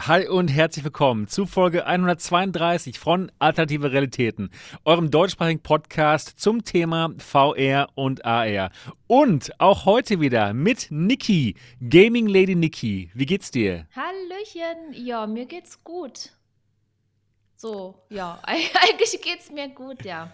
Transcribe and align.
Hi 0.00 0.28
und 0.28 0.46
herzlich 0.46 0.84
willkommen 0.84 1.26
zu 1.26 1.44
Folge 1.44 1.84
132 1.84 3.00
von 3.00 3.32
Alternative 3.40 3.90
Realitäten, 3.90 4.50
eurem 4.84 5.10
deutschsprachigen 5.10 5.60
Podcast 5.60 6.40
zum 6.40 6.62
Thema 6.62 7.10
VR 7.18 7.88
und 7.96 8.24
AR. 8.24 8.70
Und 9.08 9.50
auch 9.60 9.86
heute 9.86 10.20
wieder 10.20 10.54
mit 10.54 10.86
Niki, 10.90 11.56
Gaming 11.80 12.28
Lady 12.28 12.54
Niki. 12.54 13.10
Wie 13.12 13.26
geht's 13.26 13.50
dir? 13.50 13.86
Hallöchen, 13.94 14.92
ja, 14.92 15.26
mir 15.26 15.46
geht's 15.46 15.82
gut. 15.82 16.30
So, 17.56 18.00
ja, 18.08 18.38
eigentlich 18.44 19.20
geht's 19.20 19.50
mir 19.50 19.68
gut, 19.68 20.04
ja. 20.04 20.30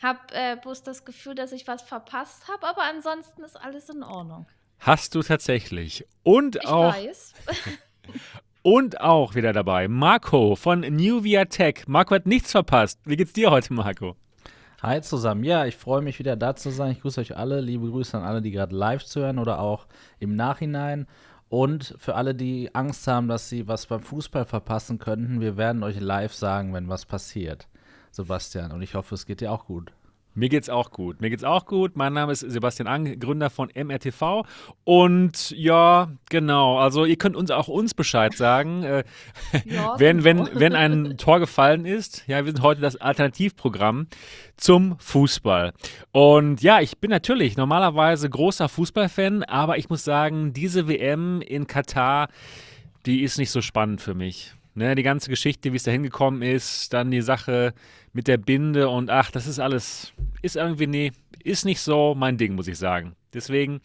Hab 0.00 0.32
äh, 0.32 0.56
bloß 0.62 0.84
das 0.84 1.04
Gefühl, 1.04 1.34
dass 1.34 1.50
ich 1.50 1.66
was 1.66 1.82
verpasst 1.82 2.46
habe, 2.46 2.66
aber 2.68 2.84
ansonsten 2.84 3.42
ist 3.42 3.56
alles 3.56 3.88
in 3.88 4.04
Ordnung. 4.04 4.46
Hast 4.78 5.16
du 5.16 5.22
tatsächlich. 5.22 6.06
Und 6.22 6.54
ich 6.54 6.66
auch. 6.66 6.94
weiß. 6.94 7.34
Und 8.70 9.00
auch 9.00 9.34
wieder 9.34 9.54
dabei 9.54 9.88
Marco 9.88 10.54
von 10.54 10.80
New 10.80 11.24
Via 11.24 11.46
Tech. 11.46 11.84
Marco 11.86 12.14
hat 12.14 12.26
nichts 12.26 12.50
verpasst. 12.50 13.00
Wie 13.06 13.16
geht's 13.16 13.32
dir 13.32 13.50
heute, 13.50 13.72
Marco? 13.72 14.14
Hi 14.82 15.00
zusammen. 15.00 15.42
Ja, 15.42 15.64
ich 15.64 15.74
freue 15.74 16.02
mich 16.02 16.18
wieder 16.18 16.36
da 16.36 16.54
zu 16.54 16.68
sein. 16.68 16.92
Ich 16.92 17.00
grüße 17.00 17.18
euch 17.18 17.34
alle. 17.34 17.62
Liebe 17.62 17.88
Grüße 17.88 18.18
an 18.18 18.24
alle, 18.24 18.42
die 18.42 18.50
gerade 18.50 18.76
live 18.76 19.02
zuhören 19.06 19.38
oder 19.38 19.58
auch 19.60 19.86
im 20.18 20.36
Nachhinein. 20.36 21.06
Und 21.48 21.94
für 21.96 22.14
alle, 22.14 22.34
die 22.34 22.74
Angst 22.74 23.06
haben, 23.08 23.26
dass 23.26 23.48
sie 23.48 23.66
was 23.68 23.86
beim 23.86 24.00
Fußball 24.00 24.44
verpassen 24.44 24.98
könnten, 24.98 25.40
wir 25.40 25.56
werden 25.56 25.82
euch 25.82 25.98
live 25.98 26.34
sagen, 26.34 26.74
wenn 26.74 26.90
was 26.90 27.06
passiert. 27.06 27.68
Sebastian. 28.10 28.72
Und 28.72 28.82
ich 28.82 28.94
hoffe, 28.94 29.14
es 29.14 29.24
geht 29.24 29.40
dir 29.40 29.50
auch 29.50 29.64
gut. 29.64 29.92
Mir 30.38 30.48
geht's 30.48 30.68
auch 30.68 30.92
gut. 30.92 31.20
Mir 31.20 31.30
geht's 31.30 31.42
auch 31.42 31.66
gut. 31.66 31.96
Mein 31.96 32.12
Name 32.12 32.30
ist 32.30 32.40
Sebastian 32.40 32.86
Ang, 32.86 33.18
Gründer 33.18 33.50
von 33.50 33.70
MRTV. 33.74 34.44
Und 34.84 35.50
ja, 35.50 36.12
genau. 36.30 36.78
Also 36.78 37.04
ihr 37.04 37.16
könnt 37.16 37.34
uns 37.34 37.50
auch 37.50 37.66
uns 37.66 37.92
Bescheid 37.92 38.34
sagen, 38.36 38.84
äh, 38.84 39.02
ja, 39.64 39.94
wenn, 39.98 40.22
wenn, 40.22 40.48
wenn 40.52 40.76
ein 40.76 41.16
Tor 41.18 41.40
gefallen 41.40 41.84
ist. 41.84 42.22
Ja, 42.28 42.44
wir 42.44 42.52
sind 42.52 42.62
heute 42.62 42.80
das 42.80 42.94
Alternativprogramm 42.94 44.06
zum 44.56 44.96
Fußball. 45.00 45.72
Und 46.12 46.62
ja, 46.62 46.80
ich 46.80 46.98
bin 46.98 47.10
natürlich 47.10 47.56
normalerweise 47.56 48.30
großer 48.30 48.68
Fußballfan, 48.68 49.42
aber 49.42 49.76
ich 49.78 49.90
muss 49.90 50.04
sagen, 50.04 50.52
diese 50.52 50.86
WM 50.86 51.40
in 51.40 51.66
Katar, 51.66 52.28
die 53.06 53.22
ist 53.22 53.38
nicht 53.38 53.50
so 53.50 53.60
spannend 53.60 54.00
für 54.00 54.14
mich. 54.14 54.54
Ne, 54.78 54.94
die 54.94 55.02
ganze 55.02 55.28
Geschichte, 55.28 55.72
wie 55.72 55.76
es 55.76 55.82
da 55.82 55.90
hingekommen 55.90 56.40
ist, 56.40 56.92
dann 56.92 57.10
die 57.10 57.20
Sache 57.20 57.74
mit 58.12 58.28
der 58.28 58.36
Binde 58.36 58.88
und 58.88 59.10
ach, 59.10 59.32
das 59.32 59.48
ist 59.48 59.58
alles, 59.58 60.12
ist 60.40 60.54
irgendwie, 60.54 60.86
nee, 60.86 61.10
ist 61.42 61.64
nicht 61.64 61.80
so 61.80 62.14
mein 62.16 62.36
Ding, 62.36 62.54
muss 62.54 62.68
ich 62.68 62.78
sagen. 62.78 63.16
Deswegen 63.34 63.80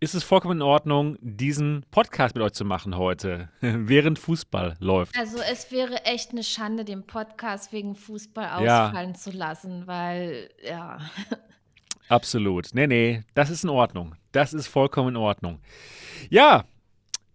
ist 0.00 0.14
es 0.14 0.24
vollkommen 0.24 0.58
in 0.58 0.62
Ordnung, 0.62 1.16
diesen 1.22 1.86
Podcast 1.90 2.34
mit 2.34 2.44
euch 2.44 2.52
zu 2.52 2.66
machen 2.66 2.98
heute, 2.98 3.48
während 3.62 4.18
Fußball 4.18 4.76
läuft. 4.80 5.16
Also 5.18 5.38
es 5.50 5.72
wäre 5.72 6.04
echt 6.04 6.32
eine 6.32 6.44
Schande, 6.44 6.84
den 6.84 7.06
Podcast 7.06 7.72
wegen 7.72 7.94
Fußball 7.94 8.50
ausfallen 8.50 9.12
ja. 9.12 9.16
zu 9.16 9.30
lassen, 9.30 9.86
weil, 9.86 10.50
ja. 10.62 10.98
Absolut. 12.10 12.74
Nee, 12.74 12.86
nee, 12.86 13.22
das 13.32 13.48
ist 13.48 13.64
in 13.64 13.70
Ordnung. 13.70 14.14
Das 14.32 14.52
ist 14.52 14.66
vollkommen 14.66 15.08
in 15.08 15.16
Ordnung. 15.16 15.60
Ja, 16.28 16.66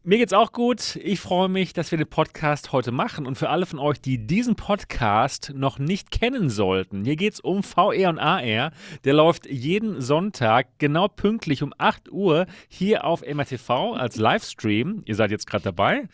mir 0.05 0.17
geht's 0.17 0.33
auch 0.33 0.51
gut. 0.51 0.97
Ich 0.97 1.21
freue 1.21 1.47
mich, 1.47 1.71
dass 1.71 1.91
wir 1.91 1.97
den 1.97 2.09
Podcast 2.09 2.73
heute 2.73 2.91
machen. 2.91 3.25
Und 3.25 3.37
für 3.37 3.49
alle 3.49 3.65
von 3.65 3.79
euch, 3.79 4.01
die 4.01 4.17
diesen 4.17 4.55
Podcast 4.55 5.53
noch 5.55 5.79
nicht 5.79 6.11
kennen 6.11 6.49
sollten, 6.49 7.05
hier 7.05 7.15
geht's 7.15 7.39
um 7.39 7.63
VR 7.63 8.09
und 8.09 8.19
AR. 8.19 8.71
Der 9.05 9.13
läuft 9.13 9.45
jeden 9.45 10.01
Sonntag 10.01 10.67
genau 10.77 11.07
pünktlich 11.07 11.63
um 11.63 11.73
8 11.77 12.11
Uhr 12.11 12.47
hier 12.67 13.05
auf 13.05 13.21
MRTV 13.21 13.93
als 13.93 14.17
Livestream. 14.17 15.03
Ihr 15.05 15.15
seid 15.15 15.31
jetzt 15.31 15.47
gerade 15.47 15.63
dabei. 15.63 16.09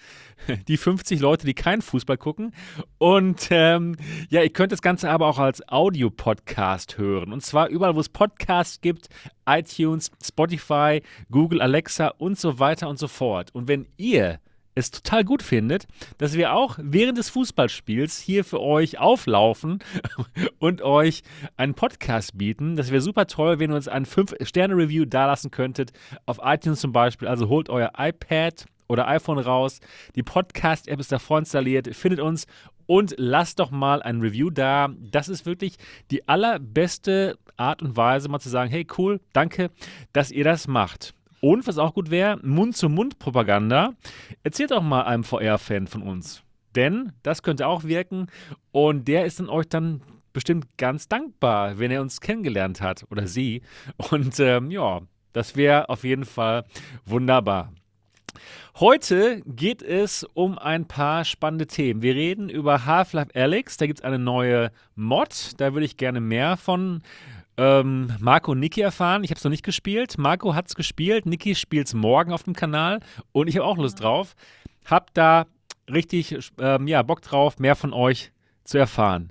Die 0.67 0.77
50 0.77 1.19
Leute, 1.19 1.45
die 1.45 1.53
keinen 1.53 1.81
Fußball 1.81 2.17
gucken. 2.17 2.53
Und 2.97 3.47
ähm, 3.51 3.95
ja, 4.29 4.41
ihr 4.41 4.51
könnt 4.51 4.71
das 4.71 4.81
Ganze 4.81 5.09
aber 5.09 5.27
auch 5.27 5.39
als 5.39 5.67
Audio-Podcast 5.67 6.97
hören. 6.97 7.33
Und 7.33 7.41
zwar 7.41 7.69
überall, 7.69 7.95
wo 7.95 7.99
es 7.99 8.09
Podcasts 8.09 8.81
gibt, 8.81 9.09
iTunes, 9.47 10.11
Spotify, 10.23 11.01
Google, 11.31 11.61
Alexa 11.61 12.09
und 12.17 12.39
so 12.39 12.59
weiter 12.59 12.89
und 12.89 12.99
so 12.99 13.07
fort. 13.07 13.53
Und 13.53 13.67
wenn 13.67 13.87
ihr 13.97 14.39
es 14.79 14.91
total 14.91 15.23
gut 15.23 15.43
findet, 15.43 15.87
dass 16.17 16.33
wir 16.33 16.53
auch 16.53 16.77
während 16.81 17.17
des 17.17 17.29
Fußballspiels 17.29 18.19
hier 18.19 18.43
für 18.43 18.61
euch 18.61 18.97
auflaufen 18.97 19.79
und 20.59 20.81
euch 20.81 21.21
einen 21.57 21.73
Podcast 21.73 22.37
bieten. 22.37 22.75
Das 22.75 22.91
wäre 22.91 23.01
super 23.01 23.27
toll, 23.27 23.59
wenn 23.59 23.71
ihr 23.71 23.75
uns 23.75 23.87
ein 23.87 24.05
5-Sterne-Review 24.05 25.05
dalassen 25.05 25.51
könntet, 25.51 25.91
auf 26.25 26.39
iTunes 26.43 26.79
zum 26.79 26.91
Beispiel. 26.91 27.27
Also 27.27 27.49
holt 27.49 27.69
euer 27.69 27.91
iPad 27.97 28.65
oder 28.89 29.07
iPhone 29.07 29.39
raus, 29.39 29.79
die 30.15 30.23
Podcast-App 30.23 30.99
ist 30.99 31.11
davor 31.11 31.39
installiert, 31.39 31.95
findet 31.95 32.19
uns 32.19 32.47
und 32.87 33.13
lasst 33.17 33.59
doch 33.59 33.71
mal 33.71 34.01
ein 34.01 34.19
Review 34.19 34.49
da. 34.49 34.89
Das 34.99 35.29
ist 35.29 35.45
wirklich 35.45 35.75
die 36.11 36.27
allerbeste 36.27 37.37
Art 37.55 37.81
und 37.81 37.95
Weise, 37.95 38.27
mal 38.27 38.39
zu 38.39 38.49
sagen, 38.49 38.69
hey 38.71 38.85
cool, 38.97 39.21
danke, 39.31 39.69
dass 40.11 40.31
ihr 40.31 40.43
das 40.43 40.67
macht. 40.67 41.13
Und 41.39 41.67
was 41.67 41.77
auch 41.77 41.93
gut 41.93 42.09
wäre, 42.09 42.37
Mund-zu-Mund-Propaganda. 42.43 43.93
Erzählt 44.43 44.71
doch 44.71 44.81
mal 44.81 45.03
einem 45.03 45.23
VR-Fan 45.23 45.87
von 45.87 46.01
uns. 46.01 46.43
Denn 46.75 47.13
das 47.23 47.43
könnte 47.43 47.67
auch 47.67 47.83
wirken 47.83 48.27
und 48.71 49.07
der 49.07 49.25
ist 49.25 49.39
dann 49.39 49.49
euch 49.49 49.67
dann 49.69 50.01
bestimmt 50.33 50.77
ganz 50.77 51.07
dankbar, 51.07 51.79
wenn 51.79 51.91
er 51.91 52.01
uns 52.01 52.21
kennengelernt 52.21 52.81
hat 52.81 53.05
oder 53.09 53.27
sie. 53.27 53.61
Und 54.11 54.39
ähm, 54.39 54.71
ja, 54.71 55.01
das 55.33 55.55
wäre 55.55 55.89
auf 55.89 56.03
jeden 56.03 56.25
Fall 56.25 56.65
wunderbar. 57.05 57.71
Heute 58.79 59.41
geht 59.45 59.81
es 59.81 60.23
um 60.35 60.57
ein 60.57 60.85
paar 60.85 61.25
spannende 61.25 61.67
Themen. 61.67 62.01
Wir 62.01 62.15
reden 62.15 62.47
über 62.47 62.85
Half-Life 62.85 63.35
Alyx. 63.35 63.75
Da 63.75 63.87
gibt 63.87 63.99
es 63.99 64.05
eine 64.05 64.19
neue 64.19 64.71
Mod. 64.95 65.51
Da 65.57 65.73
würde 65.73 65.85
ich 65.85 65.97
gerne 65.97 66.21
mehr 66.21 66.55
von 66.55 67.03
ähm, 67.57 68.13
Marco 68.21 68.53
und 68.53 68.61
Niki 68.61 68.79
erfahren. 68.79 69.25
Ich 69.25 69.31
habe 69.31 69.37
es 69.37 69.43
noch 69.43 69.51
nicht 69.51 69.65
gespielt. 69.65 70.17
Marco 70.17 70.55
hat 70.55 70.67
es 70.67 70.75
gespielt. 70.75 71.25
Niki 71.25 71.55
spielt 71.55 71.87
es 71.87 71.93
morgen 71.93 72.31
auf 72.31 72.43
dem 72.43 72.55
Kanal. 72.55 73.01
Und 73.33 73.49
ich 73.49 73.57
habe 73.57 73.65
auch 73.65 73.75
Lust 73.75 74.01
drauf. 74.01 74.33
Hab 74.85 75.13
da 75.13 75.47
richtig 75.91 76.39
ähm, 76.57 76.87
ja, 76.87 77.01
Bock 77.01 77.21
drauf, 77.21 77.59
mehr 77.59 77.75
von 77.75 77.91
euch 77.91 78.31
zu 78.63 78.77
erfahren. 78.77 79.29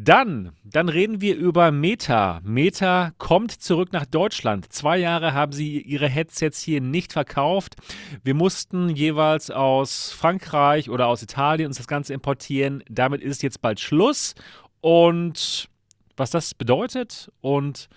Dann, 0.00 0.52
dann 0.62 0.88
reden 0.88 1.20
wir 1.20 1.34
über 1.34 1.72
Meta. 1.72 2.40
Meta 2.44 3.10
kommt 3.18 3.50
zurück 3.50 3.92
nach 3.92 4.06
Deutschland. 4.06 4.72
Zwei 4.72 4.96
Jahre 4.96 5.34
haben 5.34 5.50
sie 5.50 5.80
ihre 5.80 6.08
Headsets 6.08 6.62
hier 6.62 6.80
nicht 6.80 7.12
verkauft. 7.12 7.74
Wir 8.22 8.34
mussten 8.34 8.90
jeweils 8.90 9.50
aus 9.50 10.12
Frankreich 10.12 10.88
oder 10.88 11.08
aus 11.08 11.24
Italien 11.24 11.66
uns 11.66 11.78
das 11.78 11.88
Ganze 11.88 12.14
importieren. 12.14 12.84
Damit 12.88 13.22
ist 13.22 13.42
jetzt 13.42 13.60
bald 13.60 13.80
Schluss. 13.80 14.36
Und 14.80 15.68
was 16.16 16.30
das 16.30 16.54
bedeutet 16.54 17.32
und 17.40 17.88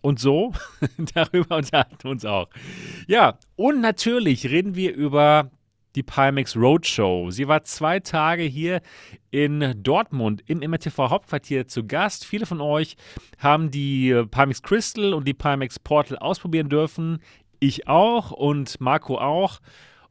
und 0.00 0.20
so, 0.20 0.52
darüber 1.14 1.56
unterhalten 1.56 2.04
wir 2.04 2.10
uns 2.12 2.24
auch. 2.24 2.50
Ja, 3.08 3.38
und 3.56 3.80
natürlich 3.80 4.48
reden 4.48 4.76
wir 4.76 4.94
über 4.94 5.50
die 5.94 6.02
Pimax 6.02 6.56
Roadshow. 6.56 7.30
Sie 7.30 7.48
war 7.48 7.62
zwei 7.62 8.00
Tage 8.00 8.42
hier 8.42 8.80
in 9.30 9.74
Dortmund 9.82 10.42
im 10.46 10.58
MRTV 10.58 11.10
Hauptquartier 11.10 11.66
zu 11.66 11.86
Gast. 11.86 12.24
Viele 12.24 12.46
von 12.46 12.60
euch 12.60 12.96
haben 13.38 13.70
die 13.70 14.14
Pimax 14.30 14.62
Crystal 14.62 15.14
und 15.14 15.26
die 15.26 15.34
Pimax 15.34 15.78
Portal 15.78 16.18
ausprobieren 16.18 16.68
dürfen. 16.68 17.18
Ich 17.60 17.88
auch 17.88 18.30
und 18.30 18.80
Marco 18.80 19.18
auch. 19.18 19.60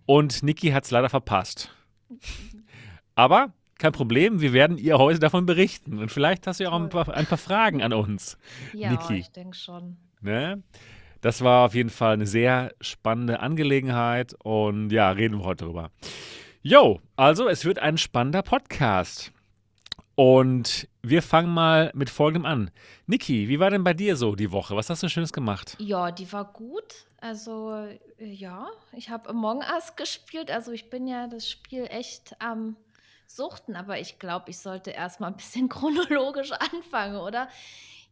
Und 0.06 0.44
Niki 0.44 0.72
hat 0.72 0.86
es 0.86 0.92
leider 0.92 1.10
verpasst. 1.10 1.76
Aber 3.16 3.54
kein 3.78 3.92
Problem, 3.92 4.42
wir 4.42 4.54
werden 4.54 4.78
ihr 4.78 4.98
heute 4.98 5.20
davon 5.20 5.46
berichten. 5.46 5.98
Und 5.98 6.12
vielleicht 6.12 6.46
hast 6.48 6.60
du 6.60 6.66
ja 6.66 6.72
auch 6.72 6.80
ein 6.80 6.90
paar, 6.90 7.10
ein 7.14 7.26
paar 7.26 7.38
Fragen 7.38 7.82
an 7.82 7.94
uns. 7.94 8.38
Ja, 8.74 8.92
Niki. 8.92 9.16
ich 9.16 9.32
denke 9.32 9.58
schon. 9.58 9.98
Ne? 10.22 10.62
Das 11.22 11.44
war 11.44 11.66
auf 11.66 11.76
jeden 11.76 11.92
Fall 11.92 12.14
eine 12.14 12.26
sehr 12.26 12.74
spannende 12.82 13.40
Angelegenheit 13.40 14.36
und 14.44 14.90
ja, 14.90 15.12
reden 15.12 15.40
wir 15.40 15.46
heute 15.46 15.66
drüber. 15.66 15.92
Jo, 16.64 17.00
also 17.16 17.48
es 17.48 17.64
wird 17.64 17.80
ein 17.80 17.98
spannender 17.98 18.42
Podcast. 18.42 19.32
Und 20.16 20.88
wir 21.02 21.24
fangen 21.24 21.52
mal 21.52 21.92
mit 21.96 22.10
folgendem 22.10 22.46
an. 22.46 22.72
Niki, 23.08 23.48
wie 23.48 23.60
war 23.60 23.70
denn 23.70 23.84
bei 23.84 23.94
dir 23.94 24.16
so 24.16 24.36
die 24.36 24.52
Woche? 24.52 24.76
Was 24.76 24.90
hast 24.90 25.02
du 25.02 25.10
Schönes 25.10 25.32
gemacht? 25.32 25.76
Ja, 25.80 26.12
die 26.12 26.32
war 26.32 26.46
gut. 26.46 27.06
Also, 27.20 27.74
äh, 27.74 28.00
ja, 28.26 28.68
ich 28.92 29.10
habe 29.10 29.30
Among 29.30 29.60
Us 29.60 29.96
gespielt. 29.96 30.52
Also, 30.52 30.72
ich 30.72 30.90
bin 30.90 31.08
ja 31.08 31.28
das 31.28 31.50
Spiel 31.50 31.86
echt 31.90 32.36
am 32.40 32.76
Suchten, 33.26 33.76
aber 33.76 34.00
ich 34.00 34.20
glaube, 34.20 34.50
ich 34.50 34.60
sollte 34.60 34.92
erstmal 34.92 35.32
ein 35.32 35.38
bisschen 35.38 35.70
chronologisch 35.70 36.52
anfangen, 36.52 37.16
oder? 37.18 37.48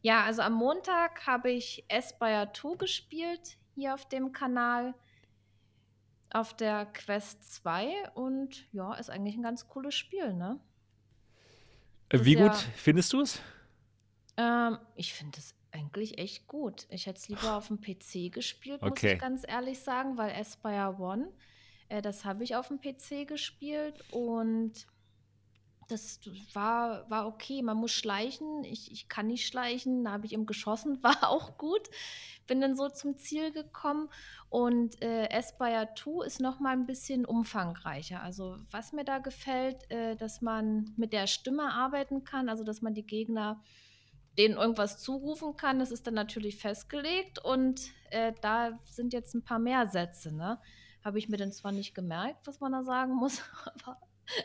Ja, 0.01 0.23
also 0.23 0.41
am 0.41 0.53
Montag 0.53 1.27
habe 1.27 1.51
ich 1.51 1.83
Aspire 1.91 2.49
2 2.53 2.75
gespielt, 2.77 3.57
hier 3.75 3.93
auf 3.93 4.07
dem 4.07 4.31
Kanal, 4.31 4.93
auf 6.31 6.55
der 6.55 6.85
Quest 6.85 7.43
2 7.55 8.11
und 8.13 8.71
ja, 8.71 8.93
ist 8.93 9.09
eigentlich 9.09 9.35
ein 9.35 9.43
ganz 9.43 9.67
cooles 9.67 9.95
Spiel, 9.95 10.33
ne? 10.33 10.59
Äh, 12.09 12.23
wie 12.23 12.35
gut 12.35 12.55
findest 12.75 13.13
du 13.13 13.21
es? 13.21 13.41
Ähm, 14.37 14.77
ich 14.95 15.13
finde 15.13 15.37
es 15.39 15.53
eigentlich 15.71 16.17
echt 16.17 16.47
gut. 16.47 16.87
Ich 16.89 17.05
hätte 17.05 17.19
es 17.19 17.27
lieber 17.27 17.55
auf 17.57 17.67
dem 17.67 17.79
PC 17.81 18.31
gespielt, 18.31 18.81
muss 18.81 19.03
ich 19.03 19.19
ganz 19.19 19.43
ehrlich 19.47 19.79
sagen, 19.79 20.17
weil 20.17 20.31
Aspire 20.31 20.95
One 20.99 21.31
Äh, 21.89 22.01
das 22.01 22.23
habe 22.23 22.43
ich 22.43 22.55
auf 22.55 22.67
dem 22.67 22.79
PC 22.79 23.27
gespielt 23.27 24.03
und 24.11 24.85
das 25.89 26.19
war, 26.53 27.09
war 27.09 27.27
okay. 27.27 27.61
Man 27.61 27.77
muss 27.77 27.91
schleichen. 27.91 28.63
Ich, 28.63 28.91
ich 28.91 29.09
kann 29.09 29.27
nicht 29.27 29.47
schleichen. 29.47 30.03
Da 30.05 30.11
habe 30.11 30.25
ich 30.25 30.33
eben 30.33 30.45
geschossen, 30.45 31.01
war 31.03 31.29
auch 31.29 31.57
gut. 31.57 31.89
Bin 32.47 32.61
dann 32.61 32.75
so 32.75 32.89
zum 32.89 33.17
Ziel 33.17 33.51
gekommen. 33.51 34.09
Und 34.49 35.01
äh, 35.01 35.27
Aspire 35.31 35.89
2 35.95 36.25
ist 36.25 36.39
noch 36.39 36.59
mal 36.59 36.73
ein 36.73 36.85
bisschen 36.85 37.25
umfangreicher. 37.25 38.21
Also 38.21 38.57
was 38.71 38.93
mir 38.93 39.03
da 39.03 39.17
gefällt, 39.17 39.89
äh, 39.91 40.15
dass 40.15 40.41
man 40.41 40.93
mit 40.95 41.11
der 41.11 41.27
Stimme 41.27 41.73
arbeiten 41.73 42.23
kann, 42.23 42.49
also 42.49 42.63
dass 42.63 42.81
man 42.81 42.93
die 42.93 43.05
Gegner 43.05 43.61
denen 44.37 44.57
irgendwas 44.57 44.99
zurufen 44.99 45.57
kann. 45.57 45.79
Das 45.79 45.91
ist 45.91 46.07
dann 46.07 46.13
natürlich 46.13 46.57
festgelegt. 46.57 47.43
Und 47.43 47.91
äh, 48.11 48.33
da 48.41 48.79
sind 48.85 49.11
jetzt 49.11 49.33
ein 49.33 49.43
paar 49.43 49.59
mehr 49.59 49.87
Sätze. 49.87 50.33
Ne? 50.33 50.59
Habe 51.03 51.17
ich 51.17 51.29
mir 51.29 51.37
dann 51.37 51.51
zwar 51.51 51.71
nicht 51.71 51.95
gemerkt, 51.95 52.45
was 52.45 52.59
man 52.59 52.71
da 52.71 52.83
sagen 52.83 53.15
muss, 53.15 53.41
aber 53.83 53.97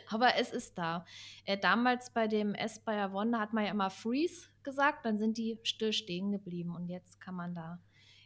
aber 0.09 0.35
es 0.37 0.51
ist 0.51 0.77
da. 0.77 1.05
Äh, 1.45 1.57
damals 1.57 2.09
bei 2.09 2.27
dem 2.27 2.55
Aspire 2.57 3.11
One 3.13 3.39
hat 3.39 3.53
man 3.53 3.65
ja 3.65 3.71
immer 3.71 3.89
Freeze 3.89 4.47
gesagt, 4.63 5.05
dann 5.05 5.17
sind 5.17 5.37
die 5.37 5.59
still 5.63 5.93
stehen 5.93 6.31
geblieben 6.31 6.75
und 6.75 6.87
jetzt 6.89 7.19
kann 7.21 7.35
man 7.35 7.53
da 7.53 7.79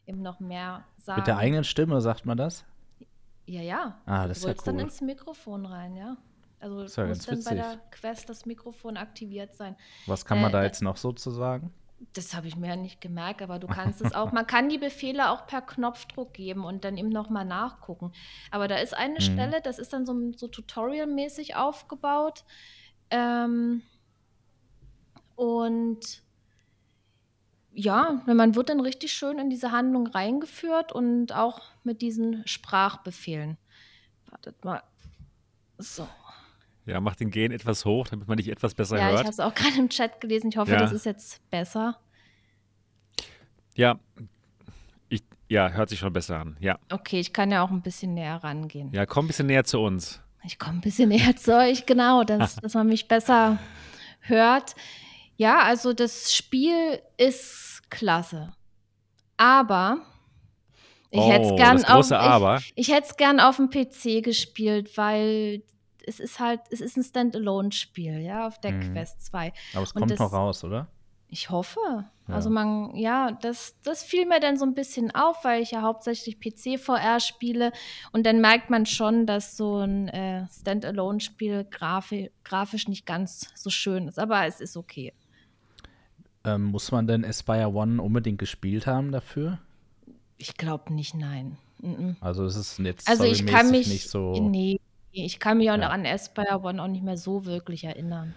eben 0.05 0.21
noch 0.21 0.39
mehr 0.39 0.85
sagen. 0.97 1.19
Mit 1.21 1.27
der 1.27 1.37
eigenen 1.37 1.63
Stimme 1.63 2.01
sagt 2.01 2.25
man 2.25 2.37
das? 2.37 2.65
Ja, 3.45 3.61
ja. 3.61 4.01
Ah, 4.05 4.27
das 4.27 4.41
du 4.41 4.47
ist 4.49 4.57
ja 4.59 4.63
dann 4.65 4.75
cool. 4.75 4.81
ins 4.81 5.01
Mikrofon 5.01 5.65
rein, 5.65 5.95
ja. 5.95 6.17
Also 6.59 6.83
ja 7.01 7.07
muss 7.07 7.25
dann 7.25 7.43
bei 7.43 7.51
witzig. 7.51 7.55
der 7.55 7.77
Quest 7.91 8.29
das 8.29 8.45
Mikrofon 8.45 8.97
aktiviert 8.97 9.55
sein. 9.55 9.75
Was 10.07 10.25
kann 10.25 10.41
man 10.41 10.49
Äh, 10.49 10.53
da 10.53 10.61
äh, 10.61 10.65
jetzt 10.65 10.81
noch 10.81 10.97
sozusagen? 10.97 11.73
Das 12.13 12.33
habe 12.33 12.47
ich 12.47 12.55
mir 12.55 12.67
ja 12.69 12.75
nicht 12.75 13.01
gemerkt, 13.01 13.41
aber 13.41 13.59
du 13.59 13.67
kannst 13.67 14.01
es 14.01 14.13
auch. 14.13 14.31
Man 14.31 14.47
kann 14.47 14.69
die 14.69 14.77
Befehle 14.77 15.29
auch 15.31 15.47
per 15.47 15.61
Knopfdruck 15.61 16.33
geben 16.33 16.65
und 16.65 16.83
dann 16.85 16.97
eben 16.97 17.09
nochmal 17.09 17.45
nachgucken. 17.45 18.11
Aber 18.51 18.67
da 18.67 18.75
ist 18.77 18.93
eine 18.95 19.19
Mhm. 19.19 19.19
Stelle, 19.21 19.61
das 19.61 19.79
ist 19.79 19.93
dann 19.93 20.05
so, 20.05 20.31
so 20.35 20.47
Tutorial-mäßig 20.47 21.55
aufgebaut. 21.55 22.43
Ähm, 23.09 23.83
und 25.35 26.23
ja, 27.71 28.21
man 28.25 28.55
wird 28.55 28.69
dann 28.69 28.79
richtig 28.79 29.13
schön 29.13 29.39
in 29.39 29.49
diese 29.49 29.71
Handlung 29.71 30.07
reingeführt 30.07 30.91
und 30.91 31.33
auch 31.33 31.61
mit 31.83 32.01
diesen 32.01 32.45
Sprachbefehlen. 32.47 33.57
Wartet 34.29 34.63
mal. 34.65 34.83
So. 35.77 36.07
Ja, 36.89 36.99
mach 36.99 37.15
den 37.15 37.29
Gen 37.31 37.51
etwas 37.51 37.85
hoch, 37.85 38.07
damit 38.07 38.27
man 38.27 38.37
dich 38.37 38.49
etwas 38.49 38.73
besser 38.73 38.97
Ja, 38.97 39.07
ich 39.09 39.15
hört. 39.15 39.19
habe 39.25 39.29
es 39.29 39.39
auch 39.39 39.53
gerade 39.55 39.77
im 39.77 39.89
Chat 39.89 40.19
gelesen. 40.21 40.49
Ich 40.49 40.57
hoffe, 40.57 40.71
Ja. 40.71 40.79
das 40.79 40.91
ist 40.91 41.05
jetzt 41.05 41.47
besser. 41.49 41.99
Ja, 43.75 43.99
ich, 45.07 45.23
ja, 45.47 45.69
hört 45.69 45.89
sich 45.89 45.99
schon 45.99 46.11
besser 46.13 46.39
an. 46.39 46.57
Ja, 46.59 46.79
Okay, 46.91 47.19
ich 47.19 47.31
kann 47.33 47.51
ja 47.51 47.63
auch 47.63 47.69
ein 47.71 47.81
bisschen 47.81 48.13
näher 48.13 48.43
rangehen. 48.43 48.91
ja, 48.93 49.05
komm 49.05 49.25
ein 49.25 49.27
bisschen 49.27 49.47
näher 49.47 49.63
zu 49.63 49.79
uns. 49.79 50.21
Ich 50.43 50.57
komme 50.57 50.77
ein 50.77 50.81
bisschen 50.81 51.09
näher 51.09 51.35
zu 51.35 51.55
euch, 51.55 51.85
genau, 51.85 52.23
dass, 52.23 52.55
dass 52.61 52.73
man 52.73 52.87
mich 52.87 53.07
besser 53.07 53.59
hört. 54.21 54.75
Ja, 55.35 55.59
also 55.61 55.93
das 55.93 56.33
Spiel 56.35 56.99
ist 57.17 57.81
klasse. 57.89 58.51
Aber 59.37 59.99
ich 61.11 61.21
hätte 61.25 61.45
es 61.45 61.51
oh, 61.51 61.55
gern 61.55 61.85
auf. 61.85 62.61
Ich, 62.61 62.73
ich 62.75 62.93
hätte 62.93 63.07
es 63.09 63.17
gern 63.17 63.39
auf 63.39 63.55
dem 63.55 63.69
PC 63.69 64.21
gespielt, 64.23 64.97
weil 64.97 65.63
es 66.05 66.19
ist 66.19 66.39
halt, 66.39 66.61
es 66.71 66.81
ist 66.81 66.97
ein 66.97 67.03
Standalone-Spiel, 67.03 68.19
ja, 68.21 68.47
auf 68.47 68.59
der 68.59 68.71
Mhm. 68.73 68.93
Quest 68.93 69.25
2. 69.25 69.53
Aber 69.73 69.83
es 69.83 69.91
und 69.93 69.99
kommt 69.99 70.11
das- 70.11 70.19
noch 70.19 70.33
raus, 70.33 70.63
oder? 70.63 70.87
Ich 71.31 71.51
hoffe. 71.51 71.79
Ja. 72.27 72.33
Also 72.33 72.49
man, 72.49 72.95
ja, 72.95 73.31
das, 73.41 73.75
das 73.83 74.01
fiel 74.03 74.25
mir 74.25 74.39
dann 74.39 74.57
so 74.57 74.65
ein 74.65 74.73
bisschen 74.73 75.13
auf, 75.13 75.43
weil 75.43 75.61
ich 75.61 75.69
ja 75.71 75.83
hauptsächlich 75.83 76.39
PC-VR 76.39 77.19
spiele. 77.19 77.71
Und 78.11 78.25
dann 78.25 78.41
merkt 78.41 78.71
man 78.71 78.87
schon, 78.87 79.27
dass 79.27 79.55
so 79.55 79.77
ein 79.77 80.07
äh, 80.07 80.47
Standalone-Spiel 80.49 81.65
grafi 81.69 82.31
grafisch 82.43 82.87
nicht 82.87 83.05
ganz 83.05 83.47
so 83.53 83.69
schön 83.69 84.07
ist. 84.07 84.17
Aber 84.17 84.43
es 84.47 84.59
ist 84.59 84.75
okay. 84.75 85.13
Ähm, 86.45 86.63
muss 86.65 86.91
man 86.91 87.05
denn 87.05 87.23
Aspire 87.25 87.71
One 87.73 88.01
unbedingt 88.01 88.39
gespielt 88.39 88.87
haben 88.87 89.11
dafür? 89.11 89.59
Ich 90.37 90.55
glaube 90.55 90.91
nicht, 90.93 91.13
nein. 91.13 91.57
Mhm. 91.81 92.15
Also 92.21 92.45
es 92.45 92.55
ist 92.55 92.79
jetzt 92.79 93.07
Also 93.07 93.25
ich 93.25 93.45
kann 93.45 93.69
mich 93.71 93.87
nicht 93.87 94.09
so. 94.09 94.33
nee, 94.49 94.79
ich 95.11 95.39
kann 95.39 95.57
mich 95.57 95.69
auch 95.69 95.75
Ja. 95.75 95.85
noch 95.85 95.89
an 95.89 96.05
Aspire 96.05 96.59
One 96.61 96.81
auch 96.81 96.87
nicht 96.87 97.03
mehr 97.03 97.17
so 97.17 97.45
wirklich 97.45 97.83
erinnern. 97.83 98.33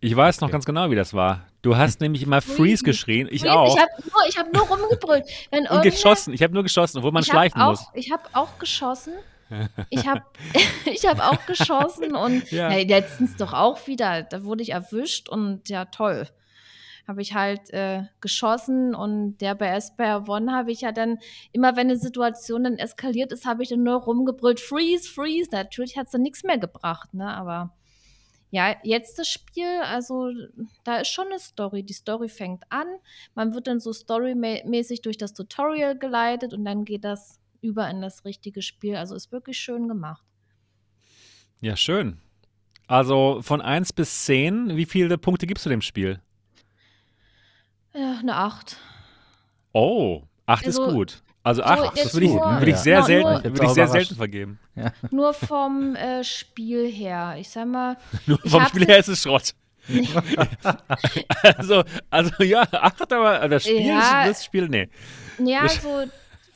Ich 0.00 0.14
weiß 0.14 0.40
noch 0.40 0.48
Okay. 0.48 0.52
ganz 0.52 0.64
genau, 0.64 0.90
wie 0.90 0.94
das 0.94 1.12
war. 1.12 1.42
Du 1.62 1.76
hast 1.76 2.00
nämlich 2.00 2.22
immer 2.22 2.40
Freeze 2.40 2.56
Freeze. 2.56 2.84
geschrien, 2.84 3.28
ich 3.30 3.40
Freeze, 3.42 3.52
auch. 3.54 3.74
Ich 3.76 3.82
habe 3.82 3.90
nur, 4.04 4.28
ich 4.28 4.38
hab 4.38 4.52
nur 4.52 4.62
rumgebrüllt. 4.62 5.24
Wenn 5.50 5.60
und 5.66 5.66
irgendwer- 5.70 5.82
geschossen. 5.90 6.32
Ich 6.34 6.42
habe 6.42 6.54
nur 6.54 6.62
geschossen, 6.62 6.98
obwohl 6.98 7.10
man 7.10 7.22
ich 7.24 7.28
hab 7.30 7.34
schleichen 7.34 7.60
auch, 7.60 7.70
muss. 7.70 7.86
Ich 7.94 8.12
habe 8.12 8.22
auch 8.32 8.58
geschossen. 8.58 9.12
Ich 9.90 10.06
habe 10.06 10.20
ich 10.84 11.06
hab 11.06 11.20
auch 11.20 11.46
geschossen 11.46 12.14
und 12.14 12.50
Ja. 12.52 12.70
ja. 12.70 12.86
letztens 12.86 13.34
doch 13.36 13.54
auch 13.54 13.86
wieder. 13.86 14.22
Da 14.22 14.44
wurde 14.44 14.62
ich 14.62 14.70
erwischt 14.72 15.28
und 15.30 15.68
ja, 15.70 15.86
toll. 15.86 16.28
Habe 17.08 17.22
ich 17.22 17.34
halt 17.34 17.70
äh, 17.70 18.02
geschossen 18.20 18.94
und 18.94 19.38
der 19.38 19.54
bei 19.54 19.74
Aspire 19.74 20.24
One 20.28 20.52
habe 20.52 20.70
ich 20.70 20.82
ja 20.82 20.92
dann, 20.92 21.18
immer 21.52 21.74
wenn 21.74 21.88
eine 21.88 21.96
Situation 21.96 22.64
dann 22.64 22.76
eskaliert 22.76 23.32
ist, 23.32 23.46
habe 23.46 23.62
ich 23.62 23.70
dann 23.70 23.82
nur 23.82 24.02
rumgebrüllt, 24.02 24.60
freeze, 24.60 25.08
freeze. 25.08 25.48
Natürlich 25.50 25.96
hat 25.96 26.06
es 26.06 26.12
dann 26.12 26.22
nichts 26.22 26.44
mehr 26.44 26.58
gebracht, 26.58 27.14
ne? 27.14 27.34
Aber 27.34 27.74
ja, 28.50 28.76
jetzt 28.82 29.18
das 29.18 29.28
Spiel, 29.28 29.80
also 29.82 30.30
da 30.84 30.98
ist 30.98 31.08
schon 31.08 31.26
eine 31.26 31.38
Story. 31.38 31.82
Die 31.82 31.92
Story 31.92 32.28
fängt 32.28 32.64
an, 32.70 32.86
man 33.34 33.54
wird 33.54 33.66
dann 33.66 33.80
so 33.80 33.92
storymäßig 33.92 35.02
durch 35.02 35.18
das 35.18 35.34
Tutorial 35.34 35.98
geleitet 35.98 36.54
und 36.54 36.64
dann 36.64 36.84
geht 36.84 37.04
das 37.04 37.40
über 37.60 37.88
in 37.90 38.00
das 38.00 38.24
richtige 38.24 38.62
Spiel. 38.62 38.96
Also 38.96 39.14
ist 39.14 39.32
wirklich 39.32 39.58
schön 39.58 39.88
gemacht. 39.88 40.24
Ja, 41.60 41.76
schön. 41.76 42.18
Also 42.86 43.40
von 43.42 43.60
1 43.60 43.92
bis 43.92 44.24
10, 44.24 44.76
wie 44.76 44.86
viele 44.86 45.18
Punkte 45.18 45.46
gibst 45.46 45.66
du 45.66 45.70
dem 45.70 45.82
Spiel? 45.82 46.20
Ja, 47.94 48.18
eine 48.20 48.36
8. 48.36 48.76
Oh, 49.72 50.22
8 50.46 50.66
Also, 50.66 50.84
ist 50.86 50.92
gut. 50.94 51.22
Also 51.42 51.62
so 51.62 51.68
8, 51.68 51.92
das 51.92 52.04
jetzt 52.04 52.14
würde 52.14 52.26
ich, 52.26 52.32
nur- 52.32 52.44
würde 52.58 52.70
ich 52.70 52.76
Ja. 52.76 52.82
sehr 52.82 52.98
nur- 52.98 53.06
selten, 53.06 53.28
würde 53.44 53.50
bin 53.50 53.62
ich 53.64 53.70
sehr 53.70 53.88
selten 53.88 54.14
vergeben. 54.16 54.58
Nur 55.10 55.32
vom 55.34 55.96
äh, 55.96 56.22
Spiel 56.24 56.90
her. 56.90 57.36
Ich 57.38 57.48
sag 57.48 57.66
mal, 57.66 57.96
Nur 58.26 58.38
vom 58.44 58.64
Spiel 58.66 58.86
her 58.86 58.98
ist 58.98 59.08
es 59.08 59.22
Schrott. 59.22 59.54
also, 61.42 61.82
also 62.10 62.42
ja, 62.42 62.62
8, 62.70 63.12
aber 63.12 63.48
das 63.48 63.64
Spiel, 63.64 63.86
Ja. 63.86 64.26
das 64.26 64.44
Spiel, 64.44 64.68
nee. 64.68 64.88
ja, 65.38 65.66
so 65.68 66.04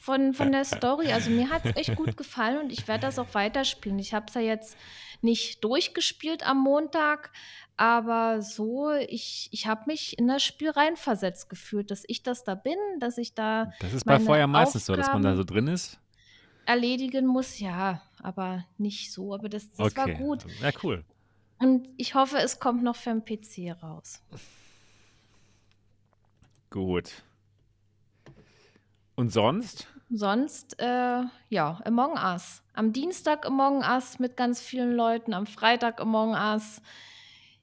von, 0.00 0.34
von 0.34 0.52
der 0.52 0.64
Story. 0.66 1.12
Also 1.12 1.30
mir 1.30 1.48
hat 1.50 1.64
es 1.64 1.76
echt 1.76 1.96
gut 1.96 2.16
gefallen 2.16 2.58
und 2.58 2.72
ich 2.72 2.86
werde 2.88 3.02
das 3.06 3.18
auch 3.18 3.32
weiterspielen. 3.32 3.98
Ich 3.98 4.12
habe 4.14 4.26
es 4.28 4.34
ja 4.34 4.40
jetzt 4.42 4.76
nicht 5.22 5.62
durchgespielt 5.64 6.44
am 6.46 6.58
Montag, 6.58 7.30
aber 7.76 8.42
so, 8.42 8.90
ich, 8.92 9.48
ich 9.52 9.66
habe 9.66 9.82
mich 9.86 10.18
in 10.18 10.28
das 10.28 10.42
Spiel 10.42 10.70
reinversetzt 10.70 11.48
gefühlt, 11.48 11.90
dass 11.90 12.04
ich 12.06 12.22
das 12.22 12.44
da 12.44 12.54
bin, 12.54 12.76
dass 13.00 13.18
ich 13.18 13.34
da 13.34 13.72
Das 13.80 13.92
ist 13.92 14.04
bei 14.04 14.20
Feuer 14.20 14.46
meistens 14.46 14.86
so, 14.86 14.94
dass 14.94 15.08
man 15.08 15.22
da 15.22 15.30
Aufgaben- 15.30 15.36
so 15.48 15.54
drin 15.54 15.66
ist. 15.68 15.98
erledigen 16.66 17.26
muss. 17.26 17.58
Ja, 17.58 18.02
aber 18.22 18.64
nicht 18.78 19.12
so. 19.12 19.34
Aber 19.34 19.48
das, 19.48 19.68
das 19.70 19.96
war 19.96 20.04
Okay. 20.04 20.14
gut. 20.14 20.44
Ja, 20.60 20.70
cool. 20.82 21.04
Und 21.58 21.88
ich 21.96 22.14
hoffe, 22.14 22.38
es 22.38 22.60
kommt 22.60 22.82
noch 22.82 22.96
für 22.96 23.10
den 23.10 23.24
PC 23.24 23.72
raus. 23.82 24.20
Gut. 26.70 27.22
Und 29.14 29.30
sonst? 29.30 29.86
Sonst, 30.10 30.78
äh, 30.80 31.22
ja, 31.48 31.80
Among 31.84 32.12
Us. 32.14 32.62
Am 32.74 32.92
Dienstag 32.92 33.46
Among 33.46 33.78
Us 33.82 34.18
mit 34.18 34.36
ganz 34.36 34.60
vielen 34.60 34.92
Leuten, 34.94 35.34
am 35.34 35.46
Freitag 35.46 36.00
Among 36.00 36.32
Us. 36.34 36.80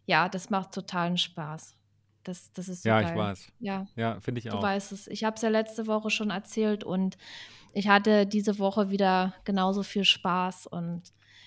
Ja, 0.10 0.28
das 0.28 0.50
macht 0.50 0.74
totalen 0.74 1.18
Spaß. 1.20 1.76
Das, 2.24 2.52
das 2.54 2.68
ist 2.68 2.82
so 2.82 2.90
Ja, 2.90 3.02
geil. 3.02 3.12
ich 3.12 3.18
weiß. 3.18 3.52
Ja, 3.60 3.88
Ja, 3.96 4.20
finde 4.20 4.40
ich 4.40 4.46
du 4.46 4.58
auch. 4.58 4.64
weißt 4.64 4.92
es. 4.92 5.06
Ich 5.08 5.24
habe 5.24 5.36
es 5.36 5.44
ja 5.44 5.50
letzte 5.50 5.86
Woche 5.86 6.10
schon 6.10 6.32
erzählt 6.32 6.84
und 6.84 7.16
ich 7.74 7.88
hatte 7.88 8.26
diese 8.26 8.58
Woche 8.58 8.90
wieder 8.90 9.36
genauso 9.44 9.84
viel 9.84 10.04
Spaß 10.04 10.66
und 10.66 11.04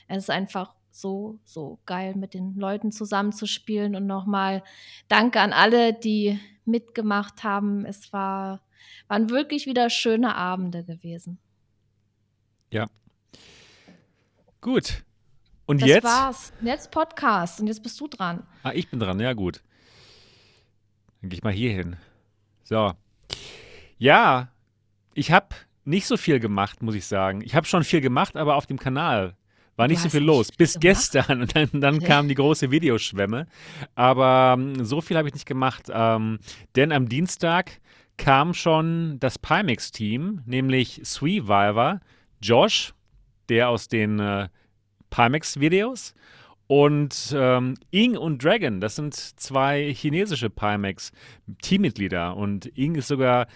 es 0.06 0.18
ist 0.18 0.30
einfach 0.30 0.76
so, 0.92 1.40
so 1.44 1.80
geil, 1.86 2.14
mit 2.14 2.34
den 2.34 2.54
Leuten 2.54 2.92
zusammenzuspielen 2.92 3.96
und 3.96 4.06
nochmal 4.06 4.62
danke 5.08 5.40
an 5.40 5.52
alle, 5.52 5.92
die 5.92 6.38
mitgemacht 6.64 7.42
haben. 7.42 7.84
Es 7.84 8.12
war, 8.12 8.60
waren 9.08 9.28
wirklich 9.28 9.66
wieder 9.66 9.90
schöne 9.90 10.36
Abende 10.36 10.84
gewesen. 10.84 11.38
Gut. 14.60 15.02
Und 15.66 15.80
Das 15.82 15.88
jetzt? 15.88 16.04
war's. 16.04 16.52
Jetzt 16.62 16.90
Podcast 16.90 17.60
und 17.60 17.66
jetzt 17.66 17.82
bist 17.82 18.00
du 18.00 18.08
dran. 18.08 18.42
Ah, 18.62 18.72
ich 18.74 18.88
bin 18.88 18.98
dran, 19.00 19.20
ja 19.20 19.32
gut. 19.32 19.62
Dann 21.20 21.30
gehe 21.30 21.38
ich 21.38 21.42
mal 21.44 21.52
hier 21.52 21.72
hin. 21.72 21.96
So. 22.64 22.92
Ja, 23.98 24.48
ich 25.14 25.30
habe 25.30 25.48
nicht 25.84 26.06
so 26.06 26.16
viel 26.16 26.40
gemacht, 26.40 26.82
muss 26.82 26.94
ich 26.94 27.06
sagen. 27.06 27.42
Ich 27.42 27.54
habe 27.54 27.66
schon 27.66 27.84
viel 27.84 28.00
gemacht, 28.00 28.36
aber 28.36 28.56
auf 28.56 28.66
dem 28.66 28.78
Kanal 28.78 29.36
war 29.76 29.88
nicht 29.88 30.00
so 30.00 30.08
viel 30.08 30.22
los. 30.22 30.48
viel 30.48 30.56
Bis 30.58 30.72
gemacht? 30.74 30.82
gestern. 30.82 31.42
Und 31.42 31.56
dann, 31.56 31.68
dann 31.80 32.00
kam 32.00 32.28
die 32.28 32.34
große 32.34 32.70
Videoschwemme. 32.70 33.46
Aber 33.94 34.56
ähm, 34.58 34.84
so 34.84 35.00
viel 35.00 35.16
habe 35.16 35.28
ich 35.28 35.34
nicht 35.34 35.46
gemacht. 35.46 35.84
Ähm, 35.92 36.38
denn 36.76 36.92
am 36.92 37.08
Dienstag 37.08 37.80
kam 38.16 38.52
schon 38.54 39.18
das 39.20 39.38
Pimax-Team, 39.38 40.42
nämlich 40.44 41.00
Sweeviver, 41.04 42.00
Josh 42.40 42.94
der 43.48 43.68
aus 43.68 43.88
den 43.88 44.18
äh, 44.20 44.48
Pimax-Videos. 45.12 46.14
Und 46.66 47.34
ähm, 47.36 47.74
Ing 47.90 48.16
und 48.16 48.42
Dragon, 48.42 48.80
das 48.80 48.96
sind 48.96 49.14
zwei 49.14 49.92
chinesische 49.92 50.48
Pimax-Teammitglieder. 50.48 52.34
Und 52.34 52.66
Ing 52.78 52.94
ist 52.94 53.08
sogar 53.08 53.46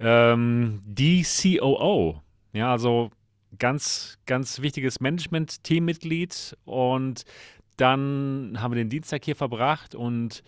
ähm, 0.00 0.80
DCOO. 0.84 2.20
Ja, 2.52 2.72
also 2.72 3.10
ganz, 3.58 4.18
ganz 4.26 4.60
wichtiges 4.60 5.00
Management-Teammitglied. 5.00 6.56
Und 6.64 7.24
dann 7.76 8.56
haben 8.60 8.72
wir 8.72 8.82
den 8.82 8.90
Dienstag 8.90 9.24
hier 9.24 9.36
verbracht 9.36 9.94
und 9.94 10.42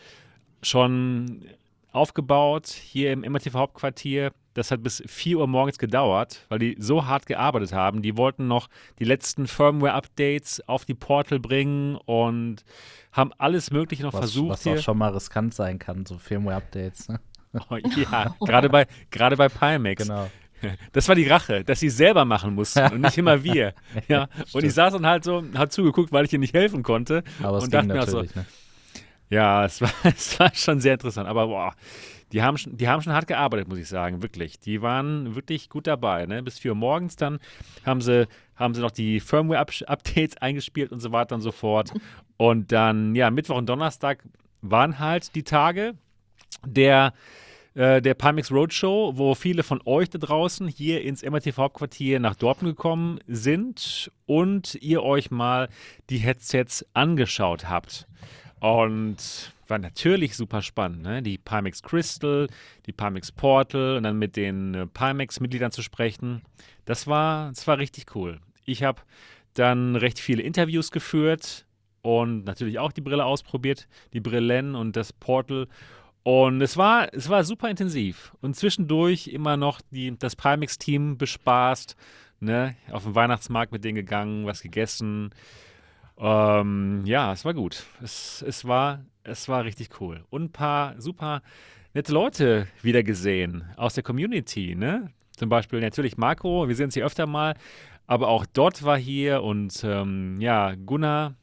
schon 0.63 1.45
aufgebaut 1.93 2.67
hier 2.67 3.13
im 3.13 3.21
MRTV-Hauptquartier. 3.21 4.33
Das 4.57 4.71
hat 4.71 4.83
bis 4.83 5.03
4 5.07 5.39
Uhr 5.39 5.47
morgens 5.47 5.77
gedauert, 5.77 6.47
weil 6.49 6.59
die 6.59 6.77
so 6.79 7.05
hart 7.05 7.27
gearbeitet 7.27 7.75
haben. 7.75 8.01
Die 8.01 8.17
wollten 8.17 8.49
noch 8.49 8.69
die 8.99 9.05
letzten 9.05 9.47
Firmware-Updates 9.47 10.67
auf 10.67 10.87
die 10.87 10.95
Portal 10.95 11.39
bringen 11.41 11.97
und 12.07 12.65
haben 13.13 13.33
alles 13.37 13.71
Mögliche 13.71 14.03
noch 14.03 14.15
was, 14.15 14.21
versucht. 14.21 14.53
Was 14.53 14.63
hier. 14.63 14.73
auch 14.73 14.79
schon 14.79 14.97
mal 14.97 15.13
riskant 15.13 15.53
sein 15.53 15.79
kann, 15.79 16.07
so 16.07 16.17
Firmware-Updates. 16.17 17.11
Ne? 17.11 17.21
Oh, 17.69 17.77
ja, 17.77 18.35
gerade 18.41 18.71
bei, 18.71 18.87
gerade 19.11 19.37
bei 19.37 19.51
Pimax. 19.51 20.05
Genau. 20.05 20.31
Das 20.93 21.07
war 21.07 21.15
die 21.15 21.29
Rache, 21.29 21.63
dass 21.63 21.81
sie 21.81 21.89
es 21.89 21.99
selber 21.99 22.25
machen 22.25 22.55
mussten 22.55 22.81
und 22.91 23.03
nicht 23.03 23.19
immer 23.19 23.45
wir. 23.45 23.75
Ja. 24.09 24.29
Und 24.55 24.65
ich 24.65 24.73
saß 24.73 24.95
dann 24.95 25.05
halt 25.05 25.23
so, 25.23 25.45
hat 25.55 25.71
zugeguckt, 25.71 26.13
weil 26.13 26.25
ich 26.25 26.33
ihr 26.33 26.39
nicht 26.39 26.55
helfen 26.55 26.83
konnte. 26.83 27.25
Aber 27.43 27.59
es 27.59 27.65
und 27.65 27.71
ging 27.73 27.89
dachte 27.89 27.93
mir 27.93 28.07
so, 28.07 28.17
natürlich, 28.17 28.35
ne? 28.35 28.47
Ja, 29.29 29.65
es 29.67 29.83
war, 29.83 29.91
es 30.05 30.41
war 30.41 30.55
schon 30.55 30.81
sehr 30.81 30.95
interessant. 30.95 31.29
Aber 31.29 31.47
boah, 31.47 31.75
die 32.37 32.43
haben, 32.43 32.59
schon, 32.59 32.77
die 32.77 32.87
haben 32.87 33.01
schon 33.01 33.15
hart 33.15 33.29
gearbeitet, 33.29 33.67
muss 33.67 33.79
ich 33.79 33.89
sagen, 33.89 34.23
wirklich. 34.23 34.61
Die 34.61 34.83
waren 34.83 35.35
wirklich 35.35 35.71
gut 35.71 35.87
dabei. 35.87 36.27
Ne? 36.27 36.43
Bis 36.43 36.59
4 36.59 36.73
Uhr 36.73 36.77
morgens 36.77 37.17
dann 37.17 37.39
haben 37.87 38.03
sie, 38.03 38.29
haben 38.57 38.75
sie 38.75 38.83
noch 38.83 38.91
die 38.91 39.21
Firmware-Updates 39.21 40.37
eingespielt 40.43 40.93
und 40.93 41.01
so 41.01 41.13
weiter 41.13 41.35
und 41.35 41.41
so 41.41 41.51
fort. 41.51 41.95
Und 42.37 42.73
dann, 42.73 43.15
ja, 43.15 43.31
Mittwoch 43.31 43.57
und 43.57 43.71
Donnerstag 43.71 44.23
waren 44.61 44.99
halt 44.99 45.35
die 45.35 45.45
Tage 45.45 45.95
der, 46.67 47.15
äh, 47.73 48.03
der 48.03 48.13
Pimax 48.13 48.53
Roadshow, 48.53 49.13
wo 49.17 49.35
viele 49.35 49.63
von 49.63 49.81
euch 49.87 50.11
da 50.11 50.19
draußen 50.19 50.69
hier 50.69 51.05
ins 51.05 51.23
MRTV-Hauptquartier 51.23 52.21
nach 52.21 52.35
Dortmund 52.35 52.77
gekommen 52.77 53.19
sind 53.27 54.13
und 54.27 54.75
ihr 54.83 55.03
euch 55.03 55.31
mal 55.31 55.71
die 56.11 56.19
Headsets 56.19 56.85
angeschaut 56.93 57.71
habt. 57.71 58.07
Und 58.61 59.55
war 59.71 59.79
natürlich 59.79 60.37
super 60.37 60.63
spannend, 60.63 61.03
ne? 61.03 61.23
Die 61.23 61.39
Pimax 61.39 61.83
Crystal, 61.83 62.49
die 62.87 62.93
Pimax 62.93 63.33
Portal 63.33 63.97
und 63.97 64.03
dann 64.03 64.19
mit 64.19 64.37
den 64.37 64.75
äh, 64.75 64.87
Pimax-Mitgliedern 64.87 65.73
zu 65.73 65.83
sprechen. 65.83 66.43
Das 66.85 67.07
war, 67.07 67.49
das 67.49 67.67
war 67.67 67.79
richtig 67.79 68.15
cool. 68.15 68.41
Ich 68.65 68.83
habe 68.83 69.03
dann 69.55 69.97
recht 69.97 70.19
viele 70.19 70.43
Interviews 70.43 70.91
geführt 70.91 71.67
und 72.03 72.45
natürlich 72.45 72.79
auch 72.79 72.93
die 72.93 73.01
Brille 73.01 73.25
ausprobiert, 73.25 73.89
die 74.13 74.21
Brillen 74.21 74.75
und 74.75 74.97
das 74.97 75.13
Portal. 75.13 75.67
Und 76.23 76.61
es 76.61 76.77
war, 76.77 77.13
es 77.15 77.29
war 77.29 77.45
super 77.45 77.71
intensiv. 77.71 78.33
Und 78.41 78.57
zwischendurch 78.57 79.29
immer 79.29 79.57
noch 79.57 79.81
die, 79.91 80.19
das 80.19 80.35
Pimax-Team 80.35 81.19
bespaßt, 81.19 81.97
ne? 82.41 82.77
Auf 82.91 83.05
den 83.05 83.15
Weihnachtsmarkt 83.15 83.73
mit 83.73 83.85
denen 83.85 83.95
gegangen, 83.95 84.47
was 84.47 84.61
gegessen. 84.61 85.31
Ähm, 86.19 87.03
ja, 87.05 87.33
es 87.33 87.45
war 87.45 87.55
gut. 87.55 87.85
Es, 88.03 88.43
es, 88.43 88.65
war, 88.65 89.05
es 89.27 89.49
war 89.49 89.65
richtig 89.65 90.01
cool. 90.01 90.25
Und 90.31 90.45
ein 90.45 90.53
paar 90.53 91.01
super 91.01 91.43
nette 91.95 92.13
Leute 92.13 92.67
wieder 92.83 93.03
gesehen 93.03 93.65
aus 93.77 93.95
der 93.95 94.03
Community, 94.03 94.75
ne? 94.75 95.11
Zum 95.37 95.49
Beispiel 95.49 95.81
natürlich 95.81 96.17
Marco, 96.17 96.67
wir 96.67 96.75
sehen 96.75 96.87
uns 96.87 96.95
hier 96.95 97.05
öfter 97.05 97.27
mal, 97.27 97.55
aber 98.07 98.29
auch 98.29 98.47
Dot 98.47 98.85
war 98.85 98.97
hier 98.97 99.43
und 99.43 99.83
ähm, 99.85 100.41
ja, 100.41 100.75
Gunnar, 100.75 101.35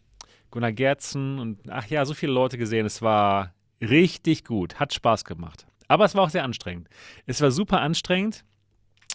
Gunnar 0.49 0.71
Gerzen 0.71 1.39
und 1.39 1.59
ach 1.69 1.87
ja, 1.87 2.05
so 2.05 2.13
viele 2.13 2.31
Leute 2.31 2.57
gesehen. 2.57 2.85
Es 2.85 3.01
war 3.01 3.53
richtig 3.81 4.45
gut, 4.45 4.79
hat 4.79 4.93
Spaß 4.93 5.25
gemacht. 5.25 5.67
Aber 5.87 6.05
es 6.05 6.15
war 6.15 6.23
auch 6.23 6.29
sehr 6.29 6.43
anstrengend. 6.43 6.87
Es 7.27 7.41
war 7.41 7.51
super 7.51 7.81
anstrengend. 7.81 8.45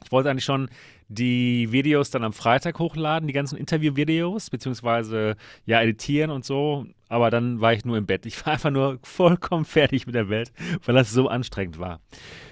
Ich 0.05 0.13
wollte 0.13 0.31
eigentlich 0.31 0.45
schon 0.45 0.69
die 1.09 1.73
Videos 1.73 2.11
dann 2.11 2.25
am 2.25 2.33
Freitag 2.33 2.79
hochladen, 2.79 3.27
die 3.27 3.33
ganzen 3.33 3.57
Interview-Videos, 3.57 4.51
beziehungsweise 4.51 5.37
ja, 5.65 5.81
editieren 5.81 6.31
und 6.31 6.45
so. 6.45 6.87
Aber 7.09 7.31
dann 7.31 7.61
war 7.61 7.73
ich 7.73 7.85
nur 7.85 7.97
im 7.97 8.07
Bett. 8.07 8.27
Ich 8.27 8.45
war 8.45 8.55
einfach 8.55 8.71
nur 8.71 8.99
vollkommen 9.03 9.65
fertig 9.65 10.07
mit 10.07 10.15
der 10.15 10.29
Welt, 10.29 10.53
weil 10.85 10.95
das 10.95 11.11
so 11.11 11.29
anstrengend 11.29 11.79
war. 11.79 12.01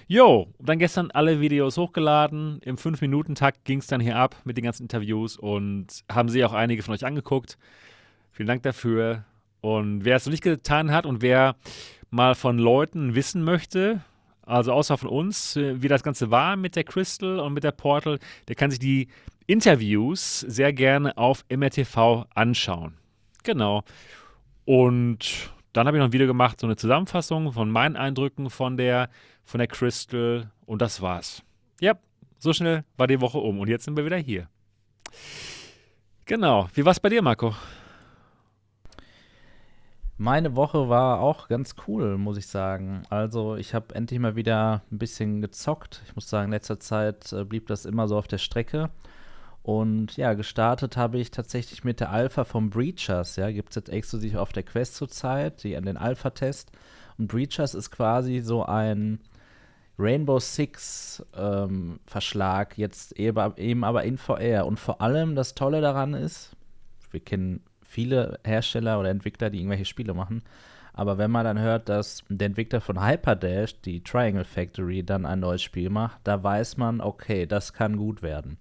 Jo, 0.09 0.49
dann 0.59 0.79
gestern 0.79 1.11
alle 1.11 1.41
Videos 1.41 1.77
hochgeladen. 1.77 2.61
Im 2.63 2.77
5-Minuten-Takt 2.77 3.65
ging 3.65 3.79
es 3.81 3.87
dann 3.87 4.01
hier 4.01 4.17
ab 4.17 4.37
mit 4.45 4.57
den 4.57 4.65
ganzen 4.65 4.85
Interviews 4.85 5.37
und 5.37 6.05
haben 6.11 6.29
sie 6.29 6.45
auch 6.45 6.53
einige 6.53 6.83
von 6.83 6.95
euch 6.95 7.05
angeguckt. 7.05 7.59
Vielen 8.33 8.47
Dank 8.49 8.63
dafür. 8.63 9.25
Und 9.61 10.05
wer 10.05 10.17
es 10.17 10.27
noch 10.27 10.31
nicht 10.31 10.45
getan 10.45 10.93
hat 10.93 11.07
und 11.07 11.23
wer 11.23 11.57
mal 12.11 12.35
von 12.35 12.59
Leuten 12.59 13.15
wissen 13.15 13.43
möchte, 13.43 14.01
also 14.47 14.73
außer 14.73 14.97
von 14.97 15.09
uns, 15.09 15.57
äh, 15.57 15.83
wie 15.83 15.89
das 15.89 16.03
Ganze 16.03 16.31
war 16.31 16.57
mit 16.57 16.77
der 16.77 16.85
Crystal 16.85 17.41
und 17.41 17.53
mit 17.53 17.65
der 17.65 17.73
Portal, 17.73 18.19
der 18.49 18.55
kann 18.55 18.71
sich 18.71 18.79
die 18.79 19.09
Interviews 19.47 20.41
sehr 20.41 20.73
gerne 20.73 21.17
auf 21.19 21.45
MRTV 21.49 22.27
anschauen. 22.35 22.95
Genau. 23.43 23.83
Und 24.65 25.53
dann 25.73 25.87
habe 25.87 25.97
ich 25.97 26.01
noch 26.01 26.09
ein 26.09 26.13
Video 26.13 26.27
gemacht, 26.27 26.61
so 26.61 26.67
eine 26.67 26.77
Zusammenfassung 26.77 27.53
von 27.53 27.71
meinen 27.71 27.97
Eindrücken 27.97 28.49
von 28.49 28.77
der, 28.77 29.11
von 29.45 29.59
der 29.59 29.69
Crystal 29.69 30.51
und 30.65 30.81
das 30.81 31.03
war's. 31.03 31.43
Ja, 31.81 31.95
so 32.39 32.53
schnell 32.53 32.85
war 32.97 33.07
die 33.07 33.21
Woche 33.21 33.39
um 33.39 33.61
und 33.61 33.69
jetzt 33.69 33.85
sind 33.85 33.97
wir 33.97 34.05
wieder 34.05 34.17
hier. 34.17 34.49
Genau. 36.25 36.69
Wie 36.75 36.85
war's 36.85 36.99
bei 36.99 37.09
dir, 37.09 37.23
Marco? 37.23 37.55
Meine 40.19 40.57
Woche 40.57 40.89
war 40.89 41.21
auch 41.21 41.47
ganz 41.49 41.75
cool, 41.87 42.17
muss 42.17 42.39
ich 42.39 42.47
sagen. 42.47 43.03
Also, 43.11 43.57
ich 43.57 43.75
habe 43.75 43.95
endlich 43.95 44.19
mal 44.19 44.35
wieder 44.35 44.83
ein 44.91 44.99
bisschen 44.99 45.43
gezockt. 45.43 46.03
Ich 46.07 46.15
muss 46.15 46.31
sagen, 46.31 46.47
in 46.47 46.53
letzter 46.53 46.81
Zeit 46.81 47.33
äh, 47.35 47.45
blieb 47.45 47.67
das 47.67 47.85
immer 47.85 48.09
so 48.09 48.17
auf 48.17 48.27
der 48.27 48.39
Strecke. 48.39 48.89
Und 49.63 50.17
ja, 50.17 50.33
gestartet 50.33 50.97
habe 50.97 51.19
ich 51.19 51.33
tatsächlich 51.33 51.85
mit 51.85 52.01
der 52.01 52.11
Alpha 52.11 52.45
vom 52.45 52.71
Breachers. 52.71 53.37
Ja, 53.37 53.51
gibt 53.51 53.71
es 53.71 53.77
jetzt 53.77 53.89
exklusiv 53.91 54.37
auf 54.37 54.53
der 54.53 54.63
Quest 54.63 54.95
zurzeit, 54.95 55.63
die 55.65 55.77
an 55.77 55.85
den 55.85 55.99
Alpha-Test. 55.99 56.73
Und 57.19 57.29
Breachers 57.29 57.75
ist 57.75 57.91
quasi 57.91 58.41
so 58.41 58.65
ein 58.65 59.21
Rainbow 59.99 60.39
Six 60.39 61.25
ähm, 61.35 62.01
Verschlag, 62.07 62.79
jetzt 62.79 63.13
eben 63.19 63.85
aber 63.85 64.05
in 64.05 64.17
VR. 64.17 64.67
Und 64.67 64.79
vor 64.79 65.03
allem 65.03 65.35
das 65.35 65.55
Tolle 65.55 65.83
daran 65.83 66.15
ist, 66.15 66.57
wir 67.11 67.21
kennen 67.21 67.61
viele 67.97 68.39
Hersteller 68.45 69.01
oder 69.01 69.09
Entwickler, 69.09 69.49
die 69.49 69.59
irgendwelche 69.59 69.87
Spiele 69.87 70.13
machen. 70.13 70.43
Aber 70.93 71.17
wenn 71.17 71.31
man 71.31 71.47
dann 71.47 71.59
hört, 71.59 71.89
dass 71.89 72.23
der 72.29 72.49
Entwickler 72.49 72.83
von 72.83 73.03
Hyperdash, 73.03 73.81
die 73.81 74.03
Triangle 74.03 74.45
Factory, 74.45 75.03
dann 75.03 75.25
ein 75.25 75.41
neues 75.41 75.63
Spiel 75.63 75.89
macht, 75.89 76.21
da 76.25 76.43
weiß 76.43 76.77
man, 76.77 77.01
okay, 77.01 77.47
das 77.47 77.73
kann 77.73 77.97
gut 77.97 78.21
werden. 78.21 78.59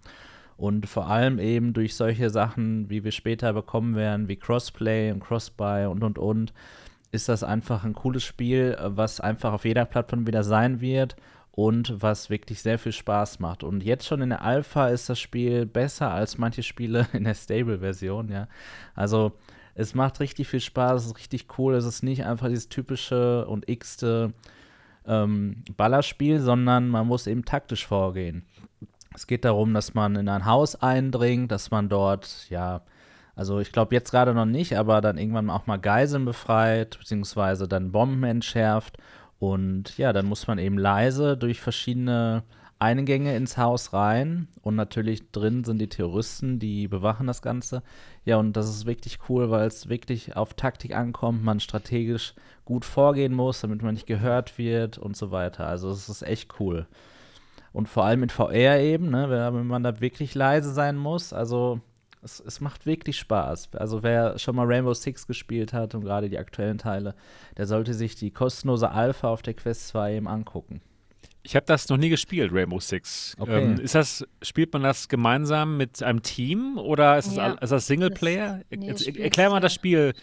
Und 0.56 0.88
vor 0.88 1.08
allem 1.10 1.38
eben 1.38 1.74
durch 1.74 1.96
solche 1.96 2.30
Sachen, 2.30 2.90
wie 2.90 3.04
wir 3.04 3.12
später 3.12 3.52
bekommen 3.52 3.96
werden, 3.96 4.30
wie 4.30 4.38
Crossplay 4.38 5.12
und 5.12 5.20
Crossbuy 5.20 5.88
und 5.88 6.02
und 6.02 6.18
und, 6.18 6.54
ist 7.12 7.28
das 7.28 7.44
einfach 7.44 7.84
ein 7.84 7.94
cooles 7.94 8.24
Spiel, 8.24 8.78
was 8.80 9.20
einfach 9.20 9.52
auf 9.52 9.66
jeder 9.66 9.84
Plattform 9.84 10.28
wieder 10.28 10.44
sein 10.44 10.80
wird 10.80 11.18
und 11.56 12.02
was 12.02 12.30
wirklich 12.30 12.62
sehr 12.62 12.78
viel 12.78 12.92
Spaß 12.92 13.40
macht. 13.40 13.64
Und 13.64 13.82
jetzt 13.82 14.06
schon 14.06 14.22
in 14.22 14.30
der 14.30 14.44
Alpha 14.44 14.90
ist 14.90 15.10
das 15.10 15.20
Spiel 15.20 15.66
besser 15.66 16.12
als 16.12 16.38
manche 16.38 16.64
Spiele 16.64 17.08
in 17.14 17.24
der 17.24 17.34
Stable-Version, 17.34 18.30
ja. 18.30 18.48
Also 18.94 19.32
es 19.74 19.96
macht 19.96 20.20
richtig 20.20 20.48
viel 20.48 20.60
Spaß, 20.60 21.02
es 21.02 21.08
ist 21.08 21.18
richtig 21.18 21.48
cool. 21.58 21.76
Es 21.76 21.86
ist 21.86 22.04
nicht 22.04 22.26
einfach 22.26 22.50
dieses 22.50 22.70
typische 22.70 23.46
und 23.48 23.70
x-te 23.70 24.34
ähm, 25.08 25.64
Ballerspiel, 25.76 26.40
sondern 26.42 26.90
man 26.90 27.08
muss 27.08 27.28
eben 27.28 27.46
taktisch 27.46 27.88
vorgehen. 27.88 28.46
Es 29.14 29.26
geht 29.28 29.46
darum, 29.46 29.74
dass 29.74 29.94
man 29.94 30.16
in 30.16 30.28
ein 30.28 30.46
Haus 30.46 30.76
eindringt, 30.76 31.52
dass 31.52 31.72
man 31.72 31.88
dort, 31.88 32.50
ja, 32.50 32.82
also 33.34 33.60
ich 33.60 33.72
glaube 33.72 33.96
jetzt 33.96 34.12
gerade 34.12 34.34
noch 34.34 34.46
nicht, 34.46 34.78
aber 34.78 35.00
dann 35.00 35.18
irgendwann 35.18 35.50
auch 35.50 35.68
mal 35.68 35.78
Geiseln 35.78 36.26
befreit, 36.26 36.98
beziehungsweise 37.00 37.68
dann 37.68 37.94
Bomben 37.94 38.24
entschärft 38.24 38.98
und 39.52 39.98
ja, 39.98 40.14
dann 40.14 40.26
muss 40.26 40.48
man 40.48 40.58
eben 40.58 40.78
leise 40.78 41.38
durch 41.38 41.60
verschiedene 41.62 42.44
Eingänge 42.80 43.36
ins 43.36 43.58
Haus 43.58 43.94
rein. 43.94 44.48
Und 44.62 44.76
natürlich 44.76 45.32
drin 45.32 45.64
sind 45.64 45.80
die 45.80 45.90
Terroristen, 45.90 46.60
die 46.60 46.88
bewachen 46.88 47.28
das 47.28 47.42
Ganze. 47.42 47.84
Ja, 48.26 48.38
und 48.38 48.54
das 48.54 48.70
ist 48.70 48.86
wirklich 48.86 49.20
cool, 49.30 49.50
weil 49.50 49.68
es 49.68 49.90
wirklich 49.90 50.36
auf 50.36 50.54
Taktik 50.54 50.96
ankommt, 50.96 51.44
man 51.44 51.60
strategisch 51.60 52.34
gut 52.66 52.86
vorgehen 52.86 53.34
muss, 53.34 53.62
damit 53.62 53.82
man 53.82 53.94
nicht 53.94 54.08
gehört 54.08 54.58
wird 54.58 54.98
und 54.98 55.16
so 55.16 55.32
weiter. 55.32 55.68
Also 55.68 55.90
es 55.90 56.10
ist 56.10 56.24
echt 56.24 56.60
cool. 56.60 56.88
Und 57.72 57.88
vor 57.90 58.06
allem 58.06 58.24
in 58.24 58.30
VR 58.30 58.80
eben, 58.80 59.10
ne, 59.10 59.30
wenn 59.30 59.68
man 59.68 59.84
da 59.84 60.00
wirklich 60.02 60.34
leise 60.34 60.74
sein 60.74 60.98
muss. 60.98 61.34
Also 61.34 61.82
es, 62.26 62.42
es, 62.46 62.60
macht 62.60 62.86
wirklich 62.86 63.18
Spaß. 63.20 63.70
Also 63.76 64.04
wer 64.04 64.38
schon 64.40 64.56
mal 64.56 64.66
Rainbow 64.66 64.94
Six 64.94 65.28
gespielt 65.28 65.72
hat 65.72 65.96
und 65.96 66.02
gerade 66.02 66.28
die 66.30 66.38
aktuellen 66.40 66.78
Teile, 66.78 67.16
der 67.58 67.68
sollte 67.68 67.94
sich 67.94 68.16
die 68.16 68.32
kostenlose 68.32 68.90
Alpha 68.92 69.30
auf 69.30 69.42
der 69.44 69.54
Quest 69.54 69.88
2 69.90 70.16
eben 70.16 70.28
angucken. 70.28 70.82
Ich 71.44 71.56
habe 71.56 71.68
das 71.68 71.88
noch 71.90 71.98
nie 71.98 72.10
gespielt, 72.10 72.52
Rainbow 72.52 72.80
Six. 72.80 73.36
Okay. 73.40 73.62
Ähm, 73.64 73.80
ist 73.80 73.94
das, 73.94 74.26
spielt 74.42 74.74
man 74.74 74.82
das 74.82 75.08
gemeinsam 75.08 75.78
mit 75.78 76.02
einem 76.02 76.24
Team 76.24 76.80
oder 76.80 77.20
ist 77.20 77.28
das, 77.28 77.36
Ja. 77.36 77.44
al- 77.54 77.58
ist 77.62 77.70
das 77.70 77.86
Singleplayer? 77.86 78.62
Das- 78.72 78.80
nee, 78.80 78.88
Jetzt, 78.88 79.02
spielst 79.04 79.20
erklär 79.20 79.52
mal 79.52 79.60
das 79.60 79.74
Spiel, 79.76 80.14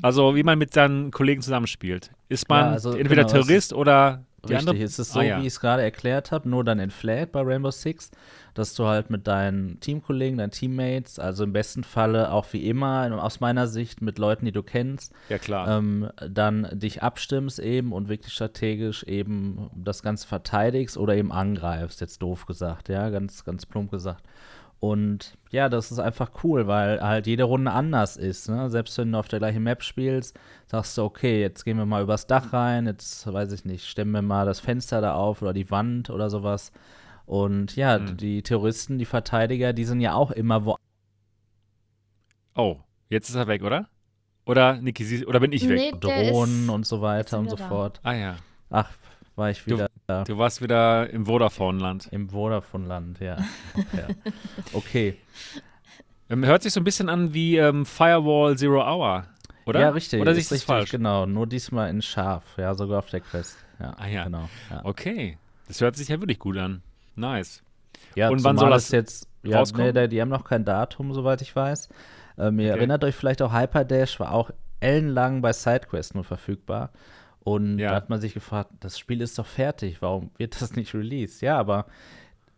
also 0.00 0.34
wie 0.34 0.42
man 0.42 0.58
mit 0.58 0.72
seinen 0.72 1.10
Kollegen 1.10 1.42
zusammenspielt. 1.42 2.10
Ist 2.30 2.48
man 2.48 2.64
Ja, 2.66 2.70
also 2.72 2.92
entweder 2.94 3.24
genau, 3.24 3.32
Terrorist 3.34 3.74
oder 3.74 4.24
die 4.48 4.54
Richtig, 4.54 4.68
andere? 4.70 4.84
es 4.84 4.98
ist 4.98 5.12
so, 5.12 5.20
Ah, 5.20 5.22
ja. 5.22 5.36
wie 5.38 5.42
ich 5.42 5.48
es 5.48 5.60
gerade 5.60 5.82
erklärt 5.82 6.32
habe, 6.32 6.48
nur 6.48 6.64
dann 6.64 6.78
in 6.80 6.90
Flat 6.90 7.30
bei 7.32 7.42
Rainbow 7.42 7.70
Six, 7.70 8.10
dass 8.54 8.74
du 8.74 8.86
halt 8.86 9.08
mit 9.08 9.26
deinen 9.26 9.78
Teamkollegen, 9.80 10.38
deinen 10.38 10.50
Teammates, 10.50 11.18
also 11.18 11.44
im 11.44 11.52
besten 11.52 11.84
Falle 11.84 12.32
auch 12.32 12.46
wie 12.52 12.68
immer, 12.68 13.22
aus 13.22 13.40
meiner 13.40 13.66
Sicht 13.66 14.02
mit 14.02 14.18
Leuten, 14.18 14.44
die 14.44 14.52
du 14.52 14.62
kennst, 14.62 15.12
Ja, 15.28 15.38
klar. 15.38 15.68
ähm, 15.78 16.10
dann 16.28 16.68
dich 16.72 17.02
abstimmst 17.02 17.60
eben 17.60 17.92
und 17.92 18.08
wirklich 18.08 18.32
strategisch 18.32 19.04
eben 19.04 19.70
das 19.74 20.02
Ganze 20.02 20.26
verteidigst 20.26 20.96
oder 20.96 21.14
eben 21.14 21.32
angreifst, 21.32 22.00
jetzt 22.00 22.20
doof 22.20 22.46
gesagt, 22.46 22.88
ja, 22.88 23.08
ganz, 23.10 23.44
ganz 23.44 23.64
plump 23.64 23.90
gesagt. 23.90 24.22
Und 24.82 25.38
ja, 25.52 25.68
das 25.68 25.92
ist 25.92 26.00
einfach 26.00 26.42
cool, 26.42 26.66
weil 26.66 27.00
halt 27.00 27.28
jede 27.28 27.44
Runde 27.44 27.70
anders 27.70 28.16
ist. 28.16 28.48
Ne? 28.48 28.68
Selbst 28.68 28.98
wenn 28.98 29.12
du 29.12 29.18
auf 29.20 29.28
der 29.28 29.38
gleichen 29.38 29.62
Map 29.62 29.84
spielst, 29.84 30.36
sagst 30.66 30.98
du, 30.98 31.04
okay, 31.04 31.40
jetzt 31.40 31.62
gehen 31.64 31.76
wir 31.78 31.86
mal 31.86 32.02
übers 32.02 32.26
Dach 32.26 32.52
rein, 32.52 32.86
jetzt 32.86 33.32
weiß 33.32 33.52
ich 33.52 33.64
nicht, 33.64 33.86
stemmen 33.86 34.10
wir 34.10 34.22
mal 34.22 34.44
das 34.44 34.58
Fenster 34.58 35.00
da 35.00 35.14
auf 35.14 35.40
oder 35.40 35.52
die 35.52 35.70
Wand 35.70 36.10
oder 36.10 36.30
sowas. 36.30 36.72
Und 37.26 37.76
ja, 37.76 37.96
Mhm. 38.00 38.16
die 38.16 38.42
Terroristen, 38.42 38.98
die 38.98 39.04
Verteidiger, 39.04 39.72
die 39.72 39.84
sind 39.84 40.00
ja 40.00 40.14
auch 40.14 40.32
immer 40.32 40.64
wo. 40.64 40.74
oh, 42.56 42.78
jetzt 43.08 43.28
ist 43.28 43.36
er 43.36 43.46
weg, 43.46 43.62
oder? 43.62 43.88
Oder, 44.46 44.80
Niki, 44.80 45.24
oder 45.26 45.38
bin 45.38 45.52
ich 45.52 45.68
weg? 45.68 45.78
Nee, 45.78 45.98
Drohnen 46.00 46.70
und 46.70 46.84
so 46.86 47.00
weiter 47.00 47.38
und 47.38 47.48
so 47.48 47.54
da. 47.54 47.68
fort. 47.68 48.00
Ah 48.02 48.14
ja, 48.14 48.36
Ach, 48.68 48.90
war 49.36 49.48
ich 49.50 49.62
Du- 49.62 49.74
wieder 49.76 49.86
da. 50.06 50.24
du 50.24 50.36
warst 50.38 50.60
wieder 50.62 51.08
im 51.10 51.26
Vodafone-Land. 51.26 52.08
Im 52.10 52.28
Vodafone-Land, 52.28 53.20
ja. 53.20 53.36
ja. 53.76 54.08
Okay. 54.72 55.16
Ähm, 56.30 56.44
hört 56.44 56.62
sich 56.62 56.72
so 56.72 56.80
ein 56.80 56.84
bisschen 56.84 57.08
an 57.08 57.34
wie 57.34 57.56
ähm, 57.56 57.84
Firewall 57.86 58.56
Zero 58.56 58.82
Hour, 58.82 59.26
oder? 59.66 59.80
Ja, 59.80 59.90
richtig. 59.90 60.20
Oder 60.20 60.32
ist 60.32 60.38
sich 60.48 60.50
richtig, 60.52 60.66
falsch? 60.66 60.90
Genau, 60.90 61.26
nur 61.26 61.46
diesmal 61.46 61.90
in 61.90 62.00
scharf. 62.02 62.44
Ja, 62.56 62.74
sogar 62.74 62.98
auf 63.00 63.10
der 63.10 63.20
Quest. 63.20 63.56
Ja, 63.78 63.94
Ah, 63.96 64.06
ja. 64.06 64.24
Genau. 64.24 64.48
Ja, 64.70 64.80
Okay, 64.84 65.38
das 65.68 65.80
hört 65.80 65.96
sich 65.96 66.08
ja 66.08 66.20
wirklich 66.20 66.38
gut 66.38 66.56
an. 66.56 66.82
Nice. 67.16 67.62
ja 68.14 68.28
Und 68.30 68.42
wann 68.44 68.56
soll 68.56 68.70
das 68.70 68.90
jetzt 68.90 69.28
ja, 69.42 69.58
rauskommen? 69.58 69.92
nee, 69.94 70.08
die 70.08 70.20
haben 70.20 70.28
noch 70.30 70.44
kein 70.44 70.64
Datum, 70.64 71.12
soweit 71.12 71.42
ich 71.42 71.54
weiß. 71.54 71.88
Ähm, 72.38 72.58
ihr 72.60 72.70
Okay. 72.70 72.78
erinnert 72.78 73.04
euch 73.04 73.14
vielleicht 73.14 73.42
auch, 73.42 73.52
Hyperdash 73.52 74.18
war 74.20 74.32
auch 74.32 74.50
ellenlang 74.80 75.42
bei 75.42 75.52
SideQuest 75.52 76.14
nur 76.14 76.24
verfügbar. 76.24 76.90
Und 77.44 77.78
Ja. 77.78 77.90
da 77.90 77.96
hat 77.96 78.08
man 78.10 78.20
sich 78.20 78.34
gefragt, 78.34 78.70
das 78.80 78.98
Spiel 78.98 79.20
ist 79.20 79.38
doch 79.38 79.46
fertig, 79.46 80.00
warum 80.00 80.30
wird 80.38 80.60
das 80.60 80.76
nicht 80.76 80.94
released? 80.94 81.42
Ja, 81.42 81.58
aber 81.58 81.86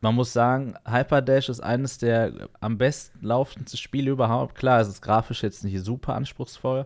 man 0.00 0.14
muss 0.14 0.32
sagen, 0.34 0.74
Hyperdash 0.86 1.48
ist 1.48 1.60
eines 1.60 1.96
der 1.98 2.48
am 2.60 2.76
besten 2.76 3.24
laufendsten 3.26 3.78
Spiele 3.78 4.10
überhaupt. 4.10 4.54
Klar, 4.54 4.80
es 4.80 4.88
ist 4.88 5.00
grafisch 5.00 5.42
jetzt 5.42 5.64
nicht 5.64 5.80
super 5.82 6.14
anspruchsvoll, 6.14 6.84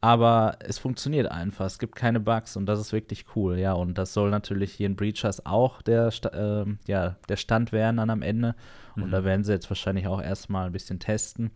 aber 0.00 0.56
es 0.60 0.78
funktioniert 0.78 1.28
einfach. 1.30 1.66
Es 1.66 1.80
gibt 1.80 1.96
keine 1.96 2.20
Bugs 2.20 2.56
und 2.56 2.66
das 2.66 2.78
ist 2.78 2.92
wirklich 2.92 3.24
cool, 3.34 3.58
ja. 3.58 3.72
Und 3.72 3.98
das 3.98 4.14
soll 4.14 4.30
natürlich 4.30 4.72
hier 4.72 4.86
in 4.86 4.94
Breachers 4.94 5.44
auch 5.44 5.82
der, 5.82 6.10
ähm, 6.32 6.78
ja, 6.86 7.16
der 7.28 7.36
Stand 7.36 7.72
werden 7.72 7.96
dann 7.96 8.10
am 8.10 8.22
Ende. 8.22 8.54
Und 8.94 9.06
Mhm. 9.08 9.10
da 9.10 9.24
werden 9.24 9.42
sie 9.44 9.52
jetzt 9.52 9.68
wahrscheinlich 9.68 10.06
auch 10.06 10.22
erstmal 10.22 10.66
ein 10.66 10.72
bisschen 10.72 11.00
testen. 11.00 11.50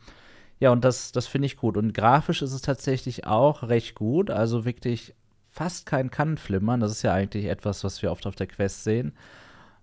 Ja, 0.58 0.70
und 0.70 0.84
das, 0.84 1.12
das 1.12 1.26
finde 1.28 1.46
ich 1.46 1.56
gut. 1.56 1.76
Und 1.76 1.94
grafisch 1.94 2.42
ist 2.42 2.52
es 2.52 2.60
tatsächlich 2.62 3.26
auch 3.26 3.62
recht 3.64 3.94
gut. 3.94 4.30
Also 4.30 4.64
wirklich 4.64 5.14
fast 5.54 5.86
kein 5.86 6.10
Kannenflimmern. 6.10 6.80
Das 6.80 6.90
ist 6.90 7.02
ja 7.02 7.14
eigentlich 7.14 7.46
etwas, 7.46 7.84
was 7.84 8.02
wir 8.02 8.10
oft 8.10 8.26
auf 8.26 8.34
der 8.34 8.48
Quest 8.48 8.82
sehen. 8.82 9.12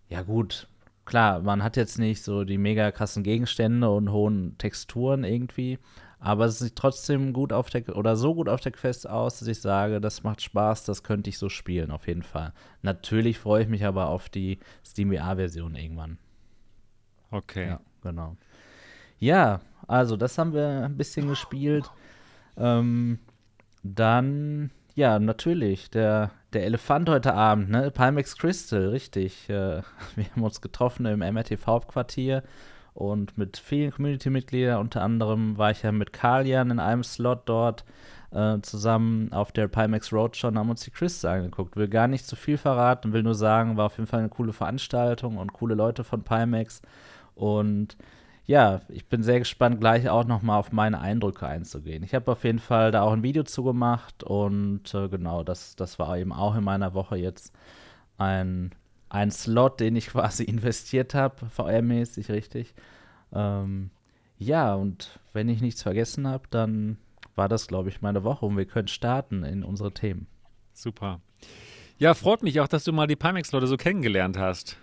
Ja, 0.10 0.22
gut. 0.22 0.68
Klar, 1.06 1.42
man 1.42 1.63
hat 1.63 1.78
jetzt 1.78 1.98
nicht 1.98 2.24
so 2.24 2.44
die 2.44 2.58
mega 2.58 2.92
krassen 2.92 3.24
Gegenstände 3.24 3.90
und 3.90 4.12
hohen 4.12 4.58
Texturen 4.58 5.24
irgendwie. 5.24 5.80
Aber 6.20 6.46
es 6.46 6.60
sieht 6.60 6.75
trotzdem 6.75 7.34
gut 7.34 7.54
auf 7.54 7.70
der 7.70 7.96
oder 7.96 8.16
so 8.16 8.36
gut 8.36 8.50
auf 8.50 8.60
der 8.60 8.74
Quest 8.74 9.10
aus, 9.10 9.40
dass 9.40 9.48
ich 9.48 9.62
sage, 9.62 10.00
das 10.01 10.24
macht 10.24 10.42
Spaß, 10.42 10.84
das 10.84 11.04
könnte 11.04 11.30
ich 11.30 11.40
so 11.40 11.50
spielen, 11.50 11.90
auf 11.90 12.06
jeden 12.06 12.22
Fall. 12.22 12.54
Natürlich 12.84 13.39
freue 13.39 13.63
ich 13.63 13.69
mich 13.69 13.86
aber 13.86 14.10
auf 14.10 14.30
die 14.30 14.60
Steam 14.86 15.12
VR-Version 15.12 15.74
irgendwann. 15.76 16.19
Okay. 17.32 17.67
Ja, 17.67 17.80
genau. 18.04 18.36
Ja, 19.17 19.62
also 19.88 20.17
das 20.17 20.38
haben 20.38 20.54
wir 20.54 20.84
ein 20.84 20.98
bisschen 20.98 21.28
gespielt. 21.28 21.89
Ähm, 22.58 23.17
dann, 23.84 24.69
ja, 25.02 25.18
natürlich, 25.18 25.90
der, 25.90 26.30
der 26.54 26.64
Elefant 26.64 27.10
heute 27.10 27.34
Abend, 27.34 27.72
ne? 27.72 27.90
Palmex 27.90 28.38
Crystal, 28.38 28.90
richtig. 28.90 29.50
Äh, 29.50 29.82
wir 30.16 30.26
haben 30.32 30.44
uns 30.44 30.62
getroffen 30.62 31.08
im 31.08 31.22
MRTV-Hauptquartier 31.22 32.44
und 32.94 33.36
mit 33.36 33.58
vielen 33.58 33.90
Community-Mitgliedern, 33.90 34.80
unter 34.80 35.02
anderem 35.02 35.58
war 35.58 35.72
ich 35.72 35.82
ja 35.82 35.92
mit 35.92 36.14
Kalian 36.14 36.70
in 36.70 36.80
einem 36.80 37.04
Slot 37.04 37.42
dort 37.46 37.84
äh, 38.30 38.60
zusammen 38.62 39.34
auf 39.34 39.52
der 39.52 39.68
Pimax 39.68 40.14
Roadshow 40.14 40.50
und 40.50 40.60
haben 40.60 40.70
uns 40.70 40.84
die 40.84 40.92
Crystal 40.92 41.36
angeguckt. 41.36 41.76
Will 41.76 41.88
gar 41.88 42.08
nicht 42.08 42.28
zu 42.28 42.36
viel 42.36 42.60
verraten, 42.60 43.12
will 43.12 43.24
nur 43.24 43.34
sagen, 43.34 43.78
war 43.78 43.88
auf 43.88 43.98
jeden 43.98 44.08
Fall 44.08 44.20
eine 44.20 44.30
coole 44.30 44.54
Veranstaltung 44.54 45.38
und 45.38 45.52
coole 45.52 45.74
Leute 45.74 46.04
von 46.04 46.22
Pimax. 46.22 46.84
Und 47.34 47.98
ja, 48.45 48.82
ich 48.89 49.08
bin 49.08 49.23
sehr 49.23 49.39
gespannt, 49.39 49.80
gleich 49.80 50.10
auch 50.10 50.25
nochmal 50.25 50.60
auf 50.60 50.71
meine 50.71 50.99
Eindrücke 50.99 51.47
einzugehen. 51.47 52.04
Ich 52.04 52.13
habe 52.15 52.32
auf 52.32 52.43
jeden 52.43 52.60
Fall 52.60 52.91
da 52.91 53.04
auch 53.04 53.13
ein 53.13 53.23
Video 53.23 53.43
zu 53.43 53.63
gemacht 53.63 54.23
und 54.23 54.93
äh, 54.93 55.08
genau, 55.10 55.43
das, 55.43 55.75
das 55.75 55.99
war 55.99 56.17
eben 56.17 56.34
auch 56.34 56.56
in 56.56 56.63
meiner 56.63 56.93
Woche 56.93 57.17
jetzt 57.17 57.54
ein, 58.17 58.71
ein 59.10 59.32
Slot, 59.32 59.80
den 59.80 59.95
ich 59.95 60.08
quasi 60.12 60.43
investiert 60.43 61.13
habe, 61.13 61.45
VR-mäßig, 61.45 62.30
richtig. 62.30 62.73
Ähm, 63.32 63.91
ja, 64.38 64.73
und 64.73 65.19
wenn 65.34 65.49
ich 65.49 65.62
nichts 65.62 65.84
vergessen 65.84 66.27
habe, 66.27 66.43
dann 66.49 66.97
war 67.36 67.47
das, 67.47 67.67
glaube 67.67 67.89
ich, 67.89 68.01
meine 68.01 68.23
Woche 68.23 68.45
und 68.45 68.58
wir 68.58 68.65
können 68.65 68.88
starten 68.88 69.43
in 69.43 69.63
unsere 69.63 69.93
Themen. 69.93 70.27
Super. 70.73 71.21
Ja, 71.99 72.15
freut 72.15 72.41
mich 72.41 72.60
auch, 72.60 72.67
dass 72.67 72.84
du 72.84 72.91
mal 72.91 73.06
die 73.06 73.15
Pimax-Leute 73.15 73.67
so 73.67 73.77
kennengelernt 73.77 74.38
hast. 74.38 74.77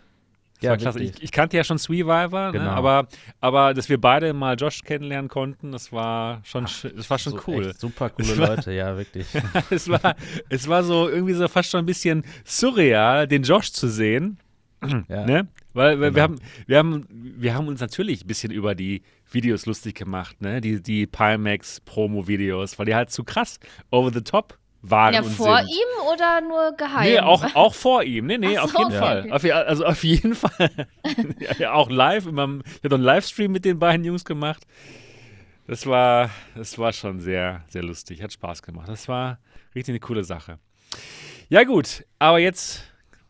Ja, 0.61 0.77
klasse. 0.77 1.01
Ich, 1.01 1.23
ich 1.23 1.31
kannte 1.31 1.57
ja 1.57 1.63
schon 1.65 1.79
Sweeviver, 1.79 2.47
ne? 2.47 2.53
Genau. 2.59 2.71
aber, 2.71 3.07
aber 3.41 3.75
dass 3.75 3.89
wir 3.89 4.01
beide 4.01 4.33
mal 4.33 4.57
Josh 4.57 4.83
kennenlernen 4.83 5.29
konnten, 5.29 5.71
das 5.73 5.93
war 5.93 6.41
schon, 6.45 6.67
sch- 6.67 6.93
das 6.97 7.09
war 7.09 7.19
schon 7.19 7.35
So 7.35 7.41
cool. 7.47 7.73
Super 7.79 8.11
coole 8.11 8.37
war- 8.39 8.49
Leute, 8.57 8.73
ja, 8.73 8.97
wirklich. 8.97 9.27
es, 9.71 9.89
war, 9.89 10.17
es 10.49 10.67
war 10.69 10.83
so 10.83 11.09
irgendwie 11.09 11.35
so 11.35 11.47
fast 11.49 11.71
schon 11.71 11.81
ein 11.81 11.87
bisschen 11.87 12.25
surreal, 12.45 13.29
den 13.29 13.43
Josh 13.45 13.71
zu 13.73 13.89
sehen. 13.89 14.39
ja. 15.09 15.25
Ne? 15.27 15.49
Weil 15.75 16.01
wir, 16.01 16.07
wir, 16.07 16.11
Genau. 16.11 16.23
haben, 16.23 16.37
wir, 16.67 16.79
haben, 16.79 17.07
wir 17.11 17.55
haben 17.55 17.69
uns 17.69 17.81
natürlich 17.81 18.25
ein 18.25 18.27
bisschen 18.27 18.51
über 18.51 18.75
die 18.75 19.03
Videos 19.31 19.67
lustig 19.67 19.95
gemacht, 19.95 20.41
ne? 20.41 20.61
Die, 20.61 20.83
die 20.83 21.07
Pimax 21.07 21.81
Promo-Videos, 21.83 22.79
weil 22.79 22.87
die 22.87 22.95
halt 22.97 23.11
zu 23.11 23.23
krass 23.23 23.61
over 23.91 24.11
the 24.13 24.23
top 24.23 24.58
waren 24.83 25.15
Ja, 25.15 25.23
und 25.23 25.31
vor 25.31 25.59
sind. 25.59 25.71
ihm 25.71 26.13
oder 26.13 26.41
nur 26.41 26.73
geheim? 26.77 27.05
Nee, 27.05 27.21
auch, 27.21 27.45
auch 27.55 27.75
vor 27.75 28.03
ihm. 28.05 28.27
Nee, 28.27 28.39
nee, 28.39 28.57
Ach 28.57 28.65
auf 28.65 28.71
so, 28.71 28.79
jeden 28.79 28.93
okay, 28.93 28.99
Fall. 28.99 29.33
Auf, 29.33 29.45
also 29.45 29.85
auf 29.85 30.05
jeden 30.05 30.35
Fall. 30.35 30.71
ja, 31.59 31.73
auch 31.73 31.91
live. 31.91 32.27
Ich 32.27 32.33
habe 32.33 32.63
einen 32.95 33.03
Livestream 33.03 33.53
mit 33.53 33.65
den 33.65 33.79
beiden 33.79 34.05
Jungs 34.05 34.25
gemacht. 34.25 34.67
Das 35.67 35.85
war, 35.87 36.31
das 36.55 36.79
war 36.79 36.93
schon 36.93 37.21
sehr, 37.21 37.65
sehr 37.69 37.83
lustig. 37.83 38.23
Hat 38.23 38.33
Spaß 38.33 38.63
gemacht. 38.63 38.89
Das 38.89 39.09
war 39.09 39.39
richtig 39.75 39.93
eine 39.93 40.01
coole 40.01 40.25
Sache. 40.25 40.59
Ja, 41.49 41.65
gut. 41.65 42.05
Aber 42.19 42.39
jetzt, 42.39 42.85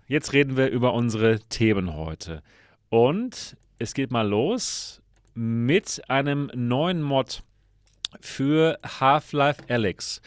jetzt 0.07 0.33
reden 0.33 0.57
wir 0.57 0.69
über 0.69 0.93
unsere 0.93 1.41
Themen 1.41 1.97
heute. 1.97 2.43
Und 2.91 3.57
es 3.79 3.95
geht 3.95 4.11
mal 4.11 4.27
los 4.27 5.03
mit 5.35 6.03
einem 6.09 6.51
neuen 6.55 7.03
Mod 7.03 7.43
für 8.21 8.79
Half-Life 9.01 9.65
Alyx. 9.69 10.21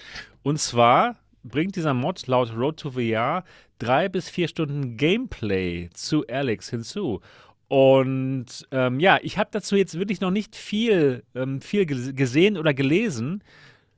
Und 0.43 0.59
zwar 0.59 1.15
bringt 1.43 1.75
dieser 1.75 1.93
Mod 1.93 2.27
laut 2.27 2.55
Road 2.55 2.77
to 2.79 2.91
VR 2.91 3.43
drei 3.79 4.09
bis 4.09 4.29
vier 4.29 4.47
Stunden 4.47 4.97
Gameplay 4.97 5.89
zu 5.93 6.25
Alyx 6.27 6.69
hinzu. 6.69 7.21
Und 7.67 8.67
ähm, 8.71 8.99
ja, 8.99 9.17
ich 9.21 9.37
habe 9.37 9.49
dazu 9.51 9.75
jetzt 9.75 9.97
wirklich 9.97 10.19
noch 10.21 10.29
nicht 10.31 10.55
viel, 10.55 11.23
ähm, 11.35 11.61
viel 11.61 11.83
ges- 11.83 12.13
gesehen 12.13 12.57
oder 12.57 12.73
gelesen. 12.73 13.43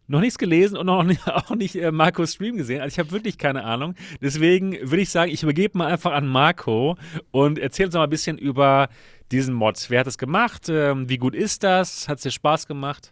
Noch 0.08 0.20
nichts 0.20 0.38
gelesen 0.38 0.78
und 0.78 0.86
noch 0.86 1.04
nicht, 1.04 1.28
auch 1.28 1.56
nicht 1.56 1.76
äh, 1.76 1.92
Marcos 1.92 2.34
Stream 2.34 2.56
gesehen. 2.58 2.82
Also 2.82 2.94
ich 2.94 3.00
habe 3.00 3.12
wirklich 3.12 3.38
keine 3.38 3.64
Ahnung. 3.64 3.96
Deswegen 4.22 4.74
würde 4.74 5.02
ich 5.02 5.10
sagen, 5.10 5.32
ich 5.32 5.44
übergebe 5.44 5.78
mal 5.78 5.88
einfach 5.92 6.12
an 6.12 6.28
Marco 6.28 6.98
und 7.32 7.58
erzähl 7.58 7.88
uns 7.88 7.96
mal 7.96 8.04
ein 8.04 8.10
bisschen 8.10 8.38
über 8.38 8.90
diesen 9.32 9.54
Mod. 9.56 9.84
Wer 9.90 10.02
hat 10.02 10.08
es 10.08 10.18
gemacht? 10.20 10.70
Ähm, 10.70 11.10
wie 11.10 11.18
gut 11.18 11.34
ist 11.34 11.64
das? 11.64 12.08
Hat 12.08 12.18
es 12.18 12.24
dir 12.24 12.32
Spaß 12.32 12.68
gemacht? 12.68 13.12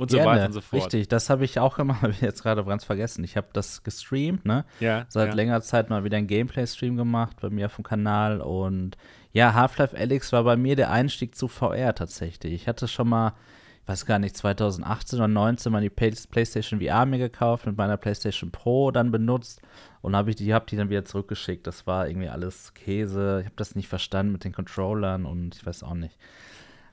Und 0.00 0.10
so 0.10 0.16
Gerne, 0.16 0.30
weiter 0.30 0.46
und 0.46 0.52
so 0.54 0.62
fort. 0.62 0.84
Richtig, 0.84 1.08
das 1.08 1.28
habe 1.28 1.44
ich 1.44 1.58
auch 1.58 1.76
gemacht, 1.76 2.00
habe 2.02 2.14
ich 2.14 2.22
jetzt 2.22 2.42
gerade 2.42 2.64
ganz 2.64 2.84
vergessen. 2.84 3.22
Ich 3.22 3.36
habe 3.36 3.48
das 3.52 3.82
gestreamt, 3.82 4.46
ne? 4.46 4.64
Ja, 4.80 5.04
Seit 5.10 5.28
ja. 5.28 5.34
längerer 5.34 5.60
Zeit 5.60 5.90
mal 5.90 6.04
wieder 6.04 6.16
einen 6.16 6.26
Gameplay-Stream 6.26 6.96
gemacht 6.96 7.36
bei 7.38 7.50
mir 7.50 7.66
auf 7.66 7.74
dem 7.74 7.84
Kanal 7.84 8.40
und 8.40 8.96
ja, 9.34 9.52
Half-Life 9.52 9.94
Alyx 9.94 10.32
war 10.32 10.42
bei 10.44 10.56
mir 10.56 10.74
der 10.74 10.90
Einstieg 10.90 11.34
zu 11.34 11.48
VR 11.48 11.94
tatsächlich. 11.94 12.54
Ich 12.54 12.66
hatte 12.66 12.88
schon 12.88 13.10
mal, 13.10 13.34
ich 13.82 13.88
weiß 13.88 14.06
gar 14.06 14.18
nicht, 14.18 14.38
2018 14.38 15.18
oder 15.18 15.26
2019 15.26 15.70
mal 15.70 15.82
die 15.82 15.90
Play 15.90 16.14
PlayStation 16.30 16.80
VR 16.80 17.04
mir 17.04 17.18
gekauft, 17.18 17.66
mit 17.66 17.76
meiner 17.76 17.98
PlayStation 17.98 18.50
Pro 18.50 18.92
dann 18.92 19.10
benutzt 19.10 19.60
und 20.00 20.16
habe 20.16 20.30
ich 20.30 20.36
die, 20.36 20.54
hab 20.54 20.66
die 20.66 20.76
dann 20.76 20.88
wieder 20.88 21.04
zurückgeschickt. 21.04 21.66
Das 21.66 21.86
war 21.86 22.08
irgendwie 22.08 22.30
alles 22.30 22.72
Käse. 22.72 23.40
Ich 23.40 23.44
habe 23.44 23.56
das 23.56 23.74
nicht 23.74 23.88
verstanden 23.88 24.32
mit 24.32 24.44
den 24.44 24.52
Controllern 24.52 25.26
und 25.26 25.56
ich 25.56 25.66
weiß 25.66 25.82
auch 25.82 25.92
nicht. 25.92 26.16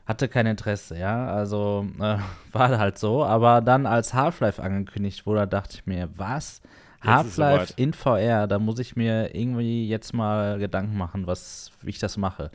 Hatte 0.07 0.29
kein 0.29 0.45
Interesse, 0.45 0.97
ja. 0.97 1.27
Also 1.27 1.85
äh, 1.99 2.17
war 2.53 2.77
halt 2.77 2.97
so. 2.97 3.25
Aber 3.25 3.61
dann 3.61 3.85
als 3.85 4.13
Half-Life 4.13 4.63
angekündigt 4.63 5.25
wurde, 5.25 5.47
dachte 5.47 5.75
ich 5.75 5.85
mir, 5.85 6.09
was? 6.15 6.61
Half-Life 7.01 7.73
in 7.75 7.93
VR, 7.93 8.47
da 8.47 8.57
muss 8.57 8.79
ich 8.79 8.95
mir 8.95 9.35
irgendwie 9.35 9.87
jetzt 9.87 10.13
mal 10.13 10.57
Gedanken 10.57 10.97
machen, 10.97 11.27
was, 11.27 11.71
wie 11.81 11.91
ich 11.91 11.99
das 11.99 12.17
mache. 12.17 12.49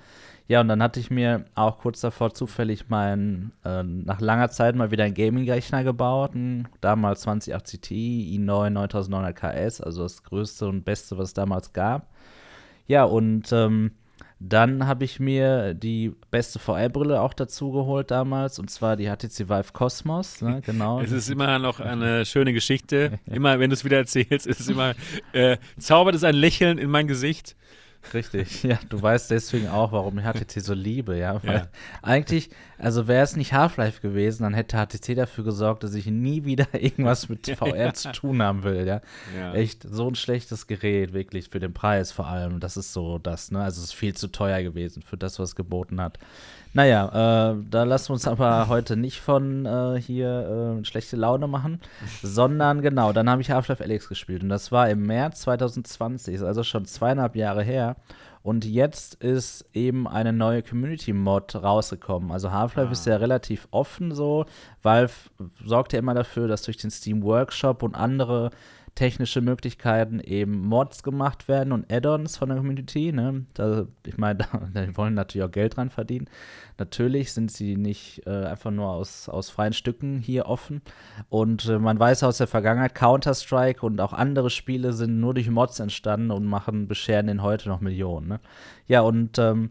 Ja, 0.48 0.60
und 0.60 0.68
dann 0.68 0.82
hatte 0.82 0.98
ich 0.98 1.10
mir 1.10 1.44
auch 1.54 1.78
kurz 1.78 2.00
davor 2.00 2.34
zufällig 2.34 2.88
meinen, 2.88 3.52
äh, 3.64 3.82
nach 3.82 4.20
langer 4.20 4.50
Zeit 4.50 4.74
mal 4.74 4.90
wieder 4.90 5.04
einen 5.04 5.14
Gaming-Rechner 5.14 5.84
gebaut. 5.84 6.32
Damals 6.80 7.20
2080 7.20 7.80
Ti, 7.80 8.38
i9 8.38 8.70
9900 8.70 9.36
KS, 9.36 9.80
also 9.80 10.02
das 10.02 10.22
größte 10.22 10.66
und 10.68 10.84
beste, 10.84 11.16
was 11.18 11.28
es 11.28 11.34
damals 11.34 11.72
gab. 11.72 12.08
Ja, 12.88 13.04
und 13.04 13.52
ähm, 13.52 13.92
dann 14.48 14.86
habe 14.86 15.04
ich 15.04 15.20
mir 15.20 15.74
die 15.74 16.12
beste 16.30 16.58
VR-Brille 16.58 17.20
auch 17.20 17.32
dazu 17.32 17.70
geholt 17.70 18.10
damals, 18.10 18.58
und 18.58 18.70
zwar 18.70 18.96
die 18.96 19.06
HTC 19.08 19.48
Vive 19.48 19.72
Cosmos. 19.72 20.42
Ne, 20.42 20.62
genau. 20.66 21.00
es 21.00 21.12
ist 21.12 21.30
immer 21.30 21.58
noch 21.58 21.80
eine 21.80 22.24
schöne 22.24 22.52
Geschichte. 22.52 23.20
Immer, 23.26 23.60
wenn 23.60 23.70
du 23.70 23.74
es 23.74 23.84
wieder 23.84 23.98
erzählst, 23.98 24.46
ist 24.46 24.60
es 24.60 24.68
immer, 24.68 24.94
äh, 25.32 25.58
zaubert 25.78 26.14
es 26.14 26.24
ein 26.24 26.34
Lächeln 26.34 26.78
in 26.78 26.90
mein 26.90 27.06
Gesicht. 27.06 27.56
Richtig, 28.12 28.64
ja, 28.64 28.78
du 28.88 29.00
weißt 29.00 29.30
deswegen 29.30 29.68
auch, 29.68 29.92
warum 29.92 30.18
ich 30.18 30.24
HTC 30.24 30.60
so 30.60 30.74
liebe, 30.74 31.16
ja. 31.16 31.42
Weil 31.44 31.54
ja. 31.54 31.68
eigentlich, 32.02 32.50
also 32.82 33.06
wäre 33.06 33.22
es 33.22 33.36
nicht 33.36 33.52
Half-Life 33.52 34.00
gewesen, 34.00 34.42
dann 34.42 34.54
hätte 34.54 34.76
HTC 34.76 35.14
dafür 35.14 35.44
gesorgt, 35.44 35.84
dass 35.84 35.94
ich 35.94 36.06
nie 36.06 36.44
wieder 36.44 36.66
irgendwas 36.72 37.28
mit 37.28 37.46
VR 37.58 37.94
zu 37.94 38.10
tun 38.12 38.42
haben 38.42 38.64
will, 38.64 38.86
ja? 38.86 39.00
ja. 39.36 39.54
Echt 39.54 39.86
so 39.88 40.08
ein 40.08 40.16
schlechtes 40.16 40.66
Gerät, 40.66 41.12
wirklich, 41.12 41.48
für 41.48 41.60
den 41.60 41.72
Preis 41.72 42.10
vor 42.10 42.26
allem. 42.26 42.58
Das 42.58 42.76
ist 42.76 42.92
so 42.92 43.18
das, 43.18 43.52
ne? 43.52 43.62
Also 43.62 43.78
es 43.80 43.88
ist 43.88 43.94
viel 43.94 44.14
zu 44.14 44.28
teuer 44.28 44.62
gewesen 44.62 45.02
für 45.02 45.16
das, 45.16 45.38
was 45.38 45.50
es 45.50 45.56
geboten 45.56 46.00
hat. 46.00 46.18
Naja, 46.74 47.52
äh, 47.52 47.56
da 47.70 47.84
lassen 47.84 48.08
wir 48.08 48.14
uns 48.14 48.26
aber 48.26 48.66
heute 48.68 48.96
nicht 48.96 49.20
von 49.20 49.64
äh, 49.64 50.00
hier 50.00 50.80
äh, 50.80 50.84
schlechte 50.84 51.16
Laune 51.16 51.46
machen, 51.46 51.80
sondern 52.22 52.82
genau, 52.82 53.12
dann 53.12 53.30
habe 53.30 53.42
ich 53.42 53.50
Half-Life 53.50 53.82
Alyx 53.82 54.08
gespielt 54.08 54.42
und 54.42 54.48
das 54.48 54.72
war 54.72 54.90
im 54.90 55.06
März 55.06 55.42
2020, 55.42 56.34
ist 56.34 56.42
also 56.42 56.64
schon 56.64 56.84
zweieinhalb 56.84 57.36
Jahre 57.36 57.62
her. 57.62 57.96
Und 58.42 58.64
jetzt 58.64 59.14
ist 59.14 59.64
eben 59.72 60.08
eine 60.08 60.32
neue 60.32 60.62
Community-Mod 60.62 61.54
rausgekommen. 61.56 62.32
Also 62.32 62.50
Half-Life 62.50 62.88
ah. 62.88 62.92
ist 62.92 63.06
ja 63.06 63.16
relativ 63.16 63.68
offen 63.70 64.14
so. 64.14 64.46
Valve 64.82 65.12
sorgt 65.64 65.92
ja 65.92 66.00
immer 66.00 66.14
dafür, 66.14 66.48
dass 66.48 66.62
durch 66.62 66.76
den 66.76 66.90
Steam 66.90 67.22
Workshop 67.22 67.82
und 67.82 67.94
andere 67.94 68.50
technische 68.94 69.40
Möglichkeiten 69.40 70.20
eben 70.20 70.66
Mods 70.66 71.02
gemacht 71.02 71.48
werden 71.48 71.72
und 71.72 71.90
Add-ons 71.90 72.36
von 72.36 72.50
der 72.50 72.58
Community. 72.58 73.10
Ne? 73.10 73.46
Da, 73.54 73.86
ich 74.06 74.18
meine, 74.18 74.46
die 74.74 74.96
wollen 74.96 75.14
natürlich 75.14 75.46
auch 75.46 75.50
Geld 75.50 75.76
dran 75.76 75.88
verdienen. 75.88 76.28
Natürlich 76.78 77.32
sind 77.32 77.50
sie 77.50 77.76
nicht 77.76 78.26
äh, 78.26 78.44
einfach 78.44 78.70
nur 78.70 78.88
aus, 78.88 79.28
aus 79.28 79.48
freien 79.48 79.72
Stücken 79.72 80.18
hier 80.18 80.46
offen. 80.46 80.82
Und 81.30 81.66
äh, 81.68 81.78
man 81.78 81.98
weiß 81.98 82.22
aus 82.24 82.38
der 82.38 82.46
Vergangenheit, 82.46 82.94
Counter-Strike 82.94 83.84
und 83.84 84.00
auch 84.00 84.12
andere 84.12 84.50
Spiele 84.50 84.92
sind 84.92 85.20
nur 85.20 85.32
durch 85.34 85.48
Mods 85.48 85.80
entstanden 85.80 86.30
und 86.30 86.44
machen, 86.44 86.86
bescheren 86.86 87.28
den 87.28 87.42
heute 87.42 87.70
noch 87.70 87.80
Millionen. 87.80 88.28
Ne? 88.28 88.40
Ja, 88.88 89.00
und 89.00 89.38
ähm, 89.38 89.70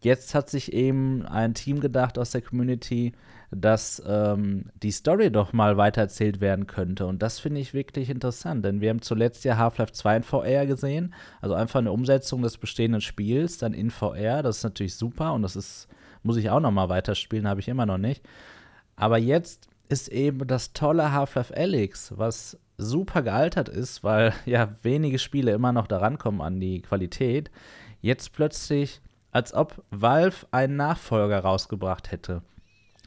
jetzt 0.00 0.34
hat 0.34 0.50
sich 0.50 0.74
eben 0.74 1.24
ein 1.26 1.54
Team 1.54 1.80
gedacht 1.80 2.18
aus 2.18 2.32
der 2.32 2.42
Community, 2.42 3.12
dass 3.50 4.02
ähm, 4.06 4.66
die 4.82 4.90
Story 4.90 5.30
doch 5.30 5.52
mal 5.52 5.76
weitererzählt 5.76 6.40
werden 6.40 6.66
könnte. 6.66 7.06
Und 7.06 7.22
das 7.22 7.38
finde 7.38 7.60
ich 7.60 7.72
wirklich 7.72 8.10
interessant, 8.10 8.64
denn 8.64 8.80
wir 8.80 8.90
haben 8.90 9.00
zuletzt 9.00 9.44
ja 9.44 9.56
Half-Life 9.56 9.92
2 9.92 10.16
in 10.16 10.22
VR 10.22 10.66
gesehen, 10.66 11.14
also 11.40 11.54
einfach 11.54 11.80
eine 11.80 11.92
Umsetzung 11.92 12.42
des 12.42 12.58
bestehenden 12.58 13.00
Spiels 13.00 13.58
dann 13.58 13.72
in 13.72 13.90
VR. 13.90 14.42
Das 14.42 14.58
ist 14.58 14.64
natürlich 14.64 14.96
super 14.96 15.32
und 15.32 15.42
das 15.42 15.56
ist, 15.56 15.88
muss 16.22 16.36
ich 16.36 16.50
auch 16.50 16.60
noch 16.60 16.70
mal 16.70 16.88
weiterspielen, 16.88 17.48
habe 17.48 17.60
ich 17.60 17.68
immer 17.68 17.86
noch 17.86 17.98
nicht. 17.98 18.22
Aber 18.96 19.18
jetzt 19.18 19.68
ist 19.88 20.08
eben 20.08 20.46
das 20.46 20.74
tolle 20.74 21.12
Half-Life 21.12 21.56
Alyx, 21.56 22.18
was 22.18 22.58
super 22.76 23.22
gealtert 23.22 23.68
ist, 23.68 24.04
weil 24.04 24.32
ja 24.46 24.68
wenige 24.82 25.18
Spiele 25.18 25.52
immer 25.52 25.72
noch 25.72 25.86
daran 25.86 26.18
kommen 26.18 26.42
an 26.42 26.60
die 26.60 26.82
Qualität. 26.82 27.50
Jetzt 28.00 28.32
plötzlich, 28.32 29.00
als 29.32 29.54
ob 29.54 29.82
Valve 29.90 30.46
einen 30.50 30.76
Nachfolger 30.76 31.40
rausgebracht 31.40 32.12
hätte. 32.12 32.42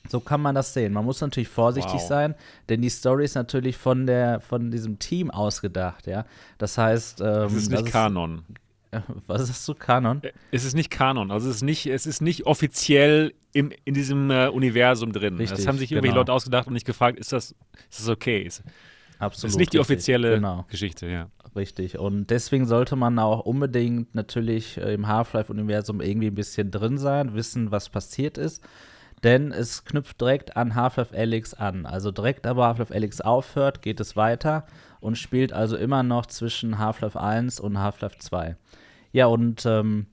So 0.10 0.20
kann 0.20 0.42
man 0.42 0.56
das 0.56 0.74
sehen. 0.74 0.94
Man 0.94 1.06
muss 1.06 1.22
natürlich 1.22 1.50
vorsichtig 1.50 1.94
wow. 1.94 2.08
sein, 2.08 2.36
denn 2.70 2.82
die 2.82 2.90
Story 2.90 3.26
ist 3.26 3.36
natürlich 3.36 3.78
von 3.78 4.08
der 4.08 4.40
von 4.42 4.72
diesem 4.72 5.00
Team 5.00 5.30
ausgedacht, 5.32 6.08
ja. 6.08 6.26
Das 6.58 6.78
heißt, 6.78 7.22
ähm, 7.22 7.46
es 7.46 7.54
ist 7.54 7.72
nicht 7.72 7.86
Kanon. 7.86 8.44
Ist, 8.92 9.04
was 9.28 9.44
ist 9.44 9.66
so 9.66 9.74
Kanon? 9.74 10.24
Äh, 10.24 10.32
es 10.52 10.66
ist 10.66 10.76
nicht 10.76 10.90
Kanon, 10.90 11.32
also 11.32 11.50
es 11.50 11.58
ist 11.58 11.62
nicht, 11.62 11.86
es 11.86 12.06
ist 12.06 12.22
nicht 12.22 12.46
offiziell 12.46 13.34
im, 13.54 13.72
in 13.86 13.94
diesem 13.94 14.32
äh, 14.32 14.48
Universum 14.48 15.14
drin. 15.14 15.38
Richtig, 15.38 15.58
das 15.58 15.68
haben 15.68 15.78
sich 15.78 15.92
irgendwelche 15.92 16.14
genau. 16.14 16.22
Leute 16.22 16.34
ausgedacht 16.34 16.68
und 16.68 16.74
nicht 16.74 16.88
gefragt, 16.88 17.20
ist 17.20 17.32
das, 17.32 17.56
ist 17.90 18.00
das 18.00 18.10
okay? 18.10 18.42
Ist, 18.42 18.64
Absolut. 19.20 19.44
Das 19.44 19.52
ist 19.52 19.58
nicht 19.58 19.74
die 19.74 19.80
offizielle 19.80 20.36
genau. 20.36 20.66
Geschichte, 20.68 21.08
ja. 21.08 21.30
Richtig. 21.56 22.00
Und 22.00 22.32
deswegen 22.32 22.66
sollte 22.66 22.96
man 22.96 23.20
auch 23.20 23.42
unbedingt 23.42 24.16
natürlich 24.16 24.78
äh, 24.78 24.94
im 24.94 25.08
Half-Life-Universum 25.08 26.02
irgendwie 26.02 26.28
ein 26.28 26.36
bisschen 26.36 26.72
drin 26.72 26.98
sein, 26.98 27.36
wissen, 27.36 27.72
was 27.72 27.90
passiert 27.90 28.38
ist 28.38 28.64
denn 29.24 29.52
es 29.52 29.86
knüpft 29.86 30.20
direkt 30.20 30.58
an 30.58 30.76
Half-Life 30.76 31.16
Alyx 31.16 31.54
an. 31.54 31.86
Also 31.86 32.12
direkt 32.12 32.48
aber 32.48 32.68
Half-Life 32.68 32.94
Alyx 32.94 33.22
aufhört, 33.22 33.82
geht 33.82 34.00
es 34.00 34.16
weiter 34.16 34.66
und 35.00 35.18
spielt 35.18 35.54
also 35.54 35.78
immer 35.78 36.04
noch 36.04 36.26
zwischen 36.26 36.80
Half-Life 36.80 37.20
1 37.20 37.60
und 37.60 37.80
Half-Life 37.80 38.18
2. 38.20 38.56
Ja, 39.12 39.28
und 39.28 39.66
ähm, 39.66 40.08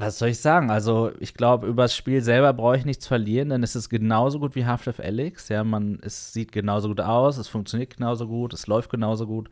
was 0.00 0.18
soll 0.18 0.30
ich 0.30 0.40
sagen? 0.40 0.70
Also, 0.70 1.12
ich 1.20 1.34
glaube, 1.34 1.66
über 1.66 1.82
das 1.82 1.94
Spiel 1.94 2.22
selber 2.22 2.54
brauche 2.54 2.78
ich 2.78 2.86
nichts 2.86 3.06
verlieren, 3.06 3.50
denn 3.50 3.62
es 3.62 3.76
ist 3.76 3.90
genauso 3.90 4.40
gut 4.40 4.54
wie 4.54 4.64
Half-Life 4.64 5.02
Alyx. 5.02 5.48
Ja, 5.50 5.62
man, 5.62 5.98
es 6.02 6.32
sieht 6.32 6.52
genauso 6.52 6.88
gut 6.88 7.00
aus, 7.00 7.36
es 7.36 7.48
funktioniert 7.48 7.96
genauso 7.96 8.26
gut, 8.26 8.54
es 8.54 8.66
läuft 8.66 8.90
genauso 8.90 9.26
gut. 9.26 9.50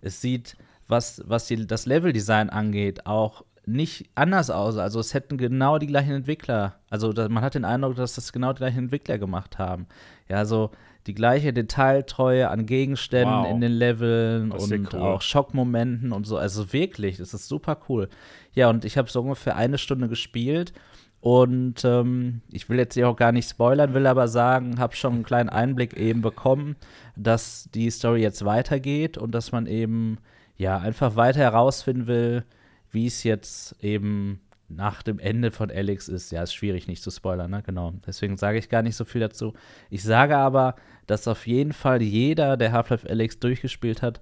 Es 0.00 0.22
sieht, 0.22 0.56
was, 0.88 1.22
was 1.26 1.46
die, 1.46 1.66
das 1.66 1.84
Leveldesign 1.84 2.48
angeht, 2.48 3.04
auch 3.04 3.44
nicht 3.66 4.10
anders 4.14 4.50
aus. 4.50 4.76
Also 4.76 5.00
es 5.00 5.14
hätten 5.14 5.36
genau 5.36 5.78
die 5.78 5.86
gleichen 5.86 6.12
Entwickler. 6.12 6.76
Also 6.88 7.12
man 7.12 7.42
hat 7.42 7.54
den 7.54 7.64
Eindruck, 7.64 7.96
dass 7.96 8.14
das 8.14 8.32
genau 8.32 8.52
die 8.52 8.58
gleichen 8.58 8.78
Entwickler 8.78 9.18
gemacht 9.18 9.58
haben. 9.58 9.86
Ja, 10.28 10.38
also 10.38 10.70
die 11.06 11.14
gleiche 11.14 11.52
Detailtreue 11.52 12.50
an 12.50 12.66
Gegenständen 12.66 13.44
wow. 13.44 13.50
in 13.50 13.60
den 13.60 13.72
Leveln 13.72 14.52
und 14.52 14.92
cool. 14.92 15.00
auch 15.00 15.22
Schockmomenten 15.22 16.12
und 16.12 16.26
so. 16.26 16.36
Also 16.36 16.72
wirklich, 16.72 17.16
das 17.16 17.34
ist 17.34 17.48
super 17.48 17.78
cool. 17.88 18.08
Ja, 18.52 18.68
und 18.68 18.84
ich 18.84 18.98
habe 18.98 19.10
so 19.10 19.20
ungefähr 19.20 19.56
eine 19.56 19.78
Stunde 19.78 20.08
gespielt. 20.08 20.72
Und 21.20 21.84
ähm, 21.84 22.40
ich 22.50 22.68
will 22.70 22.78
jetzt 22.78 22.94
hier 22.94 23.08
auch 23.08 23.16
gar 23.16 23.30
nicht 23.30 23.48
spoilern, 23.48 23.92
will 23.92 24.06
aber 24.06 24.26
sagen, 24.26 24.78
habe 24.78 24.96
schon 24.96 25.14
einen 25.14 25.22
kleinen 25.22 25.50
Einblick 25.50 25.94
eben 25.94 26.22
bekommen, 26.22 26.76
dass 27.14 27.68
die 27.74 27.90
Story 27.90 28.22
jetzt 28.22 28.44
weitergeht 28.44 29.18
und 29.18 29.32
dass 29.32 29.52
man 29.52 29.66
eben 29.66 30.16
ja 30.56 30.78
einfach 30.78 31.16
weiter 31.16 31.40
herausfinden 31.40 32.06
will, 32.06 32.44
wie 32.90 33.06
es 33.06 33.22
jetzt 33.24 33.76
eben 33.82 34.40
nach 34.70 35.02
dem 35.02 35.18
Ende 35.18 35.50
von 35.50 35.70
Alex 35.70 36.08
ist. 36.08 36.30
Ja, 36.30 36.42
ist 36.42 36.54
schwierig 36.54 36.86
nicht 36.86 37.02
zu 37.02 37.10
spoilern, 37.10 37.50
ne? 37.50 37.62
Genau. 37.66 37.92
Deswegen 38.06 38.36
sage 38.36 38.58
ich 38.58 38.68
gar 38.68 38.82
nicht 38.82 38.96
so 38.96 39.04
viel 39.04 39.20
dazu. 39.20 39.52
Ich 39.90 40.02
sage 40.02 40.36
aber, 40.36 40.76
dass 41.06 41.26
auf 41.26 41.46
jeden 41.46 41.72
Fall 41.72 42.02
jeder, 42.02 42.56
der 42.56 42.72
Half-Life 42.72 43.08
Alex 43.08 43.40
durchgespielt 43.40 44.00
hat, 44.00 44.20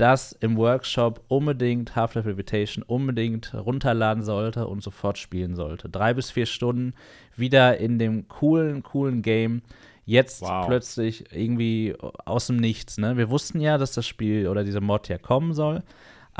das 0.00 0.32
im 0.32 0.56
Workshop 0.56 1.22
unbedingt 1.28 1.94
Half-Life 1.94 2.26
Reputation 2.26 2.82
unbedingt 2.82 3.52
runterladen 3.52 4.22
sollte 4.22 4.66
und 4.66 4.82
sofort 4.82 5.18
spielen 5.18 5.54
sollte. 5.54 5.90
Drei 5.90 6.14
bis 6.14 6.30
vier 6.30 6.46
Stunden 6.46 6.94
wieder 7.36 7.76
in 7.76 7.98
dem 7.98 8.26
coolen, 8.28 8.82
coolen 8.82 9.20
Game. 9.20 9.60
Jetzt 10.06 10.40
wow. 10.40 10.66
plötzlich 10.66 11.30
irgendwie 11.30 11.94
aus 12.24 12.46
dem 12.46 12.56
Nichts. 12.56 12.96
Ne? 12.96 13.18
Wir 13.18 13.28
wussten 13.28 13.60
ja, 13.60 13.76
dass 13.76 13.92
das 13.92 14.06
Spiel 14.06 14.48
oder 14.48 14.64
diese 14.64 14.80
Mod 14.80 15.08
ja 15.08 15.18
kommen 15.18 15.52
soll. 15.52 15.82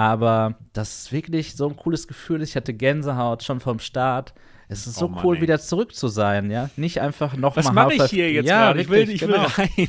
Aber 0.00 0.54
das 0.72 1.02
ist 1.02 1.12
wirklich 1.12 1.56
so 1.56 1.68
ein 1.68 1.76
cooles 1.76 2.08
Gefühl. 2.08 2.40
Ich 2.40 2.56
hatte 2.56 2.72
Gänsehaut 2.72 3.42
schon 3.42 3.60
vom 3.60 3.80
Start. 3.80 4.32
Es 4.66 4.86
ist 4.86 4.94
so 4.94 5.04
oh 5.04 5.08
Mann, 5.08 5.22
cool, 5.22 5.36
ey. 5.36 5.42
wieder 5.42 5.60
zurück 5.60 5.94
zu 5.94 6.08
sein, 6.08 6.50
ja. 6.50 6.70
Nicht 6.76 7.02
einfach 7.02 7.36
nochmal 7.36 7.66
Was 7.66 7.70
mache 7.70 7.92
ich 7.92 8.04
hier 8.04 8.32
jetzt 8.32 8.48
ja, 8.48 8.68
gerade? 8.68 8.80
Ich 8.80 8.88
will, 8.88 9.10
ich 9.10 9.20
will 9.20 9.34
genau. 9.34 9.46
rein. 9.58 9.88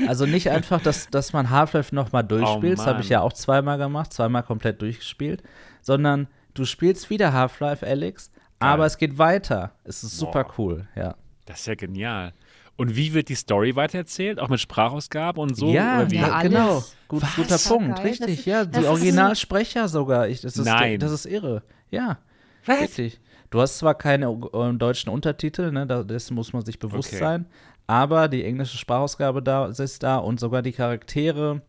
Also 0.06 0.24
nicht 0.24 0.50
einfach, 0.50 0.80
dass, 0.80 1.08
dass 1.10 1.32
man 1.32 1.50
Half-Life 1.50 1.92
nochmal 1.92 2.22
durchspielt. 2.22 2.74
Oh 2.74 2.76
das 2.76 2.86
habe 2.86 3.00
ich 3.00 3.08
ja 3.08 3.22
auch 3.22 3.32
zweimal 3.32 3.76
gemacht, 3.76 4.12
zweimal 4.12 4.44
komplett 4.44 4.80
durchgespielt. 4.80 5.42
Sondern 5.82 6.28
du 6.52 6.64
spielst 6.64 7.10
wieder 7.10 7.32
Half-Life, 7.32 7.84
Alex, 7.84 8.30
aber 8.60 8.86
es 8.86 8.98
geht 8.98 9.18
weiter. 9.18 9.72
Es 9.82 10.04
ist 10.04 10.16
super 10.16 10.44
Boah. 10.44 10.54
cool, 10.58 10.88
ja. 10.94 11.16
Das 11.46 11.58
ist 11.58 11.66
ja 11.66 11.74
genial. 11.74 12.34
Und 12.76 12.96
wie 12.96 13.14
wird 13.14 13.28
die 13.28 13.36
Story 13.36 13.76
weitererzählt? 13.76 14.40
Auch 14.40 14.48
mit 14.48 14.58
Sprachausgabe 14.60 15.40
und 15.40 15.56
so? 15.56 15.70
Ja, 15.72 16.02
ja 16.02 16.42
genau. 16.42 16.82
Gut, 17.06 17.22
guter 17.36 17.58
Punkt, 17.58 17.96
geil. 17.96 18.06
richtig. 18.06 18.46
ja, 18.46 18.64
die 18.64 18.84
Originalsprecher 18.84 19.88
sogar. 19.88 20.28
Ich, 20.28 20.40
das 20.40 20.56
ist, 20.56 20.64
Nein. 20.64 20.98
Das 20.98 21.12
ist 21.12 21.26
irre. 21.26 21.62
Ja, 21.90 22.18
Was? 22.66 22.80
wirklich. 22.80 23.20
Du 23.50 23.60
hast 23.60 23.78
zwar 23.78 23.94
keine 23.94 24.26
äh, 24.26 24.72
deutschen 24.72 25.10
Untertitel, 25.10 25.70
ne, 25.70 25.86
da, 25.86 26.02
dessen 26.02 26.34
muss 26.34 26.52
man 26.52 26.64
sich 26.64 26.80
bewusst 26.80 27.10
Okay. 27.10 27.18
sein, 27.18 27.46
aber 27.86 28.26
die 28.26 28.42
englische 28.42 28.76
Sprachausgabe 28.76 29.42
da 29.42 29.66
ist 29.66 30.02
da 30.02 30.16
und 30.16 30.40
sogar 30.40 30.62
die 30.62 30.72
Charaktere, 30.72 31.62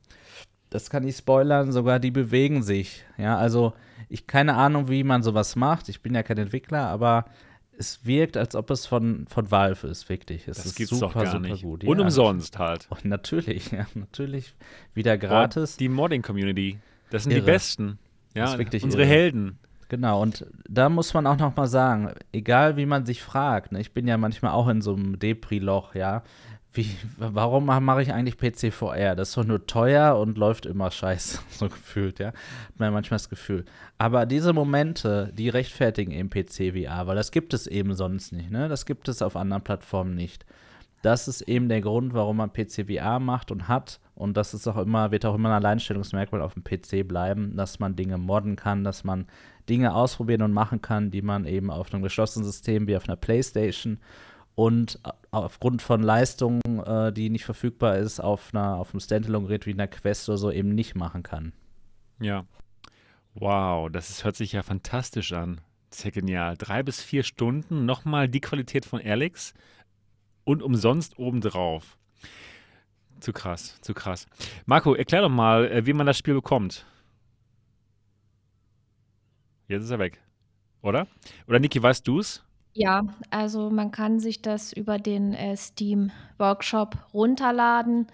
das 0.71 0.89
kann 0.89 1.07
ich 1.07 1.15
spoilern, 1.17 1.71
sogar 1.71 1.99
die 1.99 2.09
bewegen 2.09 2.63
sich. 2.63 3.05
Ja, 3.17 3.37
also 3.37 3.73
ich 4.09 4.25
keine 4.25 4.55
Ahnung, 4.55 4.87
wie 4.89 5.03
man 5.03 5.21
sowas 5.21 5.55
macht. 5.55 5.89
Ich 5.89 6.01
bin 6.01 6.15
ja 6.15 6.23
kein 6.23 6.39
Entwickler, 6.39 6.87
aber 6.87 7.25
es 7.77 8.05
wirkt, 8.05 8.37
als 8.37 8.55
ob 8.55 8.69
es 8.69 8.85
von, 8.85 9.25
von 9.27 9.51
Valve 9.51 9.87
ist, 9.87 10.09
wirklich. 10.09 10.47
Es 10.47 10.57
Das 10.57 10.65
ist 10.67 10.75
gibt's 10.75 10.97
super, 10.97 11.07
doch 11.07 11.13
gar 11.23 11.25
super 11.27 11.39
nicht. 11.39 11.63
gut. 11.63 11.83
Und 11.83 11.97
ja. 11.97 12.03
umsonst 12.03 12.57
halt. 12.59 12.87
Und 12.89 13.05
natürlich, 13.05 13.71
ja, 13.71 13.85
natürlich 13.93 14.53
wieder 14.93 15.17
gratis. 15.17 15.77
Die 15.77 15.89
Modding-Community, 15.89 16.79
das 17.09 17.23
sind 17.23 17.31
die 17.31 17.37
Irre. 17.37 17.45
Besten. 17.45 17.99
Ja, 18.33 18.43
Das 18.43 18.53
ist 18.53 18.59
wirklich 18.59 18.83
unsere 18.83 19.03
irre. 19.03 19.11
Helden. 19.11 19.59
Genau, 19.87 20.21
und 20.21 20.45
da 20.67 20.89
muss 20.89 21.13
man 21.13 21.27
auch 21.27 21.37
noch 21.37 21.55
mal 21.55 21.67
sagen, 21.67 22.11
egal 22.31 22.75
wie 22.75 22.87
man 22.87 23.05
sich 23.05 23.21
fragt, 23.21 23.71
ne, 23.71 23.79
ich 23.79 23.91
bin 23.93 24.07
ja 24.07 24.17
manchmal 24.17 24.51
auch 24.51 24.67
in 24.67 24.81
so 24.81 24.95
einem 24.95 25.19
Depri-Loch, 25.19 25.93
ja, 25.93 26.23
wie, 26.75 26.95
warum 27.17 27.65
mache 27.65 28.01
ich 28.01 28.13
eigentlich 28.13 28.37
PC 28.37 28.73
VR? 28.73 29.15
Das 29.15 29.29
ist 29.29 29.37
doch 29.37 29.45
nur 29.45 29.65
teuer 29.65 30.17
und 30.17 30.37
läuft 30.37 30.65
immer 30.65 30.91
scheiße, 30.91 31.39
so 31.49 31.69
gefühlt, 31.69 32.19
ja. 32.19 32.27
Hat 32.27 32.79
man 32.79 32.93
manchmal 32.93 33.17
das 33.17 33.29
Gefühl. 33.29 33.65
Aber 33.97 34.25
diese 34.25 34.53
Momente, 34.53 35.31
die 35.33 35.49
rechtfertigen 35.49 36.11
eben 36.11 36.29
PC 36.29 36.73
VR, 36.73 37.07
weil 37.07 37.15
das 37.15 37.31
gibt 37.31 37.53
es 37.53 37.67
eben 37.67 37.93
sonst 37.95 38.33
nicht, 38.33 38.51
ne? 38.51 38.67
Das 38.67 38.85
gibt 38.85 39.07
es 39.07 39.21
auf 39.21 39.35
anderen 39.35 39.63
Plattformen 39.63 40.15
nicht. 40.15 40.45
Das 41.01 41.27
ist 41.27 41.41
eben 41.41 41.69
der 41.69 41.81
Grund, 41.81 42.13
warum 42.13 42.37
man 42.37 42.51
PC 42.51 42.87
VR 42.87 43.19
macht 43.19 43.51
und 43.51 43.67
hat. 43.67 43.99
Und 44.15 44.37
das 44.37 44.53
ist 44.53 44.67
auch 44.67 44.77
immer, 44.77 45.11
wird 45.11 45.25
auch 45.25 45.35
immer 45.35 45.49
ein 45.49 45.63
Alleinstellungsmerkmal 45.63 46.41
auf 46.41 46.55
dem 46.55 46.63
PC 46.63 47.07
bleiben, 47.07 47.55
dass 47.55 47.79
man 47.79 47.95
Dinge 47.95 48.17
modden 48.17 48.55
kann, 48.55 48.83
dass 48.83 49.03
man 49.03 49.27
Dinge 49.69 49.93
ausprobieren 49.93 50.41
und 50.41 50.53
machen 50.53 50.81
kann, 50.81 51.11
die 51.11 51.21
man 51.21 51.45
eben 51.45 51.69
auf 51.69 51.93
einem 51.93 52.01
geschlossenen 52.01 52.45
System 52.45 52.87
wie 52.87 52.97
auf 52.97 53.07
einer 53.07 53.17
Playstation 53.17 53.99
und 54.55 54.99
aufgrund 55.31 55.81
von 55.81 56.01
Leistungen, 56.01 56.61
äh, 56.85 57.11
die 57.11 57.29
nicht 57.29 57.45
verfügbar 57.45 57.97
ist, 57.97 58.21
auf, 58.21 58.53
einer, 58.53 58.77
auf 58.77 58.93
einem 58.93 59.01
Standalone-Gerät 59.01 59.65
wie 59.65 59.73
einer 59.73 59.87
Quest 59.87 60.29
oder 60.29 60.37
so 60.37 60.51
eben 60.51 60.69
nicht 60.69 60.95
machen 60.95 61.23
kann. 61.23 61.51
Ja. 62.19 62.45
Wow, 63.33 63.91
das 63.91 64.09
ist, 64.09 64.23
hört 64.23 64.37
sich 64.37 64.53
ja 64.53 64.63
fantastisch 64.63 65.33
an. 65.33 65.59
Ist 65.91 66.05
ja 66.05 66.11
genial. 66.11 66.55
Drei 66.57 66.83
bis 66.83 67.01
vier 67.01 67.23
Stunden, 67.23 67.85
nochmal 67.85 68.29
die 68.29 68.39
Qualität 68.39 68.85
von 68.85 69.01
Alex 69.01 69.53
und 70.45 70.63
umsonst 70.63 71.19
obendrauf. 71.19 71.97
Zu 73.19 73.33
krass, 73.33 73.79
zu 73.81 73.93
krass. 73.93 74.25
Marco, 74.65 74.93
erklär 74.93 75.21
doch 75.21 75.29
mal, 75.29 75.69
äh, 75.69 75.85
wie 75.85 75.93
man 75.93 76.05
das 76.07 76.17
Spiel 76.17 76.33
bekommt. 76.33 76.85
Jetzt 79.67 79.83
ist 79.83 79.89
er 79.89 79.99
weg. 79.99 80.21
Oder? 80.81 81.07
Oder 81.47 81.59
Niki, 81.59 81.81
weißt 81.81 82.07
du's? 82.07 82.44
Ja, 82.77 83.03
also 83.29 83.69
man 83.69 83.91
kann 83.91 84.19
sich 84.19 84.41
das 84.41 84.73
über 84.73 84.99
den 84.99 85.33
äh, 85.33 85.55
Steam 85.55 86.11
Workshop 86.37 86.97
runterladen 87.13 88.07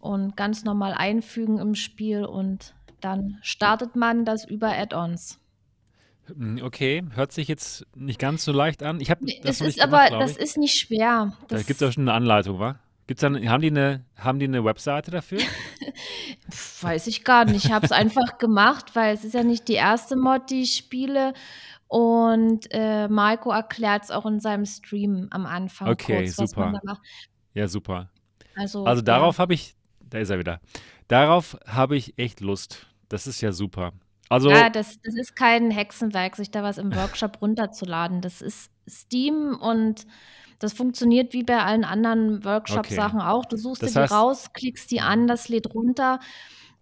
und 0.00 0.34
ganz 0.36 0.64
normal 0.64 0.94
einfügen 0.94 1.58
im 1.58 1.74
Spiel 1.74 2.24
und 2.24 2.74
dann 3.00 3.38
startet 3.42 3.96
man 3.96 4.24
das 4.24 4.44
über 4.46 4.68
Add-ons. 4.70 5.38
Hm, 6.26 6.60
Okay, 6.62 7.04
hört 7.14 7.32
sich 7.32 7.48
jetzt 7.48 7.86
nicht 7.94 8.18
ganz 8.18 8.44
so 8.44 8.52
leicht 8.52 8.82
an. 8.82 9.00
Ich 9.00 9.10
habe 9.10 9.20
das 9.42 9.58
Das 9.58 9.60
noch 9.60 9.66
ist 9.68 9.80
aber, 9.80 10.06
gemacht, 10.06 10.08
glaub 10.08 10.20
das 10.20 10.32
ich. 10.32 10.38
ist 10.38 10.56
nicht 10.58 10.78
schwer. 10.78 11.36
Da 11.48 11.56
Das, 11.56 11.66
gibt 11.66 11.80
es 11.82 11.88
auch 11.88 11.92
schon 11.92 12.04
eine 12.08 12.14
Anleitung, 12.14 12.58
wa? 12.58 12.78
Gibt's 13.06 13.22
dann, 13.22 13.48
haben, 13.48 13.62
die 13.62 13.68
eine, 13.70 14.04
haben 14.16 14.38
die 14.38 14.44
eine 14.46 14.64
Webseite 14.64 15.10
dafür? 15.10 15.40
Weiß 16.80 17.06
ich 17.06 17.24
gar 17.24 17.44
nicht. 17.44 17.64
Ich 17.66 17.72
habe 17.72 17.84
es 17.84 17.92
einfach 17.92 18.38
gemacht, 18.38 18.94
weil 18.94 19.14
es 19.14 19.24
ist 19.24 19.34
ja 19.34 19.42
nicht 19.42 19.68
die 19.68 19.74
erste 19.74 20.16
Mod, 20.16 20.50
die 20.50 20.62
ich 20.62 20.74
spiele. 20.76 21.32
Und 21.88 22.66
äh, 22.70 23.08
Marco 23.08 23.50
erklärt 23.50 24.04
es 24.04 24.10
auch 24.10 24.26
in 24.26 24.40
seinem 24.40 24.66
Stream 24.66 25.28
am 25.30 25.46
Anfang 25.46 25.88
Okay, 25.88 26.24
kurz, 26.24 26.36
super. 26.36 26.80
Ja, 27.54 27.66
super. 27.66 28.10
Also, 28.54 28.84
Also 28.84 29.00
ja. 29.00 29.04
darauf 29.04 29.38
habe 29.38 29.54
ich, 29.54 29.74
da 30.00 30.18
ist 30.18 30.30
er 30.30 30.38
wieder. 30.38 30.60
Darauf 31.08 31.56
habe 31.66 31.96
ich 31.96 32.18
echt 32.18 32.40
Lust. 32.40 32.86
Das 33.08 33.26
ist 33.26 33.40
ja 33.40 33.52
super. 33.52 33.92
Also, 34.28 34.50
Ja, 34.50 34.68
das, 34.68 35.00
das 35.02 35.14
ist 35.14 35.34
kein 35.36 35.70
Hexenwerk, 35.70 36.36
sich 36.36 36.50
da 36.50 36.62
was 36.62 36.76
im 36.76 36.94
Workshop 36.94 37.38
runterzuladen. 37.40 38.20
Das 38.20 38.42
ist 38.42 38.70
Steam 38.86 39.56
und 39.58 40.06
das 40.58 40.74
funktioniert 40.74 41.32
wie 41.32 41.44
bei 41.44 41.62
allen 41.62 41.84
anderen 41.84 42.44
Workshop-Sachen 42.44 43.20
auch. 43.22 43.46
Du 43.46 43.56
suchst 43.56 43.82
Das 43.82 43.92
dir 43.94 44.00
die 44.00 44.06
heißt- 44.08 44.14
raus, 44.14 44.52
klickst 44.52 44.90
die 44.90 45.00
an, 45.00 45.26
das 45.26 45.48
lädt 45.48 45.72
runter. 45.72 46.18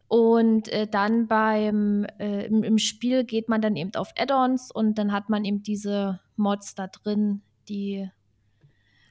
Und 0.09 0.69
äh, 0.69 0.87
dann 0.87 1.27
beim 1.29 2.05
äh, 2.19 2.47
im, 2.47 2.63
im 2.63 2.79
Spiel 2.79 3.25
geht 3.25 3.49
man 3.49 3.61
dann 3.61 3.77
eben 3.77 3.95
auf 3.97 4.13
Add-ons 4.19 4.71
und 4.71 4.99
dann 4.99 5.13
hat 5.13 5.29
man 5.31 5.45
eben 5.45 5.63
diese 5.63 6.21
Mods 6.37 6.75
da 6.77 6.87
drin, 6.89 7.43
die 7.69 8.09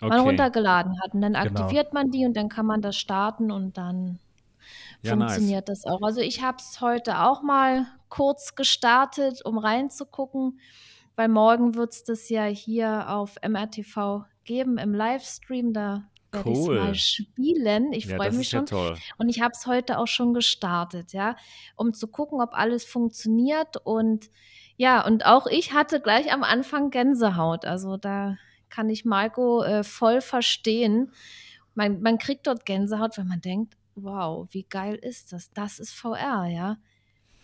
man 0.07 0.19
okay. 0.19 0.19
runtergeladen 0.21 1.01
hat. 1.01 1.13
Und 1.13 1.21
dann 1.21 1.35
Genau. 1.39 1.67
aktiviert 1.67 1.93
man 1.93 2.11
die 2.11 2.25
und 2.25 2.35
dann 2.37 2.49
kann 2.49 2.65
man 2.65 2.81
das 2.81 2.95
starten 2.97 3.51
und 3.51 3.77
dann 3.77 4.19
Ja, 5.01 5.15
nice. 5.15 5.35
funktioniert 5.35 5.69
das 5.69 5.85
auch. 5.85 6.01
Also 6.01 6.21
ich 6.21 6.41
habe 6.43 6.57
es 6.59 6.81
heute 6.81 7.19
auch 7.21 7.41
mal 7.43 7.87
kurz 8.09 8.55
gestartet, 8.55 9.43
um 9.45 9.57
reinzugucken, 9.57 10.59
weil 11.15 11.29
morgen 11.29 11.75
wird 11.75 11.93
es 11.93 12.03
das 12.03 12.29
ja 12.29 12.45
hier 12.45 13.09
auf 13.09 13.35
MRTV 13.47 14.25
geben 14.43 14.77
im 14.77 14.93
Livestream. 14.93 15.73
Da 15.73 16.09
werde 16.31 16.49
ich 16.51 16.57
es 16.57 16.65
Cool. 16.67 16.79
mal 16.79 16.95
spielen. 16.95 17.93
Ich 17.93 18.05
Ja, 18.05 18.17
freue 18.17 18.31
mich 18.31 18.51
ja 18.51 18.59
schon. 18.59 18.65
toll. 18.65 18.97
Und 19.17 19.29
ich 19.29 19.41
habe 19.41 19.51
es 19.53 19.65
heute 19.65 19.97
auch 19.99 20.07
schon 20.07 20.33
gestartet, 20.33 21.13
ja, 21.13 21.35
um 21.75 21.93
zu 21.93 22.07
gucken, 22.07 22.41
ob 22.41 22.53
alles 22.53 22.85
funktioniert. 22.85 23.77
Und 23.83 24.29
ja, 24.77 25.05
und 25.05 25.25
auch 25.25 25.47
ich 25.47 25.73
hatte 25.73 26.01
gleich 26.01 26.31
am 26.33 26.43
Anfang 26.43 26.89
Gänsehaut. 26.89 27.65
Also 27.65 27.97
da 27.97 28.37
kann 28.69 28.89
ich 28.89 29.05
Marco 29.05 29.63
äh, 29.63 29.83
voll 29.83 30.21
verstehen. 30.21 31.11
Man, 31.75 32.01
man 32.01 32.17
kriegt 32.17 32.47
dort 32.47 32.65
Gänsehaut, 32.65 33.17
wenn 33.17 33.27
man 33.27 33.41
denkt, 33.41 33.75
wow, 33.95 34.47
wie 34.51 34.63
geil 34.63 34.95
ist 34.95 35.31
das? 35.31 35.51
Das 35.53 35.79
ist 35.79 35.93
VR, 35.93 36.45
ja. 36.47 36.77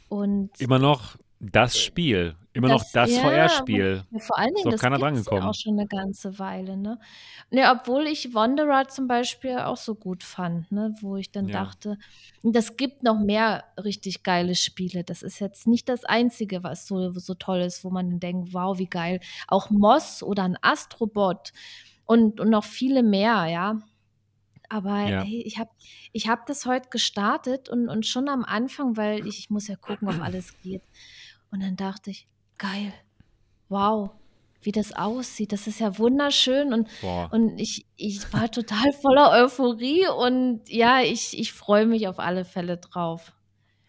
Und 0.10 0.60
Immer 0.60 0.80
noch 0.80 1.16
das 1.42 1.78
Spiel. 1.78 2.36
Immer 2.54 2.68
noch 2.68 2.82
Das- 2.84 2.92
das 2.92 3.12
ja, 3.12 3.22
VR-Spiel. 3.22 4.04
vor 4.20 4.38
allen 4.38 4.54
Dingen, 4.54 4.66
noch 4.66 4.72
das 4.74 4.82
keiner 4.82 4.98
gibt's 4.98 5.04
drangekommen. 5.26 5.44
ja 5.44 5.50
auch 5.50 5.54
schon 5.56 5.80
eine 5.80 5.88
ganze 5.88 6.38
Weile, 6.38 6.76
ne? 6.76 7.00
Ne, 7.50 7.72
obwohl 7.72 8.08
ich 8.08 8.34
Wanderer 8.34 8.90
zum 8.90 9.08
Beispiel 9.08 9.58
auch 9.60 9.78
so 9.78 9.96
gut 9.96 10.24
fand, 10.24 10.70
ne? 10.72 10.94
Wo 11.00 11.16
ich 11.16 11.32
dann 11.32 11.48
Ja. 11.48 11.64
dachte, 11.64 11.98
das 12.44 12.76
gibt 12.76 13.04
noch 13.04 13.18
mehr 13.20 13.64
richtig 13.82 14.24
geile 14.24 14.56
Spiele. 14.56 15.04
Das 15.06 15.24
ist 15.24 15.40
jetzt 15.40 15.66
nicht 15.66 15.88
das 15.88 16.04
Einzige, 16.04 16.62
was 16.64 16.88
so, 16.88 17.12
so 17.12 17.34
toll 17.36 17.62
ist, 17.62 17.84
wo 17.86 17.90
man 17.90 18.10
dann 18.10 18.20
denkt, 18.20 18.54
wow, 18.54 18.78
wie 18.78 18.88
geil. 18.88 19.22
Auch 19.48 19.70
Moss 19.70 20.22
oder 20.22 20.44
ein 20.44 20.58
Astrobot 20.62 21.54
und, 22.06 22.42
und 22.42 22.50
noch 22.50 22.66
viele 22.66 23.02
mehr, 23.02 23.46
ja. 23.46 23.82
Aber 24.68 25.08
Ja. 25.08 25.22
hey, 25.24 25.42
ich 25.46 25.58
habe 25.58 25.70
ich 26.12 26.28
hab 26.30 26.46
das 26.48 26.66
heute 26.66 26.90
gestartet 26.90 27.70
und, 27.70 27.88
und 27.90 28.06
schon 28.06 28.28
am 28.30 28.44
Anfang, 28.44 28.96
weil 28.98 29.26
ich, 29.26 29.40
ich 29.40 29.50
muss 29.50 29.68
ja 29.70 29.76
gucken, 29.78 30.10
ob 30.10 30.16
alles 30.22 30.54
geht. 30.62 30.82
Und 31.52 31.62
dann 31.62 31.76
dachte 31.76 32.10
ich, 32.12 32.28
geil, 32.58 32.94
wow, 33.70 34.12
wie 34.62 34.72
das 34.72 34.94
aussieht. 34.96 35.52
Das 35.52 35.68
ist 35.68 35.80
ja 35.80 35.98
wunderschön 35.98 36.74
und, 36.74 36.88
Boah. 37.02 37.30
und 37.32 37.60
ich, 37.60 37.86
ich 37.98 38.32
war 38.32 38.50
total 38.50 38.94
voller 38.94 39.32
Euphorie 39.32 40.08
und 40.08 40.62
ja, 40.70 41.02
ich, 41.02 41.38
ich 41.38 41.52
freue 41.52 41.86
mich 41.86 42.08
auf 42.08 42.20
alle 42.20 42.46
Fälle 42.46 42.78
drauf. 42.78 43.34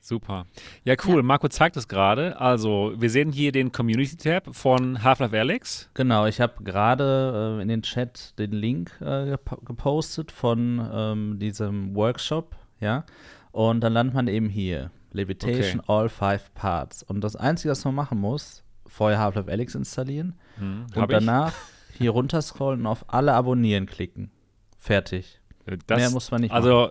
Super. 0.01 0.47
Ja, 0.83 0.97
cool. 1.07 1.23
Marco 1.23 1.47
zeigt 1.47 1.77
es 1.77 1.87
gerade. 1.87 2.41
Also, 2.41 2.93
wir 2.97 3.09
sehen 3.09 3.31
hier 3.31 3.53
den 3.53 3.71
Community-Tab 3.71 4.53
von 4.53 5.05
Half-Life 5.05 5.39
Alyx. 5.39 5.91
Genau, 5.95 6.27
ich 6.27 6.41
habe 6.41 6.65
gerade 6.65 7.59
äh, 7.59 7.63
in 7.63 7.69
den 7.69 7.83
Chat 7.83 8.37
den 8.37 8.51
Link 8.51 8.99
äh, 9.01 9.35
gep- 9.35 9.65
gepostet 9.65 10.33
von 10.33 10.85
ähm, 10.93 11.39
diesem 11.39 11.95
Workshop, 11.95 12.57
ja. 12.81 13.05
Und 13.53 13.83
dann 13.83 13.93
landet 13.93 14.15
man 14.15 14.27
eben 14.27 14.49
hier. 14.49 14.91
Levitation, 15.13 15.81
all 15.87 16.09
five 16.09 16.53
parts. 16.55 17.03
Und 17.03 17.21
das 17.23 17.37
Einzige, 17.37 17.71
was 17.73 17.85
man 17.85 17.95
machen 17.95 18.19
muss, 18.19 18.63
vorher 18.87 19.19
Half-Life 19.19 19.51
Alyx 19.51 19.75
installieren 19.75 20.35
Hm, 20.57 20.87
und 20.95 20.97
hab 21.01 21.11
ich. 21.11 21.19
danach 21.19 21.53
hier 21.97 22.11
runterscrollen 22.11 22.81
und 22.81 22.87
auf 22.87 23.05
alle 23.13 23.33
abonnieren 23.35 23.87
klicken. 23.87 24.31
Fertig. 24.79 25.41
Äh, 25.67 25.79
Das, 25.87 25.99
Mehr 25.99 26.11
muss 26.11 26.31
man 26.31 26.41
nicht 26.41 26.53
Also, 26.53 26.91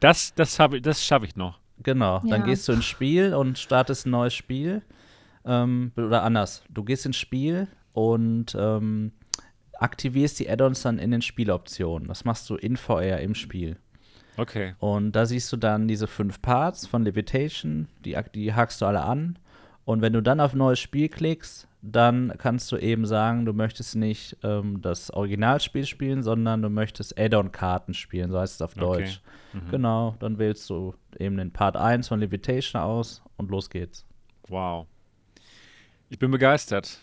das, 0.00 0.34
das, 0.34 0.58
hab 0.58 0.74
ich- 0.74 0.82
das 0.82 1.04
schaffe 1.04 1.26
ich 1.26 1.36
noch. 1.36 1.58
Genau, 1.82 2.18
dann 2.20 2.40
Ja. 2.42 2.46
gehst 2.46 2.68
du 2.68 2.72
ins 2.72 2.84
Spiel 2.84 3.34
und 3.34 3.58
startest 3.58 4.06
ein 4.06 4.10
neues 4.10 4.34
Spiel. 4.34 4.82
Ähm, 5.46 5.92
oder 5.96 6.22
anders, 6.22 6.62
du 6.68 6.84
gehst 6.84 7.06
ins 7.06 7.16
Spiel 7.16 7.68
und 7.94 8.54
ähm, 8.58 9.12
aktivierst 9.78 10.38
die 10.38 10.50
Add-ons 10.50 10.82
dann 10.82 10.98
in 10.98 11.10
den 11.10 11.22
Spieloptionen. 11.22 12.06
Das 12.08 12.24
machst 12.26 12.50
du 12.50 12.56
in 12.56 12.76
VR 12.76 13.20
im 13.20 13.34
Spiel. 13.34 13.78
Okay. 14.40 14.74
Und 14.78 15.12
da 15.12 15.26
siehst 15.26 15.52
du 15.52 15.58
dann 15.58 15.86
diese 15.86 16.06
fünf 16.06 16.40
Parts 16.40 16.86
von 16.86 17.04
Levitation, 17.04 17.88
die, 18.06 18.16
die 18.34 18.54
hakst 18.54 18.80
du 18.80 18.86
alle 18.86 19.02
an. 19.02 19.38
Und 19.84 20.00
wenn 20.00 20.14
du 20.14 20.22
dann 20.22 20.40
auf 20.40 20.54
neues 20.54 20.78
Spiel 20.78 21.10
klickst, 21.10 21.68
dann 21.82 22.32
kannst 22.38 22.72
du 22.72 22.78
eben 22.78 23.04
sagen, 23.04 23.44
du 23.44 23.52
möchtest 23.52 23.96
nicht 23.96 24.38
ähm, 24.42 24.80
das 24.80 25.10
Originalspiel 25.10 25.84
spielen, 25.84 26.22
sondern 26.22 26.62
du 26.62 26.70
möchtest 26.70 27.18
Add-on-Karten 27.18 27.92
spielen, 27.92 28.30
so 28.30 28.38
heißt 28.38 28.54
es 28.54 28.62
auf 28.62 28.72
Okay. 28.72 28.80
Deutsch. 28.80 29.20
Mhm. 29.52 29.70
Genau, 29.70 30.16
dann 30.20 30.38
wählst 30.38 30.70
du 30.70 30.94
eben 31.18 31.36
den 31.36 31.52
Part 31.52 31.76
1 31.76 32.08
von 32.08 32.20
Levitation 32.20 32.80
aus 32.80 33.22
und 33.36 33.50
los 33.50 33.68
geht's. 33.68 34.06
Wow. 34.48 34.86
Ich 36.08 36.18
bin 36.18 36.30
begeistert. 36.30 36.98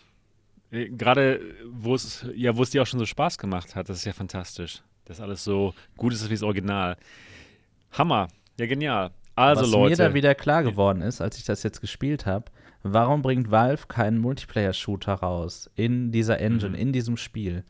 Äh, 0.71 0.89
Gerade 0.89 1.39
wo 1.69 1.93
es 1.93 2.25
ja, 2.35 2.57
wo 2.57 2.63
es 2.63 2.71
dir 2.71 2.81
auch 2.81 2.87
schon 2.87 2.99
so 2.99 3.05
Spaß 3.05 3.37
gemacht 3.37 3.75
hat, 3.75 3.89
das 3.89 3.97
ist 3.97 4.05
ja 4.05 4.13
fantastisch. 4.13 4.81
Dass 5.07 5.21
alles 5.21 5.43
so 5.43 5.73
gut 5.95 6.13
ist 6.13 6.25
wie 6.29 6.33
das 6.33 6.43
Original. 6.43 6.97
Hammer, 7.91 8.27
ja 8.59 8.65
genial. 8.65 9.11
Also 9.35 9.63
Was 9.63 9.71
Leute, 9.71 9.89
mir 10.03 10.09
da 10.09 10.13
wieder 10.13 10.35
klar 10.35 10.63
geworden 10.63 11.01
ist, 11.01 11.21
als 11.21 11.37
ich 11.37 11.45
das 11.45 11.63
jetzt 11.63 11.79
gespielt 11.79 12.25
habe, 12.25 12.45
warum 12.83 13.21
bringt 13.21 13.51
Valve 13.51 13.85
keinen 13.87 14.17
Multiplayer-Shooter 14.17 15.13
raus 15.13 15.69
in 15.75 16.11
dieser 16.11 16.39
Engine, 16.39 16.71
Mhm. 16.71 16.75
in 16.75 16.91
diesem 16.93 17.17
Spiel? 17.17 17.63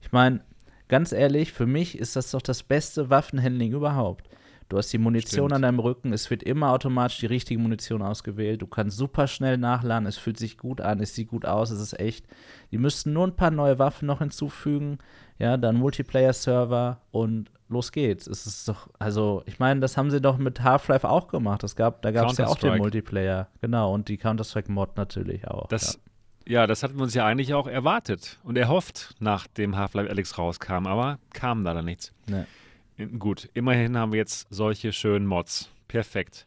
Ich 0.00 0.10
meine, 0.12 0.40
ganz 0.88 1.12
ehrlich, 1.12 1.52
für 1.52 1.66
mich 1.66 1.96
ist 1.96 2.16
das 2.16 2.32
doch 2.32 2.42
das 2.42 2.62
beste 2.64 3.08
Waffenhandling 3.08 3.72
überhaupt. 3.72 4.28
Du 4.68 4.78
hast 4.78 4.92
die 4.92 4.98
Munition 4.98 5.48
Stimmt. 5.48 5.52
an 5.52 5.62
deinem 5.62 5.78
Rücken, 5.80 6.12
es 6.14 6.30
wird 6.30 6.42
immer 6.42 6.70
automatisch 6.72 7.18
die 7.20 7.26
richtige 7.26 7.60
Munition 7.60 8.00
ausgewählt, 8.02 8.62
du 8.62 8.66
kannst 8.66 8.96
super 8.96 9.26
schnell 9.28 9.58
nachladen, 9.58 10.06
es 10.06 10.16
fühlt 10.16 10.38
sich 10.38 10.56
gut 10.56 10.80
an, 10.80 11.00
es 11.00 11.14
sieht 11.14 11.28
gut 11.28 11.44
aus, 11.44 11.70
es 11.70 11.80
ist 11.80 12.00
echt. 12.00 12.26
Die 12.70 12.78
müssten 12.78 13.12
nur 13.12 13.26
ein 13.26 13.36
paar 13.36 13.50
neue 13.50 13.78
Waffen 13.78 14.06
noch 14.06 14.20
hinzufügen, 14.20 14.98
ja, 15.42 15.56
dann 15.56 15.76
Multiplayer-Server 15.76 17.00
und 17.10 17.50
los 17.68 17.90
geht's. 17.92 18.26
Es 18.26 18.46
ist 18.46 18.68
doch, 18.68 18.88
also, 18.98 19.42
ich 19.46 19.58
meine, 19.58 19.80
das 19.80 19.96
haben 19.96 20.10
sie 20.10 20.20
doch 20.20 20.38
mit 20.38 20.62
Half-Life 20.62 21.08
auch 21.08 21.28
gemacht. 21.28 21.62
Das 21.62 21.74
gab, 21.76 22.02
da 22.02 22.10
gab 22.10 22.30
es 22.30 22.38
ja 22.38 22.46
auch 22.46 22.56
den. 22.56 22.78
Multiplayer, 22.78 23.48
genau, 23.60 23.92
und 23.92 24.08
die 24.08 24.16
Counter-Strike-Mod 24.18 24.96
natürlich 24.96 25.48
auch. 25.48 25.68
das, 25.68 25.98
ja. 26.46 26.66
das 26.66 26.82
hatten 26.82 26.96
wir 26.96 27.02
uns 27.02 27.14
ja 27.14 27.24
eigentlich 27.26 27.54
auch 27.54 27.66
erwartet 27.66 28.38
und 28.44 28.56
erhofft, 28.56 29.14
nachdem 29.20 29.76
Half-Life 29.76 30.10
Alyx 30.10 30.38
rauskam, 30.38 30.86
aber 30.86 31.18
kam 31.32 31.62
leider 31.62 31.82
nichts. 31.82 32.12
ja. 32.28 32.38
Nee. 32.38 33.06
Gut, 33.18 33.48
immerhin 33.54 33.96
haben 33.96 34.12
wir 34.12 34.18
jetzt 34.18 34.46
solche 34.50 34.92
schönen 34.92 35.26
Mods. 35.26 35.70
Perfekt. 35.88 36.46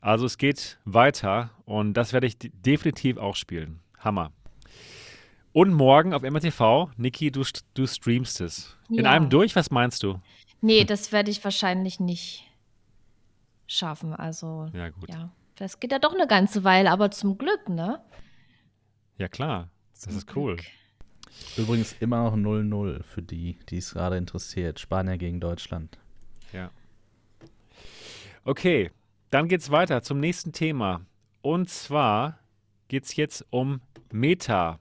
Also 0.00 0.26
es 0.26 0.38
geht 0.38 0.78
weiter 0.84 1.50
und 1.64 1.94
das 1.94 2.12
werde 2.12 2.26
ich 2.28 2.38
de- 2.38 2.52
definitiv 2.54 3.16
auch 3.16 3.34
spielen. 3.34 3.80
Hammer. 3.98 4.30
Und 5.58 5.72
morgen 5.72 6.14
auf 6.14 6.22
MRTV, 6.22 6.92
Niki, 6.96 7.32
du, 7.32 7.42
du 7.74 7.86
streamst 7.88 8.40
es. 8.40 8.76
In 8.88 9.04
Ja. 9.06 9.10
einem 9.10 9.28
durch, 9.28 9.56
was 9.56 9.72
meinst 9.72 10.04
du? 10.04 10.20
Nee, 10.60 10.84
das 10.84 11.10
werde 11.10 11.32
ich 11.32 11.42
wahrscheinlich 11.42 11.98
nicht 11.98 12.44
schaffen. 13.66 14.14
Also, 14.14 14.70
Ja, 14.72 14.90
gut. 14.90 15.08
ja. 15.10 15.32
Das 15.56 15.80
geht 15.80 15.90
ja 15.90 15.98
doch 15.98 16.14
eine 16.14 16.28
ganze 16.28 16.62
Weile, 16.62 16.92
aber 16.92 17.10
zum 17.10 17.38
Glück, 17.38 17.68
ne? 17.68 18.00
Ja, 19.16 19.26
klar. 19.26 19.68
Das 19.94 20.02
Zum 20.02 20.16
ist 20.18 20.36
cool. 20.36 20.54
Glück. 20.54 20.66
Übrigens 21.56 21.92
immer 21.98 22.22
noch 22.30 22.36
0-0 22.36 23.02
für 23.02 23.22
die, 23.22 23.58
die 23.68 23.78
es 23.78 23.94
gerade 23.94 24.16
interessiert. 24.16 24.78
Spanier 24.78 25.18
gegen 25.18 25.40
Deutschland. 25.40 25.98
Ja. 26.52 26.70
Okay, 28.44 28.92
dann 29.30 29.48
geht's 29.48 29.72
weiter 29.72 30.02
zum 30.02 30.20
nächsten 30.20 30.52
Thema. 30.52 31.00
Und 31.42 31.68
zwar 31.68 32.38
geht's 32.86 33.16
jetzt 33.16 33.44
um 33.50 33.80
Meta. 34.12 34.78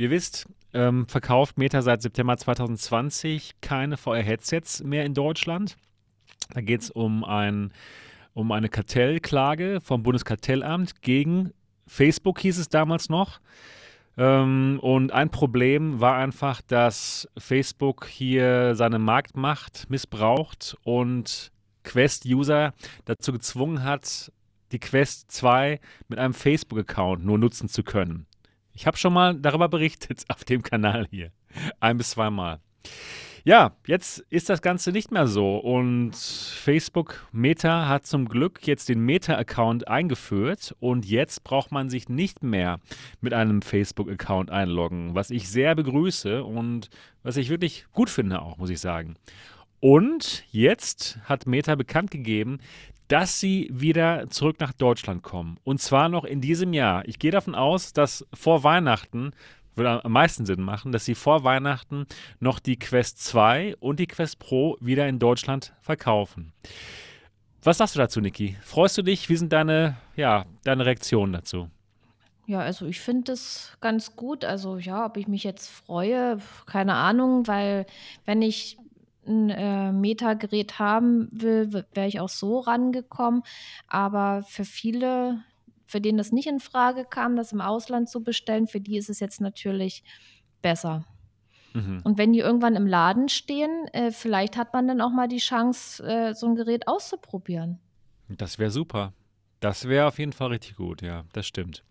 Ihr 0.00 0.10
wisst, 0.10 0.46
ähm, 0.74 1.08
verkauft 1.08 1.58
Meta 1.58 1.82
seit 1.82 2.02
September 2.02 2.36
2020 2.36 3.60
keine 3.60 3.96
VR-Headsets 3.96 4.84
mehr 4.84 5.04
in 5.04 5.12
Deutschland. 5.12 5.76
Da 6.54 6.60
geht 6.60 6.82
es 6.82 6.90
um, 6.92 7.24
ein, 7.24 7.72
um 8.32 8.52
eine 8.52 8.68
Kartellklage 8.68 9.80
vom 9.80 10.04
Bundeskartellamt 10.04 11.02
gegen 11.02 11.52
Facebook, 11.88 12.38
hieß 12.38 12.58
es 12.58 12.68
damals 12.68 13.08
noch. 13.08 13.40
Ähm, 14.16 14.78
und 14.80 15.10
ein 15.10 15.30
Problem 15.30 15.98
war 15.98 16.14
einfach, 16.16 16.60
dass 16.62 17.28
Facebook 17.36 18.06
hier 18.06 18.76
seine 18.76 19.00
Marktmacht 19.00 19.90
missbraucht 19.90 20.76
und 20.84 21.50
Quest-User 21.82 22.72
dazu 23.04 23.32
gezwungen 23.32 23.82
hat, 23.82 24.30
die 24.70 24.78
Quest 24.78 25.32
2 25.32 25.80
mit 26.06 26.20
einem 26.20 26.34
Facebook-Account 26.34 27.24
nur 27.24 27.38
nutzen 27.38 27.68
zu 27.68 27.82
können. 27.82 28.27
Ich 28.78 28.86
habe 28.86 28.96
schon 28.96 29.12
mal 29.12 29.34
darüber 29.34 29.68
berichtet 29.68 30.22
auf 30.28 30.44
dem 30.44 30.62
Kanal 30.62 31.08
hier. 31.10 31.32
Ein 31.80 31.98
bis 31.98 32.10
zweimal. 32.10 32.60
Ja, 33.42 33.72
jetzt 33.86 34.20
ist 34.30 34.48
das 34.50 34.62
Ganze 34.62 34.92
nicht 34.92 35.10
mehr 35.10 35.26
so 35.26 35.56
und 35.56 36.14
Facebook 36.14 37.26
Meta 37.32 37.88
hat 37.88 38.06
zum 38.06 38.28
Glück 38.28 38.64
jetzt 38.68 38.88
den 38.88 39.00
Meta-Account 39.00 39.88
eingeführt 39.88 40.76
und 40.78 41.06
jetzt 41.06 41.42
braucht 41.42 41.72
man 41.72 41.88
sich 41.88 42.08
nicht 42.08 42.44
mehr 42.44 42.78
mit 43.20 43.32
einem 43.32 43.62
Facebook-Account 43.62 44.50
einloggen, 44.50 45.16
was 45.16 45.30
ich 45.30 45.48
sehr 45.48 45.74
begrüße 45.74 46.44
und 46.44 46.88
was 47.24 47.36
ich 47.36 47.48
wirklich 47.48 47.86
gut 47.92 48.10
finde 48.10 48.42
auch, 48.42 48.58
muss 48.58 48.70
ich 48.70 48.78
sagen. 48.78 49.16
Und 49.80 50.44
jetzt 50.50 51.18
hat 51.24 51.46
Meta 51.46 51.74
bekannt 51.74 52.10
gegeben, 52.10 52.58
dass 53.08 53.40
sie 53.40 53.70
wieder 53.72 54.28
zurück 54.28 54.60
nach 54.60 54.72
Deutschland 54.72 55.22
kommen. 55.22 55.58
Und 55.64 55.80
zwar 55.80 56.08
noch 56.08 56.24
in 56.24 56.40
diesem 56.40 56.72
Jahr. 56.72 57.06
Ich 57.08 57.18
gehe 57.18 57.30
davon 57.30 57.54
aus, 57.54 57.92
dass 57.92 58.26
vor 58.34 58.64
Weihnachten, 58.64 59.32
würde 59.76 60.04
am 60.04 60.12
meisten 60.12 60.44
Sinn 60.44 60.60
machen, 60.60 60.92
dass 60.92 61.04
sie 61.04 61.14
vor 61.14 61.44
Weihnachten 61.44 62.06
noch 62.40 62.58
die 62.58 62.78
Quest 62.78 63.24
2 63.24 63.76
und 63.78 64.00
die 64.00 64.06
Quest 64.08 64.38
Pro 64.38 64.76
wieder 64.80 65.08
in 65.08 65.18
Deutschland 65.18 65.72
verkaufen. 65.80 66.52
Was 67.62 67.78
sagst 67.78 67.94
du 67.94 67.98
dazu, 67.98 68.20
Niki? 68.20 68.56
Freust 68.62 68.98
du 68.98 69.02
dich? 69.02 69.28
Wie 69.28 69.36
sind 69.36 69.52
deine, 69.52 69.96
ja, 70.16 70.44
deine 70.64 70.84
Reaktionen 70.84 71.32
dazu? 71.32 71.70
Ja, 72.46 72.60
also 72.60 72.86
ich 72.86 73.00
finde 73.00 73.24
das 73.24 73.76
ganz 73.80 74.16
gut. 74.16 74.44
Also 74.44 74.78
ja, 74.78 75.06
ob 75.06 75.16
ich 75.16 75.28
mich 75.28 75.44
jetzt 75.44 75.68
freue, 75.68 76.38
keine 76.66 76.94
Ahnung, 76.94 77.46
weil 77.46 77.86
wenn 78.24 78.42
ich 78.42 78.78
ein 79.28 79.50
äh, 79.50 79.92
Meta-Gerät 79.92 80.78
haben 80.78 81.28
will, 81.30 81.86
wäre 81.94 82.08
ich 82.08 82.20
auch 82.20 82.28
so 82.28 82.58
rangekommen. 82.58 83.42
Aber 83.86 84.42
für 84.42 84.64
viele, 84.64 85.42
für 85.86 86.00
denen 86.00 86.18
das 86.18 86.32
nicht 86.32 86.48
in 86.48 86.60
Frage 86.60 87.04
kam, 87.04 87.36
das 87.36 87.52
im 87.52 87.60
Ausland 87.60 88.08
zu 88.08 88.22
bestellen, 88.22 88.66
für 88.66 88.80
die 88.80 88.96
ist 88.96 89.10
es 89.10 89.20
jetzt 89.20 89.40
natürlich 89.40 90.02
besser. 90.62 91.04
Mhm. 91.74 92.00
Und 92.04 92.18
wenn 92.18 92.32
die 92.32 92.40
irgendwann 92.40 92.76
im 92.76 92.86
Laden 92.86 93.28
stehen, 93.28 93.86
äh, 93.92 94.10
vielleicht 94.10 94.56
hat 94.56 94.72
man 94.72 94.88
dann 94.88 95.00
auch 95.00 95.12
mal 95.12 95.28
die 95.28 95.38
Chance, 95.38 96.02
äh, 96.02 96.34
so 96.34 96.46
ein 96.46 96.56
Gerät 96.56 96.88
auszuprobieren. 96.88 97.78
Das 98.28 98.58
wäre 98.58 98.70
super. 98.70 99.12
Das 99.60 99.88
wäre 99.88 100.06
auf 100.06 100.18
jeden 100.18 100.32
Fall 100.32 100.48
richtig 100.48 100.76
gut, 100.76 101.02
ja, 101.02 101.24
das 101.32 101.46
stimmt. 101.46 101.84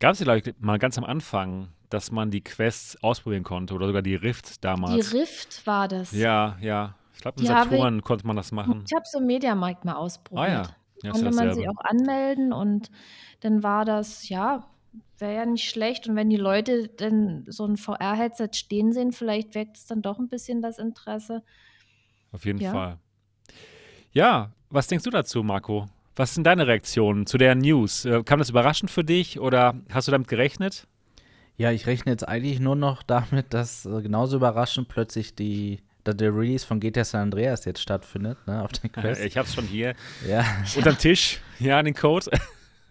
Gab 0.00 0.12
es 0.12 0.20
glaube 0.20 0.38
ich, 0.38 0.54
mal 0.58 0.78
ganz 0.78 0.98
am 0.98 1.04
Anfang, 1.04 1.68
dass 1.90 2.10
man 2.10 2.30
die 2.30 2.42
Quests 2.42 3.02
ausprobieren 3.02 3.44
konnte 3.44 3.74
oder 3.74 3.86
sogar 3.86 4.02
die 4.02 4.14
Rift 4.14 4.64
damals? 4.64 5.10
Die 5.10 5.16
Rift 5.16 5.66
war 5.66 5.88
das. 5.88 6.12
Ja, 6.12 6.56
ja. 6.60 6.94
Ich 7.14 7.22
glaube, 7.22 7.42
habe 7.48 7.70
Saturn 7.70 8.02
konnte 8.02 8.26
man 8.26 8.36
das 8.36 8.52
machen. 8.52 8.84
Ich 8.86 8.94
habe 8.94 9.02
es 9.04 9.14
im 9.14 9.26
Mediamarkt 9.26 9.84
mal 9.84 9.96
ausprobiert. 9.96 10.46
Ah 10.46 10.48
ja, 10.48 10.62
ja 11.02 11.10
konnte 11.10 11.30
man 11.32 11.52
sich 11.52 11.68
auch 11.68 11.80
anmelden 11.80 12.52
und 12.52 12.90
dann 13.40 13.62
war 13.62 13.84
das, 13.84 14.28
ja, 14.28 14.68
wäre 15.18 15.34
ja 15.34 15.46
nicht 15.46 15.68
schlecht. 15.68 16.08
Und 16.08 16.16
wenn 16.16 16.30
die 16.30 16.36
Leute 16.36 16.88
dann 16.88 17.44
so 17.48 17.66
ein 17.66 17.76
VR-Headset 17.76 18.50
stehen 18.54 18.92
sehen, 18.92 19.12
vielleicht 19.12 19.54
weckt 19.54 19.76
es 19.78 19.86
dann 19.86 20.02
doch 20.02 20.18
ein 20.18 20.28
bisschen 20.28 20.62
das 20.62 20.78
Interesse. 20.78 21.42
Auf 22.32 22.44
jeden 22.44 22.60
Ja. 22.60 22.72
Fall. 22.72 22.98
Ja, 24.12 24.52
was 24.70 24.86
denkst 24.86 25.04
du 25.04 25.10
dazu, 25.10 25.42
Marco? 25.42 25.86
Was 26.16 26.34
sind 26.34 26.44
deine 26.44 26.66
Reaktionen 26.66 27.26
zu 27.26 27.38
der 27.38 27.54
News? 27.54 28.04
Äh, 28.04 28.22
Kam 28.24 28.38
das 28.38 28.50
überraschend 28.50 28.90
für 28.90 29.04
dich 29.04 29.38
oder 29.38 29.74
hast 29.90 30.08
du 30.08 30.12
damit 30.12 30.28
gerechnet? 30.28 30.86
Ja, 31.58 31.72
ich 31.72 31.88
rechne 31.88 32.12
jetzt 32.12 32.26
eigentlich 32.26 32.60
nur 32.60 32.76
noch 32.76 33.02
damit, 33.02 33.52
dass 33.52 33.84
äh, 33.84 34.00
genauso 34.00 34.36
überraschend 34.36 34.88
plötzlich 34.88 35.34
die, 35.34 35.80
der 36.06 36.34
Release 36.34 36.64
von 36.64 36.78
GTA 36.78 37.04
San 37.04 37.22
Andreas 37.22 37.64
jetzt 37.64 37.82
stattfindet, 37.82 38.38
ne, 38.46 38.62
auf 38.62 38.70
der 38.72 38.90
Quest. 38.92 39.22
Ich 39.24 39.36
hab's 39.36 39.54
schon 39.54 39.64
hier 39.64 39.94
ja. 40.26 40.44
unterm 40.76 40.96
Tisch. 40.96 41.40
Ja, 41.58 41.82
den 41.82 41.94
Code. 41.94 42.30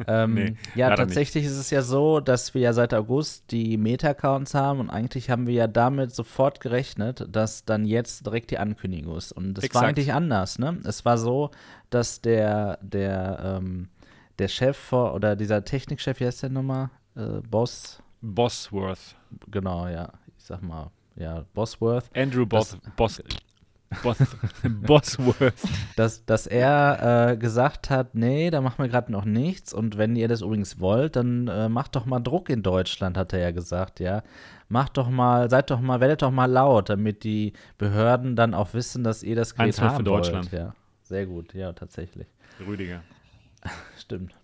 Ähm, 0.06 0.36
Nee, 0.36 0.56
ja, 0.76 0.96
tatsächlich 0.96 1.44
ist 1.44 1.58
es 1.58 1.72
ja 1.72 1.82
so, 1.82 2.20
dass 2.20 2.54
wir 2.54 2.62
ja 2.62 2.72
seit 2.72 2.94
August 2.94 3.46
die 3.50 3.78
Meta-Accounts 3.78 4.54
haben 4.54 4.80
und 4.80 4.92
eigentlich 4.92 5.32
haben 5.32 5.48
wir 5.48 5.56
ja 5.56 5.66
damit 5.66 6.14
sofort 6.14 6.60
gerechnet, 6.60 7.26
dass 7.32 7.66
dann 7.66 7.84
jetzt 7.84 8.24
direkt 8.24 8.52
die 8.52 8.60
Ankündigung 8.60 9.18
ist. 9.18 9.32
Und 9.32 9.56
das 9.56 9.64
Exakt. 9.64 9.82
war 9.82 9.90
eigentlich 9.90 10.14
anders, 10.14 10.60
ne? 10.60 10.78
Es 10.84 11.04
war 11.04 11.18
so, 11.18 11.50
dass 11.90 12.22
der, 12.22 12.78
der, 12.84 13.58
ähm, 13.60 13.90
der 14.38 14.50
Chef 14.50 14.78
vor, 14.78 15.16
oder 15.16 15.36
dieser 15.36 15.66
Technikchef, 15.66 16.20
wie 16.20 16.28
heißt 16.28 16.44
der 16.44 16.52
nochmal? 16.52 16.92
Äh, 17.16 17.42
Boss, 17.50 18.04
Bosworth. 18.22 19.16
genau, 19.50 19.88
ja, 19.88 20.12
ich 20.38 20.44
sag 20.44 20.62
mal, 20.62 20.92
ja, 21.16 21.46
Bosworth, 21.54 22.06
Andrew 22.16 22.46
Bos 22.46 22.78
Bos 22.96 23.22
Bos 24.04 24.18
Bosworth. 24.64 25.54
dass, 25.96 26.26
dass 26.26 26.46
er 26.46 27.30
äh, 27.32 27.38
gesagt 27.38 27.90
hat, 27.90 28.16
nee, 28.16 28.50
da 28.50 28.60
machen 28.62 28.84
wir 28.84 28.90
gerade 28.90 29.12
noch 29.12 29.24
nichts. 29.24 29.74
Und 29.74 29.98
wenn 29.98 30.16
ihr 30.16 30.28
das 30.28 30.42
übrigens 30.42 30.80
wollt, 30.80 31.16
dann 31.16 31.48
äh, 31.48 31.70
macht 31.70 31.96
doch 31.96 32.06
mal 32.06 32.20
Druck 32.20 32.50
in 32.50 32.64
Deutschland, 32.64 33.18
hat 33.18 33.32
er 33.34 33.40
ja 33.40 33.52
gesagt, 33.52 34.00
ja. 34.00 34.24
Macht 34.68 34.98
doch 34.98 35.10
mal, 35.10 35.50
seid 35.50 35.72
doch 35.72 35.80
mal, 35.80 36.02
werdet 36.02 36.22
doch 36.22 36.32
mal 36.32 36.52
laut, 36.52 36.90
damit 36.90 37.24
die 37.24 37.54
Behörden 37.78 38.36
dann 38.36 38.54
auch 38.54 38.74
wissen, 38.74 39.04
dass 39.06 39.24
ihr 39.24 39.36
das 39.38 39.56
Gerät 39.56 39.68
Eins 39.68 39.80
für 39.80 39.90
haben 39.90 40.04
Deutschland. 40.04 40.52
wollt. 40.52 40.62
Ja, 40.62 40.74
sehr 41.04 41.26
gut, 41.26 41.54
ja, 41.54 41.72
tatsächlich. 41.72 42.28
Rüdiger. 42.66 43.02
Stimmt. 43.98 44.36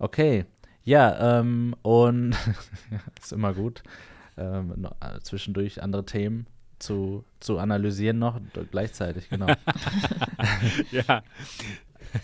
Okay. 0.00 0.46
Ja, 0.90 1.38
ähm, 1.38 1.76
und 1.82 2.34
ist 3.22 3.32
immer 3.32 3.54
gut, 3.54 3.84
ähm, 4.36 4.88
äh, 4.98 5.20
zwischendurch 5.20 5.80
andere 5.84 6.04
Themen 6.04 6.48
zu, 6.80 7.24
zu 7.38 7.60
analysieren 7.60 8.18
noch 8.18 8.40
gleichzeitig, 8.72 9.28
genau. 9.28 9.46
Ja. 10.90 11.22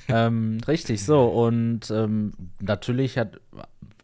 ähm, 0.09 0.59
richtig, 0.67 1.05
so. 1.05 1.27
Und 1.27 1.93
ähm, 1.93 2.33
natürlich 2.59 3.19
hat, 3.19 3.41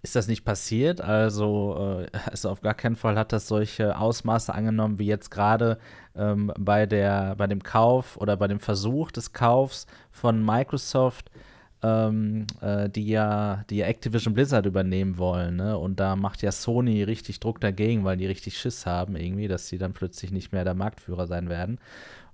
ist 0.02 0.14
das 0.14 0.28
nicht 0.28 0.44
passiert. 0.44 1.00
Also, 1.00 2.04
äh, 2.12 2.16
also 2.30 2.48
auf 2.48 2.60
gar 2.60 2.74
keinen 2.74 2.94
Fall 2.94 3.18
hat 3.18 3.32
das 3.32 3.48
solche 3.48 3.98
Ausmaße 3.98 4.54
angenommen 4.54 5.00
wie 5.00 5.06
jetzt 5.06 5.32
gerade 5.32 5.78
ähm, 6.14 6.52
bei, 6.56 6.86
bei 6.86 7.46
dem 7.48 7.64
Kauf 7.64 8.16
oder 8.16 8.36
bei 8.36 8.46
dem 8.46 8.60
Versuch 8.60 9.10
des 9.10 9.32
Kaufs 9.32 9.88
von 10.12 10.44
Microsoft, 10.44 11.31
ähm, 11.82 12.46
äh, 12.60 12.88
die, 12.88 13.06
ja, 13.06 13.64
die 13.70 13.78
ja 13.78 13.86
Activision 13.86 14.34
Blizzard 14.34 14.66
übernehmen 14.66 15.18
wollen. 15.18 15.56
Ne? 15.56 15.76
Und 15.76 15.98
da 16.00 16.16
macht 16.16 16.42
ja 16.42 16.52
Sony 16.52 17.02
richtig 17.02 17.40
Druck 17.40 17.60
dagegen, 17.60 18.04
weil 18.04 18.16
die 18.16 18.26
richtig 18.26 18.58
Schiss 18.58 18.86
haben 18.86 19.16
irgendwie, 19.16 19.48
dass 19.48 19.68
sie 19.68 19.78
dann 19.78 19.92
plötzlich 19.92 20.30
nicht 20.30 20.52
mehr 20.52 20.64
der 20.64 20.74
Marktführer 20.74 21.26
sein 21.26 21.48
werden. 21.48 21.78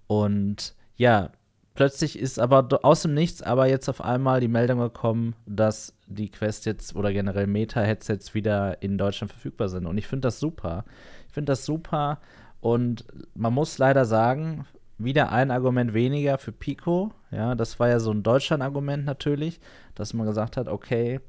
Und 0.06 0.74
ja, 0.96 1.30
plötzlich 1.74 2.18
ist 2.18 2.38
aber 2.38 2.68
aus 2.82 3.02
dem 3.02 3.14
Nichts 3.14 3.42
aber 3.42 3.68
jetzt 3.68 3.88
auf 3.88 4.02
einmal 4.02 4.40
die 4.40 4.48
Meldung 4.48 4.80
gekommen, 4.80 5.34
dass 5.46 5.94
die 6.06 6.30
Quest 6.30 6.66
jetzt 6.66 6.94
oder 6.94 7.12
generell 7.12 7.46
Meta-Headsets 7.46 8.34
wieder 8.34 8.82
in 8.82 8.98
Deutschland 8.98 9.32
verfügbar 9.32 9.68
sind. 9.68 9.86
Und 9.86 9.96
ich 9.96 10.06
finde 10.06 10.28
das 10.28 10.40
super. 10.40 10.84
Ich 11.28 11.34
finde 11.34 11.52
das 11.52 11.64
super. 11.64 12.20
Und 12.60 13.04
man 13.34 13.54
muss 13.54 13.78
leider 13.78 14.04
sagen, 14.04 14.66
wieder 14.98 15.32
ein 15.32 15.50
Argument 15.50 15.94
weniger 15.94 16.38
für 16.38 16.52
Pico. 16.52 17.12
Ja, 17.30 17.54
das 17.54 17.78
war 17.78 17.88
ja 17.88 18.00
so 18.00 18.10
ein 18.10 18.22
Deutschland-Argument 18.22 19.04
natürlich, 19.04 19.60
dass 19.94 20.12
man 20.12 20.26
gesagt 20.26 20.56
hat, 20.56 20.68
okay, 20.68 21.20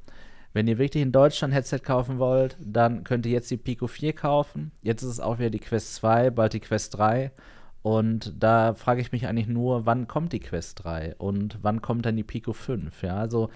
wenn 0.53 0.67
ihr 0.67 0.79
wirklich 0.79 1.03
in 1.03 1.11
Deutschland 1.11 1.53
Headset 1.53 1.79
kaufen 1.79 2.17
wollt, 2.17 2.57
dann 2.59 3.03
könnt 3.03 3.25
ihr 3.25 3.31
jetzt 3.31 3.51
die 3.51 3.57
Pico 3.57 3.87
4 3.87 4.13
kaufen. 4.13 4.71
Jetzt 4.81 5.03
ist 5.03 5.09
es 5.09 5.19
auch 5.19 5.37
wieder 5.37 5.51
die 5.51 5.59
Quest 5.59 5.95
2, 5.95 6.31
bald 6.31 6.53
die 6.53 6.59
Quest 6.59 6.97
3. 6.97 7.31
Und 7.81 8.33
da 8.43 8.73
frage 8.73 9.01
ich 9.01 9.11
mich 9.11 9.27
eigentlich 9.27 9.47
nur, 9.47 9.85
wann 9.85 10.07
kommt 10.07 10.33
die 10.33 10.39
Quest 10.39 10.83
3 10.83 11.15
und 11.17 11.59
wann 11.61 11.81
kommt 11.81 12.05
dann 12.05 12.17
die 12.17 12.23
Pico 12.23 12.53
5? 12.53 13.03
Ja, 13.03 13.17
also 13.17 13.49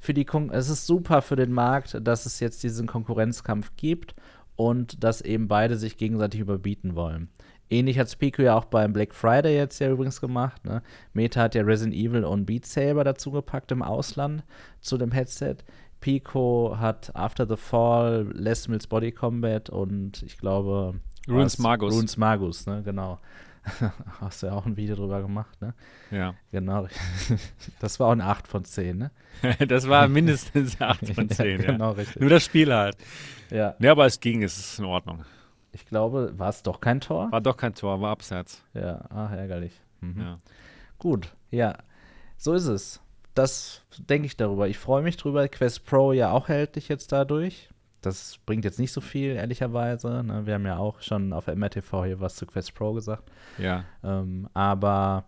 für 0.00 0.14
die 0.14 0.24
Kon 0.24 0.50
es 0.50 0.68
ist 0.68 0.86
super 0.86 1.22
für 1.22 1.36
den 1.36 1.52
Markt, 1.52 1.98
dass 2.02 2.26
es 2.26 2.40
jetzt 2.40 2.62
diesen 2.62 2.86
Konkurrenzkampf 2.86 3.72
gibt 3.76 4.14
und 4.56 5.04
dass 5.04 5.20
eben 5.20 5.48
beide 5.48 5.76
sich 5.76 5.96
gegenseitig 5.96 6.40
überbieten 6.40 6.94
wollen. 6.94 7.28
Ähnlich 7.70 7.98
hat 7.98 8.18
Pico 8.18 8.42
ja 8.42 8.56
auch 8.56 8.64
beim 8.64 8.92
Black 8.92 9.14
Friday 9.14 9.54
jetzt 9.56 9.78
ja 9.78 9.90
übrigens 9.90 10.20
gemacht. 10.20 10.64
Ne? 10.64 10.82
Meta 11.12 11.42
hat 11.42 11.54
ja 11.54 11.62
Resident 11.62 11.94
Evil 11.94 12.24
und 12.24 12.46
Beat 12.46 12.64
Saber 12.64 13.04
dazugepackt 13.04 13.72
im 13.72 13.82
Ausland 13.82 14.44
zu 14.80 14.96
dem 14.96 15.12
Headset. 15.12 15.56
Pico 16.00 16.76
hat 16.78 17.14
After 17.14 17.46
the 17.46 17.56
Fall, 17.56 18.30
Les 18.32 18.68
Mills 18.68 18.86
Body 18.86 19.12
Combat 19.12 19.68
und 19.68 20.22
ich 20.22 20.38
glaube 20.38 20.94
Runes 21.28 21.58
Magus. 21.58 21.94
Runes 21.94 22.16
Magus, 22.16 22.66
ne, 22.66 22.82
genau. 22.82 23.18
Hast 24.20 24.42
du 24.42 24.46
ja 24.46 24.52
auch 24.52 24.64
ein 24.64 24.76
Video 24.76 24.96
drüber 24.96 25.20
gemacht, 25.20 25.60
ne? 25.60 25.74
Ja. 26.10 26.34
Genau. 26.52 26.86
Das 27.80 28.00
war 28.00 28.08
auch 28.08 28.12
eine 28.12 28.24
8 28.24 28.48
von 28.48 28.64
10, 28.64 28.96
ne? 28.96 29.10
das 29.68 29.88
war 29.88 30.08
mindestens 30.08 30.80
8 30.80 31.14
von 31.14 31.28
10, 31.28 31.60
ja. 31.60 31.72
Genau, 31.72 31.90
richtig. 31.92 32.20
Nur 32.20 32.30
das 32.30 32.44
Spiel 32.44 32.72
halt. 32.72 32.96
Ja. 33.50 33.74
Ja, 33.78 33.92
aber 33.92 34.06
es 34.06 34.20
ging, 34.20 34.42
es 34.42 34.58
ist 34.58 34.78
in 34.78 34.84
Ordnung. 34.84 35.24
Ich 35.78 35.86
glaube, 35.86 36.36
war 36.36 36.48
es 36.48 36.64
doch 36.64 36.80
kein 36.80 37.00
Tor? 37.00 37.30
War 37.30 37.40
doch 37.40 37.56
kein 37.56 37.72
Tor, 37.72 38.00
war 38.00 38.10
abseits. 38.10 38.64
Ja, 38.74 39.04
ach, 39.10 39.30
ärgerlich. 39.30 39.80
Mhm. 40.00 40.20
Ja. 40.20 40.38
Gut, 40.98 41.32
ja. 41.52 41.78
So 42.36 42.52
ist 42.52 42.66
es. 42.66 43.00
Das 43.34 43.82
denke 43.96 44.26
ich 44.26 44.36
darüber. 44.36 44.66
Ich 44.66 44.76
freue 44.76 45.02
mich 45.02 45.16
drüber. 45.16 45.46
Quest 45.46 45.86
Pro 45.86 46.12
ja 46.12 46.32
auch 46.32 46.48
hält 46.48 46.74
dich 46.74 46.88
jetzt 46.88 47.12
dadurch. 47.12 47.68
Das 48.00 48.38
bringt 48.44 48.64
jetzt 48.64 48.80
nicht 48.80 48.90
so 48.90 49.00
viel, 49.00 49.36
ehrlicherweise. 49.36 50.24
Ne? 50.24 50.46
Wir 50.46 50.54
haben 50.54 50.66
ja 50.66 50.78
auch 50.78 51.00
schon 51.00 51.32
auf 51.32 51.46
MRTV 51.46 52.04
hier 52.04 52.18
was 52.18 52.34
zu 52.34 52.46
Quest 52.46 52.74
Pro 52.74 52.92
gesagt. 52.92 53.30
Ja. 53.56 53.84
Ähm, 54.02 54.48
aber 54.54 55.26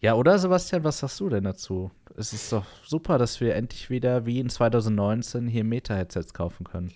ja, 0.00 0.14
oder 0.14 0.40
Sebastian, 0.40 0.82
was 0.82 0.98
sagst 0.98 1.20
du 1.20 1.28
denn 1.28 1.44
dazu? 1.44 1.92
Es 2.16 2.32
ist 2.32 2.52
doch 2.52 2.66
super, 2.84 3.16
dass 3.16 3.40
wir 3.40 3.54
endlich 3.54 3.90
wieder 3.90 4.26
wie 4.26 4.40
in 4.40 4.48
2019 4.48 5.46
hier 5.46 5.62
Meta-Headsets 5.62 6.34
kaufen 6.34 6.64
können. 6.64 6.92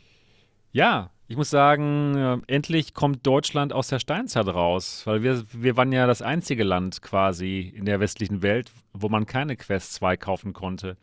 Ja, 0.73 1.11
ich 1.33 1.39
muss 1.39 1.49
sagen, 1.49 2.43
endlich 2.47 2.93
kommt 2.93 3.27
Deutschland 3.27 3.73
aus 3.73 3.89
der 3.89 4.01
Steinzeit 4.01 4.47
raus, 4.49 5.01
weil 5.07 5.23
wir, 5.23 5.43
wir 5.51 5.79
waren 5.79 5.91
ja 5.91 6.07
das 6.07 6.21
einzige 6.21 6.63
Land 6.63 7.01
quasi 7.01 7.73
in 7.75 7.87
der 7.87 8.01
westlichen 8.01 8.43
Welt, 8.43 8.71
wo 8.93 9.09
man 9.09 9.25
keine 9.25 9.57
Quest 9.57 9.95
2 9.95 10.19
kaufen 10.19 10.53
konnte. 10.53 10.99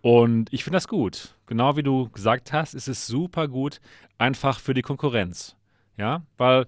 Und 0.00 0.52
ich 0.52 0.62
finde 0.62 0.76
das 0.76 0.86
gut. 0.86 1.34
Genau 1.46 1.76
wie 1.76 1.82
du 1.82 2.08
gesagt 2.10 2.52
hast, 2.52 2.74
ist 2.74 2.86
es 2.86 3.08
super 3.08 3.48
gut, 3.48 3.80
einfach 4.16 4.60
für 4.60 4.74
die 4.74 4.82
Konkurrenz. 4.82 5.56
Ja, 5.96 6.22
weil 6.36 6.66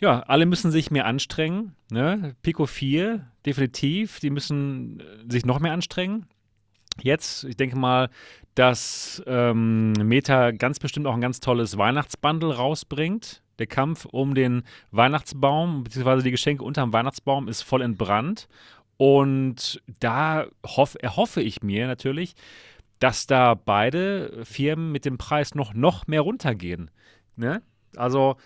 ja, 0.00 0.20
alle 0.20 0.46
müssen 0.46 0.70
sich 0.70 0.92
mehr 0.92 1.06
anstrengen. 1.06 1.74
Ne? 1.90 2.36
Pico 2.42 2.66
4, 2.66 3.26
definitiv, 3.44 4.20
die 4.20 4.30
müssen 4.30 5.00
äh, 5.00 5.32
sich 5.32 5.44
noch 5.44 5.58
mehr 5.58 5.72
anstrengen. 5.72 6.26
Jetzt, 7.02 7.44
ich 7.44 7.56
denke 7.56 7.78
mal, 7.78 8.10
dass 8.54 9.22
ähm, 9.26 9.92
Meta 9.92 10.50
ganz 10.50 10.78
bestimmt 10.78 11.06
auch 11.06 11.14
ein 11.14 11.20
ganz 11.20 11.40
tolles 11.40 11.78
Weihnachtsbundle 11.78 12.54
rausbringt. 12.56 13.42
Der 13.58 13.66
Kampf 13.66 14.06
um 14.06 14.34
den 14.34 14.62
Weihnachtsbaum, 14.90 15.84
beziehungsweise 15.84 16.22
die 16.22 16.30
Geschenke 16.30 16.64
unterm 16.64 16.92
Weihnachtsbaum, 16.92 17.48
ist 17.48 17.62
voll 17.62 17.82
entbrannt. 17.82 18.48
Und 18.96 19.82
da 20.00 20.46
hoff, 20.66 20.96
erhoffe 21.00 21.40
ich 21.40 21.62
mir 21.62 21.86
natürlich, 21.86 22.34
dass 22.98 23.26
da 23.26 23.54
beide 23.54 24.44
Firmen 24.44 24.92
mit 24.92 25.04
dem 25.04 25.16
Preis 25.16 25.54
noch, 25.54 25.72
noch 25.72 26.06
mehr 26.06 26.20
runtergehen. 26.20 26.90
Ne? 27.36 27.62
Also, 27.96 28.36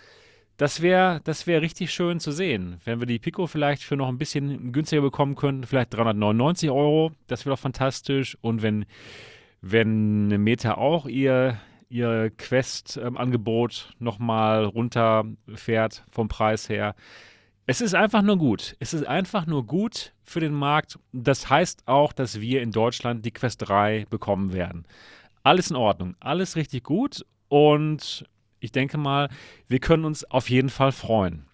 das 0.57 0.81
wäre 0.81 1.21
das 1.23 1.47
wär 1.47 1.61
richtig 1.61 1.93
schön 1.93 2.19
zu 2.19 2.31
sehen. 2.31 2.79
Wenn 2.85 2.99
wir 2.99 3.07
die 3.07 3.19
Pico 3.19 3.47
vielleicht 3.47 3.83
für 3.83 3.97
noch 3.97 4.07
ein 4.07 4.17
bisschen 4.17 4.71
günstiger 4.71 5.01
bekommen 5.01 5.35
könnten, 5.35 5.65
vielleicht 5.65 5.93
399 5.93 6.69
Euro, 6.69 7.11
das 7.27 7.45
wäre 7.45 7.55
doch 7.55 7.61
fantastisch. 7.61 8.37
Und 8.41 8.61
wenn, 8.61 8.85
wenn 9.61 10.27
Meta 10.41 10.75
auch 10.75 11.07
ihr, 11.07 11.57
ihr 11.89 12.31
Quest-Angebot 12.37 13.93
nochmal 13.99 14.65
runterfährt 14.65 16.03
vom 16.09 16.27
Preis 16.29 16.69
her, 16.69 16.95
es 17.67 17.81
ist 17.81 17.95
einfach 17.95 18.21
nur 18.21 18.37
gut. 18.37 18.75
Es 18.79 18.93
ist 18.93 19.07
einfach 19.07 19.47
nur 19.47 19.65
gut 19.65 20.13
für 20.23 20.39
den 20.39 20.53
Markt. 20.53 20.99
Das 21.11 21.49
heißt 21.49 21.87
auch, 21.87 22.13
dass 22.13 22.39
wir 22.39 22.61
in 22.61 22.71
Deutschland 22.71 23.25
die 23.25 23.31
Quest 23.31 23.67
3 23.67 24.05
bekommen 24.09 24.53
werden. 24.53 24.85
Alles 25.43 25.69
in 25.69 25.75
Ordnung, 25.75 26.15
alles 26.19 26.55
richtig 26.55 26.83
gut 26.83 27.25
und 27.49 28.25
ich 28.65 28.71
denke 28.71 28.97
mal, 28.97 29.29
wir 29.67 29.79
können 29.79 30.05
uns 30.05 30.23
auf 30.25 30.49
jeden 30.49 30.69
Fall 30.69 30.91
freuen. 30.91 31.45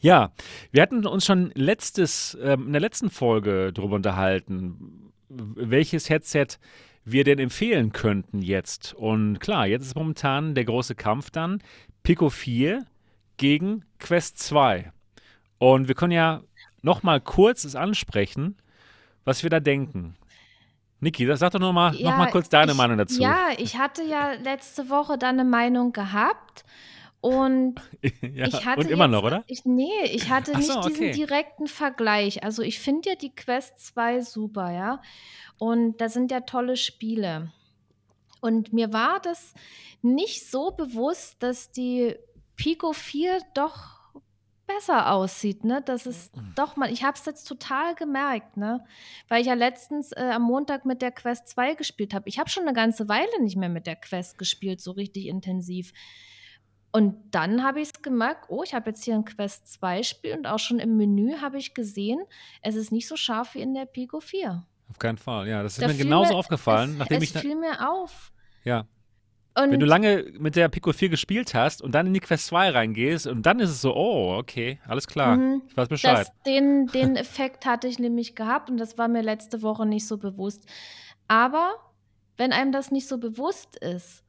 Ja, 0.00 0.32
wir 0.70 0.82
hatten 0.82 1.06
uns 1.06 1.24
schon 1.24 1.52
letztes, 1.54 2.34
äh, 2.34 2.54
in 2.54 2.72
der 2.72 2.80
letzten 2.80 3.10
Folge 3.10 3.72
darüber 3.72 3.96
unterhalten, 3.96 5.12
welches 5.28 6.08
Headset 6.08 6.58
wir 7.04 7.24
denn 7.24 7.38
empfehlen 7.38 7.92
könnten 7.92 8.42
jetzt. 8.42 8.94
Und 8.94 9.40
klar, 9.40 9.66
jetzt 9.66 9.86
ist 9.86 9.96
momentan 9.96 10.54
der 10.54 10.64
große 10.64 10.94
Kampf 10.94 11.30
dann 11.30 11.62
Pico 12.02 12.30
4 12.30 12.84
gegen 13.36 13.84
Quest 13.98 14.38
2. 14.40 14.92
Und 15.58 15.88
wir 15.88 15.94
können 15.94 16.12
ja 16.12 16.42
noch 16.82 17.02
mal 17.02 17.20
kurz 17.20 17.64
es 17.64 17.76
ansprechen, 17.76 18.56
was 19.24 19.42
wir 19.42 19.50
da 19.50 19.60
denken. 19.60 20.16
Niki, 21.02 21.28
sag 21.36 21.50
doch 21.50 21.58
noch 21.58 21.72
mal, 21.72 21.96
ja, 21.96 22.10
noch 22.10 22.16
mal 22.16 22.30
kurz 22.30 22.48
deine 22.48 22.72
ich, 22.72 22.78
Meinung 22.78 22.96
dazu. 22.96 23.20
Ja, 23.20 23.48
ich 23.58 23.76
hatte 23.76 24.04
ja 24.04 24.34
letzte 24.34 24.88
Woche 24.88 25.18
da 25.18 25.30
eine 25.30 25.44
Meinung 25.44 25.92
gehabt. 25.92 26.64
Und 27.20 27.74
ja, 28.22 28.46
ich 28.46 28.64
hatte 28.64 28.82
und 28.82 28.90
immer 28.90 29.06
jetzt, 29.06 29.12
noch, 29.12 29.24
oder? 29.24 29.42
Ich, 29.48 29.64
nee, 29.64 30.04
ich 30.12 30.30
hatte 30.30 30.52
Ach 30.54 30.58
nicht 30.58 30.70
so, 30.70 30.80
diesen 30.82 31.08
okay. 31.08 31.12
direkten 31.12 31.66
Vergleich. 31.66 32.44
Also 32.44 32.62
ich 32.62 32.78
finde 32.78 33.10
ja 33.10 33.16
die 33.16 33.34
Quest 33.34 33.84
2 33.84 34.20
super, 34.20 34.70
ja. 34.70 35.02
Und 35.58 36.00
da 36.00 36.08
sind 36.08 36.30
ja 36.30 36.42
tolle 36.42 36.76
Spiele. 36.76 37.50
Und 38.40 38.72
mir 38.72 38.92
war 38.92 39.18
das 39.20 39.54
nicht 40.02 40.48
so 40.48 40.70
bewusst, 40.70 41.42
dass 41.42 41.72
die 41.72 42.14
Pico 42.54 42.92
4 42.92 43.38
doch 43.54 44.01
besser 44.66 45.12
aussieht, 45.12 45.64
ne? 45.64 45.82
Das 45.84 46.06
ist 46.06 46.36
Mhm. 46.36 46.52
doch 46.54 46.76
mal 46.76 46.90
ich 46.92 47.04
habe 47.04 47.16
es 47.18 47.24
jetzt 47.26 47.44
total 47.44 47.94
gemerkt, 47.94 48.56
ne? 48.56 48.84
Weil 49.28 49.40
ich 49.40 49.46
ja 49.48 49.54
letztens, 49.54 50.12
äh, 50.12 50.30
am 50.34 50.42
Montag 50.42 50.84
mit 50.84 51.02
der 51.02 51.12
Quest 51.12 51.48
2 51.48 51.74
gespielt 51.74 52.14
habe. 52.14 52.28
Ich 52.28 52.38
habe 52.38 52.48
schon 52.50 52.64
eine 52.64 52.72
ganze 52.72 53.08
Weile 53.08 53.42
nicht 53.42 53.56
mehr 53.56 53.68
mit 53.68 53.86
der 53.86 53.96
Quest 53.96 54.38
gespielt, 54.38 54.80
so 54.80 54.92
richtig 54.92 55.26
intensiv. 55.26 55.92
Und 56.94 57.34
dann 57.34 57.62
habe 57.62 57.80
ich's 57.80 58.02
gemerkt: 58.02 58.46
„Oh, 58.48 58.62
ich 58.62 58.74
habe 58.74 58.90
jetzt 58.90 59.04
hier 59.04 59.14
ein 59.14 59.24
Quest 59.24 59.66
2 59.72 60.02
Spiel“ 60.02 60.34
und 60.36 60.46
auch 60.46 60.58
schon 60.58 60.78
im 60.78 60.96
Menü 60.96 61.38
habe 61.40 61.58
ich 61.58 61.74
gesehen, 61.74 62.20
es 62.60 62.74
ist 62.76 62.92
nicht 62.92 63.08
so 63.08 63.16
scharf 63.16 63.54
wie 63.54 63.62
in 63.62 63.74
der 63.74 63.86
Pico 63.86 64.20
4. 64.20 64.66
Auf 64.90 64.98
keinen 64.98 65.16
Fall, 65.16 65.48
ja. 65.48 65.62
Das 65.62 65.78
ist 65.78 65.80
Da 65.80 65.88
mir 65.88 65.96
genauso 65.96 66.34
mir 66.34 66.38
aufgefallen, 66.38 66.92
es 66.92 66.98
nachdem 66.98 67.22
es 67.22 67.30
ich. 67.30 67.38
fiel 67.40 67.56
mir 67.56 67.90
auf. 67.90 68.32
Ja. 68.64 68.86
Und 69.54 69.70
Wenn 69.70 69.80
du 69.80 69.86
lange 69.86 70.24
mit 70.38 70.56
der 70.56 70.68
Pico 70.68 70.92
4 70.92 71.10
gespielt 71.10 71.52
hast 71.52 71.82
und 71.82 71.92
dann 71.92 72.06
in 72.06 72.14
die 72.14 72.20
Quest 72.20 72.46
2 72.46 72.70
reingehst 72.70 73.26
und 73.26 73.44
dann 73.44 73.60
ist 73.60 73.68
es 73.68 73.82
so, 73.82 73.94
oh, 73.94 74.36
okay, 74.38 74.78
alles 74.86 75.06
klar. 75.06 75.36
Mhm. 75.36 75.62
Ich 75.68 75.76
weiß 75.76 75.88
Bescheid. 75.88 76.26
Das, 76.26 76.42
den, 76.46 76.86
den 76.94 77.16
Effekt 77.16 77.66
hatte 77.66 77.86
ich 77.86 77.98
nämlich 77.98 78.34
gehabt 78.34 78.70
und 78.70 78.78
das 78.78 78.96
war 78.96 79.08
mir 79.08 79.22
letzte 79.22 79.60
Woche 79.60 79.84
nicht 79.84 80.06
so 80.06 80.16
bewusst. 80.16 80.64
Aber 81.28 81.74
wenn 82.38 82.52
einem 82.52 82.72
das 82.72 82.90
nicht 82.90 83.06
so 83.06 83.18
bewusst 83.18 83.76
ist, 83.76 84.24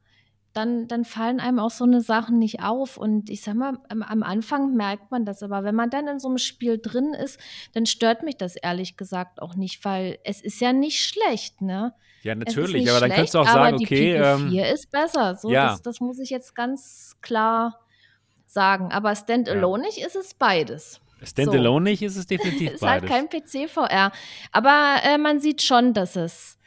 dann, 0.54 0.86
dann 0.88 1.04
fallen 1.04 1.40
einem 1.40 1.58
auch 1.58 1.70
so 1.70 1.84
eine 1.84 2.00
Sachen 2.00 2.38
nicht 2.38 2.62
auf. 2.62 2.96
Und 2.96 3.28
ich 3.28 3.42
sag 3.42 3.54
mal, 3.54 3.78
am, 3.88 4.02
am 4.02 4.22
Anfang 4.22 4.74
merkt 4.74 5.10
man 5.10 5.24
das, 5.24 5.42
aber 5.42 5.64
wenn 5.64 5.74
man 5.74 5.90
dann 5.90 6.06
in 6.06 6.18
so 6.20 6.28
einem 6.28 6.38
Spiel 6.38 6.78
drin 6.78 7.12
ist, 7.12 7.38
dann 7.72 7.86
stört 7.86 8.22
mich 8.22 8.36
das 8.36 8.56
ehrlich 8.56 8.96
gesagt 8.96 9.42
auch 9.42 9.56
nicht, 9.56 9.84
weil 9.84 10.18
es 10.24 10.40
ist 10.40 10.60
ja 10.60 10.72
nicht 10.72 11.04
schlecht, 11.04 11.60
ne? 11.60 11.92
Ja, 12.22 12.34
natürlich, 12.34 12.88
aber 12.88 13.00
dann 13.00 13.10
kannst 13.10 13.34
du 13.34 13.40
auch 13.40 13.46
sagen, 13.46 13.76
okay. 13.76 14.18
Aber 14.18 14.36
die 14.36 14.42
Pico 14.44 14.50
4 14.50 14.64
ähm, 14.64 14.74
ist 14.74 14.90
besser. 14.90 15.34
So, 15.34 15.50
ja. 15.50 15.72
das, 15.72 15.82
das 15.82 16.00
muss 16.00 16.18
ich 16.18 16.30
jetzt 16.30 16.54
ganz 16.54 17.16
klar 17.20 17.80
sagen. 18.46 18.92
Aber 18.92 19.14
Standalone 19.14 19.88
ja. 19.94 20.06
ist 20.06 20.16
es 20.16 20.32
beides. 20.32 21.00
Standalone 21.22 21.84
so. 21.84 21.90
nicht 21.90 22.02
ist 22.02 22.16
es 22.16 22.26
definitiv 22.26 22.72
ist 22.72 22.80
beides. 22.80 23.04
ist 23.10 23.12
halt 23.12 23.30
kein 23.30 23.68
PC-VR. 23.68 24.12
Aber 24.52 24.96
äh, 25.04 25.18
man 25.18 25.40
sieht 25.40 25.60
schon, 25.62 25.92
dass 25.92 26.16
es, 26.16 26.58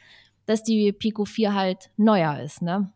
dass 0.46 0.62
die 0.62 0.92
Pico 0.92 1.24
4 1.24 1.54
halt 1.54 1.90
neuer 1.96 2.38
ist, 2.38 2.62
ne? 2.62 2.92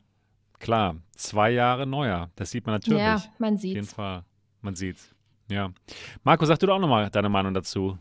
Klar, 0.62 0.94
zwei 1.16 1.50
Jahre 1.50 1.88
neuer. 1.88 2.30
Das 2.36 2.52
sieht 2.52 2.66
man 2.66 2.76
natürlich. 2.76 3.00
Ja, 3.00 3.20
man 3.38 3.56
sieht 3.56 3.72
Auf 3.72 3.74
jeden 3.74 3.86
Fall. 3.88 4.24
Man 4.60 4.76
sieht's. 4.76 5.12
Ja. 5.50 5.72
Marco, 6.22 6.46
sag 6.46 6.60
du 6.60 6.66
doch 6.66 6.76
auch 6.76 6.80
nochmal 6.80 7.10
deine 7.10 7.28
Meinung 7.28 7.52
dazu. 7.52 7.98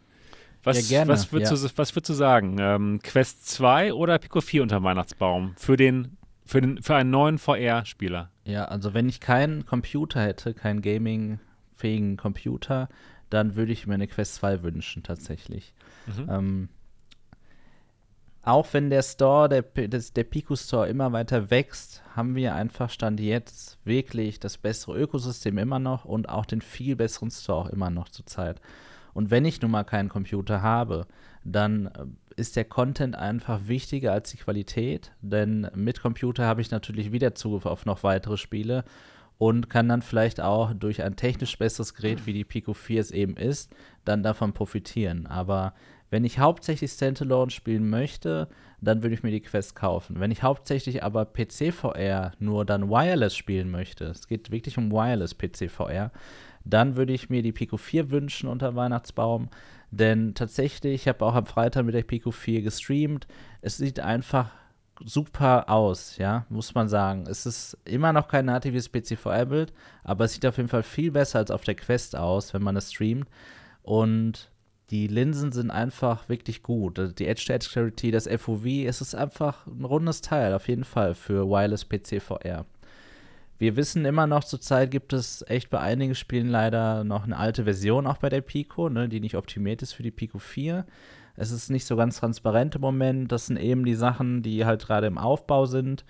Was, 0.61 0.89
ja, 0.89 0.99
gerne. 0.99 1.11
Was, 1.11 1.33
würdest, 1.33 1.51
ja. 1.51 1.57
du, 1.57 1.77
was 1.77 1.95
würdest 1.95 2.09
du 2.09 2.13
sagen? 2.13 2.57
Ähm, 2.59 2.99
Quest 3.01 3.47
2 3.49 3.93
oder 3.93 4.19
Pico 4.19 4.41
4 4.41 4.61
unter 4.61 4.83
Weihnachtsbaum 4.83 5.55
für, 5.57 5.75
den, 5.75 6.17
für, 6.45 6.61
den, 6.61 6.79
für 6.83 6.93
einen 6.93 7.09
neuen 7.09 7.39
VR-Spieler? 7.39 8.29
Ja, 8.45 8.65
also 8.65 8.93
wenn 8.93 9.09
ich 9.09 9.19
keinen 9.19 9.65
Computer 9.65 10.21
hätte, 10.21 10.53
keinen 10.53 10.83
gaming-fähigen 10.83 12.15
Computer, 12.15 12.89
dann 13.31 13.55
würde 13.55 13.71
ich 13.71 13.87
mir 13.87 13.95
eine 13.95 14.07
Quest 14.07 14.35
2 14.35 14.61
wünschen, 14.61 15.01
tatsächlich. 15.01 15.73
Mhm. 16.05 16.29
Ähm, 16.29 16.69
auch 18.43 18.67
wenn 18.73 18.89
der 18.89 19.03
Store, 19.03 19.47
der, 19.47 19.61
der 19.61 20.23
Pico 20.23 20.55
Store 20.55 20.87
immer 20.87 21.11
weiter 21.11 21.51
wächst, 21.51 22.01
haben 22.15 22.35
wir 22.35 22.55
einfach 22.55 22.89
Stand 22.89 23.19
jetzt 23.19 23.77
wirklich 23.85 24.39
das 24.39 24.57
bessere 24.57 24.97
Ökosystem 24.97 25.57
immer 25.57 25.79
noch 25.79 26.05
und 26.05 26.27
auch 26.29 26.45
den 26.45 26.61
viel 26.61 26.95
besseren 26.95 27.29
Store 27.29 27.69
immer 27.71 27.89
noch 27.89 28.09
zurzeit. 28.09 28.59
Und 29.13 29.29
wenn 29.29 29.45
ich 29.45 29.61
nun 29.61 29.71
mal 29.71 29.83
keinen 29.83 30.09
Computer 30.09 30.61
habe, 30.61 31.05
dann 31.43 31.87
äh, 31.87 32.05
ist 32.35 32.55
der 32.55 32.65
Content 32.65 33.15
einfach 33.15 33.67
wichtiger 33.67 34.13
als 34.13 34.31
die 34.31 34.37
Qualität, 34.37 35.11
denn 35.21 35.69
mit 35.75 36.01
Computer 36.01 36.45
habe 36.45 36.61
ich 36.61 36.71
natürlich 36.71 37.11
wieder 37.11 37.35
Zugriff 37.35 37.65
auf 37.65 37.85
noch 37.85 38.03
weitere 38.03 38.37
Spiele 38.37 38.85
und 39.37 39.69
kann 39.69 39.89
dann 39.89 40.01
vielleicht 40.01 40.39
auch 40.39 40.73
durch 40.73 41.03
ein 41.03 41.15
technisch 41.15 41.57
besseres 41.57 41.93
Gerät, 41.93 42.25
wie 42.25 42.33
die 42.33 42.45
Pico 42.45 42.73
4 42.73 43.01
es 43.01 43.11
eben 43.11 43.35
ist, 43.35 43.71
dann 44.05 44.23
davon 44.23 44.53
profitieren. 44.53 45.27
Aber 45.27 45.73
wenn 46.11 46.25
ich 46.25 46.39
hauptsächlich 46.39 46.91
Standalone 46.91 47.49
spielen 47.49 47.89
möchte, 47.89 48.49
dann 48.81 49.01
würde 49.01 49.15
ich 49.15 49.23
mir 49.23 49.31
die 49.31 49.41
Quest 49.41 49.75
kaufen. 49.75 50.19
Wenn 50.19 50.29
ich 50.29 50.43
hauptsächlich 50.43 51.03
aber 51.03 51.25
PC-VR 51.25 52.33
nur 52.37 52.65
dann 52.65 52.89
Wireless 52.89 53.35
spielen 53.35 53.71
möchte, 53.71 54.05
es 54.05 54.27
geht 54.27 54.51
wirklich 54.51 54.77
um 54.77 54.91
Wireless 54.91 55.37
PC-VR, 55.37 56.11
dann 56.65 56.97
würde 56.97 57.13
ich 57.13 57.29
mir 57.29 57.41
die 57.41 57.53
Pico 57.53 57.77
4 57.77 58.11
wünschen 58.11 58.49
unter 58.49 58.75
Weihnachtsbaum. 58.75 59.49
Denn 59.89 60.35
tatsächlich, 60.35 60.93
ich 60.93 61.07
habe 61.07 61.25
auch 61.25 61.33
am 61.33 61.45
Freitag 61.45 61.85
mit 61.85 61.95
der 61.95 62.03
Pico 62.03 62.31
4 62.31 62.61
gestreamt. 62.61 63.25
Es 63.61 63.77
sieht 63.77 63.99
einfach 64.01 64.51
super 65.03 65.69
aus, 65.69 66.17
ja, 66.17 66.45
muss 66.49 66.75
man 66.75 66.89
sagen. 66.89 67.25
Es 67.27 67.45
ist 67.45 67.77
immer 67.85 68.11
noch 68.11 68.27
kein 68.27 68.45
natives 68.45 68.91
PC-VR-Bild, 68.91 69.73
aber 70.03 70.25
es 70.25 70.33
sieht 70.33 70.45
auf 70.45 70.57
jeden 70.57 70.69
Fall 70.69 70.83
viel 70.83 71.11
besser 71.11 71.39
als 71.39 71.51
auf 71.51 71.63
der 71.63 71.75
Quest 71.75 72.17
aus, 72.17 72.53
wenn 72.53 72.63
man 72.63 72.75
es 72.75 72.91
streamt. 72.91 73.29
Und 73.81 74.50
die 74.91 75.07
Linsen 75.07 75.53
sind 75.53 75.71
einfach 75.71 76.27
wirklich 76.27 76.63
gut. 76.63 76.99
Also 76.99 77.13
die 77.13 77.27
Edge-to-Edge 77.27 77.69
Clarity, 77.71 78.11
das 78.11 78.27
FOV, 78.27 78.65
es 78.85 79.01
ist 79.01 79.15
einfach 79.15 79.65
ein 79.65 79.85
rundes 79.85 80.21
Teil, 80.21 80.53
auf 80.53 80.67
jeden 80.67 80.83
Fall 80.83 81.15
für 81.15 81.47
Wireless 81.47 81.87
PC 81.87 82.21
VR. 82.21 82.65
Wir 83.57 83.75
wissen 83.75 84.05
immer 84.05 84.27
noch, 84.27 84.43
zurzeit 84.43 84.91
gibt 84.91 85.13
es 85.13 85.45
echt 85.47 85.69
bei 85.69 85.79
einigen 85.79 86.15
Spielen 86.15 86.49
leider 86.49 87.03
noch 87.03 87.23
eine 87.23 87.37
alte 87.37 87.63
Version 87.63 88.05
auch 88.05 88.17
bei 88.17 88.27
der 88.27 88.41
Pico, 88.41 88.89
ne, 88.89 89.07
die 89.07 89.19
nicht 89.19 89.35
optimiert 89.35 89.81
ist 89.81 89.93
für 89.93 90.03
die 90.03 90.11
Pico 90.11 90.39
4. 90.39 90.85
Es 91.37 91.51
ist 91.51 91.69
nicht 91.69 91.85
so 91.85 91.95
ganz 91.95 92.19
transparent 92.19 92.75
im 92.75 92.81
Moment. 92.81 93.31
Das 93.31 93.47
sind 93.47 93.57
eben 93.57 93.85
die 93.85 93.95
Sachen, 93.95 94.41
die 94.41 94.65
halt 94.65 94.85
gerade 94.85 95.07
im 95.07 95.17
Aufbau 95.17 95.65
sind. 95.65 96.03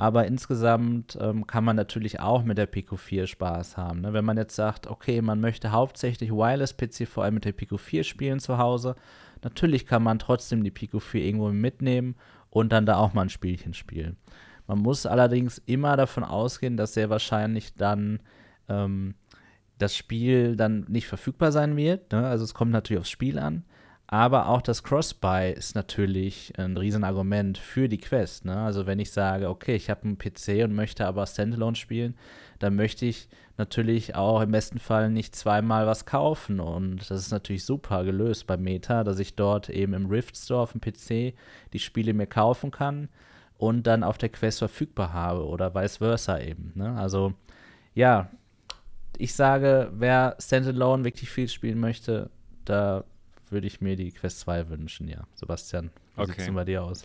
Aber 0.00 0.28
insgesamt 0.28 1.18
ähm, 1.20 1.48
kann 1.48 1.64
man 1.64 1.74
natürlich 1.74 2.20
auch 2.20 2.44
mit 2.44 2.56
der 2.56 2.66
Pico 2.66 2.96
4 2.96 3.26
Spaß 3.26 3.76
haben. 3.76 4.02
Ne? 4.02 4.12
Wenn 4.12 4.24
man 4.24 4.36
jetzt 4.36 4.54
sagt, 4.54 4.86
okay, 4.86 5.20
man 5.22 5.40
möchte 5.40 5.72
hauptsächlich 5.72 6.30
Wireless-PC 6.30 7.08
vor 7.08 7.24
allem 7.24 7.34
mit 7.34 7.44
der 7.44 7.50
Pico 7.50 7.78
4 7.78 8.04
spielen 8.04 8.38
zu 8.38 8.58
Hause, 8.58 8.94
natürlich 9.42 9.86
kann 9.86 10.04
man 10.04 10.20
trotzdem 10.20 10.62
die 10.62 10.70
Pico 10.70 11.00
4 11.00 11.24
irgendwo 11.24 11.48
mitnehmen 11.48 12.14
und 12.48 12.70
dann 12.70 12.86
da 12.86 12.94
auch 12.94 13.12
mal 13.12 13.22
ein 13.22 13.28
Spielchen 13.28 13.74
spielen. 13.74 14.16
Man 14.68 14.78
muss 14.78 15.04
allerdings 15.04 15.58
immer 15.66 15.96
davon 15.96 16.22
ausgehen, 16.22 16.76
dass 16.76 16.94
sehr 16.94 17.10
wahrscheinlich 17.10 17.74
dann 17.74 18.20
ähm, 18.68 19.16
das 19.78 19.96
Spiel 19.96 20.54
dann 20.54 20.86
nicht 20.88 21.08
verfügbar 21.08 21.50
sein 21.50 21.76
wird. 21.76 22.12
Ne? 22.12 22.24
Also 22.24 22.44
es 22.44 22.54
kommt 22.54 22.70
natürlich 22.70 23.00
aufs 23.00 23.10
Spiel 23.10 23.36
an. 23.36 23.64
Aber 24.10 24.48
auch 24.48 24.62
das 24.62 24.82
Cross-Buy 24.82 25.52
ist 25.52 25.74
natürlich 25.74 26.54
ein 26.58 26.78
Riesenargument 26.78 27.58
für 27.58 27.90
die 27.90 27.98
Quest. 27.98 28.46
Ne? 28.46 28.56
Also 28.56 28.86
wenn 28.86 28.98
ich 28.98 29.12
sage, 29.12 29.50
okay, 29.50 29.76
ich 29.76 29.90
habe 29.90 30.04
einen 30.04 30.16
PC 30.16 30.64
und 30.64 30.74
möchte 30.74 31.06
aber 31.06 31.26
Standalone 31.26 31.76
spielen, 31.76 32.16
dann 32.58 32.74
möchte 32.74 33.04
ich 33.04 33.28
natürlich 33.58 34.14
auch 34.14 34.40
im 34.40 34.50
besten 34.50 34.78
Fall 34.78 35.10
nicht 35.10 35.36
zweimal 35.36 35.86
was 35.86 36.06
kaufen. 36.06 36.58
Und 36.58 37.10
das 37.10 37.20
ist 37.20 37.32
natürlich 37.32 37.66
super 37.66 38.02
gelöst 38.02 38.46
bei 38.46 38.56
Meta, 38.56 39.04
dass 39.04 39.18
ich 39.18 39.36
dort 39.36 39.68
eben 39.68 39.92
im 39.92 40.06
Rift 40.06 40.38
Store 40.38 40.62
auf 40.62 40.72
dem 40.72 40.80
PC 40.80 41.36
die 41.74 41.78
Spiele 41.78 42.14
mir 42.14 42.26
kaufen 42.26 42.70
kann 42.70 43.10
und 43.58 43.86
dann 43.86 44.04
auf 44.04 44.16
der 44.16 44.30
Quest 44.30 44.60
verfügbar 44.60 45.12
habe 45.12 45.44
oder 45.44 45.74
vice 45.74 45.98
versa 45.98 46.40
eben. 46.40 46.72
Ne? 46.74 46.96
Also 46.96 47.34
ja, 47.94 48.30
ich 49.18 49.34
sage, 49.34 49.90
wer 49.92 50.34
Standalone 50.40 51.04
wirklich 51.04 51.28
viel 51.28 51.48
spielen 51.48 51.78
möchte, 51.78 52.30
da 52.64 53.04
würde 53.52 53.66
ich 53.66 53.80
mir 53.80 53.96
die 53.96 54.12
Quest 54.12 54.40
2 54.40 54.68
wünschen, 54.68 55.08
ja. 55.08 55.24
Sebastian, 55.34 55.90
wie 56.14 56.22
okay. 56.22 56.30
sieht 56.30 56.38
es 56.40 56.44
denn 56.46 56.54
bei 56.54 56.64
dir 56.64 56.82
aus? 56.82 57.04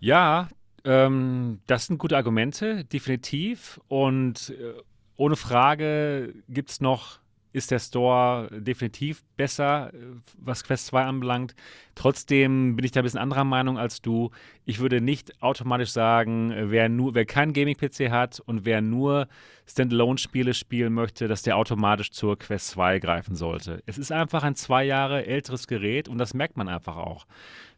Ja, 0.00 0.48
ähm, 0.84 1.60
das 1.66 1.86
sind 1.86 1.98
gute 1.98 2.16
Argumente, 2.16 2.84
definitiv. 2.84 3.80
Und 3.88 4.50
äh, 4.50 4.74
ohne 5.16 5.36
Frage 5.36 6.34
gibt 6.48 6.70
es 6.70 6.80
noch 6.80 7.18
ist 7.52 7.70
der 7.70 7.78
Store 7.78 8.48
definitiv 8.52 9.22
besser, 9.36 9.92
äh, 9.92 9.96
was 10.38 10.64
Quest 10.64 10.86
2 10.86 11.04
anbelangt. 11.04 11.54
Trotzdem 11.94 12.76
bin 12.76 12.84
ich 12.84 12.92
da 12.92 13.00
ein 13.00 13.04
bisschen 13.04 13.20
anderer 13.20 13.44
Meinung 13.44 13.78
als 13.78 14.00
du. 14.02 14.30
Ich 14.64 14.78
würde 14.78 15.00
nicht 15.00 15.42
automatisch 15.42 15.90
sagen, 15.90 16.52
wer, 16.70 16.88
nur, 16.88 17.14
wer 17.14 17.26
keinen 17.26 17.52
Gaming-PC 17.52 18.10
hat 18.10 18.40
und 18.40 18.64
wer 18.64 18.80
nur 18.80 19.28
Standalone-Spiele 19.66 20.54
spielen 20.54 20.92
möchte, 20.92 21.28
dass 21.28 21.42
der 21.42 21.56
automatisch 21.56 22.10
zur 22.10 22.38
Quest 22.38 22.68
2 22.68 22.98
greifen 23.00 23.34
sollte. 23.34 23.82
Es 23.86 23.98
ist 23.98 24.12
einfach 24.12 24.42
ein 24.42 24.54
zwei 24.54 24.84
Jahre 24.84 25.26
älteres 25.26 25.66
Gerät 25.66 26.08
und 26.08 26.18
das 26.18 26.34
merkt 26.34 26.56
man 26.56 26.68
einfach 26.68 26.96
auch. 26.96 27.26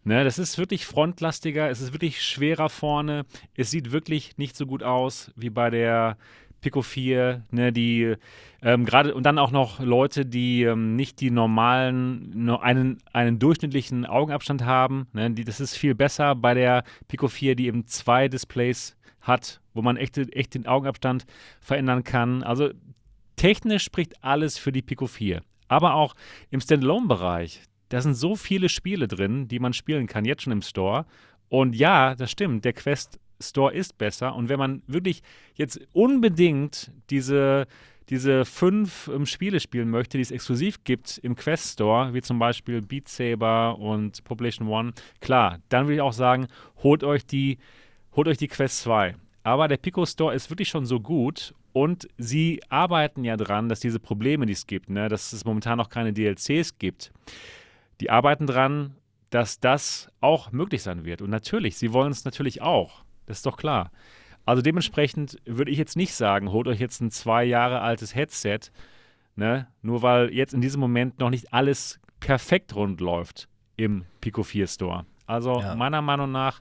Ne, 0.02 0.24
das 0.24 0.38
ist 0.38 0.56
wirklich 0.56 0.86
frontlastiger, 0.86 1.68
es 1.68 1.82
ist 1.82 1.92
wirklich 1.92 2.22
schwerer 2.22 2.70
vorne, 2.70 3.26
es 3.54 3.70
sieht 3.70 3.92
wirklich 3.92 4.38
nicht 4.38 4.56
so 4.56 4.64
gut 4.64 4.82
aus 4.82 5.30
wie 5.36 5.50
bei 5.50 5.68
der 5.68 6.16
Pico 6.60 6.82
4, 6.82 7.44
ne, 7.50 7.72
die 7.72 8.14
ähm, 8.62 8.84
gerade 8.84 9.14
und 9.14 9.24
dann 9.24 9.38
auch 9.38 9.50
noch 9.50 9.80
Leute, 9.80 10.26
die 10.26 10.62
ähm, 10.62 10.96
nicht 10.96 11.20
die 11.20 11.30
normalen, 11.30 12.30
nur 12.34 12.62
einen, 12.62 12.98
einen 13.12 13.38
durchschnittlichen 13.38 14.06
Augenabstand 14.06 14.64
haben. 14.64 15.06
Ne, 15.12 15.30
die, 15.30 15.44
das 15.44 15.60
ist 15.60 15.76
viel 15.76 15.94
besser 15.94 16.34
bei 16.34 16.54
der 16.54 16.84
Pico 17.08 17.28
4, 17.28 17.54
die 17.54 17.66
eben 17.66 17.86
zwei 17.86 18.28
Displays 18.28 18.96
hat, 19.20 19.60
wo 19.74 19.82
man 19.82 19.96
echt, 19.96 20.18
echt 20.18 20.54
den 20.54 20.66
Augenabstand 20.66 21.24
verändern 21.60 22.04
kann. 22.04 22.42
Also 22.42 22.70
technisch 23.36 23.84
spricht 23.84 24.22
alles 24.22 24.58
für 24.58 24.72
die 24.72 24.82
Pico 24.82 25.06
4. 25.06 25.42
Aber 25.68 25.94
auch 25.94 26.14
im 26.50 26.60
Standalone-Bereich, 26.60 27.62
da 27.90 28.00
sind 28.00 28.14
so 28.14 28.34
viele 28.34 28.68
Spiele 28.68 29.06
drin, 29.06 29.46
die 29.46 29.60
man 29.60 29.72
spielen 29.72 30.06
kann, 30.06 30.24
jetzt 30.24 30.42
schon 30.42 30.52
im 30.52 30.62
Store. 30.62 31.06
Und 31.48 31.76
ja, 31.76 32.14
das 32.14 32.30
stimmt, 32.30 32.64
der 32.64 32.72
Quest 32.72 33.19
Store 33.40 33.72
ist 33.74 33.98
besser. 33.98 34.34
Und 34.34 34.48
wenn 34.48 34.58
man 34.58 34.82
wirklich 34.86 35.22
jetzt 35.54 35.80
unbedingt 35.92 36.92
diese, 37.10 37.66
diese 38.08 38.44
fünf 38.44 39.08
ähm, 39.08 39.26
Spiele 39.26 39.60
spielen 39.60 39.90
möchte, 39.90 40.18
die 40.18 40.22
es 40.22 40.30
exklusiv 40.30 40.84
gibt 40.84 41.18
im 41.18 41.36
Quest 41.36 41.74
Store, 41.74 42.12
wie 42.14 42.22
zum 42.22 42.38
Beispiel 42.38 42.82
Beat 42.82 43.08
Saber 43.08 43.78
und 43.78 44.24
Population 44.24 44.68
One, 44.68 44.92
klar, 45.20 45.58
dann 45.68 45.86
würde 45.86 45.96
ich 45.96 46.00
auch 46.00 46.12
sagen, 46.12 46.48
holt 46.82 47.04
euch 47.04 47.24
die, 47.24 47.58
holt 48.14 48.28
euch 48.28 48.38
die 48.38 48.48
Quest 48.48 48.80
2. 48.80 49.16
Aber 49.42 49.68
der 49.68 49.78
Pico 49.78 50.04
Store 50.04 50.34
ist 50.34 50.50
wirklich 50.50 50.68
schon 50.68 50.86
so 50.86 51.00
gut 51.00 51.54
und 51.72 52.08
sie 52.18 52.60
arbeiten 52.68 53.24
ja 53.24 53.36
dran, 53.36 53.68
dass 53.68 53.80
diese 53.80 54.00
Probleme, 54.00 54.46
die 54.46 54.52
es 54.52 54.66
gibt, 54.66 54.90
ne, 54.90 55.08
dass 55.08 55.32
es 55.32 55.44
momentan 55.44 55.78
noch 55.78 55.88
keine 55.88 56.12
DLCs 56.12 56.78
gibt, 56.78 57.12
die 58.00 58.10
arbeiten 58.10 58.46
dran, 58.46 58.96
dass 59.30 59.60
das 59.60 60.10
auch 60.20 60.52
möglich 60.52 60.82
sein 60.82 61.04
wird. 61.04 61.22
Und 61.22 61.30
natürlich, 61.30 61.76
sie 61.76 61.92
wollen 61.92 62.10
es 62.10 62.24
natürlich 62.24 62.62
auch. 62.62 63.04
Das 63.30 63.38
ist 63.38 63.46
doch 63.46 63.56
klar. 63.56 63.92
Also 64.44 64.60
dementsprechend 64.60 65.36
würde 65.46 65.70
ich 65.70 65.78
jetzt 65.78 65.96
nicht 65.96 66.14
sagen, 66.14 66.50
holt 66.50 66.66
euch 66.66 66.80
jetzt 66.80 67.00
ein 67.00 67.12
zwei 67.12 67.44
Jahre 67.44 67.80
altes 67.80 68.12
Headset, 68.16 68.58
ne? 69.36 69.68
nur 69.82 70.02
weil 70.02 70.34
jetzt 70.34 70.52
in 70.52 70.60
diesem 70.60 70.80
Moment 70.80 71.20
noch 71.20 71.30
nicht 71.30 71.52
alles 71.52 72.00
perfekt 72.18 72.74
rund 72.74 73.00
läuft 73.00 73.48
im 73.76 74.04
Pico 74.20 74.42
4 74.42 74.66
Store. 74.66 75.06
Also 75.26 75.60
ja. 75.60 75.76
meiner 75.76 76.02
Meinung 76.02 76.32
nach 76.32 76.60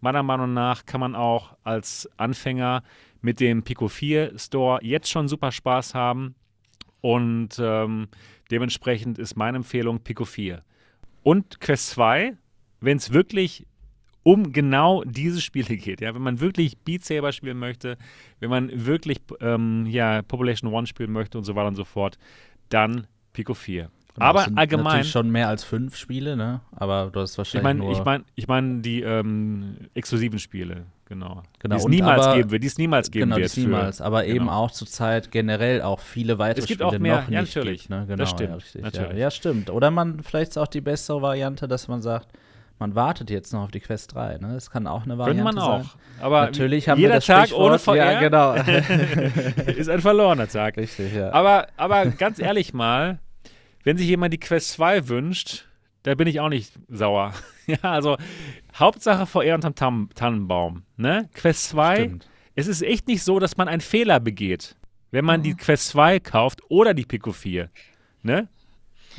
meiner 0.00 0.24
Meinung 0.24 0.52
nach 0.52 0.86
kann 0.86 1.00
man 1.00 1.14
auch 1.14 1.56
als 1.62 2.10
Anfänger 2.16 2.82
mit 3.20 3.38
dem 3.38 3.62
Pico 3.62 3.86
4 3.86 4.36
Store 4.40 4.80
jetzt 4.82 5.08
schon 5.08 5.28
super 5.28 5.52
Spaß 5.52 5.94
haben. 5.94 6.34
Und 7.00 7.60
ähm, 7.60 8.08
dementsprechend 8.50 9.20
ist 9.20 9.36
meine 9.36 9.58
Empfehlung 9.58 10.00
Pico 10.00 10.24
4. 10.24 10.64
Und 11.22 11.60
Quest 11.60 11.90
2, 11.90 12.36
wenn 12.80 12.96
es 12.96 13.12
wirklich 13.12 13.67
um 14.28 14.52
genau 14.52 15.02
diese 15.04 15.40
Spiele 15.40 15.76
geht. 15.76 16.02
Ja, 16.02 16.14
wenn 16.14 16.20
man 16.20 16.38
wirklich 16.40 16.76
Beat 16.78 17.02
Saber 17.02 17.32
spielen 17.32 17.58
möchte, 17.58 17.96
wenn 18.40 18.50
man 18.50 18.70
wirklich 18.86 19.20
ähm, 19.40 19.86
ja, 19.88 20.20
Population 20.20 20.70
One 20.72 20.86
spielen 20.86 21.12
möchte 21.12 21.38
und 21.38 21.44
so 21.44 21.54
weiter 21.54 21.68
und 21.68 21.76
so 21.76 21.84
fort, 21.84 22.18
dann 22.68 23.06
Pico 23.32 23.54
4. 23.54 23.88
Genau, 24.14 24.26
Aber 24.26 24.46
allgemein. 24.56 24.84
Natürlich 24.84 25.10
schon 25.12 25.30
mehr 25.30 25.48
als 25.48 25.64
fünf 25.64 25.96
Spiele, 25.96 26.36
ne? 26.36 26.60
Aber 26.72 27.08
du 27.10 27.20
hast 27.20 27.32
Ich 27.32 27.38
wahrscheinlich 27.38 27.62
meine, 27.64 27.78
nur. 27.78 27.92
ich 27.92 28.04
meine, 28.04 28.24
ich 28.34 28.48
meine 28.48 28.80
die 28.82 29.00
ähm, 29.00 29.76
exklusiven 29.94 30.38
Spiele, 30.38 30.84
genau. 31.06 31.42
Genau, 31.60 31.76
Die 31.76 31.80
es 31.82 31.88
niemals 31.88 32.26
aber- 32.26 32.36
geben 32.36 32.50
wird, 32.50 32.62
die 32.64 32.66
es 32.66 32.76
niemals 32.76 33.10
geben 33.10 33.26
genau, 33.30 33.36
wird. 33.36 33.46
das 33.46 33.56
niemals. 33.56 34.00
Aber 34.02 34.26
eben 34.26 34.40
genau. 34.40 34.52
auch 34.64 34.70
zurzeit 34.72 35.30
generell 35.30 35.80
auch 35.80 36.00
viele 36.00 36.38
weitere 36.38 36.62
Es 36.64 36.66
gibt 36.66 36.80
Spiele 36.82 36.88
auch 36.96 36.98
mehr, 36.98 37.22
noch 37.22 37.30
ja, 37.30 37.40
nicht 37.40 37.56
natürlich. 37.56 37.80
Gibt, 37.82 37.90
ne? 37.90 38.04
Das 38.06 38.08
Genau, 38.08 38.26
stimmt, 38.26 38.50
ja, 38.50 38.54
richtig, 38.56 38.82
natürlich. 38.82 39.12
Ja. 39.12 39.18
ja, 39.18 39.30
stimmt. 39.30 39.70
Oder 39.70 39.90
man, 39.90 40.22
vielleicht 40.22 40.50
ist 40.50 40.58
auch 40.58 40.66
die 40.66 40.82
bessere 40.82 41.22
Variante, 41.22 41.66
dass 41.68 41.88
man 41.88 42.02
sagt, 42.02 42.28
man 42.78 42.94
wartet 42.94 43.30
jetzt 43.30 43.52
noch 43.52 43.62
auf 43.64 43.70
die 43.70 43.80
Quest 43.80 44.14
3. 44.14 44.38
Ne? 44.38 44.54
Das 44.54 44.70
kann 44.70 44.86
auch 44.86 45.04
eine 45.04 45.18
Variante 45.18 45.42
Könnte 45.42 45.60
man 45.60 45.64
auch. 45.64 45.82
sein. 45.82 46.00
Aber 46.20 46.42
Natürlich 46.42 46.88
haben 46.88 46.98
jeder 46.98 47.14
wir 47.14 47.16
das 47.16 47.26
Tag 47.26 47.48
Sprichwort, 47.48 47.70
ohne 47.70 47.78
VR 47.78 48.12
Ja, 48.12 48.20
genau. 48.20 48.54
ist 49.66 49.88
ein 49.88 50.00
verlorener 50.00 50.48
Tag. 50.48 50.76
richtig, 50.76 51.14
ja. 51.14 51.32
Aber, 51.32 51.68
aber 51.76 52.06
ganz 52.06 52.38
ehrlich 52.38 52.72
mal, 52.72 53.18
wenn 53.84 53.96
sich 53.96 54.06
jemand 54.06 54.32
die 54.32 54.38
Quest 54.40 54.72
2 54.72 55.08
wünscht, 55.08 55.66
da 56.04 56.14
bin 56.14 56.28
ich 56.28 56.40
auch 56.40 56.48
nicht 56.48 56.72
sauer. 56.88 57.34
ja, 57.66 57.78
also 57.82 58.16
Hauptsache 58.76 59.26
VR 59.26 59.54
unterm 59.54 59.74
Tam 59.74 60.10
Tannenbaum. 60.14 60.84
Ne? 60.96 61.28
Quest 61.34 61.70
2, 61.70 61.96
Stimmt. 61.96 62.28
es 62.54 62.66
ist 62.66 62.82
echt 62.82 63.08
nicht 63.08 63.22
so, 63.22 63.38
dass 63.38 63.56
man 63.56 63.68
einen 63.68 63.80
Fehler 63.80 64.20
begeht, 64.20 64.76
wenn 65.10 65.24
man 65.24 65.42
die 65.42 65.54
Quest 65.54 65.88
2 65.88 66.20
kauft 66.20 66.60
oder 66.68 66.94
die 66.94 67.04
Pico 67.04 67.32
4. 67.32 67.70
Ne? 68.22 68.48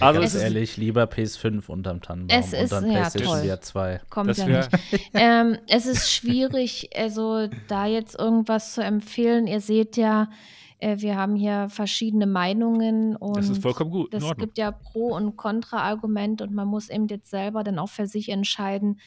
Also 0.02 0.20
Ganz 0.22 0.34
es 0.34 0.36
ist, 0.36 0.44
ehrlich, 0.44 0.78
lieber 0.78 1.04
PS5 1.04 1.68
unterm 1.70 2.02
Tannenbaum 2.02 2.38
Es 2.40 2.54
und 2.54 2.60
ist- 2.60 2.72
dann 2.72 2.86
ja, 2.86 2.92
PlayStation 3.10 3.38
toll. 3.40 3.48
VR 3.48 3.62
2. 3.62 4.02
Kommt 4.10 4.30
Das 4.30 4.38
ja 4.38 4.48
nicht. 4.48 4.70
ähm, 5.14 5.58
es 5.68 5.86
ist 5.86 6.12
schwierig, 6.12 6.90
also 6.96 7.48
da 7.68 7.86
jetzt 7.86 8.18
irgendwas 8.20 8.74
zu 8.74 8.82
empfehlen. 8.84 9.48
Ihr 9.48 9.62
seht 9.62 9.98
ja, 9.98 10.30
äh, 10.80 10.98
wir 11.00 11.16
haben 11.18 11.36
hier 11.36 11.68
verschiedene 11.70 12.28
Meinungen 12.28 13.16
und 13.16 13.38
das 13.38 13.50
ist 13.50 13.62
vollkommen 13.62 13.92
gut. 13.92 14.14
Ordnung. 14.14 14.34
gibt 14.38 14.58
ja 14.58 14.72
Pro- 14.72 15.16
und 15.16 15.36
Kontra-Argumente 15.38 16.44
und 16.44 16.54
man 16.54 16.68
muss 16.68 16.90
eben 16.90 17.08
jetzt 17.08 17.30
selber 17.30 17.64
dann 17.64 17.80
auch 17.80 17.90
für 17.90 18.06
sich 18.08 18.30
entscheiden, 18.30 19.00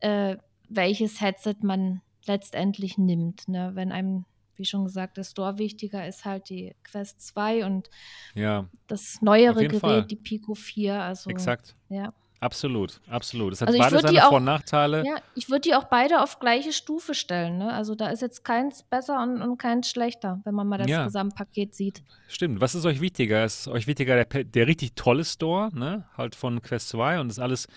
äh, 0.00 0.36
welches 0.68 1.20
Headset 1.20 1.56
man 1.62 2.00
letztendlich 2.26 2.96
nimmt. 2.98 3.48
Ne? 3.48 3.72
Wenn 3.74 3.92
einem, 3.92 4.24
wie 4.62 4.66
schon 4.66 4.84
gesagt, 4.84 5.16
der 5.16 5.24
Store 5.24 5.58
wichtiger 5.58 6.06
ist 6.06 6.24
halt 6.24 6.48
die 6.48 6.74
Quest 6.84 7.20
2 7.20 7.66
und 7.66 7.90
Ja, 8.34 8.66
das 8.86 9.18
neuere 9.20 9.66
Gerät, 9.66 9.80
Fall. 9.80 10.04
die 10.04 10.16
Pico 10.16 10.54
4. 10.54 11.02
Also, 11.02 11.28
exakt. 11.28 11.74
Ja. 11.90 12.12
Absolut, 12.40 13.00
absolut. 13.08 13.52
Es 13.52 13.60
hat 13.60 13.68
Also 13.68 13.78
beide 13.78 14.00
seine 14.00 14.18
Vor- 14.18 14.28
auch- 14.28 14.32
und 14.32 14.44
Nachteile. 14.44 15.04
Ja, 15.06 15.14
ich 15.36 15.48
würde 15.48 15.60
die 15.60 15.74
auch 15.76 15.84
beide 15.84 16.20
auf 16.20 16.40
gleiche 16.40 16.72
Stufe 16.72 17.14
stellen. 17.14 17.58
Ne? 17.58 17.72
Also 17.72 17.94
da 17.94 18.08
ist 18.08 18.20
jetzt 18.20 18.44
keins 18.44 18.82
besser 18.82 19.22
und, 19.22 19.40
und 19.40 19.58
keins 19.58 19.88
schlechter, 19.88 20.40
wenn 20.44 20.52
man 20.54 20.66
mal 20.66 20.78
das 20.78 20.88
Ja. 20.88 21.04
Gesamtpaket 21.04 21.72
sieht. 21.76 22.02
Stimmt. 22.26 22.60
Was 22.60 22.74
ist 22.74 22.84
euch 22.84 23.00
wichtiger? 23.00 23.44
Ist 23.44 23.68
euch 23.68 23.86
wichtiger 23.86 24.24
der, 24.24 24.42
der 24.42 24.66
richtig 24.66 24.94
tolle 24.96 25.24
Store, 25.24 25.70
ne? 25.72 26.04
Halt 26.16 26.34
von 26.34 26.60
Quest 26.62 26.88
2 26.88 27.20
und 27.20 27.28
das 27.28 27.38
alles 27.38 27.68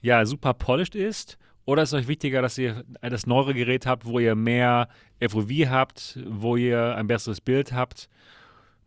ja 0.00 0.24
super 0.26 0.54
polished 0.54 0.94
ist? 0.94 1.36
Oder 1.66 1.82
ist 1.82 1.94
euch 1.94 2.08
wichtiger, 2.08 2.42
dass 2.42 2.58
ihr 2.58 2.84
das 3.00 3.26
neuere 3.26 3.54
Gerät 3.54 3.86
habt, 3.86 4.04
wo 4.04 4.18
ihr 4.18 4.34
mehr 4.34 4.88
FOV 5.26 5.50
habt, 5.66 6.18
wo 6.26 6.56
ihr 6.56 6.94
ein 6.96 7.06
besseres 7.06 7.40
Bild 7.40 7.72
habt, 7.72 8.08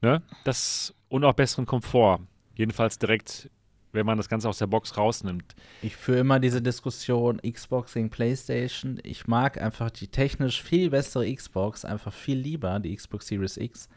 ne? 0.01 0.21
Das 0.43 0.93
und 1.09 1.23
auch 1.23 1.33
besseren 1.33 1.65
Komfort. 1.65 2.19
Jedenfalls 2.55 2.99
direkt, 2.99 3.49
wenn 3.93 4.05
man 4.05 4.17
das 4.17 4.29
Ganze 4.29 4.49
aus 4.49 4.57
der 4.59 4.67
Box 4.67 4.97
rausnimmt. 4.97 5.55
Ich 5.81 5.95
führe 5.95 6.19
immer 6.19 6.39
diese 6.39 6.61
Diskussion 6.61 7.39
Xbox 7.39 7.93
gegen 7.93 8.09
PlayStation. 8.09 8.99
Ich 9.03 9.27
mag 9.27 9.59
einfach 9.59 9.89
die 9.89 10.07
technisch 10.07 10.61
viel 10.61 10.89
bessere 10.91 11.33
Xbox, 11.33 11.85
einfach 11.85 12.13
viel 12.13 12.37
lieber, 12.37 12.79
die 12.79 12.95
Xbox 12.95 13.27
Series 13.27 13.57
X. 13.57 13.89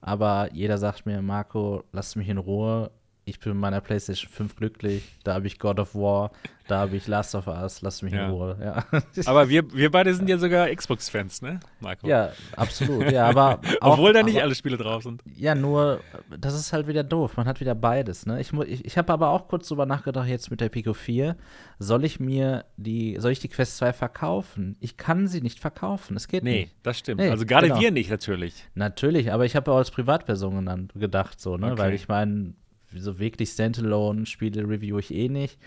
Aber 0.00 0.48
jeder 0.52 0.78
sagt 0.78 1.06
mir, 1.06 1.20
Marco, 1.22 1.84
lass 1.92 2.16
mich 2.16 2.28
in 2.28 2.38
Ruhe. 2.38 2.90
Ich 3.24 3.38
bin 3.38 3.52
mit 3.52 3.60
meiner 3.60 3.80
PlayStation 3.80 4.30
5 4.32 4.56
glücklich. 4.56 5.04
Da 5.22 5.34
habe 5.34 5.46
ich 5.46 5.60
God 5.60 5.78
of 5.78 5.94
War, 5.94 6.32
da 6.66 6.80
habe 6.80 6.96
ich 6.96 7.06
Last 7.06 7.36
of 7.36 7.46
Us, 7.46 7.80
lass 7.80 8.02
mich 8.02 8.12
Ja. 8.12 8.24
in 8.26 8.30
Ruhe. 8.32 8.56
Ja, 8.60 8.84
Aber 9.26 9.48
wir, 9.48 9.72
wir 9.72 9.92
beide 9.92 10.12
sind 10.12 10.28
ja 10.28 10.38
sogar 10.38 10.68
Xbox-Fans, 10.74 11.40
ne, 11.40 11.60
Marco? 11.78 12.06
ja 12.08 12.32
absolut. 12.56 13.10
Ja, 13.12 13.28
aber 13.28 13.60
auch, 13.80 13.92
Obwohl 13.92 14.12
da 14.12 14.24
nicht 14.24 14.34
aber, 14.36 14.44
alle 14.46 14.54
Spiele 14.56 14.76
drauf 14.76 15.04
sind. 15.04 15.22
Ja, 15.36 15.54
nur, 15.54 16.00
das 16.36 16.54
ist 16.54 16.72
halt 16.72 16.88
wieder 16.88 17.04
doof. 17.04 17.36
Man 17.36 17.46
hat 17.46 17.60
wieder 17.60 17.76
beides, 17.76 18.26
ne? 18.26 18.40
Ich, 18.40 18.52
ich, 18.52 18.84
ich 18.84 18.98
habe 18.98 19.12
aber 19.12 19.28
auch 19.30 19.46
kurz 19.46 19.68
drüber 19.68 19.86
nachgedacht, 19.86 20.26
jetzt 20.28 20.50
mit 20.50 20.60
der 20.60 20.68
Pico 20.68 20.92
4. 20.92 21.36
Soll 21.78 22.04
ich 22.04 22.18
mir 22.18 22.64
die, 22.76 23.16
soll 23.20 23.30
ich 23.30 23.38
die 23.40 23.48
Quest 23.48 23.76
2 23.76 23.92
verkaufen? 23.92 24.76
Ich 24.80 24.96
kann 24.96 25.28
sie 25.28 25.42
nicht 25.42 25.60
verkaufen. 25.60 26.16
Es 26.16 26.26
geht 26.26 26.42
Nee, 26.42 26.62
nicht. 26.62 26.74
das 26.82 26.98
stimmt. 26.98 27.20
Nee, 27.20 27.30
also 27.30 27.46
gerade 27.46 27.68
genau. 27.68 27.80
wir 27.80 27.92
nicht 27.92 28.10
natürlich. 28.10 28.64
Natürlich, 28.74 29.32
aber 29.32 29.44
ich 29.44 29.54
habe 29.54 29.70
auch 29.70 29.76
als 29.76 29.92
Privatperson 29.92 30.88
gedacht, 30.96 31.40
so, 31.40 31.56
ne? 31.56 31.72
Okay. 31.72 31.78
Weil 31.80 31.94
ich 31.94 32.08
meine, 32.08 32.54
so 32.96 33.18
wirklich 33.18 33.50
Standalone-Spiele 33.50 34.68
review 34.68 34.98
ich 34.98 35.12
eh 35.14 35.28
nicht. 35.28 35.58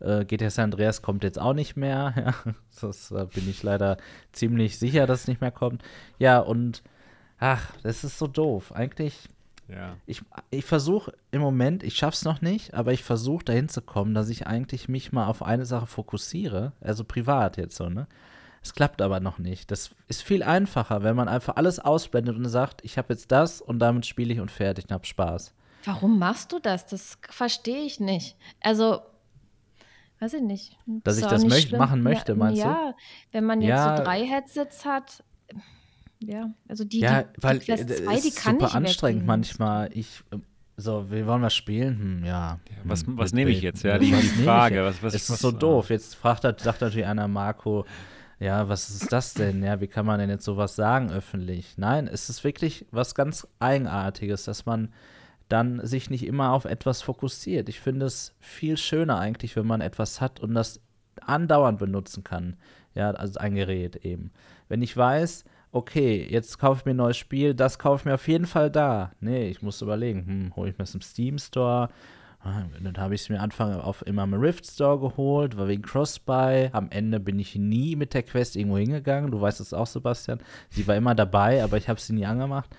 Äh, 0.00 0.24
GTA 0.24 0.50
San 0.50 0.64
Andreas 0.64 1.02
kommt 1.02 1.24
jetzt 1.24 1.38
auch 1.40 1.54
nicht 1.54 1.76
mehr. 1.76 2.14
Ja, 2.44 2.54
das 2.80 3.10
äh, 3.12 3.26
bin 3.32 3.48
ich 3.48 3.62
leider 3.62 3.96
ziemlich 4.32 4.78
sicher, 4.78 5.06
dass 5.06 5.22
es 5.22 5.28
nicht 5.28 5.40
mehr 5.40 5.52
kommt. 5.52 5.82
Ja, 6.18 6.38
und 6.40 6.82
ach, 7.38 7.72
das 7.82 8.02
ist 8.04 8.18
so 8.18 8.26
doof. 8.26 8.72
Eigentlich 8.72 9.28
Ja. 9.68 9.96
ich, 10.06 10.22
ich 10.50 10.64
versuche 10.64 11.12
im 11.30 11.40
Moment, 11.40 11.82
ich 11.84 11.96
schaff's 11.96 12.24
noch 12.24 12.40
nicht, 12.42 12.74
aber 12.74 12.92
ich 12.92 13.04
versuche 13.04 13.44
dahin 13.44 13.68
zu 13.68 13.80
kommen, 13.82 14.14
dass 14.14 14.28
ich 14.28 14.46
eigentlich 14.46 14.88
mich 14.88 15.12
mal 15.12 15.26
auf 15.26 15.42
eine 15.42 15.64
Sache 15.66 15.86
fokussiere, 15.86 16.72
also 16.80 17.04
privat 17.04 17.56
jetzt 17.56 17.76
so, 17.76 17.88
ne? 17.88 18.06
Es 18.64 18.74
klappt 18.74 19.02
aber 19.02 19.18
noch 19.18 19.38
nicht. 19.38 19.70
Das 19.72 19.90
ist 20.06 20.22
viel 20.22 20.44
einfacher, 20.44 21.02
wenn 21.02 21.16
man 21.16 21.28
einfach 21.28 21.56
alles 21.56 21.80
ausblendet 21.80 22.36
und 22.36 22.48
sagt, 22.48 22.84
ich 22.84 22.96
habe 22.96 23.12
jetzt 23.12 23.32
das 23.32 23.60
und 23.60 23.80
damit 23.80 24.06
spiele 24.06 24.32
ich 24.32 24.38
und 24.40 24.52
fertig 24.52 24.84
und 24.84 24.92
hab 24.92 25.04
Spaß. 25.06 25.52
Warum 25.84 26.18
machst 26.18 26.52
du 26.52 26.58
das? 26.58 26.86
Das 26.86 27.18
verstehe 27.28 27.82
ich 27.84 27.98
nicht. 28.00 28.36
Also, 28.60 29.00
weiß 30.20 30.34
ich 30.34 30.42
nicht. 30.42 30.76
Dass 30.86 31.16
Ist 31.16 31.22
ich 31.24 31.28
das 31.28 31.44
möcht- 31.44 31.68
schlimm. 31.68 31.78
machen 31.80 32.02
möchte, 32.02 32.32
ja, 32.32 32.38
meinst 32.38 32.62
du? 32.62 32.66
Ja, 32.66 32.94
wenn 33.32 33.44
man 33.44 33.60
jetzt 33.60 33.70
Ja. 33.70 33.96
so 33.96 34.04
drei 34.04 34.24
Headsets 34.24 34.84
hat. 34.84 35.24
Ja, 36.20 36.50
also 36.68 36.84
die, 36.84 37.00
ja, 37.00 37.24
die, 37.24 37.42
weil 37.42 37.58
die 37.58 37.66
Quest 37.66 37.90
äh, 37.90 38.04
2, 38.04 38.14
es 38.14 38.22
die 38.22 38.28
ist 38.28 38.36
kann 38.38 38.60
super 38.60 38.74
anstrengend 38.76 39.26
manchmal. 39.26 39.90
Ich 39.92 40.22
äh, 40.30 40.36
so, 40.76 41.10
wir 41.10 41.26
wollen 41.26 41.42
was 41.42 41.54
spielen? 41.54 41.98
Hm, 42.20 42.24
ja. 42.24 42.60
was- 42.84 43.04
hm, 43.04 43.18
was 43.18 43.32
mit 43.32 43.34
nehme 43.34 43.50
ich 43.50 43.60
jetzt? 43.62 43.82
Ja, 43.82 43.98
die- 43.98 44.12
ich 44.14 44.32
Frage, 44.44 44.84
was- 44.84 45.02
was- 45.02 45.14
es 45.14 45.24
ist 45.24 45.30
was- 45.30 45.40
so 45.40 45.48
ah. 45.48 45.52
doof. 45.52 45.90
Jetzt 45.90 46.14
fragt, 46.14 46.44
hat- 46.44 46.60
sagt 46.60 46.80
natürlich 46.80 47.06
einer, 47.06 47.26
Marco, 47.26 47.84
ja, 48.38 48.68
was 48.68 48.88
ist 48.90 49.12
das 49.12 49.34
denn? 49.34 49.62
Ja, 49.64 49.80
wie 49.80 49.88
kann 49.88 50.06
man 50.06 50.20
denn 50.20 50.30
jetzt 50.30 50.44
sowas 50.44 50.76
sagen 50.76 51.10
öffentlich? 51.10 51.74
Nein, 51.76 52.06
es 52.06 52.28
ist 52.30 52.44
wirklich 52.44 52.86
was 52.92 53.14
ganz 53.16 53.46
Eigenartiges, 53.58 54.44
dass 54.44 54.64
man 54.64 54.92
dann 55.52 55.84
sich 55.86 56.08
nicht 56.08 56.26
immer 56.26 56.52
auf 56.52 56.64
etwas 56.64 57.02
fokussiert. 57.02 57.68
Ich 57.68 57.80
finde 57.80 58.06
es 58.06 58.34
viel 58.40 58.76
schöner 58.76 59.18
eigentlich, 59.18 59.54
wenn 59.54 59.66
man 59.66 59.82
etwas 59.82 60.20
hat 60.20 60.40
und 60.40 60.54
das 60.54 60.80
andauernd 61.20 61.78
benutzen 61.78 62.24
kann. 62.24 62.56
Ja, 62.94 63.10
also 63.10 63.38
ein 63.38 63.54
Gerät 63.54 63.96
eben. 63.96 64.32
Wenn 64.68 64.80
ich 64.82 64.96
weiß, 64.96 65.44
okay, 65.70 66.26
jetzt 66.28 66.58
kaufe 66.58 66.80
ich 66.80 66.84
mir 66.86 66.92
ein 66.92 66.96
neues 66.96 67.16
Spiel, 67.18 67.54
das 67.54 67.78
kaufe 67.78 68.00
ich 68.00 68.04
mir 68.06 68.14
auf 68.14 68.28
jeden 68.28 68.46
Fall 68.46 68.70
da. 68.70 69.12
Nee, 69.20 69.48
ich 69.48 69.62
muss 69.62 69.82
überlegen, 69.82 70.26
hm, 70.26 70.56
hole 70.56 70.70
ich 70.70 70.78
mir 70.78 70.84
es 70.84 70.94
im 70.94 71.02
Steam 71.02 71.38
Store? 71.38 71.90
Ah, 72.44 72.62
Dann 72.80 72.96
habe 72.96 73.14
ich 73.14 73.20
es 73.20 73.28
mir 73.28 73.40
Anfang 73.40 73.74
auf 73.74 74.04
immer 74.06 74.24
im 74.24 74.34
Rift 74.34 74.66
Store 74.66 74.98
geholt, 74.98 75.56
war 75.56 75.68
wegen 75.68 75.82
Crossbuy. 75.82 76.70
Am 76.72 76.90
Ende 76.90 77.20
bin 77.20 77.38
ich 77.38 77.54
nie 77.56 77.94
mit 77.94 78.14
der 78.14 78.24
Quest 78.24 78.56
irgendwo 78.56 78.78
hingegangen. 78.78 79.30
Du 79.30 79.40
weißt 79.40 79.60
es 79.60 79.72
auch, 79.72 79.86
Sebastian. 79.86 80.40
Sie 80.70 80.86
war 80.88 80.96
immer 80.96 81.14
dabei, 81.14 81.62
aber 81.62 81.76
ich 81.76 81.88
habe 81.88 82.00
sie 82.00 82.14
nie 82.14 82.26
angemacht. 82.26 82.70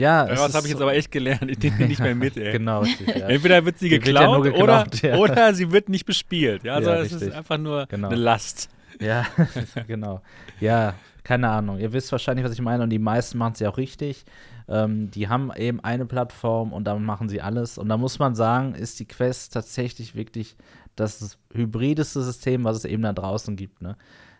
Ja, 0.00 0.24
Daraus 0.26 0.48
ist 0.48 0.54
habe 0.54 0.66
ich 0.66 0.70
jetzt 0.70 0.78
so- 0.78 0.84
aber 0.84 0.94
echt 0.94 1.10
gelernt. 1.10 1.50
Ich 1.50 1.58
nehme 1.58 1.76
die 1.78 1.84
nicht 1.84 2.00
mehr 2.00 2.14
mit, 2.14 2.36
ey. 2.38 2.52
Genau, 2.52 2.80
richtig, 2.80 3.06
ja. 3.16 3.28
Entweder 3.28 3.64
wird 3.64 3.78
sie 3.78 3.88
Die 3.88 3.96
wird 3.96 4.06
ja 4.06 4.12
geklaut, 4.20 4.44
geklaut, 4.44 4.62
oder, 4.62 4.86
ja. 5.08 5.16
oder 5.16 5.54
sie 5.54 5.70
wird 5.70 5.88
nicht 5.88 6.06
bespielt. 6.06 6.64
Ja, 6.64 6.74
also 6.74 6.90
Ja, 6.90 6.96
es 7.00 7.12
ist 7.12 7.30
einfach 7.32 7.58
nur 7.58 7.86
Genau. 7.86 8.08
eine 8.08 8.16
Last. 8.16 8.68
Ja, 9.00 9.26
genau. 9.86 10.22
Ja, 10.60 10.94
keine 11.22 11.48
Ahnung. 11.48 11.78
Ihr 11.78 11.92
wisst 11.92 12.10
wahrscheinlich, 12.12 12.44
was 12.44 12.52
ich 12.52 12.60
meine. 12.62 12.82
Und 12.82 12.90
die 12.90 12.98
meisten 12.98 13.38
machen 13.38 13.52
es 13.54 13.60
ja 13.60 13.68
auch 13.70 13.76
richtig. 13.76 14.24
Ähm, 14.68 15.10
die 15.10 15.28
haben 15.28 15.50
eben 15.56 15.80
eine 15.80 16.06
Plattform 16.06 16.72
und 16.72 16.84
damit 16.84 17.04
machen 17.04 17.28
sie 17.28 17.40
alles. 17.40 17.76
Und 17.78 17.88
da 17.88 17.96
muss 17.96 18.18
man 18.18 18.34
sagen, 18.34 18.74
ist 18.74 19.00
die 19.00 19.06
Quest 19.06 19.52
tatsächlich 19.52 20.14
wirklich 20.14 20.56
das 20.96 21.38
hybrideste 21.52 22.22
System, 22.22 22.64
was 22.64 22.76
es 22.78 22.84
eben 22.84 23.02
da 23.02 23.12
draußen 23.12 23.56
gibt. 23.56 23.80
Ne? 23.82 23.96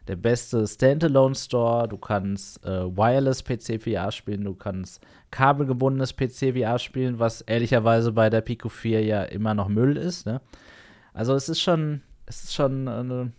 Der 0.08 0.16
beste 0.16 0.66
Standalone-Store. 0.66 1.88
Du 1.88 1.96
kannst 1.96 2.64
äh, 2.64 2.84
Wireless 2.84 3.42
PC 3.42 3.82
VR 3.82 4.10
spielen, 4.10 4.44
du 4.44 4.54
kannst 4.54 5.00
kabelgebundenes 5.30 6.14
PC 6.14 6.56
VR 6.56 6.78
spielen, 6.78 7.18
was 7.18 7.42
ehrlicherweise 7.42 8.12
bei 8.12 8.30
der 8.30 8.40
Pico 8.40 8.68
4 8.68 9.04
ja 9.04 9.22
immer 9.22 9.54
noch 9.54 9.68
Müll 9.68 9.96
ist. 9.96 10.26
Ne? 10.26 10.40
Also 11.12 11.34
es 11.34 11.48
ist 11.48 11.60
schon, 11.60 12.02
es 12.26 12.44
ist 12.44 12.54
schon 12.54 12.88
eine 12.88 13.32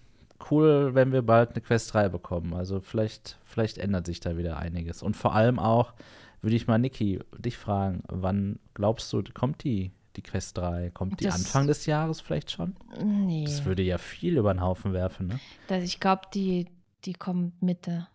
cool, 0.49 0.91
wenn 0.93 1.11
wir 1.11 1.21
bald 1.21 1.51
eine 1.51 1.61
Quest 1.61 1.93
3 1.93 2.09
bekommen. 2.09 2.53
Also 2.53 2.79
vielleicht, 2.79 3.37
vielleicht 3.43 3.77
ändert 3.77 4.05
sich 4.05 4.19
da 4.19 4.37
wieder 4.37 4.57
einiges. 4.57 5.03
Und 5.03 5.15
vor 5.15 5.35
allem 5.35 5.59
auch 5.59 5.93
würde 6.41 6.55
ich 6.55 6.67
mal, 6.67 6.79
Niki, 6.79 7.19
dich 7.37 7.57
fragen, 7.57 8.03
wann 8.07 8.59
glaubst 8.73 9.11
du, 9.13 9.21
kommt 9.33 9.63
die, 9.63 9.91
die 10.17 10.21
Quest 10.21 10.57
3? 10.57 10.89
Kommt 10.93 11.19
die 11.19 11.25
Das- 11.25 11.35
Anfang 11.35 11.67
des 11.67 11.85
Jahres 11.85 12.21
vielleicht 12.21 12.51
schon? 12.51 12.75
Nee. 13.03 13.45
Das 13.45 13.65
würde 13.65 13.81
ja 13.83 13.97
viel 13.97 14.37
über 14.37 14.53
den 14.53 14.61
Haufen 14.61 14.93
werfen, 14.93 15.27
ne? 15.27 15.39
Das, 15.67 15.83
ich 15.83 15.99
glaube, 15.99 16.23
die, 16.33 16.67
die 17.05 17.13
kommt 17.13 17.61
Mitte. 17.61 18.07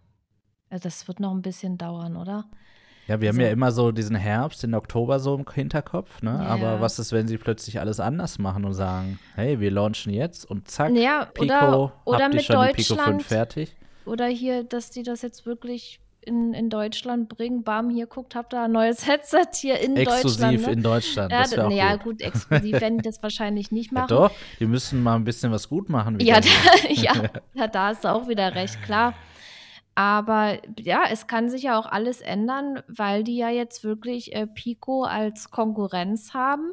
Also 0.70 0.84
das 0.84 1.06
wird 1.08 1.20
noch 1.20 1.32
ein 1.32 1.42
bisschen 1.42 1.78
dauern, 1.78 2.16
oder? 2.16 2.44
Ja, 3.06 3.20
wir 3.20 3.28
haben 3.28 3.36
Also- 3.36 3.46
ja 3.46 3.52
immer 3.52 3.70
so 3.70 3.92
diesen 3.92 4.16
Herbst, 4.16 4.62
den 4.64 4.74
Oktober 4.74 5.20
so 5.20 5.36
im 5.36 5.44
Hinterkopf, 5.48 6.22
ne? 6.22 6.30
Ja. 6.32 6.38
Aber 6.48 6.80
was 6.80 6.98
ist, 6.98 7.12
wenn 7.12 7.28
sie 7.28 7.38
plötzlich 7.38 7.78
alles 7.78 8.00
anders 8.00 8.38
machen 8.40 8.64
und 8.64 8.74
sagen, 8.74 9.18
hey, 9.36 9.60
wir 9.60 9.70
launchen 9.70 10.12
jetzt 10.12 10.44
und 10.44 10.68
zack, 10.68 10.92
Ja, 10.92 11.26
Pico, 11.26 11.44
oder, 11.44 11.92
oder 12.04 12.18
habt 12.24 12.34
ihr 12.34 12.36
mit 12.38 12.44
schon 12.44 12.66
die 12.66 12.72
Pico 12.72 12.94
5 12.94 12.98
Deutschland. 12.98 13.22
fertig? 13.22 13.76
Oder 14.06 14.26
hier, 14.26 14.64
dass 14.64 14.90
die 14.90 15.02
das 15.04 15.22
jetzt 15.22 15.46
wirklich 15.46 16.00
in, 16.26 16.52
in 16.54 16.70
Deutschland 16.70 17.28
bringen. 17.28 17.62
Bam, 17.62 17.90
hier 17.90 18.06
guckt, 18.06 18.34
habt 18.34 18.52
ihr 18.52 18.62
ein 18.62 18.72
neues 18.72 19.06
Headset 19.06 19.46
hier 19.54 19.80
in 19.80 19.96
Exklusiv 19.96 20.40
Deutschland. 20.40 20.66
Ne? 20.66 20.72
in 20.72 20.82
Deutschland. 20.82 21.32
ja, 21.32 21.42
das 21.42 21.58
auch 21.58 21.70
ja, 21.70 21.96
gut. 21.96 22.04
gut, 22.04 22.22
exklusiv 22.22 22.80
werden 22.80 22.98
die 22.98 23.04
das 23.04 23.22
wahrscheinlich 23.22 23.70
nicht 23.70 23.92
Ja, 23.92 24.00
machen. 24.00 24.08
doch, 24.08 24.30
die 24.60 24.66
müssen 24.66 25.02
mal 25.02 25.14
ein 25.16 25.24
bisschen 25.24 25.52
was 25.52 25.68
gut 25.68 25.88
machen. 25.88 26.18
Ja, 26.20 26.40
da, 26.40 26.48
ja, 26.88 27.12
ja, 27.54 27.66
da 27.68 27.88
hast 27.88 28.04
du 28.04 28.12
auch 28.12 28.28
wieder 28.28 28.54
recht, 28.54 28.82
klar. 28.82 29.14
Aber 29.94 30.58
ja, 30.78 31.04
es 31.10 31.26
kann 31.26 31.48
sich 31.48 31.62
ja 31.62 31.78
auch 31.78 31.86
alles 31.86 32.20
ändern, 32.20 32.82
weil 32.86 33.24
die 33.24 33.36
ja 33.36 33.48
jetzt 33.48 33.82
wirklich 33.82 34.34
äh, 34.34 34.46
Pico 34.46 35.04
als 35.04 35.50
Konkurrenz 35.50 36.34
haben. 36.34 36.72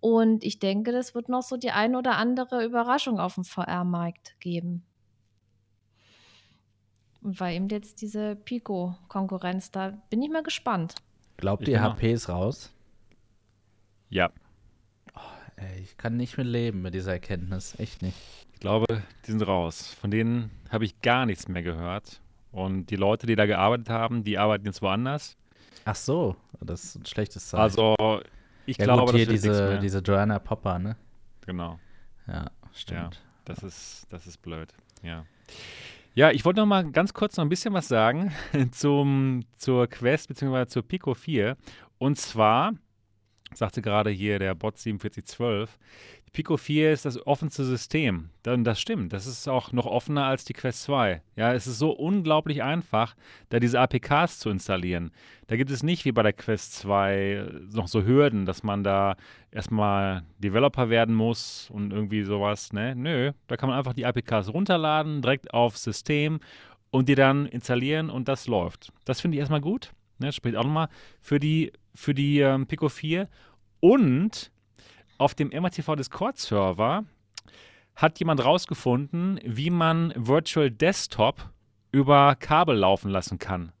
Und 0.00 0.44
ich 0.44 0.58
denke, 0.58 0.92
das 0.92 1.14
wird 1.14 1.28
noch 1.28 1.42
so 1.42 1.56
die 1.56 1.70
ein 1.70 1.96
oder 1.96 2.16
andere 2.16 2.64
Überraschung 2.64 3.18
auf 3.18 3.34
dem 3.34 3.44
VR-Markt 3.44 4.36
geben. 4.40 4.84
Und 7.26 7.40
weil 7.40 7.56
eben 7.56 7.68
jetzt 7.68 8.00
diese 8.02 8.36
Pico-Konkurrenz, 8.36 9.72
da 9.72 9.98
bin 10.10 10.22
ich 10.22 10.30
mal 10.30 10.44
gespannt. 10.44 10.94
Glaubt 11.36 11.64
Ich 11.64 11.70
ihr, 11.70 11.82
HP 11.82 12.12
ist 12.12 12.28
raus? 12.28 12.72
Ja, 14.08 14.30
Ey, 15.56 15.80
ich 15.80 15.96
kann 15.96 16.16
nicht 16.16 16.36
mit 16.36 16.46
leben 16.46 16.82
mit 16.82 16.94
dieser 16.94 17.12
Erkenntnis. 17.12 17.78
Echt 17.78 18.02
nicht. 18.02 18.16
ich 18.52 18.60
glaube, 18.60 19.02
die 19.26 19.30
sind 19.30 19.42
raus. 19.42 19.94
Von 20.00 20.10
denen 20.10 20.50
habe 20.70 20.84
ich 20.84 21.00
gar 21.00 21.24
nichts 21.24 21.48
mehr 21.48 21.62
gehört. 21.62 22.20
Und 22.52 22.86
die 22.90 22.96
Leute, 22.96 23.26
die 23.26 23.36
da 23.36 23.46
gearbeitet 23.46 23.88
haben, 23.88 24.22
die 24.22 24.38
arbeiten 24.38 24.66
jetzt 24.66 24.82
woanders. 24.82 25.36
Ach 25.84 25.94
so, 25.94 26.36
das 26.60 26.84
ist 26.84 26.96
ein 26.96 27.06
schlechtes 27.06 27.48
Zeichen. 27.48 27.62
Also, 27.62 27.96
ich 28.66 28.76
ja, 28.76 28.84
glaube, 28.84 29.06
gut, 29.06 29.16
hier 29.16 29.26
das 29.26 29.34
diese, 29.34 29.68
mehr. 29.68 29.78
diese 29.78 29.98
Joanna 30.00 30.38
Popper, 30.38 30.78
ne? 30.78 30.96
Genau. 31.46 31.78
Ja, 32.26 32.50
stimmt. 32.72 33.22
Das 33.44 33.62
ist, 33.62 34.06
das 34.10 34.26
ist 34.26 34.42
blöd, 34.42 34.74
ja. 35.02 35.24
Ja, 36.16 36.30
ich 36.30 36.46
wollte 36.46 36.60
noch 36.60 36.66
mal 36.66 36.90
ganz 36.92 37.12
kurz 37.12 37.36
noch 37.36 37.44
ein 37.44 37.50
bisschen 37.50 37.74
was 37.74 37.88
sagen 37.88 38.32
zum, 38.70 39.42
zur 39.54 39.86
Quest 39.86 40.28
bzw. 40.28 40.64
zur 40.66 40.82
Pico 40.82 41.12
4. 41.12 41.58
Und 41.98 42.16
zwar, 42.16 42.72
sagte 43.52 43.82
gerade 43.82 44.08
hier 44.08 44.38
der 44.38 44.54
Bot 44.54 44.78
4712, 44.78 45.78
die 46.15 46.15
Pico 46.36 46.58
4 46.58 46.92
ist 46.92 47.06
das 47.06 47.26
offenste 47.26 47.64
System. 47.64 48.28
Dann, 48.42 48.62
das 48.62 48.78
stimmt. 48.78 49.14
Das 49.14 49.26
ist 49.26 49.48
auch 49.48 49.72
noch 49.72 49.86
offener 49.86 50.26
als 50.26 50.44
die 50.44 50.52
Quest 50.52 50.82
2. 50.82 51.22
Ja, 51.34 51.54
es 51.54 51.66
ist 51.66 51.78
so 51.78 51.92
unglaublich 51.92 52.62
einfach, 52.62 53.16
da 53.48 53.58
diese 53.58 53.80
APKs 53.80 54.40
zu 54.40 54.50
installieren. 54.50 55.12
Da 55.46 55.56
gibt 55.56 55.70
es 55.70 55.82
nicht 55.82 56.04
wie 56.04 56.12
bei 56.12 56.22
der 56.22 56.34
Quest 56.34 56.74
2 56.74 57.48
noch 57.72 57.88
so 57.88 58.04
Hürden, 58.04 58.44
dass 58.44 58.62
man 58.62 58.84
da 58.84 59.16
erstmal 59.50 60.24
Developer 60.38 60.90
werden 60.90 61.14
muss 61.14 61.70
und 61.70 61.90
irgendwie 61.90 62.22
sowas. 62.22 62.70
Ne? 62.70 62.94
Nö, 62.94 63.32
da 63.46 63.56
kann 63.56 63.70
man 63.70 63.78
einfach 63.78 63.94
die 63.94 64.04
APKs 64.04 64.52
runterladen, 64.52 65.22
direkt 65.22 65.54
aufs 65.54 65.84
System 65.84 66.40
und 66.90 67.08
die 67.08 67.14
dann 67.14 67.46
installieren 67.46 68.10
und 68.10 68.28
das 68.28 68.46
läuft. 68.46 68.92
Das 69.06 69.22
finde 69.22 69.36
ich 69.36 69.40
erstmal 69.40 69.62
gut. 69.62 69.94
Ne? 70.18 70.32
Spricht 70.32 70.56
auch 70.56 70.64
nochmal 70.64 70.90
für 71.18 71.40
die, 71.40 71.72
für 71.94 72.12
die 72.12 72.40
ähm, 72.40 72.66
Pico 72.66 72.90
4. 72.90 73.26
Und 73.80 74.50
auf 75.18 75.34
dem 75.34 75.48
MRTV 75.48 75.96
Discord 75.96 76.38
Server 76.38 77.04
hat 77.94 78.18
jemand 78.18 78.44
rausgefunden, 78.44 79.40
wie 79.44 79.70
man 79.70 80.12
Virtual 80.16 80.70
Desktop 80.70 81.50
über 81.92 82.34
Kabel 82.36 82.76
laufen 82.76 83.10
lassen 83.10 83.38
kann. 83.38 83.72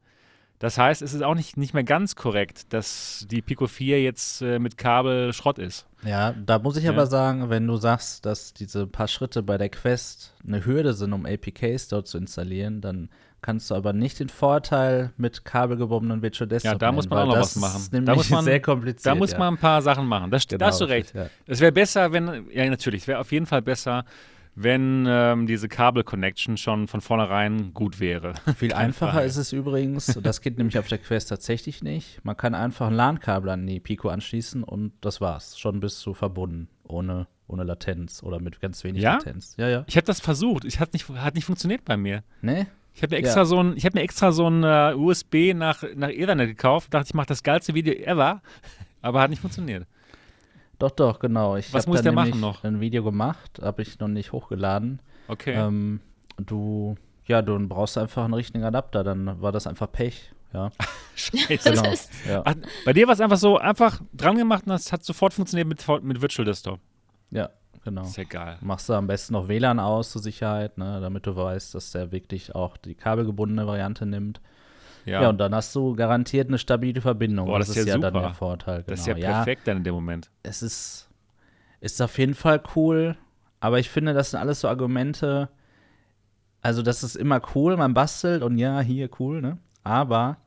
Das 0.58 0.78
heißt, 0.78 1.02
es 1.02 1.12
ist 1.12 1.20
auch 1.22 1.34
nicht, 1.34 1.58
nicht 1.58 1.74
mehr 1.74 1.84
ganz 1.84 2.16
korrekt, 2.16 2.72
dass 2.72 3.26
die 3.30 3.42
Pico 3.42 3.66
4 3.66 4.02
jetzt 4.02 4.40
äh, 4.40 4.58
mit 4.58 4.78
Kabel 4.78 5.34
Schrott 5.34 5.58
ist. 5.58 5.86
Ja, 6.02 6.32
da 6.32 6.58
muss 6.58 6.78
ich 6.78 6.84
Ja. 6.84 6.92
aber 6.92 7.06
sagen, 7.06 7.50
wenn 7.50 7.66
du 7.66 7.76
sagst, 7.76 8.24
dass 8.24 8.54
diese 8.54 8.86
paar 8.86 9.06
Schritte 9.08 9.42
bei 9.42 9.58
der 9.58 9.68
Quest 9.68 10.34
eine 10.46 10.64
Hürde 10.64 10.94
sind, 10.94 11.12
um 11.12 11.26
APKs 11.26 11.88
dort 11.88 12.06
zu 12.08 12.16
installieren, 12.16 12.80
dann 12.80 13.10
kannst 13.42 13.70
du 13.70 13.74
aber 13.74 13.92
nicht 13.92 14.18
den 14.18 14.28
Vorteil 14.28 15.12
mit 15.16 15.44
kabelgebundenen 15.44 16.22
Virtual 16.22 16.48
Desktop 16.48 16.78
da 16.78 16.90
muss 16.92 17.04
nehmen, 17.04 17.10
man 17.10 17.18
weil 17.28 17.30
auch 17.32 17.36
noch 17.36 17.42
was 17.42 17.56
machen. 17.56 17.76
Ist 17.80 17.92
Da 17.92 17.98
nämlich 18.00 18.16
muss 18.16 18.30
man- 18.30 18.44
sehr 18.44 18.60
kompliziert. 18.60 19.06
Da 19.06 19.14
muss 19.14 19.32
ja. 19.32 19.38
man 19.38 19.54
ein 19.54 19.58
paar 19.58 19.82
Sachen 19.82 20.06
machen. 20.06 20.30
Das, 20.30 20.46
Genau, 20.46 20.58
da 20.58 20.66
hast 20.66 20.80
du 20.80 20.84
recht. 20.86 21.14
Ja. 21.14 21.28
Es 21.46 21.60
wäre 21.60 21.72
besser, 21.72 22.12
wenn, 22.12 22.46
ja 22.50 22.68
natürlich, 22.68 23.02
es 23.02 23.08
wäre 23.08 23.20
auf 23.20 23.30
jeden 23.32 23.46
Fall 23.46 23.62
besser, 23.62 24.04
wenn 24.58 25.04
ähm, 25.06 25.46
diese 25.46 25.68
Kabel-Connection 25.68 26.56
schon 26.56 26.88
von 26.88 27.02
vornherein 27.02 27.74
gut 27.74 28.00
wäre. 28.00 28.32
Viel 28.56 28.72
einfacher 28.72 29.22
ist 29.22 29.36
es 29.36 29.52
übrigens, 29.52 30.06
das 30.22 30.40
geht 30.40 30.56
nämlich 30.56 30.78
auf 30.78 30.88
der 30.88 30.96
Quest 30.98 31.28
tatsächlich 31.28 31.82
nicht. 31.82 32.24
Man 32.24 32.36
kann 32.38 32.54
einfach 32.54 32.86
ein 32.86 32.94
LAN-Kabel 32.94 33.50
an 33.50 33.66
die 33.66 33.80
Pico 33.80 34.08
anschließen 34.08 34.64
und 34.64 34.92
das 35.02 35.20
war's. 35.20 35.58
Schon 35.58 35.80
bist 35.80 36.04
du 36.06 36.14
verbunden, 36.14 36.68
ohne, 36.84 37.26
ohne 37.48 37.64
Latenz 37.64 38.22
oder 38.22 38.40
mit 38.40 38.58
ganz 38.60 38.82
wenig 38.82 39.02
Ja? 39.02 39.14
Latenz. 39.16 39.54
Ja, 39.58 39.68
ja. 39.68 39.84
Ich 39.88 39.96
habe 39.98 40.06
das 40.06 40.20
versucht. 40.20 40.64
Ich 40.64 40.80
hat 40.80 40.94
nicht, 40.94 41.06
hat 41.10 41.34
nicht 41.34 41.44
funktioniert 41.44 41.84
bei 41.84 41.98
mir. 41.98 42.22
Ne? 42.40 42.66
Ich 42.96 43.02
habe 43.02 43.14
mir 43.14 43.18
extra 43.18 43.40
Ja. 43.40 43.44
so 43.44 43.62
ein, 43.62 43.76
ich 43.76 43.84
habe 43.84 43.98
mir 43.98 44.02
extra 44.04 44.32
so 44.32 44.48
ein 44.48 44.64
äh, 44.64 44.94
USB 44.96 45.52
nach, 45.54 45.82
nach 45.94 46.08
Ethernet 46.08 46.48
gekauft. 46.48 46.94
Dachte, 46.94 47.08
ich 47.10 47.14
mache 47.14 47.26
das 47.26 47.42
geilste 47.42 47.74
Video 47.74 47.92
ever, 47.92 48.40
aber 49.02 49.20
hat 49.20 49.28
nicht 49.30 49.40
funktioniert. 49.40 49.86
Doch, 50.78 50.90
doch, 50.92 51.18
genau. 51.18 51.56
Ich 51.56 51.72
Was 51.74 51.84
hab 51.84 51.88
muss 51.92 52.02
der 52.02 52.12
machen 52.12 52.40
noch? 52.40 52.64
ein 52.64 52.80
Video 52.80 53.04
gemacht, 53.04 53.60
habe 53.62 53.82
ich 53.82 53.98
noch 53.98 54.08
nicht 54.08 54.32
hochgeladen. 54.32 55.00
Okay. 55.28 55.52
Ähm, 55.54 56.00
du, 56.38 56.96
ja, 57.26 57.42
du 57.42 57.58
brauchst 57.68 57.98
einfach 57.98 58.24
einen 58.24 58.34
richtigen 58.34 58.64
Adapter, 58.64 59.04
dann 59.04 59.40
war 59.42 59.52
das 59.52 59.66
einfach 59.66 59.92
Pech. 59.92 60.32
Ja, 60.54 60.70
Scheiße. 61.16 61.70
genau. 61.70 61.92
ist- 61.92 62.10
ja. 62.26 62.42
Ach, 62.46 62.54
bei 62.86 62.92
dir 62.94 63.06
war 63.06 63.12
es 63.14 63.20
einfach 63.20 63.36
so 63.36 63.58
einfach 63.58 64.00
dran 64.14 64.36
gemacht 64.38 64.62
und 64.64 64.70
das 64.70 64.90
hat 64.92 65.04
sofort 65.04 65.34
funktioniert 65.34 65.68
mit, 65.68 65.84
mit 66.02 66.22
Virtual 66.22 66.46
Desktop. 66.46 66.80
ja, 67.30 67.50
genau. 67.86 68.02
ist 68.02 68.16
ja 68.16 68.24
geil. 68.24 68.58
Machst 68.60 68.88
du 68.88 68.92
am 68.94 69.06
besten 69.06 69.32
noch 69.32 69.48
WLAN 69.48 69.80
aus 69.80 70.10
zur 70.10 70.22
Sicherheit, 70.22 70.76
ne, 70.78 71.00
damit 71.00 71.26
du 71.26 71.34
weißt, 71.34 71.74
dass 71.74 71.92
der 71.92 72.12
wirklich 72.12 72.54
auch 72.54 72.76
die 72.76 72.94
kabelgebundene 72.94 73.66
Variante 73.66 74.06
nimmt. 74.06 74.40
Ja, 75.04 75.22
Ja, 75.22 75.28
und 75.28 75.38
dann 75.38 75.54
hast 75.54 75.74
du 75.74 75.94
garantiert 75.94 76.48
eine 76.48 76.58
stabile 76.58 77.00
Verbindung. 77.00 77.46
Boah, 77.46 77.58
das 77.58 77.68
ist 77.70 77.76
ja 77.86 77.96
dann 77.96 78.12
super. 78.12 78.26
der 78.26 78.34
Vorteil. 78.34 78.76
Genau. 78.78 78.90
das 78.90 79.00
ist 79.00 79.06
ja 79.06 79.14
perfekt 79.14 79.66
dann 79.66 79.78
in 79.78 79.84
dem 79.84 79.94
Moment. 79.94 80.30
es 80.42 80.62
ist, 80.62 81.08
ist 81.80 82.02
auf 82.02 82.18
jeden 82.18 82.34
Fall 82.34 82.60
cool, 82.74 83.16
aber 83.60 83.78
ich 83.78 83.88
finde, 83.88 84.14
das 84.14 84.32
sind 84.32 84.40
alles 84.40 84.60
so 84.60 84.68
Argumente. 84.68 85.48
Also, 86.60 86.82
das 86.82 87.04
ist 87.04 87.14
immer 87.14 87.40
cool, 87.54 87.76
man 87.76 87.94
bastelt 87.94 88.42
und 88.42 88.58
ja, 88.58 88.80
hier 88.80 89.08
cool, 89.20 89.40
ne? 89.40 89.58
Aber 89.84 90.38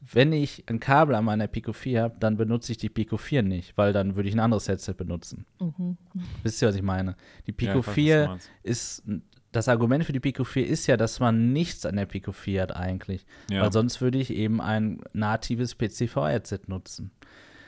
wenn 0.00 0.32
ich 0.32 0.64
ein 0.68 0.78
Kabel 0.80 1.14
an 1.14 1.24
meiner 1.24 1.46
Pico 1.46 1.72
4 1.72 2.02
habe, 2.02 2.16
dann 2.20 2.36
benutze 2.36 2.72
ich 2.72 2.78
die 2.78 2.88
Pico 2.88 3.16
4 3.16 3.42
nicht, 3.42 3.76
weil 3.76 3.92
dann 3.92 4.16
würde 4.16 4.28
ich 4.28 4.34
ein 4.34 4.40
anderes 4.40 4.68
Headset 4.68 4.94
benutzen. 4.94 5.46
Mhm. 5.60 5.96
Wisst 6.42 6.62
ihr, 6.62 6.68
was 6.68 6.76
ich 6.76 6.82
meine? 6.82 7.16
Die 7.46 7.52
Ja, 7.52 7.56
Pico 7.56 7.74
du 7.74 7.82
4 7.82 8.28
meinst. 8.28 8.50
ist, 8.62 9.02
das 9.52 9.68
Argument 9.68 10.04
für 10.04 10.12
die 10.12 10.20
Pico 10.20 10.44
4 10.44 10.66
ist 10.66 10.86
ja, 10.86 10.96
dass 10.96 11.18
man 11.18 11.52
nichts 11.52 11.86
an 11.86 11.96
der 11.96 12.06
Pico 12.06 12.32
4 12.32 12.62
hat 12.62 12.76
eigentlich. 12.76 13.26
Ja. 13.50 13.62
Weil 13.62 13.72
sonst 13.72 14.00
würde 14.00 14.18
ich 14.18 14.30
eben 14.30 14.60
ein 14.60 15.00
natives 15.12 15.74
PCV-Headset 15.74 16.60
nutzen. 16.66 17.10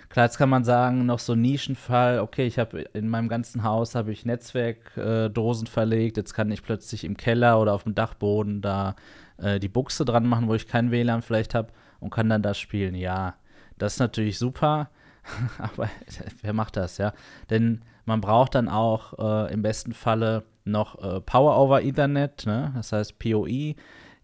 Klar, 0.09 0.27
jetzt 0.27 0.39
kann 0.39 0.49
man 0.49 0.65
sagen, 0.65 1.05
noch 1.05 1.19
so 1.19 1.35
ein 1.35 1.43
Nischenfall, 1.43 2.21
okay, 2.21 2.47
ich 2.47 2.59
habe 2.59 2.81
in 2.95 3.09
meinem 3.09 3.29
ganzen 3.29 3.63
Haus 3.63 3.95
habe 3.95 4.11
ich 4.11 4.25
Netzwerkdosen 4.25 5.67
verlegt, 5.67 6.17
jetzt 6.17 6.33
kann 6.33 6.51
ich 6.51 6.63
plötzlich 6.63 7.05
im 7.05 7.17
Keller 7.17 7.61
oder 7.61 7.75
auf 7.75 7.83
dem 7.83 7.95
Dachboden 7.95 8.63
da 8.63 8.97
äh, 9.37 9.59
die 9.59 9.69
Buchse 9.69 10.07
dran 10.07 10.27
machen, 10.27 10.49
wo 10.49 10.55
ich 10.55 10.67
kein 10.67 10.91
WLAN 10.91 11.21
vielleicht 11.21 11.55
habe 11.55 11.73
und 12.01 12.11
kann 12.11 12.29
dann 12.29 12.43
da 12.43 12.55
spielen. 12.55 12.95
Ja, 12.95 13.35
das 13.79 13.95
ist 13.95 14.01
natürlich 14.01 14.39
super, 14.39 14.91
aber 15.59 15.89
wer 16.43 16.53
macht 16.53 16.77
das, 16.77 16.99
ja? 16.99 17.13
Denn 17.51 17.83
man 18.05 18.21
braucht 18.21 18.55
dann 18.55 18.69
auch 18.69 19.19
äh, 19.19 19.53
im 19.53 19.63
besten 19.63 19.93
Falle 19.93 20.45
noch 20.65 21.03
äh, 21.03 21.21
Power 21.21 21.59
over 21.59 21.83
Ethernet, 21.83 22.47
ne? 22.47 22.73
das 22.75 22.93
heißt 22.93 23.19
PoE, 23.19 23.75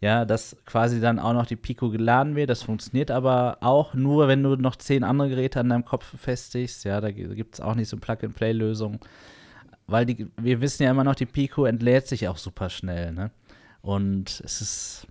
ja, 0.01 0.25
dass 0.25 0.57
quasi 0.67 1.01
dann 1.01 1.19
auch 1.19 1.33
noch 1.33 1.47
die 1.47 1.57
Pico 1.57 1.89
geladen 1.89 2.37
wird. 2.37 2.51
Das 2.51 2.63
funktioniert 2.63 3.11
aber 3.11 3.59
auch 3.61 3.95
nur, 3.95 4.29
wenn 4.29 4.43
du 4.43 4.55
noch 4.57 4.77
zehn 4.77 5.03
andere 5.03 5.31
Geräte 5.31 5.61
an 5.61 5.71
deinem 5.71 5.85
Kopf 5.87 6.11
befestigst. 6.11 6.85
Ja, 6.85 7.01
da 7.01 7.11
gibt 7.11 7.55
es 7.55 7.61
auch 7.63 7.75
nicht 7.75 7.89
so 7.89 7.97
Plug-and-Play-Lösungen. 7.97 9.01
Weil 9.87 10.05
die, 10.05 10.27
wir 10.37 10.61
wissen 10.61 10.83
ja 10.83 10.91
immer 10.91 11.05
noch, 11.05 11.15
die 11.15 11.25
Pico 11.25 11.65
entlädt 11.65 12.07
sich 12.07 12.29
auch 12.29 12.37
super 12.37 12.69
schnell. 12.69 13.13
Ne? 13.13 13.31
Und 13.81 14.43
es 14.45 14.61
ist 14.61 15.07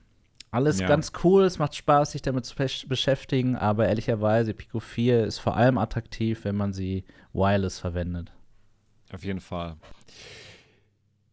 alles 0.53 0.79
Ja. 0.79 0.87
ganz 0.87 1.11
cool, 1.23 1.43
es 1.43 1.59
macht 1.59 1.75
Spaß, 1.75 2.11
sich 2.13 2.21
damit 2.21 2.45
zu 2.45 2.55
besch- 2.55 2.87
beschäftigen, 2.87 3.55
aber 3.55 3.87
ehrlicherweise, 3.87 4.53
Pico 4.53 4.79
4 4.79 5.25
ist 5.25 5.39
vor 5.39 5.57
allem 5.57 5.77
attraktiv, 5.77 6.45
wenn 6.45 6.55
man 6.55 6.73
sie 6.73 7.03
wireless 7.33 7.79
verwendet. 7.79 8.31
Auf 9.11 9.23
jeden 9.23 9.41
Fall. 9.41 9.75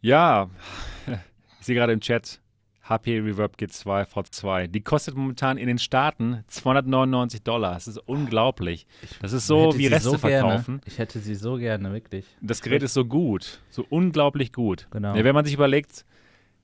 Ja, 0.00 0.48
Ich 1.60 1.66
sehe 1.66 1.74
gerade 1.74 1.92
im 1.92 2.00
Chat, 2.00 2.40
HP 2.88 3.18
Reverb 3.20 3.56
G2 3.58 4.06
V2. 4.08 4.66
Die 4.68 4.80
kostet 4.80 5.14
momentan 5.14 5.58
in 5.58 5.66
den 5.68 5.76
Staaten 5.78 6.42
299 6.48 7.42
Dollar. 7.42 7.74
Das 7.74 7.86
ist 7.86 7.98
unglaublich. 7.98 8.86
Das 9.20 9.32
ist 9.34 9.46
so 9.46 9.76
wie 9.76 9.86
Reste 9.86 10.08
so 10.10 10.16
verkaufen. 10.18 10.80
Ich 10.86 10.98
hätte 10.98 11.18
sie 11.20 11.34
so 11.34 11.56
gerne, 11.56 11.92
wirklich. 11.92 12.24
Das 12.40 12.62
Gerät 12.62 12.82
ist 12.82 12.94
so 12.94 13.04
gut, 13.04 13.60
so 13.68 13.84
unglaublich 13.90 14.54
gut. 14.54 14.88
Genau. 14.90 15.14
Ja, 15.14 15.22
wenn 15.22 15.34
man 15.34 15.44
sich 15.44 15.52
überlegt, 15.52 16.06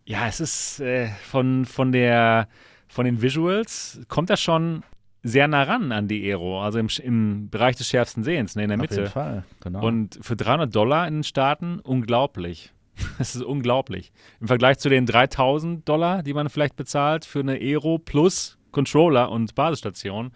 ja, 0.06 0.28
es 0.28 0.40
ist 0.40 0.80
äh, 0.80 1.08
von, 1.08 1.66
von, 1.66 1.92
der, 1.92 2.48
von 2.88 3.04
den 3.04 3.20
Visuals, 3.20 4.00
kommt 4.08 4.30
das 4.30 4.40
schon 4.40 4.82
sehr 5.22 5.48
nah 5.48 5.64
ran 5.64 5.90
an 5.90 6.06
die 6.06 6.24
Aero, 6.30 6.62
also 6.62 6.78
im, 6.78 6.88
im 7.02 7.50
Bereich 7.50 7.76
des 7.76 7.88
schärfsten 7.88 8.22
Sehens, 8.22 8.54
ne, 8.54 8.62
in 8.62 8.68
der 8.68 8.78
Auf 8.78 8.82
jeden 8.82 8.94
Mitte. 8.94 9.10
Fall, 9.10 9.44
genau. 9.60 9.84
Und 9.84 10.18
für 10.22 10.36
300 10.36 10.74
Dollar 10.74 11.08
in 11.08 11.14
den 11.14 11.24
Staaten, 11.24 11.80
unglaublich. 11.80 12.72
Das 13.18 13.34
ist 13.34 13.42
unglaublich. 13.42 14.10
Im 14.40 14.46
Vergleich 14.46 14.78
zu 14.78 14.88
den 14.88 15.04
3000 15.04 15.86
Dollar, 15.86 16.22
die 16.22 16.32
man 16.32 16.48
vielleicht 16.48 16.76
bezahlt 16.76 17.26
für 17.26 17.40
eine 17.40 17.52
Aero 17.52 17.98
plus 17.98 18.56
Controller 18.70 19.30
und 19.30 19.54
Basisstation, 19.54 20.32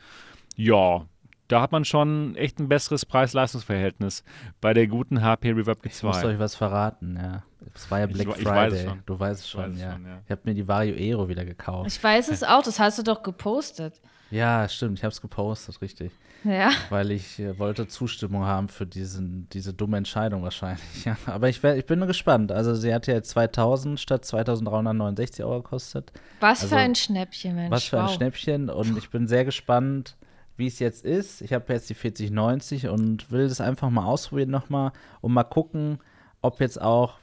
ja, 0.56 1.06
da 1.50 1.60
hat 1.60 1.72
man 1.72 1.84
schon 1.84 2.36
echt 2.36 2.58
ein 2.58 2.68
besseres 2.68 3.04
Preis-Leistungs-Verhältnis 3.06 4.24
bei 4.60 4.72
der 4.74 4.86
guten 4.86 5.22
HP 5.22 5.50
Reverb 5.52 5.78
ich 5.84 6.02
muss 6.02 6.16
G2. 6.18 6.24
euch 6.26 6.38
was 6.38 6.54
verraten, 6.54 7.16
ja. 7.20 7.42
Es 7.74 7.90
war 7.90 8.00
ja 8.00 8.06
Ich 8.06 8.12
Black 8.14 8.28
ich 8.28 8.34
Friday. 8.42 8.46
weiß 8.46 8.72
es 8.72 8.82
schon. 8.84 9.02
Du 9.06 9.18
weißt 9.20 9.40
es 9.40 9.44
Ich 9.46 9.50
schon, 9.50 9.62
weiß 9.62 9.74
es 9.74 9.80
ja. 9.82 9.92
schon, 9.92 10.06
ja. 10.06 10.18
Ich 10.24 10.30
habe 10.30 10.40
mir 10.44 10.54
die 10.54 10.66
Vario 10.66 10.94
Aero 10.94 11.28
wieder 11.28 11.44
gekauft. 11.44 11.88
Ich 11.92 12.02
weiß 12.02 12.28
es 12.30 12.42
auch, 12.42 12.62
das 12.62 12.78
hast 12.80 12.98
du 12.98 13.02
doch 13.02 13.22
gepostet. 13.22 14.00
Ja, 14.30 14.68
stimmt, 14.68 14.98
ich 14.98 15.04
habe 15.04 15.12
es 15.12 15.20
gepostet, 15.20 15.80
richtig. 15.82 16.12
Ja. 16.44 16.70
Weil 16.88 17.10
ich 17.10 17.38
äh, 17.40 17.58
wollte 17.58 17.88
Zustimmung 17.88 18.44
haben 18.44 18.68
für 18.68 18.86
diesen, 18.86 19.48
diese 19.50 19.74
dumme 19.74 19.96
Entscheidung 19.98 20.42
wahrscheinlich. 20.42 20.80
Ja. 21.04 21.16
Aber 21.26 21.48
ich, 21.48 21.62
wär, 21.62 21.76
ich 21.76 21.84
bin 21.84 21.98
nur 21.98 22.08
gespannt. 22.08 22.52
Also 22.52 22.74
sie 22.74 22.94
hat 22.94 23.06
ja 23.08 23.14
jetzt 23.14 23.30
2000 23.30 23.98
statt 23.98 24.24
2369 24.24 25.44
Euro 25.44 25.62
gekostet. 25.62 26.12
Was 26.40 26.62
Also, 26.62 26.68
für 26.76 26.80
ein 26.80 26.94
Schnäppchen, 26.94 27.56
Mensch. 27.56 27.70
Was 27.70 27.84
für 27.84 27.98
ein 27.98 28.06
wow. 28.06 28.14
Schnäppchen. 28.14 28.70
Und 28.70 28.96
ich 28.96 29.10
bin 29.10 29.26
sehr 29.28 29.44
gespannt, 29.44 30.16
wie 30.60 30.68
es 30.68 30.78
jetzt 30.78 31.04
ist. 31.04 31.40
Ich 31.40 31.52
habe 31.52 31.72
jetzt 31.72 31.90
die 31.90 31.94
4090 31.94 32.88
und 32.88 33.32
will 33.32 33.48
das 33.48 33.60
einfach 33.60 33.90
mal 33.90 34.04
ausprobieren 34.04 34.50
nochmal 34.50 34.92
und 35.20 35.32
mal 35.32 35.42
gucken, 35.42 35.98
ob 36.40 36.60
jetzt 36.60 36.80
auch 36.80 37.18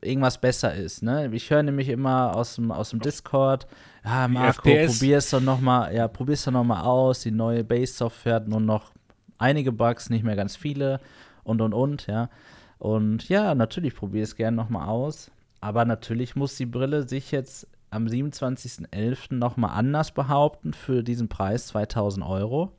irgendwas 0.00 0.40
besser 0.40 0.74
ist. 0.74 1.02
Ne? 1.02 1.28
Ich 1.32 1.50
höre 1.50 1.62
nämlich 1.62 1.88
immer 1.88 2.36
aus 2.36 2.54
dem, 2.54 2.70
aus 2.70 2.90
dem 2.90 3.00
Discord, 3.00 3.66
ja, 4.04 4.28
Marco, 4.28 4.68
FPS. 4.68 4.98
probier's 4.98 5.30
doch 5.30 5.40
noch 5.40 5.60
mal, 5.60 5.92
ja, 5.92 6.06
probier's 6.06 6.44
doch 6.44 6.52
noch 6.52 6.64
mal 6.64 6.82
aus. 6.82 7.20
Die 7.20 7.30
neue 7.30 7.64
Base-Software 7.64 8.36
hat 8.36 8.48
nur 8.48 8.60
noch 8.60 8.92
einige 9.38 9.72
Bugs, 9.72 10.10
nicht 10.10 10.24
mehr 10.24 10.36
ganz 10.36 10.54
viele 10.54 11.00
und 11.42 11.60
und 11.60 11.74
und, 11.74 12.06
ja. 12.06 12.30
Und 12.78 13.28
ja, 13.28 13.54
natürlich 13.54 13.94
probiere 13.94 14.24
es 14.24 14.36
gerne 14.36 14.56
noch 14.56 14.68
mal 14.68 14.86
aus. 14.86 15.30
Aber 15.60 15.84
natürlich 15.84 16.34
muss 16.34 16.56
die 16.56 16.66
Brille 16.66 17.08
sich 17.08 17.30
jetzt 17.30 17.68
am 17.92 18.06
27.11. 18.06 19.34
noch 19.34 19.56
mal 19.56 19.68
anders 19.68 20.12
behaupten 20.12 20.72
für 20.72 21.02
diesen 21.02 21.28
Preis 21.28 21.68
2000 21.68 22.24
Euro. 22.24 22.72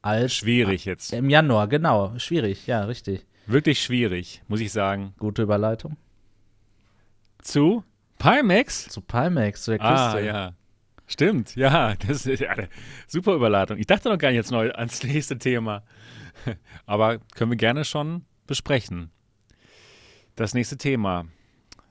Als 0.00 0.34
Schwierig 0.34 0.84
jetzt. 0.84 1.12
im 1.12 1.30
Januar, 1.30 1.66
genau. 1.66 2.18
Schwierig, 2.18 2.66
ja, 2.66 2.84
richtig. 2.84 3.26
Wirklich 3.46 3.82
schwierig, 3.82 4.42
muss 4.48 4.60
ich 4.60 4.70
sagen. 4.70 5.14
Gute 5.18 5.42
Überleitung. 5.42 5.96
Zu 7.38 7.84
Pimax? 8.18 8.88
Zu 8.88 9.00
Pimax, 9.00 9.64
zu 9.64 9.72
der 9.72 9.80
Küste. 9.80 9.94
Ah, 9.94 10.20
ja. 10.20 10.52
Stimmt, 11.06 11.56
ja, 11.56 11.94
das 12.06 12.26
ist 12.26 12.42
eine 12.42 12.68
super 13.06 13.34
Überleitung. 13.34 13.78
Ich 13.78 13.86
dachte 13.86 14.08
noch 14.08 14.18
gar 14.18 14.28
nicht 14.28 14.36
jetzt 14.36 14.52
neu 14.52 14.70
ans 14.72 15.02
nächste 15.02 15.38
Thema. 15.38 15.82
Aber 16.86 17.18
können 17.34 17.50
wir 17.50 17.56
gerne 17.56 17.84
schon 17.84 18.24
besprechen. 18.46 19.10
Das 20.36 20.54
nächste 20.54 20.76
Thema, 20.76 21.26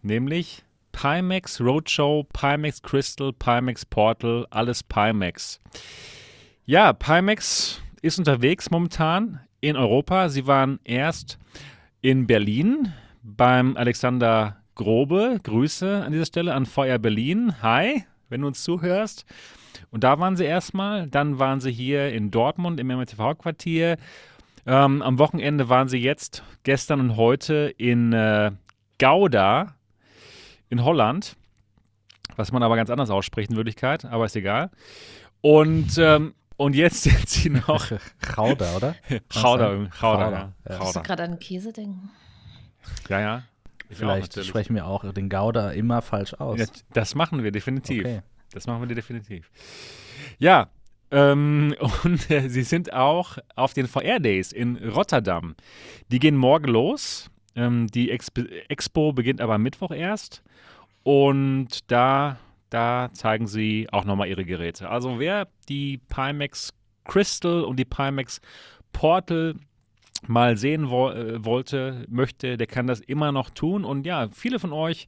nämlich 0.01 0.64
Pimax 0.93 1.59
Roadshow, 1.59 2.25
Pimax 2.31 2.81
Crystal, 2.81 3.33
Pimax 3.33 3.85
Portal, 3.85 4.47
alles 4.51 4.81
Pimax. 4.83 5.59
Ja, 6.65 6.93
Pimax 6.93 7.81
ist 8.01 8.19
unterwegs 8.19 8.71
momentan 8.71 9.41
in 9.59 9.75
Europa. 9.75 10.29
Sie 10.29 10.47
waren 10.47 10.79
erst 10.85 11.37
in 11.99 12.25
Berlin 12.25 12.93
beim 13.21 13.75
Alexander 13.75 14.57
Grobe. 14.75 15.39
Grüße 15.43 16.03
an 16.05 16.13
dieser 16.13 16.25
Stelle 16.25 16.53
an 16.53 16.65
Feuer 16.65 16.99
Berlin. 16.99 17.61
Hi, 17.61 18.05
wenn 18.29 18.41
du 18.41 18.47
uns 18.47 18.63
zuhörst. 18.63 19.25
Und 19.91 20.03
da 20.05 20.19
waren 20.19 20.37
sie 20.37 20.45
erstmal. 20.45 21.07
Dann 21.07 21.39
waren 21.39 21.59
sie 21.59 21.71
hier 21.71 22.13
in 22.13 22.31
Dortmund 22.31 22.79
im 22.79 22.87
MRTV-Quartier. 22.87 23.97
Ähm, 24.65 25.01
am 25.01 25.19
Wochenende 25.19 25.67
waren 25.67 25.89
sie 25.89 25.97
jetzt, 25.97 26.43
gestern 26.63 27.01
und 27.01 27.17
heute, 27.17 27.73
in 27.77 28.13
äh, 28.13 28.51
Gouda 28.99 29.75
in 30.74 30.84
Holland. 30.84 31.38
Was 32.36 32.51
man 32.51 32.63
aber 32.63 32.76
ganz 32.76 32.89
anders 32.89 33.11
ausspricht 33.11 33.51
in 33.51 33.55
Wirklichkeit, 33.55 34.05
aber 34.05 34.26
ist 34.26 34.36
egal. 34.36 34.71
Und, 35.41 35.97
ähm, 35.97 36.34
und 36.57 36.76
jetzt 36.76 37.03
sind 37.03 37.30
sie 37.30 37.49
noch. 37.49 37.91
Chauda, 38.36 38.76
oder? 38.76 38.95
Chauda, 39.30 39.88
Chauda, 39.91 40.53
ja. 40.67 40.78
Musst 40.80 40.95
du 40.95 41.01
gerade 41.01 41.24
an 41.24 41.39
Käse 41.39 41.71
denken? 41.71 42.09
Ja, 43.07 43.19
ja. 43.19 43.43
Ich 43.89 43.97
auch 43.97 43.99
Vielleicht 43.99 44.32
natürlich. 44.32 44.49
sprechen 44.49 44.76
wir 44.76 44.88
auch 44.88 45.13
den 45.13 45.30
Gouda 45.30 45.71
immer 45.71 46.01
falsch 46.01 46.34
aus. 46.34 46.59
Ja, 46.59 46.65
das 46.93 47.13
machen 47.13 47.43
wir 47.43 47.51
definitiv. 47.51 48.03
Okay. 48.03 48.21
Das 48.51 48.65
machen 48.65 48.88
wir 48.88 48.95
definitiv. 48.95 49.51
Ja, 50.39 50.69
ähm, 51.11 51.76
und 52.03 52.32
äh, 52.32 52.49
sie 52.49 52.63
sind 52.63 52.91
auch 52.93 53.38
auf 53.55 53.74
den 53.74 53.88
VR-Days 53.88 54.51
in 54.51 54.78
Rotterdam. 54.78 55.55
Die 56.07 56.17
gehen 56.19 56.36
morgen 56.36 56.67
los. 56.67 57.30
Ähm, 57.55 57.86
die 57.88 58.09
Exp 58.09 58.39
Expo 58.67 59.13
beginnt 59.13 59.39
aber 59.39 59.55
am 59.55 59.61
Mittwoch 59.61 59.91
erst. 59.91 60.41
Und 61.03 61.91
da, 61.91 62.37
da 62.69 63.09
zeigen 63.13 63.47
sie 63.47 63.87
auch 63.91 64.05
nochmal 64.05 64.29
ihre 64.29 64.45
Geräte. 64.45 64.89
Also 64.89 65.19
wer 65.19 65.47
die 65.69 65.97
Pimax 65.97 66.73
Crystal 67.05 67.63
und 67.63 67.77
die 67.77 67.85
Pimax 67.85 68.39
Portal 68.93 69.55
mal 70.27 70.55
sehen 70.57 70.89
wo 70.89 71.09
äh, 71.09 71.43
wollte, 71.43 72.05
möchte, 72.09 72.57
der 72.57 72.67
kann 72.67 72.87
das 72.87 72.99
immer 73.01 73.31
noch 73.31 73.49
tun. 73.49 73.83
Und 73.83 74.05
ja, 74.05 74.29
viele 74.31 74.59
von 74.59 74.71
euch 74.71 75.07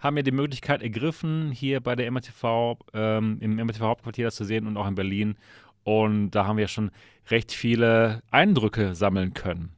haben 0.00 0.16
ja 0.16 0.22
die 0.22 0.32
Möglichkeit 0.32 0.82
ergriffen, 0.82 1.50
hier 1.52 1.80
bei 1.80 1.96
der 1.96 2.10
MRTV, 2.10 2.78
ähm, 2.92 3.38
im 3.40 3.56
MRTV-Hauptquartier 3.56 4.26
das 4.26 4.36
zu 4.36 4.44
sehen 4.44 4.66
und 4.66 4.76
auch 4.76 4.86
in 4.86 4.94
Berlin. 4.94 5.36
Und 5.84 6.32
da 6.32 6.46
haben 6.46 6.56
wir 6.56 6.68
schon 6.68 6.90
recht 7.30 7.52
viele 7.52 8.20
Eindrücke 8.30 8.94
sammeln 8.94 9.34
können. 9.34 9.70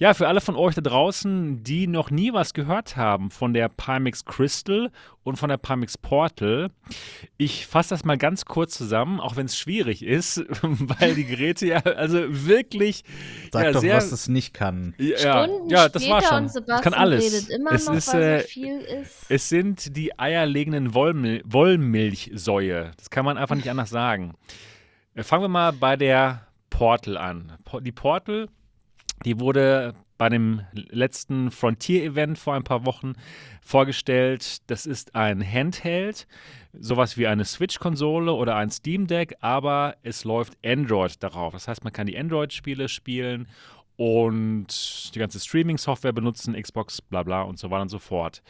Ja, 0.00 0.14
für 0.14 0.28
alle 0.28 0.40
von 0.40 0.54
euch 0.54 0.76
da 0.76 0.80
draußen, 0.80 1.64
die 1.64 1.88
noch 1.88 2.12
nie 2.12 2.32
was 2.32 2.54
gehört 2.54 2.96
haben 2.96 3.32
von 3.32 3.52
der 3.52 3.68
Pimax 3.68 4.24
Crystal 4.24 4.92
und 5.24 5.36
von 5.36 5.48
der 5.48 5.56
Pimax 5.56 5.98
Portal, 5.98 6.70
ich 7.36 7.66
fasse 7.66 7.90
das 7.90 8.04
mal 8.04 8.16
ganz 8.16 8.44
kurz 8.44 8.78
zusammen, 8.78 9.18
auch 9.18 9.34
wenn 9.34 9.46
es 9.46 9.58
schwierig 9.58 10.04
ist, 10.04 10.44
weil 10.62 11.16
die 11.16 11.24
Geräte 11.24 11.66
ja 11.66 11.78
also 11.78 12.20
wirklich 12.28 13.02
Sag 13.52 13.64
ja, 13.64 13.72
doch, 13.72 13.80
sehr, 13.80 13.96
was 13.96 14.12
es 14.12 14.28
nicht 14.28 14.54
kann. 14.54 14.94
ja, 14.98 15.18
Stunden 15.18 15.68
ja, 15.68 15.88
das 15.88 16.08
war 16.08 16.22
schon. 16.22 16.48
Sebastian 16.48 16.80
kann 16.80 16.94
alles. 16.94 17.24
redet 17.24 17.48
immer 17.50 17.72
es 17.72 17.86
noch, 17.86 17.94
ist, 17.94 18.14
weil 18.14 18.22
äh, 18.22 19.00
ist. 19.02 19.26
es 19.28 19.48
sind 19.48 19.96
die 19.96 20.16
eierlegenden 20.16 20.94
Wollmil 20.94 21.42
Wollmilchsäue. 21.44 22.92
Das 22.96 23.10
kann 23.10 23.24
man 23.24 23.36
einfach 23.36 23.56
nicht 23.56 23.68
anders 23.70 23.90
sagen. 23.90 24.34
Äh, 25.14 25.24
Fangen 25.24 25.42
wir 25.42 25.48
mal 25.48 25.72
bei 25.72 25.96
der 25.96 26.46
Portal 26.70 27.16
an. 27.16 27.58
Die 27.80 27.90
Portal, 27.90 28.48
die 29.24 29.40
wurde 29.40 29.94
bei 30.18 30.28
dem 30.28 30.62
letzten 30.72 31.50
Frontier-Event 31.50 32.38
vor 32.38 32.54
ein 32.54 32.64
paar 32.64 32.84
Wochen 32.84 33.14
vorgestellt. 33.62 34.68
Das 34.68 34.84
ist 34.84 35.14
ein 35.14 35.40
Handheld, 35.40 36.26
sowas 36.72 37.16
wie 37.16 37.28
eine 37.28 37.44
Switch-Konsole 37.44 38.32
oder 38.32 38.56
ein 38.56 38.70
Steam 38.70 39.06
Deck, 39.06 39.36
aber 39.40 39.96
es 40.02 40.24
läuft 40.24 40.58
Android 40.64 41.22
darauf. 41.22 41.52
Das 41.52 41.68
heißt, 41.68 41.84
man 41.84 41.92
kann 41.92 42.08
die 42.08 42.18
Android-Spiele 42.18 42.88
spielen 42.88 43.46
und 43.96 45.12
die 45.14 45.18
ganze 45.18 45.40
Streaming-Software 45.40 46.12
benutzen, 46.12 46.60
Xbox, 46.60 47.02
bla 47.02 47.24
bla 47.24 47.42
und 47.42 47.58
so 47.58 47.70
weiter 47.70 47.82
und 47.82 47.88
so 47.88 47.98
fort. 47.98 48.42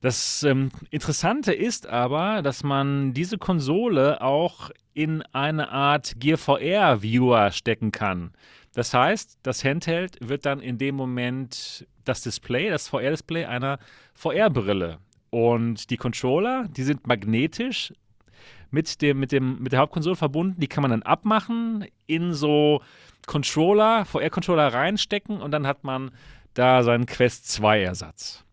Das 0.00 0.44
ähm, 0.44 0.70
Interessante 0.90 1.52
ist 1.52 1.88
aber, 1.88 2.42
dass 2.42 2.62
man 2.62 3.12
diese 3.12 3.38
Konsole 3.38 4.20
auch 4.20 4.70
in 4.94 5.22
eine 5.32 5.70
Art 5.70 6.14
Gear 6.20 6.38
VR-Viewer 6.38 7.50
stecken 7.50 7.90
kann. 7.90 8.32
Das 8.74 8.92
heißt, 8.92 9.38
das 9.42 9.64
Handheld 9.64 10.18
wird 10.20 10.44
dann 10.44 10.60
in 10.60 10.78
dem 10.78 10.96
Moment 10.96 11.86
das 12.04 12.22
Display, 12.22 12.68
das 12.68 12.88
VR-Display 12.88 13.44
einer 13.44 13.78
VR-Brille. 14.14 14.98
Und 15.30 15.90
die 15.90 15.96
Controller, 15.96 16.68
die 16.68 16.82
sind 16.82 17.06
magnetisch 17.06 17.92
mit, 18.70 19.00
dem, 19.00 19.20
mit, 19.20 19.32
dem, 19.32 19.62
mit 19.62 19.72
der 19.72 19.80
Hauptkonsole 19.80 20.16
verbunden. 20.16 20.60
Die 20.60 20.66
kann 20.66 20.82
man 20.82 20.90
dann 20.90 21.02
abmachen, 21.02 21.86
in 22.06 22.34
so 22.34 22.82
Controller, 23.26 24.04
VR-Controller 24.04 24.74
reinstecken 24.74 25.40
und 25.40 25.52
dann 25.52 25.66
hat 25.66 25.84
man 25.84 26.10
da 26.54 26.82
seinen 26.82 27.06
Quest 27.06 27.46
2-Ersatz. 27.46 28.44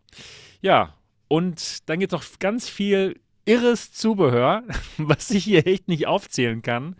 Ja, 0.60 0.94
und 1.28 1.88
dann 1.88 1.98
gibt 1.98 2.12
es 2.12 2.18
noch 2.18 2.38
ganz 2.38 2.68
viel 2.68 3.20
irres 3.44 3.92
Zubehör, 3.92 4.62
was 4.98 5.30
ich 5.32 5.44
hier 5.44 5.66
echt 5.66 5.88
nicht 5.88 6.06
aufzählen 6.06 6.62
kann 6.62 6.96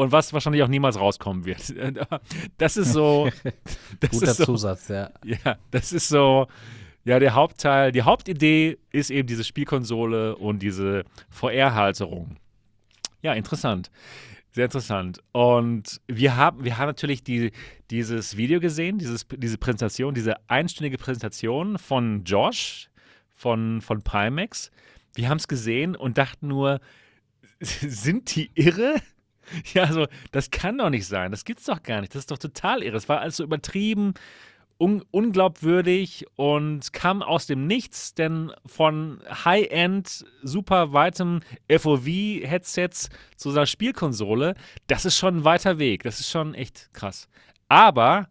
und 0.00 0.12
was 0.12 0.32
wahrscheinlich 0.32 0.62
auch 0.62 0.68
niemals 0.68 0.98
rauskommen 0.98 1.44
wird. 1.44 1.74
Das 2.58 2.76
ist 2.76 2.92
so. 2.92 3.28
Das 4.00 4.10
Guter 4.10 4.30
ist 4.30 4.36
so, 4.38 4.44
Zusatz, 4.46 4.88
ja. 4.88 5.10
ja, 5.24 5.58
das 5.70 5.92
ist 5.92 6.08
so 6.08 6.46
Ja, 7.04 7.18
der 7.18 7.34
Hauptteil, 7.34 7.92
die 7.92 8.02
Hauptidee 8.02 8.78
ist 8.92 9.10
eben 9.10 9.28
diese 9.28 9.44
Spielkonsole 9.44 10.36
und 10.36 10.60
diese 10.60 11.04
VR-Halterung. 11.28 12.36
Ja, 13.20 13.34
interessant. 13.34 13.90
Sehr 14.52 14.64
interessant. 14.64 15.20
Und 15.32 16.00
wir 16.08 16.36
haben, 16.36 16.64
wir 16.64 16.78
haben 16.78 16.88
natürlich 16.88 17.22
die, 17.22 17.52
dieses 17.90 18.38
Video 18.38 18.58
gesehen, 18.58 18.98
dieses, 18.98 19.26
diese 19.28 19.58
Präsentation, 19.58 20.14
diese 20.14 20.36
einstündige 20.48 20.96
Präsentation 20.96 21.78
von 21.78 22.24
Josh 22.24 22.88
von, 23.34 23.82
von 23.82 24.02
Pimax. 24.02 24.70
Wir 25.14 25.28
haben 25.28 25.38
es 25.38 25.46
gesehen 25.46 25.94
und 25.94 26.16
dachten 26.16 26.48
nur, 26.48 26.80
sind 27.60 28.34
die 28.34 28.50
irre? 28.54 28.94
Ja, 29.74 29.84
also 29.84 30.06
das 30.32 30.50
kann 30.50 30.78
doch 30.78 30.90
nicht 30.90 31.06
sein. 31.06 31.30
Das 31.30 31.44
gibt's 31.44 31.64
doch 31.64 31.82
gar 31.82 32.00
nicht. 32.00 32.14
Das 32.14 32.20
ist 32.20 32.30
doch 32.30 32.38
total 32.38 32.82
irre. 32.82 32.96
Es 32.96 33.08
war 33.08 33.20
alles 33.20 33.36
so 33.36 33.44
übertrieben, 33.44 34.14
un 34.78 35.04
unglaubwürdig 35.10 36.26
und 36.36 36.92
kam 36.92 37.22
aus 37.22 37.46
dem 37.46 37.66
Nichts, 37.66 38.14
denn 38.14 38.50
von 38.64 39.20
High-End, 39.44 40.24
super 40.42 40.92
weitem 40.92 41.40
FOV-Headsets 41.68 43.10
zu 43.36 43.50
einer 43.50 43.66
Spielkonsole, 43.66 44.54
das 44.86 45.04
ist 45.04 45.18
schon 45.18 45.38
ein 45.38 45.44
weiter 45.44 45.78
Weg. 45.78 46.02
Das 46.04 46.20
ist 46.20 46.30
schon 46.30 46.54
echt 46.54 46.92
krass. 46.94 47.28
Aber 47.68 48.28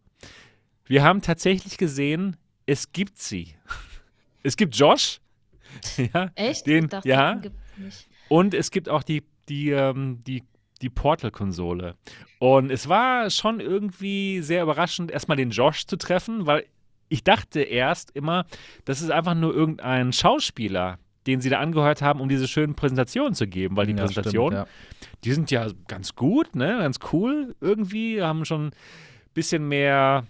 wir 0.86 1.04
haben 1.04 1.22
tatsächlich 1.22 1.78
gesehen, 1.78 2.36
es 2.66 2.92
gibt 2.92 3.18
sie. 3.18 3.56
Es 4.42 4.56
gibt 4.56 4.74
Josh. 4.74 5.20
ja, 6.14 6.32
Echt? 6.36 6.66
Den, 6.66 6.88
dachte, 6.88 7.10
ja. 7.10 7.36
Den 7.36 7.52
und 8.30 8.54
es 8.54 8.72
gibt 8.72 8.88
auch 8.88 9.04
die, 9.04 9.22
die, 9.50 9.72
ähm, 9.72 10.22
die 10.26 10.44
die 10.82 10.90
Portal-Konsole. 10.90 11.96
Und 12.40 12.72
es 12.72 12.88
war 12.88 13.30
schon 13.30 13.60
irgendwie 13.60 14.42
sehr 14.42 14.64
überraschend, 14.64 15.12
erstmal 15.12 15.38
den 15.38 15.50
Josh 15.50 15.86
zu 15.86 15.98
treffen, 15.98 16.46
weil 16.46 16.66
ich 17.10 17.24
dachte 17.24 17.62
erst 17.62 18.12
immer, 18.12 18.46
das 18.86 19.02
ist 19.02 19.12
einfach 19.12 19.36
nur 19.36 19.54
irgendein 19.54 20.14
Schauspieler, 20.14 21.00
den 21.28 21.42
sie 21.42 21.50
da 21.50 21.60
angehört 21.60 22.02
haben, 22.02 22.22
um 22.22 22.30
diese 22.30 22.48
schönen 22.48 22.76
Präsentationen 22.76 23.34
zu 23.34 23.48
geben, 23.48 23.76
weil 23.76 23.88
die 23.88 23.94
ja, 23.94 24.06
Präsentationen, 24.06 24.60
ja. 24.60 24.68
die 25.24 25.32
sind 25.34 25.52
ja 25.52 25.68
ganz 25.88 26.16
gut, 26.16 26.56
ne, 26.56 26.78
ganz 26.80 27.00
cool 27.12 27.56
irgendwie, 27.60 28.22
haben 28.22 28.46
schon 28.46 28.68
ein 28.68 28.72
bisschen 29.34 29.68
mehr 29.68 30.26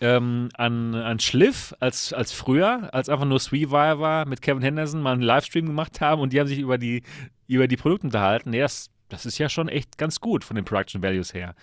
ähm, 0.00 0.50
an, 0.54 0.94
an 0.94 1.20
Schliff 1.20 1.74
als, 1.80 2.12
als 2.12 2.32
früher, 2.32 2.92
als 2.92 3.08
einfach 3.08 3.24
nur 3.24 3.38
Survivor 3.38 4.26
mit 4.26 4.42
Kevin 4.42 4.62
Henderson 4.62 5.00
mal 5.00 5.12
einen 5.12 5.22
Livestream 5.22 5.66
gemacht 5.66 6.00
haben 6.00 6.20
und 6.20 6.32
die 6.32 6.40
haben 6.40 6.48
sich 6.48 6.58
über 6.58 6.76
die, 6.76 7.02
über 7.46 7.68
die 7.68 7.76
Produkte 7.76 8.08
unterhalten. 8.08 8.50
Nee, 8.50 8.60
das 8.60 8.90
das 9.08 9.26
ist 9.26 9.38
ja 9.38 9.48
schon 9.48 9.68
echt 9.68 9.98
ganz 9.98 10.20
gut 10.20 10.44
von 10.44 10.56
den 10.56 10.64
Production 10.64 11.02
Values 11.02 11.34
her. 11.34 11.54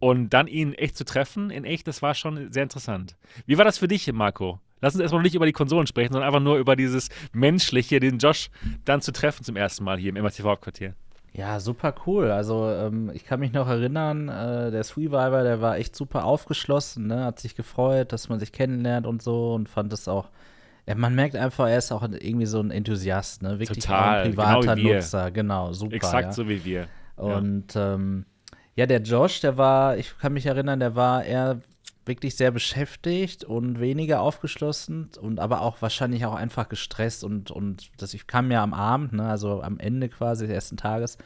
Und 0.00 0.30
dann 0.30 0.46
ihn 0.46 0.74
echt 0.74 0.96
zu 0.96 1.04
treffen, 1.04 1.50
in 1.50 1.64
echt, 1.64 1.86
das 1.86 2.02
war 2.02 2.14
schon 2.14 2.52
sehr 2.52 2.62
interessant. 2.62 3.16
Wie 3.46 3.56
war 3.56 3.64
das 3.64 3.78
für 3.78 3.88
dich, 3.88 4.12
Marco? 4.12 4.60
Lass 4.80 4.94
uns 4.94 5.02
erstmal 5.02 5.22
nicht 5.22 5.34
über 5.34 5.46
die 5.46 5.52
Konsolen 5.52 5.86
sprechen, 5.86 6.12
sondern 6.12 6.28
einfach 6.28 6.42
nur 6.42 6.58
über 6.58 6.76
dieses 6.76 7.08
Menschliche, 7.32 8.00
den 8.00 8.18
Josh 8.18 8.50
dann 8.84 9.00
zu 9.00 9.12
treffen 9.12 9.44
zum 9.44 9.56
ersten 9.56 9.82
Mal 9.84 9.98
hier 9.98 10.10
im 10.14 10.22
MRTV-Hauptquartier. 10.22 10.94
Ja, 11.32 11.58
super 11.58 11.94
cool. 12.06 12.30
Also 12.30 12.68
ähm, 12.70 13.10
ich 13.12 13.24
kann 13.24 13.40
mich 13.40 13.52
noch 13.52 13.66
erinnern, 13.66 14.28
äh, 14.28 14.70
der 14.70 14.84
Survivor, 14.84 15.42
der 15.42 15.60
war 15.60 15.78
echt 15.78 15.96
super 15.96 16.24
aufgeschlossen, 16.24 17.08
ne? 17.08 17.24
hat 17.24 17.40
sich 17.40 17.56
gefreut, 17.56 18.12
dass 18.12 18.28
man 18.28 18.38
sich 18.38 18.52
kennenlernt 18.52 19.06
und 19.06 19.20
so 19.20 19.54
und 19.54 19.68
fand 19.68 19.92
es 19.92 20.06
auch 20.06 20.28
ja, 20.86 20.94
man 20.94 21.14
merkt 21.14 21.36
einfach, 21.36 21.68
er 21.68 21.78
ist 21.78 21.92
auch 21.92 22.02
irgendwie 22.02 22.46
so 22.46 22.60
ein 22.60 22.70
Enthusiast, 22.70 23.42
ne? 23.42 23.58
Wirklich 23.58 23.84
Total, 23.84 24.24
ein 24.24 24.30
privater 24.30 24.76
genau 24.76 24.94
Nutzer, 24.94 25.30
genau, 25.30 25.72
super. 25.72 25.96
Exakt 25.96 26.26
ja. 26.26 26.32
so 26.32 26.48
wie 26.48 26.64
wir. 26.64 26.88
Und 27.16 27.74
ja. 27.74 27.94
Ähm, 27.94 28.26
ja, 28.76 28.86
der 28.86 29.00
Josh, 29.00 29.40
der 29.40 29.56
war, 29.56 29.96
ich 29.96 30.18
kann 30.18 30.32
mich 30.32 30.46
erinnern, 30.46 30.80
der 30.80 30.96
war 30.96 31.24
eher 31.24 31.60
wirklich 32.06 32.36
sehr 32.36 32.50
beschäftigt 32.50 33.44
und 33.44 33.80
weniger 33.80 34.20
aufgeschlossen 34.20 35.10
und 35.20 35.40
aber 35.40 35.62
auch 35.62 35.80
wahrscheinlich 35.80 36.26
auch 36.26 36.34
einfach 36.34 36.68
gestresst 36.68 37.24
und, 37.24 37.50
und 37.50 37.90
das 37.96 38.12
ich 38.14 38.26
kam 38.26 38.50
ja 38.50 38.62
am 38.62 38.74
Abend, 38.74 39.14
ne, 39.14 39.26
also 39.26 39.62
am 39.62 39.78
Ende 39.78 40.08
quasi 40.08 40.46
des 40.46 40.54
ersten 40.54 40.76
Tages 40.76 41.16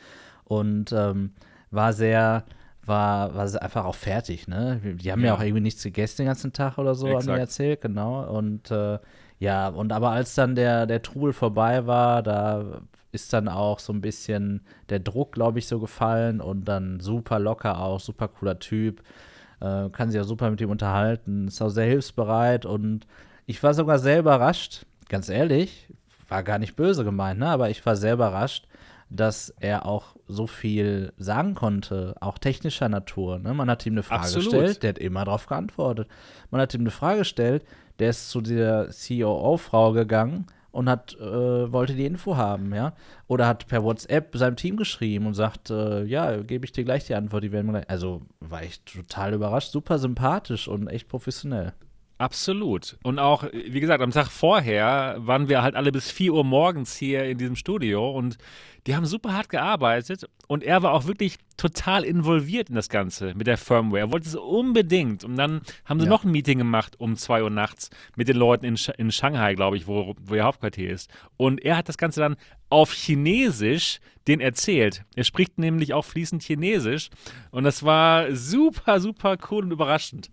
und 0.44 0.92
ähm, 0.92 1.32
war 1.70 1.92
sehr, 1.92 2.44
war, 2.84 3.34
war 3.34 3.62
einfach 3.62 3.84
auch 3.84 3.94
fertig, 3.94 4.46
ne? 4.46 4.80
Die 4.82 5.10
haben 5.10 5.20
ja, 5.20 5.26
ja 5.26 5.34
auch 5.34 5.42
irgendwie 5.42 5.60
nichts 5.60 5.82
gegessen 5.82 6.18
den 6.18 6.26
ganzen 6.26 6.52
Tag 6.52 6.78
oder 6.78 6.94
so, 6.94 7.06
Exakt. 7.08 7.26
haben 7.26 7.34
die 7.34 7.40
erzählt, 7.40 7.80
genau. 7.80 8.24
Und 8.36 8.70
äh, 8.70 8.98
ja, 9.38 9.68
und 9.68 9.92
aber 9.92 10.10
als 10.10 10.34
dann 10.34 10.54
der, 10.54 10.86
der 10.86 11.02
Trubel 11.02 11.32
vorbei 11.32 11.86
war, 11.86 12.22
da 12.22 12.82
ist 13.12 13.32
dann 13.32 13.48
auch 13.48 13.78
so 13.78 13.92
ein 13.92 14.00
bisschen 14.00 14.62
der 14.88 14.98
Druck, 14.98 15.32
glaube 15.32 15.58
ich, 15.58 15.66
so 15.66 15.78
gefallen 15.78 16.40
und 16.40 16.64
dann 16.66 17.00
super 17.00 17.38
locker 17.38 17.78
auch, 17.80 18.00
super 18.00 18.28
cooler 18.28 18.58
Typ. 18.58 19.02
Äh, 19.60 19.88
kann 19.90 20.10
sich 20.10 20.20
auch 20.20 20.26
super 20.26 20.50
mit 20.50 20.60
ihm 20.60 20.70
unterhalten, 20.70 21.48
ist 21.48 21.62
auch 21.62 21.68
sehr 21.68 21.86
hilfsbereit 21.86 22.66
und 22.66 23.06
ich 23.46 23.62
war 23.62 23.74
sogar 23.74 23.98
sehr 23.98 24.20
überrascht, 24.20 24.84
ganz 25.08 25.28
ehrlich, 25.28 25.88
war 26.28 26.42
gar 26.42 26.58
nicht 26.58 26.76
böse 26.76 27.04
gemeint, 27.04 27.40
ne? 27.40 27.48
aber 27.48 27.70
ich 27.70 27.84
war 27.86 27.96
sehr 27.96 28.14
überrascht, 28.14 28.66
dass 29.10 29.54
er 29.58 29.86
auch 29.86 30.16
so 30.26 30.46
viel 30.46 31.12
sagen 31.16 31.54
konnte, 31.54 32.14
auch 32.20 32.38
technischer 32.38 32.88
Natur. 32.88 33.38
Ne? 33.38 33.54
Man 33.54 33.70
hat 33.70 33.86
ihm 33.86 33.94
eine 33.94 34.02
Frage 34.02 34.22
Absolut. 34.22 34.52
gestellt, 34.52 34.82
der 34.82 34.90
hat 34.90 34.98
immer 34.98 35.24
darauf 35.24 35.46
geantwortet. 35.46 36.08
Man 36.50 36.60
hat 36.60 36.74
ihm 36.74 36.82
eine 36.82 36.90
Frage 36.90 37.20
gestellt, 37.20 37.64
der 37.98 38.10
ist 38.10 38.30
zu 38.30 38.40
dieser 38.40 38.88
COO-Frau 38.88 39.92
gegangen 39.92 40.46
und 40.70 40.88
hat, 40.88 41.16
äh, 41.18 41.72
wollte 41.72 41.94
die 41.94 42.06
Info 42.06 42.36
haben, 42.36 42.74
ja. 42.74 42.92
Oder 43.26 43.46
hat 43.46 43.66
per 43.66 43.82
WhatsApp 43.82 44.36
seinem 44.36 44.56
Team 44.56 44.76
geschrieben 44.76 45.26
und 45.26 45.34
sagt, 45.34 45.70
äh, 45.70 46.04
ja, 46.04 46.36
gebe 46.42 46.64
ich 46.64 46.72
dir 46.72 46.84
gleich 46.84 47.04
die 47.04 47.14
Antwort, 47.14 47.42
die 47.42 47.52
werden 47.52 47.70
gleich. 47.70 47.88
Also 47.88 48.22
war 48.40 48.62
ich 48.62 48.84
total 48.84 49.34
überrascht, 49.34 49.72
super 49.72 49.98
sympathisch 49.98 50.68
und 50.68 50.88
echt 50.88 51.08
professionell. 51.08 51.72
Absolut. 52.18 52.98
Und 53.04 53.20
auch, 53.20 53.44
wie 53.52 53.78
gesagt, 53.78 54.02
am 54.02 54.10
Tag 54.10 54.26
vorher 54.26 55.16
waren 55.20 55.48
wir 55.48 55.62
halt 55.62 55.76
alle 55.76 55.92
bis 55.92 56.10
4 56.10 56.34
Uhr 56.34 56.44
morgens 56.44 56.96
hier 56.96 57.24
in 57.24 57.38
diesem 57.38 57.54
Studio 57.54 58.10
und 58.10 58.38
die 58.88 58.96
haben 58.96 59.06
super 59.06 59.34
hart 59.34 59.48
gearbeitet 59.48 60.28
und 60.48 60.64
er 60.64 60.82
war 60.82 60.94
auch 60.94 61.06
wirklich 61.06 61.36
total 61.56 62.04
involviert 62.04 62.70
in 62.70 62.74
das 62.74 62.88
Ganze 62.88 63.34
mit 63.34 63.46
der 63.46 63.58
Firmware. 63.58 64.00
Er 64.00 64.12
wollte 64.12 64.28
es 64.28 64.34
unbedingt. 64.34 65.24
Und 65.24 65.36
dann 65.36 65.60
haben 65.84 66.00
sie 66.00 66.06
ja. 66.06 66.10
noch 66.10 66.24
ein 66.24 66.30
Meeting 66.30 66.58
gemacht 66.58 66.98
um 66.98 67.16
2 67.16 67.42
Uhr 67.42 67.50
nachts 67.50 67.90
mit 68.16 68.28
den 68.28 68.36
Leuten 68.36 68.64
in, 68.64 68.76
Sch 68.76 68.90
in 68.96 69.12
Shanghai, 69.12 69.54
glaube 69.54 69.76
ich, 69.76 69.86
wo, 69.86 70.14
wo 70.20 70.34
ihr 70.34 70.44
Hauptquartier 70.44 70.90
ist. 70.90 71.10
Und 71.36 71.62
er 71.62 71.76
hat 71.76 71.88
das 71.88 71.98
Ganze 71.98 72.20
dann 72.20 72.36
auf 72.70 72.92
Chinesisch 72.92 74.00
den 74.26 74.40
erzählt. 74.40 75.04
Er 75.14 75.24
spricht 75.24 75.58
nämlich 75.58 75.94
auch 75.94 76.04
fließend 76.04 76.42
Chinesisch. 76.42 77.10
Und 77.50 77.64
das 77.64 77.82
war 77.82 78.34
super, 78.34 79.00
super 79.00 79.36
cool 79.50 79.64
und 79.64 79.70
überraschend. 79.70 80.30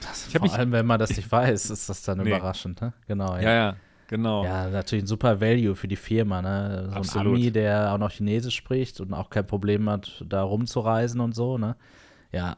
Das, 0.00 0.24
vor 0.24 0.52
allem, 0.52 0.72
wenn 0.72 0.86
man 0.86 0.98
das 0.98 1.16
nicht 1.16 1.30
weiß, 1.30 1.70
ist 1.70 1.88
das 1.88 2.02
dann 2.02 2.18
nee. 2.18 2.28
überraschend, 2.28 2.80
ne? 2.80 2.92
Genau, 3.06 3.36
ja. 3.36 3.42
Ja, 3.42 3.52
ja. 3.52 3.76
Genau. 4.08 4.42
Ja, 4.42 4.68
natürlich 4.70 5.04
ein 5.04 5.06
super 5.06 5.40
Value 5.40 5.74
für 5.74 5.86
die 5.86 5.96
Firma, 5.96 6.40
ne? 6.40 6.88
So 6.90 6.96
Absolut. 6.96 7.26
ein 7.26 7.34
Ami, 7.34 7.50
der 7.50 7.92
auch 7.92 7.98
noch 7.98 8.10
Chinesisch 8.10 8.56
spricht 8.56 9.00
und 9.00 9.12
auch 9.12 9.28
kein 9.28 9.46
Problem 9.46 9.88
hat, 9.88 10.24
da 10.26 10.42
rumzureisen 10.42 11.20
und 11.20 11.34
so, 11.34 11.58
ne? 11.58 11.76
Ja, 12.32 12.56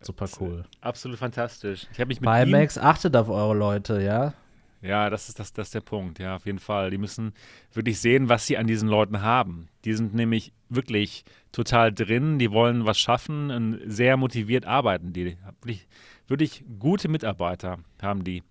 super 0.00 0.26
cool. 0.40 0.64
Absolut 0.80 1.18
fantastisch. 1.18 1.86
Ich 1.92 2.00
habe 2.00 2.08
mich 2.08 2.20
mit 2.20 2.26
Bei 2.26 2.46
Max 2.46 2.78
achtet 2.78 3.14
auf 3.14 3.28
eure 3.28 3.54
Leute, 3.54 4.00
ja? 4.00 4.32
Ja, 4.80 5.10
das 5.10 5.28
ist, 5.28 5.38
das, 5.38 5.52
das 5.52 5.68
ist 5.68 5.74
der 5.74 5.80
Punkt, 5.80 6.18
ja, 6.18 6.36
auf 6.36 6.46
jeden 6.46 6.58
Fall. 6.58 6.90
Die 6.90 6.98
müssen 6.98 7.32
wirklich 7.72 8.00
sehen, 8.00 8.28
was 8.28 8.46
sie 8.46 8.56
an 8.56 8.66
diesen 8.66 8.88
Leuten 8.88 9.20
haben. 9.20 9.68
Die 9.84 9.94
sind 9.94 10.14
nämlich 10.14 10.52
wirklich 10.68 11.24
total 11.52 11.92
drin, 11.92 12.38
die 12.38 12.52
wollen 12.52 12.86
was 12.86 12.98
schaffen 12.98 13.50
und 13.50 13.80
sehr 13.86 14.16
motiviert 14.16 14.64
arbeiten. 14.64 15.12
Die 15.12 15.36
wirklich, 15.66 15.88
wirklich 16.28 16.64
gute 16.78 17.08
Mitarbeiter 17.08 17.78
haben 18.00 18.24
die. 18.24 18.42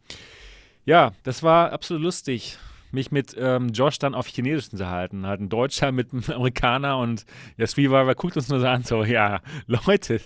Ja, 0.86 1.13
das 1.24 1.41
war 1.43 1.72
absolut 1.72 2.03
lustig, 2.03 2.57
mich 2.91 3.11
mit 3.11 3.36
ähm, 3.38 3.70
Josh 3.70 3.99
dann 3.99 4.13
auf 4.13 4.28
Chinesisch 4.28 4.70
zu 4.70 4.76
unterhalten. 4.76 5.26
Halt 5.26 5.41
ein 5.41 5.49
Deutscher 5.49 5.91
mit 5.91 6.11
einem 6.13 6.24
Amerikaner 6.28 6.97
und 6.97 7.26
ja, 7.57 7.66
Sweeviver 7.66 8.13
guckt 8.16 8.36
uns 8.36 8.49
nur 8.49 8.59
so 8.59 8.68
an, 8.68 8.84
so, 8.84 9.03
ja, 9.03 9.41
Leute. 9.68 10.22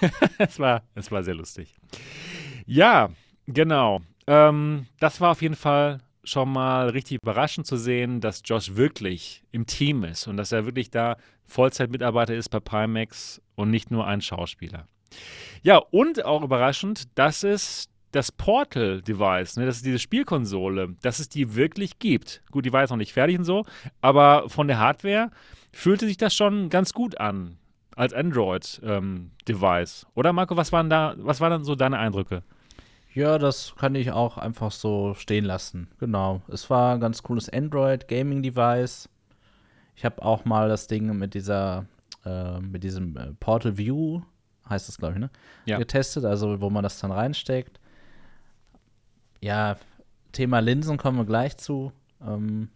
es, 0.38 0.58
war, 0.58 0.82
es 0.94 1.10
war 1.10 1.22
sehr 1.22 1.34
lustig. 1.34 1.74
Ja, 2.66 3.10
genau. 3.46 4.00
Ähm, 4.26 4.86
das 5.00 5.20
war 5.20 5.32
auf 5.32 5.42
jeden 5.42 5.56
Fall 5.56 6.00
schon 6.24 6.52
mal 6.52 6.90
richtig 6.90 7.18
überraschend 7.22 7.66
zu 7.66 7.76
sehen, 7.76 8.20
dass 8.20 8.42
Josh 8.44 8.76
wirklich 8.76 9.42
im 9.50 9.66
Team 9.66 10.04
ist 10.04 10.26
und 10.26 10.36
dass 10.36 10.52
er 10.52 10.66
wirklich 10.66 10.90
da 10.90 11.16
Vollzeitmitarbeiter 11.44 12.34
ist 12.34 12.50
bei 12.50 12.60
Pimax 12.60 13.40
und 13.54 13.70
nicht 13.70 13.90
nur 13.90 14.06
ein 14.06 14.20
Schauspieler. 14.20 14.86
Ja, 15.62 15.78
und 15.78 16.24
auch 16.24 16.42
überraschend, 16.42 17.08
dass 17.18 17.42
es 17.42 17.88
das 18.12 18.32
Portal-Device, 18.32 19.56
ne, 19.56 19.66
das 19.66 19.76
ist 19.76 19.86
diese 19.86 19.98
Spielkonsole, 19.98 20.94
dass 21.02 21.18
es 21.18 21.28
die 21.28 21.54
wirklich 21.54 21.98
gibt. 21.98 22.42
Gut, 22.50 22.64
die 22.64 22.72
war 22.72 22.80
jetzt 22.80 22.90
noch 22.90 22.96
nicht 22.96 23.12
fertig 23.12 23.38
und 23.38 23.44
so, 23.44 23.64
aber 24.00 24.48
von 24.48 24.66
der 24.68 24.78
Hardware 24.78 25.30
fühlte 25.72 26.06
sich 26.06 26.16
das 26.16 26.34
schon 26.34 26.70
ganz 26.70 26.92
gut 26.92 27.20
an 27.20 27.58
als 27.96 28.14
Android-Device. 28.14 30.02
Ähm, 30.04 30.10
Oder 30.14 30.32
Marco, 30.32 30.56
was 30.56 30.72
waren 30.72 30.88
da, 30.88 31.14
was 31.18 31.40
waren 31.40 31.50
dann 31.50 31.64
so 31.64 31.74
deine 31.74 31.98
Eindrücke? 31.98 32.42
Ja, 33.12 33.38
das 33.38 33.74
kann 33.76 33.94
ich 33.94 34.12
auch 34.12 34.38
einfach 34.38 34.70
so 34.70 35.14
stehen 35.14 35.44
lassen. 35.44 35.88
Genau. 35.98 36.40
Es 36.48 36.70
war 36.70 36.94
ein 36.94 37.00
ganz 37.00 37.22
cooles 37.22 37.48
Android-Gaming-Device. 37.48 39.08
Ich 39.96 40.04
habe 40.04 40.22
auch 40.22 40.44
mal 40.44 40.68
das 40.68 40.86
Ding 40.86 41.16
mit 41.18 41.34
dieser, 41.34 41.86
äh, 42.24 42.60
mit 42.60 42.84
diesem 42.84 43.16
äh, 43.16 43.32
Portal 43.40 43.76
View, 43.76 44.22
heißt 44.68 44.88
das, 44.88 44.98
glaube 44.98 45.14
ich, 45.14 45.20
ne? 45.20 45.30
Ja. 45.66 45.78
Getestet, 45.78 46.24
also 46.24 46.60
wo 46.60 46.70
man 46.70 46.82
das 46.82 47.00
dann 47.00 47.10
reinsteckt 47.12 47.78
ja, 49.40 49.76
Thema 50.32 50.60
Linsen 50.60 50.96
kommen 50.96 51.18
wir 51.18 51.24
gleich 51.24 51.56
zu. 51.56 51.92
Ähm, 52.26 52.68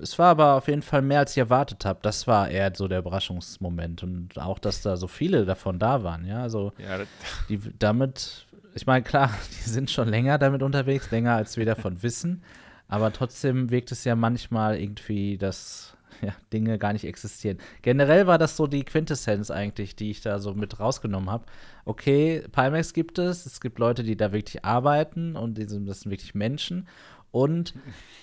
es 0.00 0.18
war 0.18 0.30
aber 0.30 0.54
auf 0.54 0.68
jeden 0.68 0.82
Fall 0.82 1.02
mehr, 1.02 1.20
als 1.20 1.32
ich 1.32 1.38
erwartet 1.38 1.84
habe. 1.84 1.98
Das 2.02 2.26
war 2.26 2.48
eher 2.48 2.72
so 2.74 2.88
der 2.88 3.00
Überraschungsmoment. 3.00 4.02
Und 4.02 4.38
auch, 4.38 4.58
dass 4.58 4.82
da 4.82 4.96
so 4.96 5.06
viele 5.06 5.44
davon 5.44 5.78
da 5.78 6.02
waren. 6.02 6.26
Ja, 6.26 6.42
also 6.42 6.72
Ja, 6.78 7.00
die 7.48 7.60
damit, 7.78 8.46
ich 8.74 8.86
meine, 8.86 9.02
klar, 9.02 9.30
die 9.50 9.68
sind 9.68 9.90
schon 9.90 10.08
länger 10.08 10.38
damit 10.38 10.62
unterwegs, 10.62 11.10
länger 11.10 11.36
als 11.36 11.56
wir 11.56 11.66
davon 11.66 12.02
wissen. 12.02 12.42
Aber 12.88 13.12
trotzdem 13.12 13.70
wirkt 13.70 13.92
es 13.92 14.04
ja 14.04 14.16
manchmal 14.16 14.78
irgendwie, 14.78 15.38
dass 15.38 15.96
ja, 16.26 16.34
Dinge 16.52 16.78
gar 16.78 16.92
nicht 16.92 17.04
existieren. 17.04 17.58
Generell 17.82 18.26
war 18.26 18.38
das 18.38 18.56
so 18.56 18.66
die 18.66 18.84
Quintessenz 18.84 19.50
eigentlich, 19.50 19.96
die 19.96 20.10
ich 20.10 20.20
da 20.20 20.38
so 20.38 20.54
mit 20.54 20.78
rausgenommen 20.80 21.30
habe. 21.30 21.44
Okay, 21.84 22.44
Pimax 22.52 22.92
gibt 22.94 23.18
es, 23.18 23.44
es 23.46 23.60
gibt 23.60 23.78
Leute, 23.78 24.02
die 24.04 24.16
da 24.16 24.32
wirklich 24.32 24.64
arbeiten 24.64 25.36
und 25.36 25.58
die 25.58 25.64
sind, 25.64 25.86
das 25.86 26.00
sind 26.00 26.10
wirklich 26.10 26.34
Menschen. 26.34 26.86
Und 27.30 27.74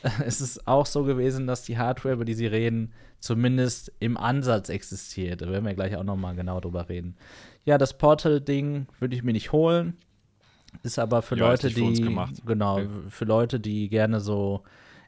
es 0.26 0.39
ist 0.41 0.68
auch 0.68 0.86
so 0.86 1.04
gewesen, 1.04 1.45
dass 1.47 1.64
die 1.64 1.78
Hardware, 1.78 2.14
über 2.14 2.26
die 2.26 2.36
sie 2.36 2.47
reden, 2.47 2.93
zumindest 3.20 3.91
im 4.00 4.16
Ansatz 4.18 4.70
existiert. 4.70 5.41
Da 5.41 5.50
werden 5.52 5.66
wir 5.66 5.74
gleich 5.74 5.95
auch 5.97 6.04
noch 6.06 6.16
mal 6.16 6.36
genau 6.36 6.60
drüber 6.62 6.88
reden. 6.88 7.16
Ja, 7.66 7.78
das 7.78 7.97
Portal-Ding 7.97 8.88
würde 9.00 9.16
ich 9.16 9.24
mir 9.24 9.34
nicht 9.34 9.52
holen. 9.52 9.97
Ist 10.84 11.00
aber 11.00 11.22
für 11.22 11.36
Ja, 11.36 11.50
Leute, 11.50 11.70
für 11.70 11.84
uns 11.84 11.97
die 11.97 12.04
gemacht. 12.04 12.36
genau, 12.45 12.76
Okay. 12.78 12.88
für 13.10 13.26
Leute, 13.26 13.60
die 13.60 13.89
gerne 13.89 14.22
so 14.22 14.64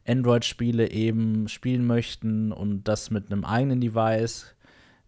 Android-Spiele 0.08 0.92
eben 0.92 1.48
spielen 1.48 1.86
möchten 1.86 2.52
und 2.52 2.84
das 2.84 3.12
mit 3.12 3.32
einem 3.32 3.46
eigenen 3.46 3.82
Device, 3.82 4.56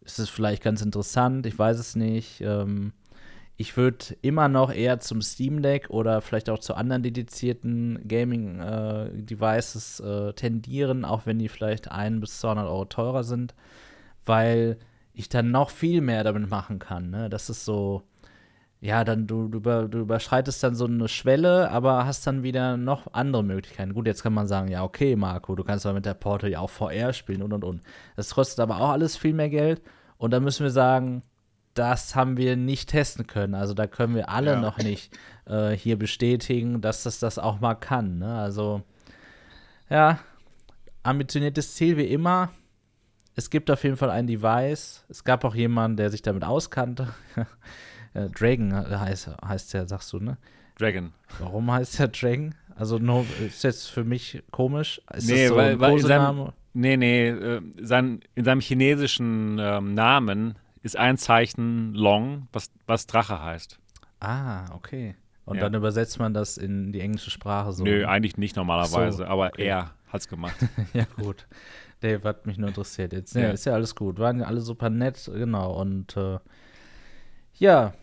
ist 0.01 0.19
es 0.19 0.29
vielleicht 0.29 0.63
ganz 0.63 0.81
interessant. 0.81 1.45
Ich 1.45 1.57
weiß 1.57 1.79
es 1.79 1.95
nicht. 1.95 2.41
Ähm, 2.41 2.93
ich 3.55 3.77
würde 3.77 4.17
immer 4.21 4.49
noch 4.49 4.73
eher 4.73 4.99
zum 4.99 5.21
Steam 5.21 5.61
Deck 5.61 5.89
oder 5.89 6.21
vielleicht 6.21 6.49
auch 6.49 6.59
zu 6.59 6.73
anderen 6.73 7.03
dedizierten 7.03 8.07
Gaming-Devices 8.07 9.99
äh, 9.99 10.33
tendieren, 10.33 11.05
auch 11.05 11.25
wenn 11.25 11.39
die 11.39 11.49
vielleicht 11.49 11.91
100 11.91 12.21
bis 12.21 12.39
200 12.39 12.67
Euro 12.67 12.85
teurer 12.85 13.23
sind, 13.23 13.53
weil 14.25 14.77
ich 15.13 15.29
dann 15.29 15.51
noch 15.51 15.69
viel 15.69 16.01
mehr 16.01 16.23
damit 16.23 16.49
machen 16.49 16.79
kann. 16.79 17.11
Ne? 17.11 17.29
Das 17.29 17.49
ist 17.49 17.63
so, 17.63 18.01
ja, 18.83 19.05
dann 19.05 19.27
du, 19.27 19.47
du, 19.47 19.59
über, 19.59 19.87
du 19.87 19.99
überschreitest 19.99 20.61
dann 20.61 20.75
so 20.75 20.85
eine 20.85 21.07
Schwelle, 21.07 21.71
aber 21.71 22.05
hast 22.05 22.27
dann 22.27 22.43
wieder 22.43 22.75
noch 22.75 23.13
andere 23.13 23.41
Möglichkeiten. 23.41 23.93
Gut, 23.93 24.07
jetzt 24.07 24.23
kann 24.23 24.33
man 24.33 24.45
sagen, 24.45 24.67
ja, 24.67 24.83
okay, 24.83 25.15
Marco, 25.15 25.55
du 25.55 25.63
kannst 25.63 25.85
aber 25.85 25.95
mit 25.95 26.05
der 26.05 26.15
Portal 26.15 26.49
ja 26.49 26.59
auch 26.59 26.69
VR 26.69 27.13
spielen 27.13 27.41
und 27.43 27.53
und 27.53 27.63
und. 27.63 27.81
Das 28.17 28.35
kostet 28.35 28.59
aber 28.59 28.81
auch 28.81 28.89
alles 28.89 29.15
viel 29.15 29.33
mehr 29.33 29.49
Geld. 29.49 29.81
Und 30.17 30.31
da 30.31 30.41
müssen 30.41 30.63
wir 30.63 30.69
sagen, 30.69 31.23
das 31.75 32.13
haben 32.17 32.35
wir 32.35 32.57
nicht 32.57 32.89
testen 32.89 33.25
können. 33.25 33.55
Also 33.55 33.73
da 33.73 33.87
können 33.87 34.15
wir 34.15 34.27
alle 34.27 34.51
Ja. 34.51 34.59
noch 34.59 34.77
nicht 34.77 35.17
äh, 35.45 35.71
hier 35.71 35.97
bestätigen, 35.97 36.81
dass 36.81 37.03
das 37.03 37.19
das 37.19 37.39
auch 37.39 37.61
mal 37.61 37.75
kann. 37.75 38.19
Ne? 38.19 38.37
Also 38.37 38.81
ja, 39.89 40.19
ambitioniertes 41.03 41.75
Ziel 41.75 41.95
wie 41.95 42.07
immer. 42.07 42.51
Es 43.35 43.49
gibt 43.49 43.71
auf 43.71 43.81
jeden 43.85 43.95
Fall 43.95 44.09
ein 44.09 44.27
Device. 44.27 45.05
Es 45.07 45.23
gab 45.23 45.45
auch 45.45 45.55
jemanden, 45.55 45.95
der 45.95 46.09
sich 46.09 46.21
damit 46.21 46.43
auskannte. 46.43 47.07
Äh, 48.13 48.29
Dragon 48.29 48.73
heißt, 48.73 49.29
heißt 49.45 49.73
der, 49.73 49.87
sagst 49.87 50.11
du, 50.13 50.19
ne? 50.19 50.37
Dragon. 50.77 51.13
Warum 51.39 51.71
heißt 51.71 51.99
der 51.99 52.07
Dragon? 52.09 52.55
Also 52.75 52.97
no, 52.97 53.25
ist 53.45 53.63
jetzt 53.63 53.87
für 53.89 54.03
mich 54.03 54.41
komisch. 54.51 55.01
Ist 55.13 55.27
Nee, 55.29 55.41
das 55.43 55.49
so 55.49 55.55
weil- 55.55 55.79
weil 55.79 55.93
in 55.93 55.99
seinem-? 55.99 56.51
Nee, 56.75 56.97
nee, 56.97 57.27
äh, 57.29 57.61
sein, 57.81 58.21
in 58.33 58.43
seinem 58.45 58.59
chinesischen 58.61 59.59
ähm, 59.59 59.93
Namen 59.93 60.55
ist 60.81 60.97
ein 60.97 61.17
Zeichen 61.17 61.93
Long, 61.93 62.47
was, 62.51 62.71
was 62.87 63.05
Drache 63.05 63.41
heißt. 63.41 63.77
Ah, 64.19 64.65
okay. 64.73 65.15
Und 65.45 65.57
Ja. 65.57 65.63
dann 65.63 65.75
übersetzt 65.75 66.17
man 66.19 66.33
das 66.33 66.57
in 66.57 66.91
die 66.91 67.01
englische 67.01 67.29
Sprache 67.29 67.73
so. 67.73 67.83
Nö, 67.83 68.05
eigentlich 68.07 68.37
nicht 68.37 68.55
normalerweise, 68.55 69.17
So, 69.17 69.25
aber 69.25 69.47
okay. 69.47 69.65
er 69.65 69.91
hat's 70.11 70.27
gemacht. 70.27 70.55
ja, 70.93 71.05
gut. 71.21 71.45
Dave 71.99 72.27
hat 72.27 72.47
mich 72.47 72.57
nur 72.57 72.69
interessiert 72.69 73.13
jetzt. 73.13 73.35
Ja. 73.35 73.51
ist 73.51 73.65
ja 73.65 73.73
alles 73.73 73.93
gut. 73.95 74.17
Waren 74.17 74.39
ja 74.39 74.47
alle 74.47 74.61
super 74.61 74.89
nett, 74.89 75.29
genau. 75.31 75.79
Und 75.79 76.17
äh, 76.17 76.39
ja, 77.55 77.93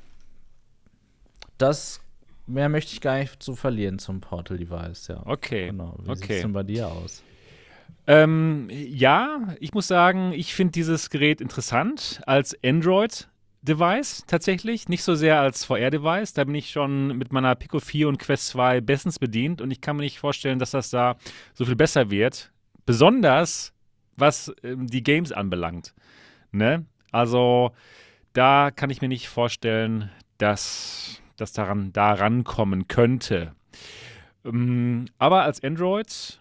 das 1.63 2.01
mehr 2.47 2.69
möchte 2.69 2.93
ich 2.93 3.01
gar 3.01 3.19
nicht 3.19 3.43
zu 3.43 3.55
verlieren 3.55 3.99
zum 3.99 4.21
Portal 4.21 4.59
Device, 4.59 5.09
ja. 5.09 5.23
Okay. 5.25 5.69
Genau. 5.69 5.95
Wie 6.03 6.11
okay. 6.11 6.43
denn 6.43 6.53
bei 6.53 6.63
dir 6.63 6.89
aus? 6.89 7.23
Ähm, 8.07 8.69
ja, 8.71 9.55
ich 9.61 9.73
muss 9.73 9.87
sagen, 9.87 10.33
ich 10.33 10.55
finde 10.55 10.73
dieses 10.73 11.11
Gerät 11.11 11.41
interessant 11.41 12.21
als 12.27 12.57
Android-Device 12.65 14.25
tatsächlich. 14.27 14.89
Nicht 14.89 15.05
so 15.05 15.15
sehr 15.15 15.41
als 15.41 15.65
VR-Device. 15.65 16.33
Da 16.33 16.45
bin 16.45 16.55
ich 16.55 16.71
schon 16.71 17.19
mit 17.19 17.33
meiner 17.33 17.55
Pico 17.55 17.79
4 17.79 18.09
und 18.09 18.19
Quest 18.19 18.49
2 18.49 18.81
bestens 18.81 19.19
bedient 19.19 19.61
und 19.61 19.71
ich 19.71 19.81
kann 19.81 19.97
mir 19.97 20.03
nicht 20.03 20.19
vorstellen, 20.19 20.59
dass 20.59 20.73
das 20.73 20.91
da 20.91 21.17
so 21.55 21.65
viel 21.65 21.77
besser 21.77 22.11
wird. 22.11 22.51
Besonders 22.85 23.73
was 24.17 24.53
ähm, 24.63 24.87
die 24.87 25.03
Games 25.03 25.33
anbelangt. 25.33 25.95
Ne? 26.53 26.87
Also 27.13 27.73
da 28.33 28.71
kann 28.71 28.91
ich 28.91 29.01
mir 29.01 29.09
nicht 29.09 29.29
vorstellen, 29.29 30.11
dass 30.39 31.21
das 31.41 31.53
daran 31.53 31.93
da 31.93 32.13
rankommen 32.13 32.89
könnte. 32.89 33.55
Ähm, 34.45 35.07
aber 35.19 35.43
als 35.43 35.63
Android 35.63 36.41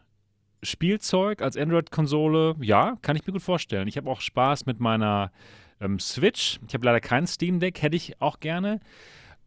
Spielzeug 0.61 1.41
als 1.41 1.57
Android-Konsole, 1.57 2.55
ja, 2.61 2.97
kann 3.01 3.15
ich 3.15 3.25
mir 3.25 3.33
gut 3.33 3.41
vorstellen. 3.41 3.87
Ich 3.87 3.97
habe 3.97 4.09
auch 4.09 4.21
Spaß 4.21 4.65
mit 4.65 4.79
meiner 4.79 5.31
ähm, 5.79 5.99
Switch. 5.99 6.59
Ich 6.67 6.73
habe 6.73 6.85
leider 6.85 6.99
kein 6.99 7.27
Steam 7.27 7.59
Deck, 7.59 7.81
hätte 7.81 7.95
ich 7.95 8.21
auch 8.21 8.39
gerne. 8.39 8.79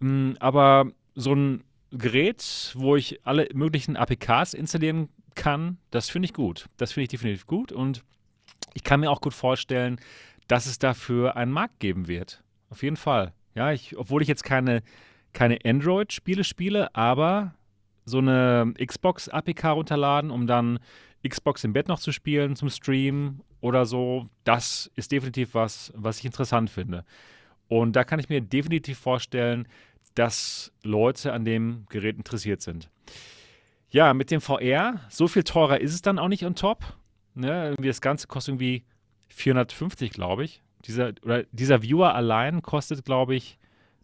Mm, 0.01 0.33
aber 0.41 0.87
so 1.15 1.35
ein 1.35 1.65
Gerät, 1.91 2.73
wo 2.75 2.97
ich 2.97 3.21
alle 3.27 3.49
möglichen 3.53 3.97
APKs 3.97 4.55
installieren 4.55 5.11
kann, 5.35 5.79
das 5.91 6.09
finde 6.09 6.27
ich 6.27 6.33
gut. 6.33 6.67
Das 6.79 6.93
finde 6.93 7.05
ich 7.05 7.11
definitiv 7.11 7.47
gut 7.47 7.73
und 7.73 8.03
ich 8.75 8.85
kann 8.85 9.01
mir 9.01 9.11
auch 9.11 9.21
gut 9.21 9.35
vorstellen, 9.35 10.01
dass 10.49 10.67
es 10.67 10.79
dafür 10.79 11.37
einen 11.37 11.53
Markt 11.53 11.81
geben 11.81 12.09
wird. 12.09 12.43
Auf 12.71 12.83
jeden 12.83 12.97
Fall. 12.97 13.33
Ja, 13.55 13.73
ich, 13.73 13.97
obwohl 13.99 14.23
ich 14.23 14.29
jetzt 14.29 14.45
keine, 14.45 14.83
keine 15.33 15.59
Android-Spiele 15.65 16.45
spiele, 16.45 16.95
aber 16.95 17.55
so 18.05 18.19
eine 18.19 18.75
Xbox-APK 18.85 19.65
runterladen, 19.71 20.31
um 20.31 20.47
dann 20.47 20.79
Xbox 21.27 21.65
im 21.65 21.73
Bett 21.73 21.89
noch 21.89 22.01
zu 22.01 22.13
spielen 22.13 22.57
zum 22.57 22.69
Stream 22.69 23.41
oder 23.61 23.87
so, 23.87 24.29
das 24.45 24.91
ist 24.97 25.13
definitiv 25.13 25.55
was, 25.55 25.93
was 25.95 26.19
ich 26.19 26.25
interessant 26.25 26.69
finde. 26.69 27.05
Und 27.69 27.95
da 27.95 28.05
kann 28.05 28.19
ich 28.19 28.29
mir 28.29 28.41
definitiv 28.41 28.99
vorstellen, 28.99 29.69
dass 30.15 30.73
Leute 30.83 31.33
an 31.33 31.45
dem 31.45 31.87
Gerät 31.89 32.17
interessiert 32.17 32.61
sind. 32.61 32.91
Ja, 33.89 34.15
mit 34.15 34.31
dem 34.31 34.41
VR, 34.41 35.01
so 35.09 35.29
viel 35.29 35.45
teurer 35.45 35.81
ist 35.81 35.95
es 35.95 36.03
dann 36.03 36.19
auch 36.19 36.29
nicht 36.29 36.45
on 36.45 36.55
top. 36.55 36.83
Ne? 37.35 37.75
Das 37.79 38.01
Ganze 38.01 38.27
kostet 38.27 38.55
irgendwie 38.55 38.85
450, 39.29 40.11
glaube 40.11 40.45
ich. 40.45 40.63
Dieser, 40.87 41.13
oder 41.23 41.45
dieser 41.53 41.83
Viewer 41.83 42.15
allein 42.15 42.63
kostet, 42.63 43.05
glaube 43.05 43.35
ich, 43.37 43.59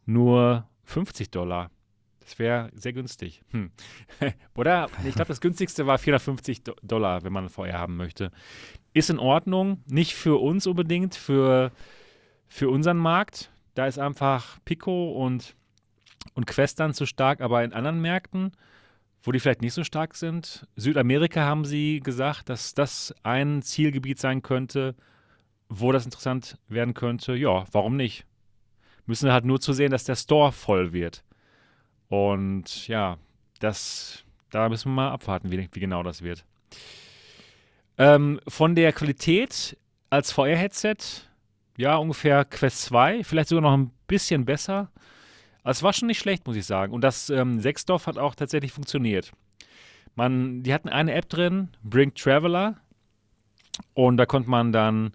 nur 0.07 0.68
50 0.89 1.31
Dollar. 1.31 1.71
Das 2.21 2.39
wäre 2.39 2.71
sehr 2.75 2.93
günstig. 2.93 3.43
Hm. 3.51 3.71
Oder 4.55 4.89
ich 5.05 5.15
glaube, 5.15 5.29
das 5.29 5.41
günstigste 5.41 5.87
war 5.87 5.99
450 5.99 6.63
Do 6.63 6.75
Dollar, 6.83 7.23
wenn 7.25 7.33
man 7.33 7.49
VR 7.49 7.79
haben 7.79 7.97
möchte. 7.97 8.31
Ist 8.93 9.11
in 9.11 9.19
Ordnung, 9.19 9.83
nicht 9.87 10.15
für 10.15 10.41
uns 10.41 10.67
unbedingt, 10.67 11.15
für, 11.15 11.73
für 12.47 12.71
unseren 12.71 12.97
Markt. 12.99 13.51
Da 13.75 13.87
ist 13.87 13.99
einfach 13.99 14.59
Pico 14.65 15.13
und, 15.13 15.55
und 16.35 16.47
Quest 16.47 16.81
dann 16.81 16.95
zu 16.95 17.07
stark, 17.07 17.41
aber 17.41 17.65
in 17.65 17.73
anderen 17.73 18.01
Märkten, 18.01 18.53
wo 19.23 19.33
die 19.33 19.41
vielleicht 19.41 19.63
nicht 19.63 19.75
so 19.75 19.85
stark 19.85 20.15
sind, 20.15 20.67
Südamerika 20.77 21.43
haben 21.43 21.65
sie 21.65 22.01
gesagt, 22.01 22.49
dass 22.49 22.75
das 22.75 23.15
ein 23.23 23.63
Zielgebiet 23.63 24.19
sein 24.19 24.43
könnte, 24.43 24.95
wo 25.69 25.93
das 25.93 26.05
interessant 26.05 26.59
werden 26.69 26.95
könnte. 26.95 27.35
Ja, 27.37 27.65
warum 27.73 27.97
nicht? 27.97 28.27
Müssen 29.09 29.33
halt 29.33 29.47
nur 29.47 29.59
zu 29.59 29.73
sehen, 29.73 29.91
dass 29.91 30.05
der 30.05 30.17
Store 30.17 30.53
voll 30.53 30.93
wird. 30.93 31.25
Und 32.09 32.87
ja, 32.89 33.17
das, 33.59 34.23
da 34.51 34.69
müssen 34.69 34.91
wir 34.91 34.97
mal 34.97 35.11
abwarten, 35.11 35.51
wie, 35.51 35.69
wie 35.73 35.81
genau 35.81 36.03
das 36.03 36.23
wird. 36.23 36.45
Ähm, 37.97 38.39
von 38.47 38.75
der 38.75 38.93
Qualität 38.93 39.79
als 40.11 40.31
VR-Headset, 40.31 40.97
ja, 41.79 41.97
ungefähr 41.97 42.45
Quest 42.45 42.83
2, 42.83 43.25
vielleicht 43.25 43.49
sogar 43.49 43.63
noch 43.63 43.77
ein 43.77 43.91
bisschen 44.07 44.45
besser. 44.45 44.91
Es 45.65 45.83
war 45.83 45.93
schon 45.95 46.09
nicht 46.09 46.19
schlecht, 46.19 46.47
muss 46.47 46.57
ich 46.57 46.67
sagen. 46.67 46.93
Und 46.93 47.01
das 47.03 47.31
ähm, 47.31 47.61
Sechsdorf 47.61 48.07
hat 48.07 48.19
auch 48.19 48.35
tatsächlich 48.35 48.73
funktioniert. 48.73 49.33
Man, 50.15 50.63
die 50.63 50.75
hatten 50.75 50.89
eine 50.91 51.15
App 51.15 51.31
drin, 51.31 51.69
Bring 51.83 52.13
Traveler. 52.15 52.77
Und 53.95 54.19
da 54.19 54.27
konnte 54.27 54.51
man 54.51 54.73
dann 54.73 55.13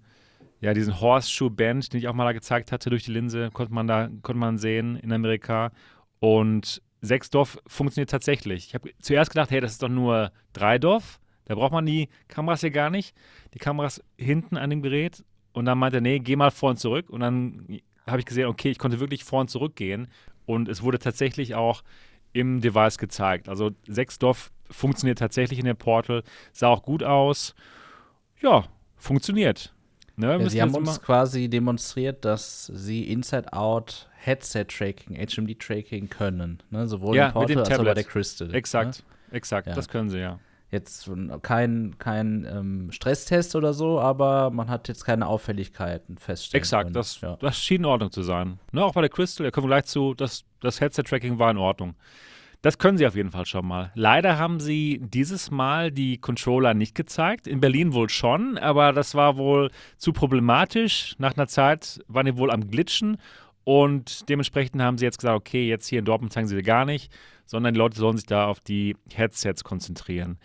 ja, 0.64 0.74
diesen 0.74 1.02
Horseshoe-Band, 1.02 1.92
den 1.92 2.00
ich 2.00 2.08
auch 2.08 2.14
mal 2.14 2.24
da 2.24 2.32
gezeigt 2.32 2.72
hatte 2.72 2.90
durch 2.90 3.04
die 3.04 3.12
Linse, 3.12 3.50
konnte 3.52 3.74
man 3.74 3.86
da 3.86 4.08
konnte 4.22 4.40
man 4.40 4.58
sehen 4.58 4.96
in 4.96 5.12
Amerika. 5.12 5.74
Und 6.20 6.82
Sechsdorf 7.02 7.58
funktioniert 7.68 8.10
tatsächlich. 8.10 8.68
Ich 8.68 8.74
habe 8.74 8.92
zuerst 9.02 9.30
gedacht, 9.30 9.52
hey, 9.52 9.60
das 9.60 9.74
ist 9.74 9.84
doch 9.84 9.90
nur 9.90 10.32
Dreidorf. 10.54 11.20
Da 11.44 11.56
braucht 11.56 11.74
man 11.74 11.86
die 11.86 12.08
Kameras 12.30 12.62
hier 12.62 12.72
gar 12.72 12.90
nicht. 12.90 13.14
Die 13.54 13.60
Kameras 13.60 14.02
hinten 14.18 14.56
an 14.56 14.70
dem 14.70 14.82
Gerät. 14.82 15.26
Und 15.52 15.66
dann 15.66 15.78
meinte 15.78 15.98
er, 15.98 16.02
nee, 16.02 16.20
geh 16.20 16.38
mal 16.38 16.50
vor 16.50 16.70
und 16.70 16.78
zurück. 16.78 17.10
Und 17.10 17.20
dann 17.20 17.82
habe 18.08 18.20
ich 18.20 18.26
gesehen, 18.26 18.48
okay, 18.48 18.70
ich 18.70 18.80
konnte 18.80 19.02
wirklich 19.02 19.26
vor 19.26 19.42
und 19.42 19.50
zurück 19.50 19.76
gehen. 19.76 20.08
Und 20.46 20.70
es 20.70 20.82
wurde 20.82 20.98
tatsächlich 20.98 21.56
auch 21.56 21.84
im 22.32 22.62
Device 22.62 22.98
gezeigt. 22.98 23.50
Also 23.50 23.72
Sechsdorf 23.86 24.54
funktioniert 24.72 25.20
tatsächlich 25.20 25.60
in 25.60 25.66
der 25.66 25.74
Portal, 25.74 26.24
sah 26.54 26.70
auch 26.70 26.84
gut 26.84 27.04
aus. 27.04 27.54
Ja, 28.42 28.64
funktioniert. 28.96 29.74
Ne, 30.16 30.40
ja, 30.40 30.50
sie 30.50 30.62
haben 30.62 30.76
uns 30.76 31.02
quasi 31.02 31.50
demonstriert, 31.50 32.24
dass 32.24 32.68
sie 32.68 33.04
Inside-Out 33.12 34.10
Headset-Tracking, 34.24 35.18
HMD-Tracking 35.18 36.10
können. 36.10 36.62
Ne? 36.70 36.88
Sowohl 36.88 37.16
ja, 37.16 37.28
im 37.28 37.34
Portal 37.34 37.60
als 37.60 37.80
auch 37.80 37.84
bei 37.84 37.94
der 37.94 38.04
Crystal. 38.04 38.54
Exakt, 38.54 39.04
ne? 39.32 39.36
exakt, 39.38 39.68
ja. 39.68 39.74
das 39.74 39.88
können 39.88 40.10
sie 40.10 40.20
ja. 40.20 40.40
Jetzt 40.70 41.10
kein, 41.44 41.96
kein 42.00 42.48
ähm, 42.50 42.92
Stresstest 42.92 43.56
oder 43.56 43.74
so, 43.74 44.00
aber 44.00 44.50
man 44.50 44.70
hat 44.70 44.88
jetzt 44.88 45.06
keine 45.06 45.28
Auffälligkeiten 45.28 46.18
feststellen 46.18 46.62
Exakt, 46.62 46.86
können. 46.86 46.94
das, 46.96 47.20
das 47.40 47.58
schien 47.60 47.82
in 47.82 47.86
Ordnung 47.86 48.12
zu 48.12 48.24
sein. 48.24 48.60
Ne, 48.72 48.84
auch 48.84 48.94
bei 48.94 49.02
der 49.02 49.10
Crystal, 49.10 49.46
da 49.46 49.52
kommen 49.52 49.66
wir 49.66 49.76
gleich 49.76 49.86
zu, 49.86 50.16
das, 50.16 50.46
das 50.62 50.82
Headset-Tracking 50.82 51.38
war 51.38 51.52
in 51.52 51.58
Ordnung. 51.58 51.96
Das 52.64 52.78
können 52.78 52.98
sie 52.98 53.06
auf 53.06 53.16
jeden 53.16 53.30
Fall 53.30 53.46
schon 53.46 53.68
mal. 53.68 53.92
Leider 53.94 54.40
haben 54.40 54.62
sie 54.62 55.02
dieses 55.04 55.52
Mal 55.52 55.92
die 55.92 56.18
Controller 56.18 56.74
nicht 56.74 56.96
gezeigt. 56.96 57.46
In 57.46 57.60
Berlin 57.60 57.92
wohl 57.94 58.08
schon, 58.08 58.58
aber 58.58 58.94
das 58.94 59.16
war 59.16 59.36
wohl 59.36 59.70
zu 59.98 60.14
problematisch. 60.14 61.16
Nach 61.18 61.36
einer 61.36 61.48
Zeit 61.48 62.00
waren 62.08 62.26
die 62.26 62.38
wohl 62.38 62.50
am 62.50 62.70
Glitchen 62.70 63.18
und 63.66 64.30
dementsprechend 64.30 64.82
haben 64.82 64.98
sie 64.98 65.04
jetzt 65.04 65.18
gesagt, 65.18 65.36
okay, 65.36 65.68
jetzt 65.68 65.88
hier 65.88 66.00
in 66.00 66.06
Dortmund 66.06 66.32
zeigen 66.32 66.48
sie 66.48 66.62
gar 66.64 66.86
nicht, 66.86 67.12
sondern 67.46 67.74
die 67.74 67.78
Leute 67.78 67.98
sollen 67.98 68.16
sich 68.16 68.28
da 68.28 68.48
auf 68.48 68.62
die 68.62 68.96
Headsets 69.14 69.66
konzentrieren. 69.66 70.40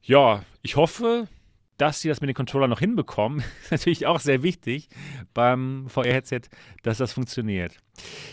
Ja, 0.00 0.42
ich 0.62 0.76
hoffe, 0.76 1.28
dass 1.78 2.00
sie 2.00 2.08
das 2.08 2.20
mit 2.20 2.28
den 2.28 2.34
Controllern 2.34 2.70
noch 2.70 2.80
hinbekommen, 2.80 3.42
ist 3.62 3.70
natürlich 3.70 4.06
auch 4.06 4.20
sehr 4.20 4.42
wichtig 4.42 4.88
beim 5.34 5.86
VR-Headset, 5.88 6.42
dass 6.82 6.98
das 6.98 7.12
funktioniert. 7.12 7.76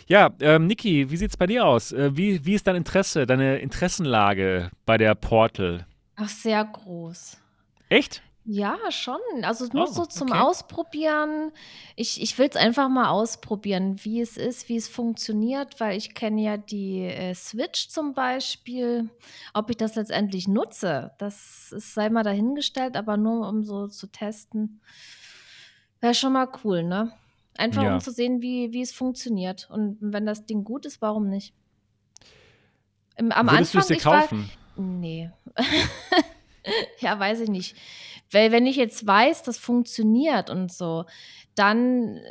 Ja, 0.07 0.31
ähm, 0.39 0.67
Niki, 0.67 1.09
wie 1.09 1.17
sieht 1.17 1.31
es 1.31 1.37
bei 1.37 1.47
dir 1.47 1.65
aus? 1.65 1.91
Äh, 1.91 2.15
wie, 2.15 2.45
wie 2.45 2.53
ist 2.53 2.67
dein 2.67 2.75
Interesse, 2.75 3.25
deine 3.25 3.59
Interessenlage 3.59 4.71
bei 4.85 4.97
der 4.97 5.15
Portal? 5.15 5.85
Ach, 6.15 6.29
sehr 6.29 6.63
groß. 6.65 7.37
Echt? 7.89 8.23
Ja, 8.45 8.77
schon. 8.89 9.19
Also 9.43 9.65
nur 9.71 9.83
oh, 9.83 9.91
so 9.91 10.05
zum 10.05 10.29
okay. 10.29 10.39
Ausprobieren. 10.39 11.51
Ich, 11.95 12.21
ich 12.21 12.37
will 12.37 12.47
es 12.49 12.57
einfach 12.57 12.89
mal 12.89 13.09
ausprobieren, 13.09 13.95
wie 14.03 14.19
es 14.19 14.35
ist, 14.35 14.67
wie 14.67 14.75
es 14.75 14.89
funktioniert, 14.89 15.79
weil 15.79 15.97
ich 15.97 16.13
kenne 16.13 16.41
ja 16.41 16.57
die 16.57 17.03
äh, 17.03 17.33
Switch 17.35 17.87
zum 17.87 18.13
Beispiel. 18.13 19.09
Ob 19.53 19.69
ich 19.69 19.77
das 19.77 19.95
letztendlich 19.95 20.49
nutze, 20.49 21.11
das 21.19 21.71
ist, 21.71 21.93
sei 21.93 22.09
mal 22.09 22.23
dahingestellt, 22.23 22.97
aber 22.97 23.15
nur 23.15 23.47
um 23.47 23.63
so 23.63 23.87
zu 23.87 24.07
testen, 24.07 24.81
wäre 26.01 26.13
schon 26.13 26.33
mal 26.33 26.49
cool, 26.63 26.83
ne? 26.83 27.13
Einfach 27.55 27.83
ja. 27.83 27.93
um 27.93 28.01
zu 28.01 28.11
sehen, 28.11 28.41
wie, 28.41 28.73
wie 28.73 28.81
es 28.81 28.91
funktioniert. 28.91 29.69
Und 29.69 29.97
wenn 30.01 30.25
das 30.25 30.45
Ding 30.45 30.65
gut 30.65 30.85
ist, 30.85 31.01
warum 31.01 31.29
nicht? 31.29 31.53
Im, 33.15 33.31
am 33.31 33.47
Würdest 33.47 33.75
Anfang. 33.75 33.87
Du 33.87 33.93
es 33.93 34.01
dir 34.01 34.09
kaufen? 34.09 34.49
War, 34.75 34.85
nee. 34.85 35.31
ja, 36.99 37.17
weiß 37.17 37.41
ich 37.41 37.49
nicht. 37.49 37.75
Weil 38.33 38.51
wenn 38.51 38.65
ich 38.65 38.75
jetzt 38.75 39.05
weiß, 39.05 39.43
das 39.43 39.57
funktioniert 39.57 40.49
und 40.49 40.71
so, 40.71 41.05
dann 41.55 42.17
äh, 42.17 42.21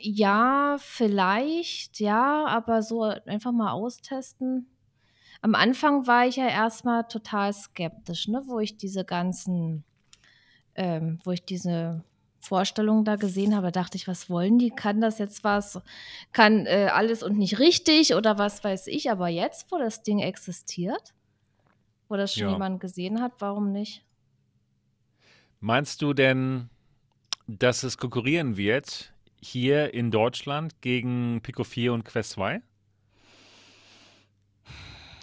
ja, 0.00 0.76
vielleicht, 0.78 2.00
ja, 2.00 2.46
aber 2.46 2.82
so 2.82 3.02
einfach 3.02 3.52
mal 3.52 3.72
austesten. 3.72 4.66
Am 5.42 5.54
Anfang 5.54 6.06
war 6.06 6.26
ich 6.26 6.36
ja 6.36 6.48
erstmal 6.48 7.04
total 7.04 7.52
skeptisch, 7.52 8.28
ne, 8.28 8.42
wo 8.46 8.60
ich 8.60 8.76
diese 8.76 9.04
ganzen, 9.04 9.84
ähm, 10.74 11.18
wo 11.24 11.32
ich 11.32 11.44
diese 11.44 12.04
Vorstellungen 12.40 13.04
da 13.04 13.16
gesehen 13.16 13.54
habe, 13.54 13.70
dachte 13.72 13.96
ich, 13.96 14.08
was 14.08 14.30
wollen 14.30 14.58
die? 14.58 14.70
Kann 14.70 15.00
das 15.00 15.18
jetzt 15.18 15.44
was? 15.44 15.80
Kann 16.32 16.66
äh, 16.66 16.88
alles 16.92 17.22
und 17.22 17.36
nicht 17.36 17.58
richtig 17.58 18.14
oder 18.14 18.38
was 18.38 18.64
weiß 18.64 18.86
ich? 18.86 19.10
Aber 19.10 19.28
jetzt, 19.28 19.70
wo 19.70 19.78
das 19.78 20.02
Ding 20.02 20.20
existiert, 20.20 21.14
wo 22.08 22.16
das 22.16 22.34
schon 22.34 22.48
ja. 22.48 22.52
jemand 22.52 22.80
gesehen 22.80 23.20
hat, 23.20 23.32
warum 23.38 23.72
nicht? 23.72 24.04
Meinst 25.60 26.00
du 26.00 26.14
denn, 26.14 26.70
dass 27.46 27.82
es 27.82 27.98
konkurrieren 27.98 28.56
wird 28.56 29.12
hier 29.42 29.92
in 29.92 30.10
Deutschland 30.10 30.80
gegen 30.80 31.42
Pico 31.42 31.64
4 31.64 31.92
und 31.92 32.04
Quest 32.04 32.30
2? 32.30 32.62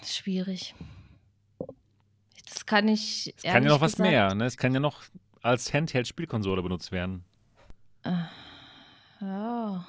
Schwierig. 0.06 0.76
Das 2.48 2.66
kann 2.66 2.88
ich. 2.88 3.34
Es 3.36 3.44
kann 3.44 3.64
ja 3.64 3.70
noch 3.70 3.82
was 3.82 3.94
gesagt, 3.94 4.10
mehr, 4.10 4.36
ne? 4.36 4.46
Es 4.46 4.58
kann 4.58 4.74
ja 4.74 4.80
noch 4.80 5.04
als 5.42 5.74
Handheld-Spielkonsole 5.74 6.62
benutzt 6.62 6.92
werden. 6.92 7.26
Äh, 8.04 8.12
ja. 9.22 9.88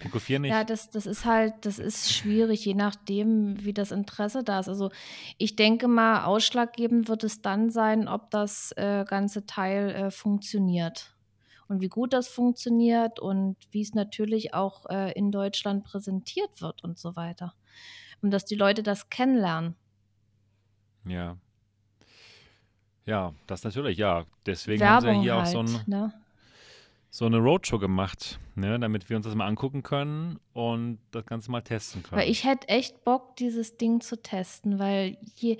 Pico 0.00 0.18
4 0.18 0.40
nicht. 0.40 0.50
Ja, 0.50 0.64
das, 0.64 0.90
das 0.90 1.06
ist 1.06 1.24
halt, 1.24 1.54
das 1.62 1.78
ist 1.78 2.12
schwierig, 2.12 2.64
je 2.64 2.74
nachdem, 2.74 3.64
wie 3.64 3.72
das 3.72 3.92
Interesse 3.92 4.42
da 4.42 4.58
ist. 4.58 4.68
Also 4.68 4.90
ich 5.38 5.56
denke 5.56 5.86
mal, 5.86 6.24
ausschlaggebend 6.24 7.08
wird 7.08 7.22
es 7.24 7.42
dann 7.42 7.70
sein, 7.70 8.08
ob 8.08 8.30
das 8.30 8.72
äh, 8.76 9.04
ganze 9.04 9.46
Teil 9.46 9.90
äh, 9.90 10.10
funktioniert. 10.10 11.14
Und 11.68 11.80
wie 11.80 11.88
gut 11.88 12.12
das 12.12 12.26
funktioniert 12.26 13.20
und 13.20 13.56
wie 13.70 13.82
es 13.82 13.94
natürlich 13.94 14.54
auch 14.54 14.86
äh, 14.86 15.12
in 15.12 15.30
Deutschland 15.30 15.84
präsentiert 15.84 16.60
wird 16.60 16.82
und 16.82 16.98
so 16.98 17.14
weiter. 17.14 17.54
Und 18.22 18.32
dass 18.32 18.44
die 18.44 18.56
Leute 18.56 18.82
das 18.82 19.08
kennenlernen. 19.08 19.76
Ja. 21.06 21.36
Ja, 23.06 23.34
das 23.46 23.62
natürlich, 23.62 23.98
ja. 23.98 24.24
Deswegen 24.46 24.80
Werbung 24.80 25.08
haben 25.08 25.16
sie 25.16 25.22
hier 25.22 25.34
halt, 25.36 25.56
auch 25.56 25.66
so 25.66 25.78
ein. 25.78 25.82
Ne? 25.86 26.12
So 27.10 27.26
eine 27.26 27.38
Roadshow 27.38 27.78
gemacht, 27.78 28.38
ne, 28.54 28.78
damit 28.78 29.10
wir 29.10 29.16
uns 29.16 29.26
das 29.26 29.34
mal 29.34 29.46
angucken 29.46 29.82
können 29.82 30.38
und 30.52 30.98
das 31.10 31.26
Ganze 31.26 31.50
mal 31.50 31.60
testen 31.60 32.02
können. 32.02 32.20
Weil 32.20 32.30
ich 32.30 32.44
hätte 32.44 32.68
echt 32.68 33.04
Bock, 33.04 33.36
dieses 33.36 33.76
Ding 33.76 34.00
zu 34.00 34.22
testen, 34.22 34.78
weil 34.78 35.18
je, 35.34 35.58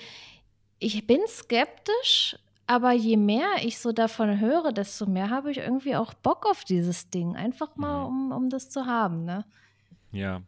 ich 0.79 1.07
bin 1.07 1.21
skeptisch, 1.27 2.37
aber 2.69 2.93
je 2.93 3.17
mehr 3.17 3.49
ich 3.63 3.79
so 3.79 3.91
davon 3.91 4.39
höre, 4.39 4.73
desto 4.73 5.07
mehr 5.07 5.29
habe 5.29 5.51
ich 5.51 5.59
irgendwie 5.59 5.97
auch 5.97 6.15
Bock 6.15 6.47
auf 6.47 6.63
dieses 6.63 7.11
Ding. 7.11 7.35
Einfach 7.35 7.75
mal, 7.75 8.05
um, 8.05 8.31
um 8.31 8.49
das 8.49 8.71
zu 8.71 8.87
haben, 8.87 9.25
ne? 9.25 9.45
Ja. 10.13 10.43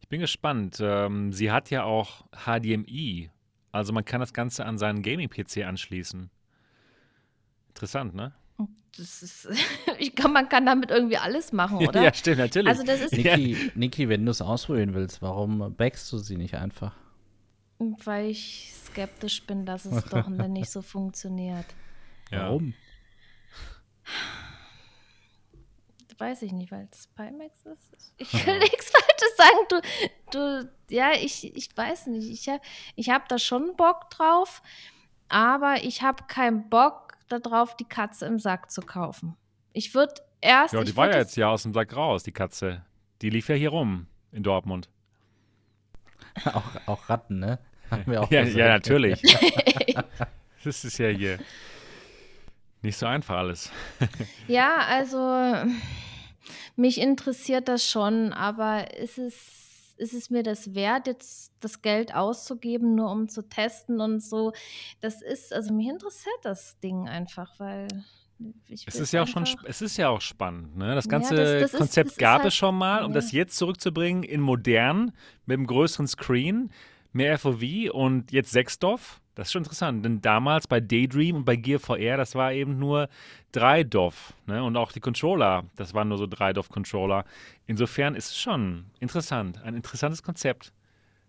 Ich 0.00 0.08
bin 0.08 0.20
gespannt. 0.20 0.78
Ähm, 0.80 1.32
sie 1.32 1.50
hat 1.50 1.70
ja 1.70 1.82
auch 1.82 2.24
HDMI. 2.30 3.30
Also 3.72 3.92
man 3.92 4.04
kann 4.04 4.20
das 4.20 4.32
Ganze 4.32 4.64
an 4.64 4.78
seinen 4.78 5.02
Gaming-PC 5.02 5.64
anschließen. 5.64 6.30
Interessant, 7.70 8.14
ne? 8.14 8.32
Das 8.96 9.22
ist, 9.22 9.48
ich 9.98 10.14
kann, 10.14 10.32
man 10.32 10.48
kann 10.48 10.66
damit 10.66 10.90
irgendwie 10.90 11.18
alles 11.18 11.52
machen, 11.52 11.78
oder? 11.88 12.02
ja, 12.02 12.14
stimmt, 12.14 12.38
natürlich. 12.38 12.68
Also 12.68 12.82
das 12.82 13.00
ist 13.00 13.12
Niki, 13.12 13.70
Niki 13.74 14.08
wenn 14.08 14.24
du 14.24 14.30
es 14.30 14.40
ausprobieren 14.40 14.94
willst, 14.94 15.22
warum 15.22 15.74
backst 15.76 16.10
du 16.12 16.18
sie 16.18 16.36
nicht 16.36 16.54
einfach? 16.54 16.94
Weil 17.78 18.30
ich 18.30 18.72
skeptisch 18.86 19.46
bin, 19.46 19.66
dass 19.66 19.84
es 19.84 20.04
doch 20.04 20.28
nicht 20.48 20.70
so 20.70 20.80
funktioniert. 20.80 21.66
Ja. 22.30 22.44
Warum? 22.44 22.74
Weiß 26.18 26.40
ich 26.40 26.52
nicht, 26.52 26.72
weil 26.72 26.88
es 26.90 27.08
Pimax 27.08 27.66
ist. 27.66 28.14
Ich 28.16 28.46
will 28.46 28.58
nichts 28.58 28.90
Falsches 28.90 29.36
sagen. 29.36 29.58
Du, 29.68 29.80
du, 30.30 30.70
ja, 30.88 31.12
ich, 31.12 31.54
ich 31.54 31.76
weiß 31.76 32.06
nicht. 32.06 32.30
Ich 32.30 32.48
habe 32.48 32.62
ich 32.94 33.10
hab 33.10 33.28
da 33.28 33.38
schon 33.38 33.76
Bock 33.76 34.08
drauf, 34.08 34.62
aber 35.28 35.84
ich 35.84 36.00
habe 36.00 36.24
keinen 36.26 36.70
Bock, 36.70 37.05
darauf, 37.28 37.76
die 37.76 37.84
Katze 37.84 38.26
im 38.26 38.38
Sack 38.38 38.70
zu 38.70 38.80
kaufen. 38.80 39.36
Ich 39.72 39.94
würde 39.94 40.14
erst. 40.40 40.74
Ja, 40.74 40.84
die 40.84 40.96
war 40.96 41.10
ja 41.10 41.18
jetzt 41.18 41.36
ja 41.36 41.48
aus 41.48 41.62
dem 41.62 41.74
Sack 41.74 41.94
raus, 41.94 42.22
die 42.22 42.32
Katze. 42.32 42.84
Die 43.22 43.30
lief 43.30 43.48
ja 43.48 43.54
hier 43.54 43.70
rum 43.70 44.06
in 44.32 44.42
Dortmund. 44.42 44.88
auch, 46.44 46.64
auch 46.86 47.08
Ratten, 47.08 47.38
ne? 47.38 47.58
Haben 47.90 48.06
wir 48.06 48.22
auch 48.22 48.30
ja, 48.30 48.42
ja, 48.42 48.68
natürlich. 48.68 49.22
das 50.64 50.84
ist 50.84 50.98
ja 50.98 51.08
hier 51.08 51.38
nicht 52.82 52.96
so 52.96 53.06
einfach 53.06 53.36
alles. 53.36 53.70
ja, 54.48 54.78
also 54.88 55.64
mich 56.74 57.00
interessiert 57.00 57.68
das 57.68 57.88
schon, 57.88 58.32
aber 58.32 58.96
ist 58.96 59.18
es 59.18 59.55
ist 59.96 60.14
es 60.14 60.30
mir 60.30 60.42
das 60.42 60.74
wert, 60.74 61.06
jetzt 61.06 61.52
das 61.60 61.82
Geld 61.82 62.14
auszugeben, 62.14 62.94
nur 62.94 63.10
um 63.10 63.28
zu 63.28 63.42
testen 63.42 64.00
und 64.00 64.22
so. 64.22 64.52
Das 65.00 65.22
ist, 65.22 65.52
also 65.52 65.72
mich 65.72 65.88
interessiert 65.88 66.38
das 66.42 66.78
Ding 66.80 67.08
einfach, 67.08 67.58
weil 67.58 67.88
es 68.68 68.84
ist 68.86 69.12
ja 69.12 69.22
auch 69.22 69.26
schon, 69.26 69.46
es 69.64 69.80
ist 69.80 69.96
ja 69.96 70.10
auch 70.10 70.20
spannend, 70.20 70.76
ne? 70.76 70.94
Das 70.94 71.08
ganze 71.08 71.34
ja, 71.34 71.60
das, 71.60 71.72
das 71.72 71.80
Konzept 71.80 72.10
ist, 72.10 72.18
gab 72.18 72.40
halt, 72.40 72.48
es 72.48 72.54
schon 72.54 72.76
mal, 72.76 73.02
um 73.04 73.12
ja. 73.12 73.14
das 73.14 73.32
jetzt 73.32 73.56
zurückzubringen 73.56 74.22
in 74.22 74.40
modern, 74.40 75.12
mit 75.46 75.56
einem 75.56 75.66
größeren 75.66 76.06
Screen, 76.06 76.70
mehr 77.12 77.38
FOV 77.38 77.62
und 77.92 78.32
jetzt 78.32 78.50
Sechsdorf. 78.50 79.20
Das 79.36 79.48
ist 79.48 79.52
schon 79.52 79.64
interessant, 79.64 80.02
denn 80.02 80.22
damals 80.22 80.66
bei 80.66 80.80
Daydream 80.80 81.36
und 81.36 81.44
bei 81.44 81.56
Gear 81.56 81.78
VR, 81.78 82.16
das 82.16 82.34
war 82.34 82.54
eben 82.54 82.78
nur 82.78 83.10
drei 83.52 83.84
DOF. 83.84 84.32
Ne? 84.46 84.64
Und 84.64 84.78
auch 84.78 84.92
die 84.92 85.00
Controller, 85.00 85.64
das 85.76 85.92
waren 85.92 86.08
nur 86.08 86.16
so 86.16 86.26
drei 86.26 86.54
DOF-Controller. 86.54 87.26
Insofern 87.66 88.14
ist 88.14 88.30
es 88.30 88.38
schon 88.38 88.86
interessant, 88.98 89.62
ein 89.62 89.74
interessantes 89.74 90.22
Konzept. 90.22 90.72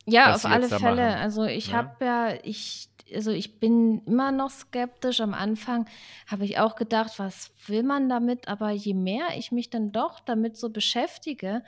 Ja, 0.05 0.34
auf 0.34 0.45
alle 0.45 0.69
Fälle. 0.69 0.79
Machen. 0.79 1.19
Also 1.19 1.43
ich 1.43 1.67
ja? 1.67 1.73
habe 1.73 2.05
ja, 2.05 2.34
ich, 2.43 2.88
also 3.13 3.31
ich 3.31 3.59
bin 3.59 4.01
immer 4.05 4.31
noch 4.31 4.51
skeptisch. 4.51 5.19
Am 5.19 5.34
Anfang 5.34 5.85
habe 6.27 6.45
ich 6.45 6.59
auch 6.59 6.77
gedacht, 6.77 7.19
was 7.19 7.51
will 7.65 7.84
man 7.84 8.07
damit? 8.07 8.47
Aber 8.47 8.71
je 8.71 8.93
mehr 8.93 9.27
ich 9.38 9.51
mich 9.51 9.69
dann 9.69 9.91
doch 9.91 10.21
damit 10.21 10.55
so 10.55 10.69
beschäftige 10.69 11.61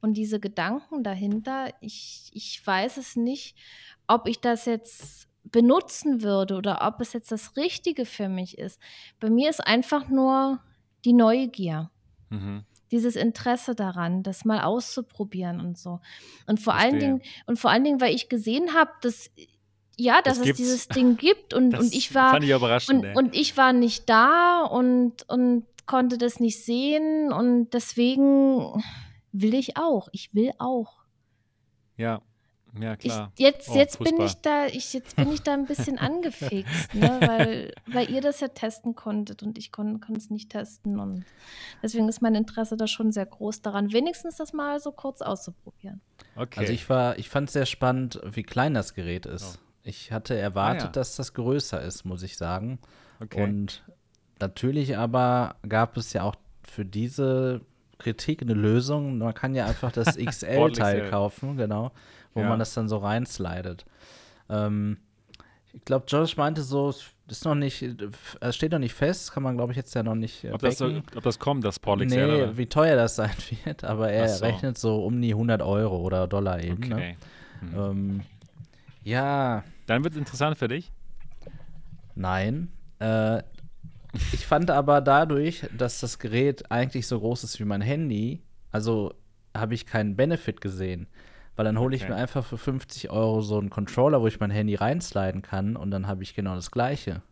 und 0.00 0.14
diese 0.14 0.40
Gedanken 0.40 1.04
dahinter, 1.04 1.68
ich, 1.82 2.30
ich 2.32 2.66
weiß 2.66 2.96
es 2.96 3.14
nicht, 3.14 3.58
ob 4.06 4.26
ich 4.26 4.40
das 4.40 4.64
jetzt 4.64 5.28
benutzen 5.52 6.22
würde 6.22 6.56
oder 6.56 6.80
ob 6.86 7.00
es 7.00 7.12
jetzt 7.12 7.30
das 7.30 7.56
Richtige 7.56 8.04
für 8.06 8.28
mich 8.28 8.58
ist. 8.58 8.80
Bei 9.20 9.30
mir 9.30 9.50
ist 9.50 9.64
einfach 9.64 10.08
nur 10.08 10.60
die 11.04 11.12
Neugier. 11.12 11.90
Mhm. 12.30 12.64
Dieses 12.90 13.16
Interesse 13.16 13.74
daran, 13.74 14.22
das 14.22 14.44
mal 14.44 14.62
auszuprobieren 14.62 15.60
und 15.60 15.78
so. 15.78 16.00
Und 16.46 16.60
vor 16.60 16.74
allen. 16.74 16.98
Dingen, 16.98 17.22
und 17.46 17.58
vor 17.58 17.70
allen 17.70 17.84
Dingen, 17.84 18.00
weil 18.00 18.14
ich 18.14 18.28
gesehen 18.28 18.74
habe, 18.74 18.90
dass 19.02 19.30
ja, 19.98 20.22
dass 20.22 20.38
Das 20.38 20.48
es 20.48 20.56
dieses 20.56 20.88
Ding 20.88 21.16
gibt 21.16 21.54
und, 21.54 21.70
Das 21.70 21.80
und 21.84 21.94
ich 21.94 22.14
war 22.14 22.32
fand 22.32 22.44
ich 22.44 22.50
überraschend. 22.50 23.04
und, 23.04 23.16
und 23.16 23.34
ich 23.36 23.56
war 23.56 23.72
nicht 23.72 24.08
da 24.08 24.62
und, 24.64 25.28
und 25.28 25.66
konnte 25.86 26.16
das 26.18 26.40
nicht 26.40 26.64
sehen 26.64 27.32
und 27.32 27.70
deswegen 27.74 28.82
will 29.32 29.54
ich 29.54 29.76
auch. 29.76 30.08
Ich 30.12 30.34
will 30.34 30.52
auch. 30.58 31.02
ja, 31.96 32.22
ja, 32.80 32.92
Ich, 32.94 32.98
klar. 33.00 33.32
jetzt 33.36 33.68
Oh, 33.70 33.74
jetzt 33.74 33.98
bin 33.98 34.20
ich 34.20 34.34
da, 34.36 34.66
ich, 34.66 34.92
jetzt 34.92 35.16
bin 35.16 35.30
ich 35.32 35.42
da 35.42 35.52
ein 35.54 35.66
bisschen 35.66 35.98
angefixt, 35.98 36.94
ne? 36.94 37.18
weil, 37.20 37.74
weil 37.86 38.10
ihr 38.10 38.20
das 38.20 38.40
ja 38.40 38.48
testen 38.48 38.94
konntet 38.94 39.42
und 39.42 39.58
ich 39.58 39.72
kon, 39.72 40.00
konnte 40.00 40.18
es 40.20 40.30
nicht 40.30 40.50
testen. 40.50 40.98
Und 40.98 41.24
deswegen 41.82 42.08
ist 42.08 42.22
mein 42.22 42.34
Interesse 42.34 42.76
da 42.76 42.86
schon 42.86 43.12
sehr 43.12 43.26
groß 43.26 43.62
daran, 43.62 43.92
wenigstens 43.92 44.36
das 44.36 44.52
mal 44.52 44.80
so 44.80 44.92
kurz 44.92 45.20
auszuprobieren. 45.22 46.00
Okay. 46.36 46.60
Also 46.60 46.72
ich 46.72 46.88
war, 46.88 47.18
ich 47.18 47.28
fand 47.28 47.48
es 47.48 47.52
sehr 47.52 47.66
spannend, 47.66 48.20
wie 48.24 48.42
klein 48.42 48.74
das 48.74 48.94
Gerät 48.94 49.26
ist. 49.26 49.58
Oh. 49.58 49.66
Ich 49.84 50.12
hatte 50.12 50.36
erwartet, 50.36 50.82
Ah, 50.82 50.86
ja. 50.86 50.92
dass 50.92 51.16
das 51.16 51.34
größer 51.34 51.82
ist, 51.82 52.04
muss 52.04 52.22
ich 52.22 52.36
sagen. 52.36 52.78
okay. 53.20 53.42
Und 53.42 53.82
natürlich 54.40 54.96
aber 54.96 55.56
gab 55.68 55.96
es 55.96 56.12
ja 56.12 56.22
auch 56.22 56.36
für 56.62 56.84
diese 56.84 57.60
Kritik 58.02 58.42
eine 58.42 58.54
Lösung. 58.54 59.18
Man 59.18 59.34
kann 59.34 59.54
ja 59.54 59.66
einfach 59.66 59.92
das 59.92 60.16
XL-Teil 60.24 61.10
kaufen, 61.10 61.56
genau, 61.56 61.92
wo 62.34 62.40
Ja. 62.40 62.48
man 62.48 62.58
das 62.58 62.74
dann 62.74 62.88
so 62.88 62.98
reinslidet. 62.98 63.84
Ähm, 64.48 64.98
ich 65.72 65.84
glaube, 65.86 66.04
Josh 66.08 66.36
meinte 66.36 66.62
so, 66.62 66.90
es 66.90 67.06
ist 67.28 67.44
noch 67.46 67.54
nicht, 67.54 67.82
es 68.40 68.54
steht 68.56 68.72
noch 68.72 68.78
nicht 68.78 68.92
fest, 68.92 69.32
kann 69.32 69.42
man 69.42 69.56
glaube 69.56 69.72
ich 69.72 69.76
jetzt 69.78 69.94
ja 69.94 70.02
noch 70.02 70.14
nicht 70.14 70.44
äh, 70.44 70.50
ob, 70.52 70.60
das 70.60 70.76
so, 70.76 70.86
ob 71.16 71.22
das 71.22 71.38
kommt, 71.38 71.64
das 71.64 71.80
XL, 71.80 72.04
Nee, 72.04 72.24
oder? 72.24 72.58
wie 72.58 72.66
teuer 72.66 72.94
das 72.96 73.16
sein 73.16 73.30
wird, 73.64 73.82
aber 73.84 74.10
er 74.10 74.28
so. 74.28 74.44
rechnet 74.44 74.76
so 74.76 75.02
um 75.04 75.20
die 75.22 75.30
100 75.32 75.62
Euro 75.62 75.96
oder 75.98 76.26
Dollar 76.28 76.62
eben. 76.62 76.88
Ne? 76.88 76.94
Okay. 76.94 77.16
Mhm. 77.62 77.78
Ähm, 77.78 78.20
ja, 79.04 79.64
Dann 79.86 80.04
wird 80.04 80.12
es 80.12 80.18
interessant 80.18 80.58
für 80.58 80.68
dich. 80.68 80.92
nein. 82.14 82.68
Äh, 82.98 83.42
ich 84.32 84.46
fand 84.46 84.70
aber 84.70 85.00
dadurch, 85.00 85.64
dass 85.76 86.00
das 86.00 86.18
Gerät 86.18 86.70
eigentlich 86.70 87.06
so 87.06 87.18
groß 87.20 87.44
ist 87.44 87.58
wie 87.60 87.64
mein 87.64 87.80
Handy, 87.80 88.42
also 88.70 89.14
habe 89.56 89.74
ich 89.74 89.86
keinen 89.86 90.16
Benefit 90.16 90.60
gesehen. 90.60 91.06
Weil 91.56 91.66
dann 91.66 91.78
hole 91.78 91.94
ich 91.94 92.02
Okay. 92.02 92.12
mir 92.12 92.16
einfach 92.16 92.44
für 92.46 92.56
50 92.56 93.10
Euro 93.10 93.42
so 93.42 93.58
einen 93.58 93.68
Controller, 93.70 94.22
wo 94.22 94.26
ich 94.26 94.40
mein 94.40 94.50
Handy 94.50 94.74
reinsliden 94.74 95.42
kann 95.42 95.76
und 95.76 95.90
dann 95.90 96.06
habe 96.06 96.22
ich 96.22 96.34
genau 96.34 96.54
das 96.54 96.70
gleiche. 96.70 97.22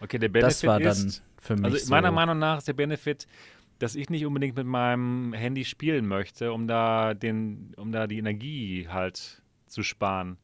Okay, 0.00 0.18
der 0.18 0.28
Benefit 0.28 0.48
das 0.48 0.66
war 0.66 0.80
dann 0.80 1.06
ist, 1.08 1.22
für 1.40 1.56
mich 1.56 1.64
also 1.64 1.76
so. 1.86 1.90
meiner 1.90 2.10
Meinung 2.10 2.38
nach 2.38 2.58
ist 2.58 2.68
der 2.68 2.72
Benefit, 2.72 3.26
dass 3.78 3.94
ich 3.94 4.10
nicht 4.10 4.26
unbedingt 4.26 4.56
mit 4.56 4.66
meinem 4.66 5.32
Handy 5.32 5.64
spielen 5.64 6.06
möchte, 6.06 6.52
um 6.52 6.66
da 6.66 7.14
den, 7.14 7.72
um 7.76 7.92
da 7.92 8.06
die 8.06 8.18
Energie 8.18 8.88
halt 8.88 9.42
zu 9.66 9.82
sparen. 9.82 10.38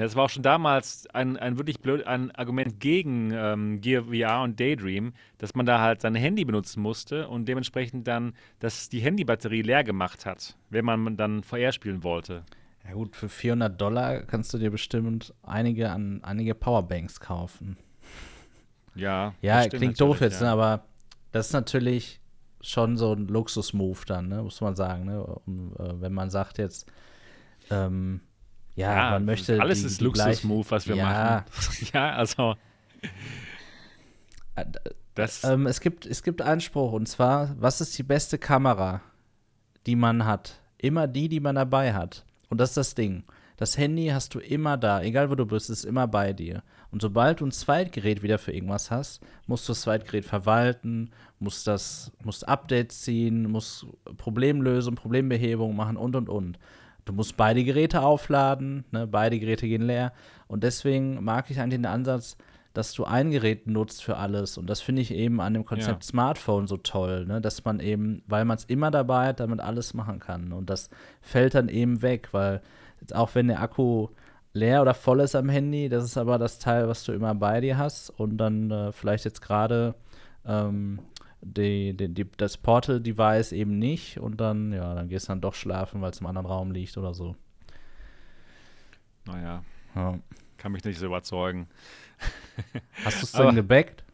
Ja, 0.00 0.06
Das 0.06 0.16
war 0.16 0.24
auch 0.24 0.30
schon 0.30 0.42
damals 0.42 1.06
ein, 1.12 1.36
ein 1.36 1.58
wirklich 1.58 1.80
blöd, 1.80 2.06
ein 2.06 2.30
Argument 2.30 2.80
gegen 2.80 3.32
ähm, 3.34 3.82
Gear 3.82 4.04
VR 4.04 4.42
und 4.42 4.58
Daydream, 4.58 5.12
dass 5.36 5.54
man 5.54 5.66
da 5.66 5.78
halt 5.80 6.00
sein 6.00 6.14
Handy 6.14 6.46
benutzen 6.46 6.80
musste 6.80 7.28
und 7.28 7.46
dementsprechend 7.46 8.08
dann, 8.08 8.32
dass 8.60 8.88
die 8.88 9.00
Handybatterie 9.00 9.60
leer 9.60 9.84
gemacht 9.84 10.24
hat, 10.24 10.56
wenn 10.70 10.86
man 10.86 11.18
dann 11.18 11.42
VR 11.42 11.72
spielen 11.72 12.02
wollte. 12.02 12.44
Ja 12.86 12.94
gut, 12.94 13.14
für 13.14 13.28
400 13.28 13.78
Dollar 13.78 14.22
kannst 14.22 14.54
du 14.54 14.58
dir 14.58 14.70
bestimmt 14.70 15.34
einige 15.42 15.90
an 15.90 16.24
einige 16.24 16.54
Powerbanks 16.54 17.20
kaufen. 17.20 17.76
Ja, 18.94 19.34
Ja, 19.42 19.68
klingt 19.68 20.00
doof 20.00 20.22
jetzt, 20.22 20.40
ja. 20.40 20.46
ne, 20.46 20.52
aber 20.52 20.84
das 21.30 21.48
ist 21.48 21.52
natürlich 21.52 22.20
schon 22.62 22.96
so 22.96 23.12
ein 23.12 23.28
Luxus-Move 23.28 24.00
dann, 24.06 24.28
ne, 24.28 24.42
muss 24.42 24.62
man 24.62 24.76
sagen, 24.76 25.04
ne, 25.04 25.22
um, 25.22 25.74
äh, 25.78 26.00
wenn 26.00 26.14
man 26.14 26.30
sagt 26.30 26.56
jetzt, 26.56 26.90
ähm, 27.70 28.22
ja, 28.80 28.96
Ja, 28.96 29.10
man 29.12 29.24
möchte 29.24 29.60
alles 29.60 29.80
die, 29.80 29.86
ist 29.86 30.00
Luxus-Move, 30.00 30.70
was 30.70 30.88
wir 30.88 30.96
ja, 30.96 31.04
machen. 31.04 31.44
ja, 31.92 32.12
also 32.12 32.56
Äh, 34.56 34.64
das 35.14 35.44
Ähm, 35.44 35.66
es, 35.66 35.80
gibt, 35.80 36.06
es 36.06 36.22
gibt 36.22 36.42
einen 36.42 36.60
Spruch 36.60 36.92
und 36.92 37.06
zwar, 37.06 37.54
was 37.58 37.80
ist 37.80 37.96
die 37.98 38.02
beste 38.02 38.38
Kamera, 38.38 39.02
die 39.86 39.96
man 39.96 40.24
hat? 40.24 40.60
Immer 40.78 41.06
die, 41.06 41.28
die 41.28 41.40
man 41.40 41.56
dabei 41.56 41.92
hat. 41.92 42.24
Und 42.48 42.58
das 42.58 42.70
ist 42.70 42.76
das 42.76 42.94
Ding. 42.94 43.24
Das 43.56 43.76
Handy 43.76 44.06
hast 44.06 44.34
du 44.34 44.38
immer 44.38 44.78
da, 44.78 45.02
egal 45.02 45.28
wo 45.30 45.34
du 45.34 45.44
bist, 45.44 45.68
ist 45.68 45.84
immer 45.84 46.06
bei 46.06 46.32
dir. 46.32 46.62
Und 46.90 47.02
sobald 47.02 47.40
du 47.40 47.46
ein 47.46 47.52
Zweitgerät 47.52 48.22
wieder 48.22 48.38
für 48.38 48.52
irgendwas 48.52 48.90
hast, 48.90 49.20
musst 49.46 49.68
du 49.68 49.72
das 49.72 49.82
Zweitgerät 49.82 50.24
verwalten, 50.24 51.10
musst 51.38 51.66
das, 51.66 52.10
musst 52.24 52.48
Updates 52.48 53.02
ziehen, 53.02 53.50
musst 53.50 53.86
Problemlösung, 54.16 54.94
Problembehebung 54.94 55.76
machen 55.76 55.98
und 55.98 56.16
und 56.16 56.30
und. 56.30 56.58
Du 57.04 57.12
musst 57.12 57.36
beide 57.36 57.64
Geräte 57.64 58.02
aufladen, 58.02 58.84
ne? 58.90 59.06
beide 59.06 59.38
Geräte 59.38 59.66
gehen 59.66 59.82
leer. 59.82 60.12
Und 60.46 60.64
deswegen 60.64 61.22
mag 61.24 61.50
ich 61.50 61.60
eigentlich 61.60 61.78
den 61.78 61.86
Ansatz, 61.86 62.36
dass 62.72 62.92
du 62.92 63.04
ein 63.04 63.30
Gerät 63.30 63.66
nutzt 63.66 64.02
für 64.04 64.16
alles. 64.16 64.56
Und 64.56 64.70
das 64.70 64.80
finde 64.80 65.02
ich 65.02 65.12
eben 65.12 65.40
an 65.40 65.54
dem 65.54 65.64
Konzept 65.64 66.04
Ja. 66.04 66.08
Smartphone 66.08 66.66
so 66.66 66.76
toll, 66.76 67.26
ne? 67.26 67.40
dass 67.40 67.64
man 67.64 67.80
eben, 67.80 68.22
weil 68.26 68.44
man 68.44 68.56
es 68.58 68.64
immer 68.64 68.90
dabei 68.90 69.28
hat, 69.28 69.40
damit 69.40 69.60
alles 69.60 69.94
machen 69.94 70.20
kann. 70.20 70.52
Und 70.52 70.70
das 70.70 70.88
fällt 71.20 71.54
dann 71.54 71.68
eben 71.68 72.02
weg, 72.02 72.28
weil 72.32 72.60
jetzt 73.00 73.14
auch 73.14 73.34
wenn 73.34 73.48
der 73.48 73.60
Akku 73.60 74.08
leer 74.52 74.82
oder 74.82 74.94
voll 74.94 75.20
ist 75.20 75.34
am 75.34 75.48
Handy, 75.48 75.88
das 75.88 76.04
ist 76.04 76.16
aber 76.16 76.38
das 76.38 76.58
Teil, 76.58 76.88
was 76.88 77.04
du 77.04 77.12
immer 77.12 77.34
bei 77.34 77.60
dir 77.60 77.76
hast. 77.76 78.10
Und 78.10 78.36
dann 78.38 78.70
äh, 78.70 78.92
vielleicht 78.92 79.24
jetzt 79.24 79.42
gerade 79.42 79.94
ähm, 80.46 81.00
die, 81.42 81.94
die, 81.96 82.08
die, 82.12 82.26
das 82.36 82.56
Portal-Device 82.56 83.52
eben 83.52 83.78
nicht. 83.78 84.18
Und 84.18 84.40
dann, 84.40 84.72
ja, 84.72 84.94
dann 84.94 85.08
gehst 85.08 85.26
du 85.28 85.32
dann 85.32 85.40
doch 85.40 85.54
schlafen, 85.54 86.00
weil 86.02 86.10
es 86.10 86.20
im 86.20 86.26
anderen 86.26 86.46
Raum 86.46 86.70
liegt 86.72 86.96
oder 86.96 87.14
so. 87.14 87.36
naja, 89.26 89.62
Ja. 89.94 90.18
kann 90.56 90.72
mich 90.72 90.84
nicht 90.84 90.98
so 90.98 91.06
überzeugen. 91.06 91.68
Hast 93.04 93.20
du 93.22 93.26
es 93.26 93.32
dann 93.32 93.54
gebackt? 93.54 94.04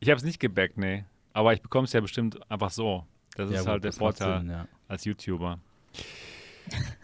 Ich 0.00 0.08
habe 0.08 0.16
es 0.18 0.24
nicht 0.24 0.40
gebackt, 0.40 0.78
nee. 0.78 1.04
Aber 1.32 1.52
ich 1.52 1.60
bekomme 1.62 1.84
es 1.84 1.92
ja 1.92 2.00
bestimmt 2.00 2.38
einfach 2.50 2.70
so. 2.70 3.04
Das 3.36 3.50
Ja, 3.50 3.56
ist 3.56 3.62
gut, 3.64 3.68
halt 3.72 3.84
der 3.84 3.92
Vorteil 3.92 4.38
Sinn, 4.40 4.50
ja. 4.50 4.66
als 4.88 5.04
YouTuber. 5.04 5.58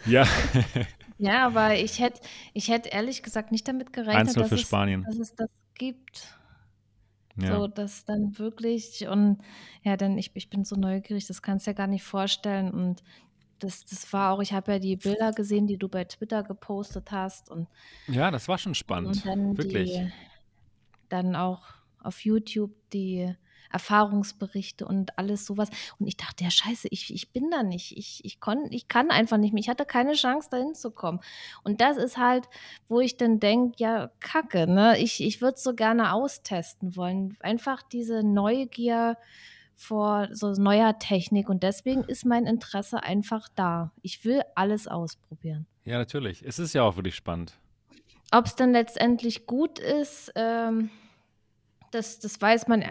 Ja, 0.06 0.26
Ja, 1.18 1.46
aber 1.46 1.76
ich 1.76 2.00
hätte 2.00 2.20
ich 2.52 2.68
hätt 2.68 2.86
ehrlich 2.92 3.22
gesagt 3.22 3.52
nicht 3.52 3.68
damit 3.68 3.92
gerechnet, 3.92 4.30
1-0 4.30 4.38
dass 4.40 4.48
für 4.48 4.54
es, 4.56 4.60
Spanien. 4.62 5.04
dass 5.04 5.18
es 5.18 5.34
das 5.36 5.48
gibt. 5.74 6.36
Ja. 7.36 7.56
So, 7.56 7.66
dass 7.66 8.04
dann 8.04 8.38
wirklich 8.38 9.06
und 9.08 9.38
ja, 9.82 9.96
dann 9.96 10.18
ich, 10.18 10.30
ich 10.34 10.50
bin 10.50 10.64
so 10.64 10.76
neugierig, 10.76 11.26
das 11.26 11.42
kannst 11.42 11.66
du 11.66 11.70
ja 11.70 11.74
gar 11.74 11.86
nicht 11.86 12.04
vorstellen. 12.04 12.70
Und 12.70 13.02
das, 13.58 13.84
das 13.84 14.12
war 14.12 14.32
auch, 14.32 14.40
ich 14.40 14.52
habe 14.52 14.72
ja 14.72 14.78
die 14.78 14.96
Bilder 14.96 15.32
gesehen, 15.32 15.66
die 15.66 15.78
du 15.78 15.88
bei 15.88 16.04
Twitter 16.04 16.42
gepostet 16.42 17.10
hast 17.10 17.50
und, 17.50 17.68
ja, 18.08 18.30
das 18.30 18.48
war 18.48 18.58
schon 18.58 18.74
spannend. 18.74 19.16
und 19.16 19.26
dann 19.26 19.56
Wirklich. 19.56 19.92
die 19.92 20.12
dann 21.08 21.36
auch 21.36 21.62
auf 22.02 22.24
YouTube 22.24 22.72
die 22.92 23.34
Erfahrungsberichte 23.72 24.86
und 24.86 25.18
alles 25.18 25.46
sowas. 25.46 25.68
Und 25.98 26.06
ich 26.06 26.16
dachte, 26.16 26.44
ja, 26.44 26.50
scheiße, 26.50 26.88
ich, 26.90 27.12
ich 27.12 27.30
bin 27.30 27.50
da 27.50 27.62
nicht. 27.62 27.96
Ich, 27.96 28.24
ich, 28.24 28.40
konn, 28.40 28.66
ich 28.70 28.88
kann 28.88 29.10
einfach 29.10 29.38
nicht 29.38 29.52
mehr. 29.52 29.60
Ich 29.60 29.68
hatte 29.68 29.84
keine 29.84 30.12
Chance, 30.12 30.48
da 30.50 30.56
hinzukommen. 30.58 31.20
Und 31.64 31.80
das 31.80 31.96
ist 31.96 32.16
halt, 32.18 32.48
wo 32.88 33.00
ich 33.00 33.16
dann 33.16 33.40
denke, 33.40 33.76
ja, 33.78 34.10
kacke, 34.20 34.66
ne? 34.66 34.98
Ich, 34.98 35.22
ich 35.22 35.40
würde 35.40 35.54
es 35.54 35.62
so 35.62 35.74
gerne 35.74 36.12
austesten 36.12 36.96
wollen. 36.96 37.36
Einfach 37.40 37.82
diese 37.82 38.22
Neugier 38.22 39.16
vor 39.74 40.28
so 40.32 40.52
neuer 40.52 40.98
Technik. 40.98 41.48
Und 41.48 41.62
deswegen 41.62 42.04
ist 42.04 42.24
mein 42.24 42.46
Interesse 42.46 43.02
einfach 43.02 43.48
da. 43.54 43.92
Ich 44.02 44.24
will 44.24 44.42
alles 44.54 44.86
ausprobieren. 44.86 45.66
Ja, 45.84 45.98
natürlich. 45.98 46.42
Es 46.44 46.58
ist 46.58 46.72
ja 46.72 46.82
auch 46.82 46.96
wirklich 46.96 47.16
spannend. 47.16 47.54
Ob 48.30 48.46
es 48.46 48.54
dann 48.54 48.72
letztendlich 48.72 49.46
gut 49.46 49.78
ist, 49.78 50.32
ähm, 50.36 50.90
das, 51.90 52.18
das 52.18 52.40
weiß 52.40 52.68
man 52.68 52.84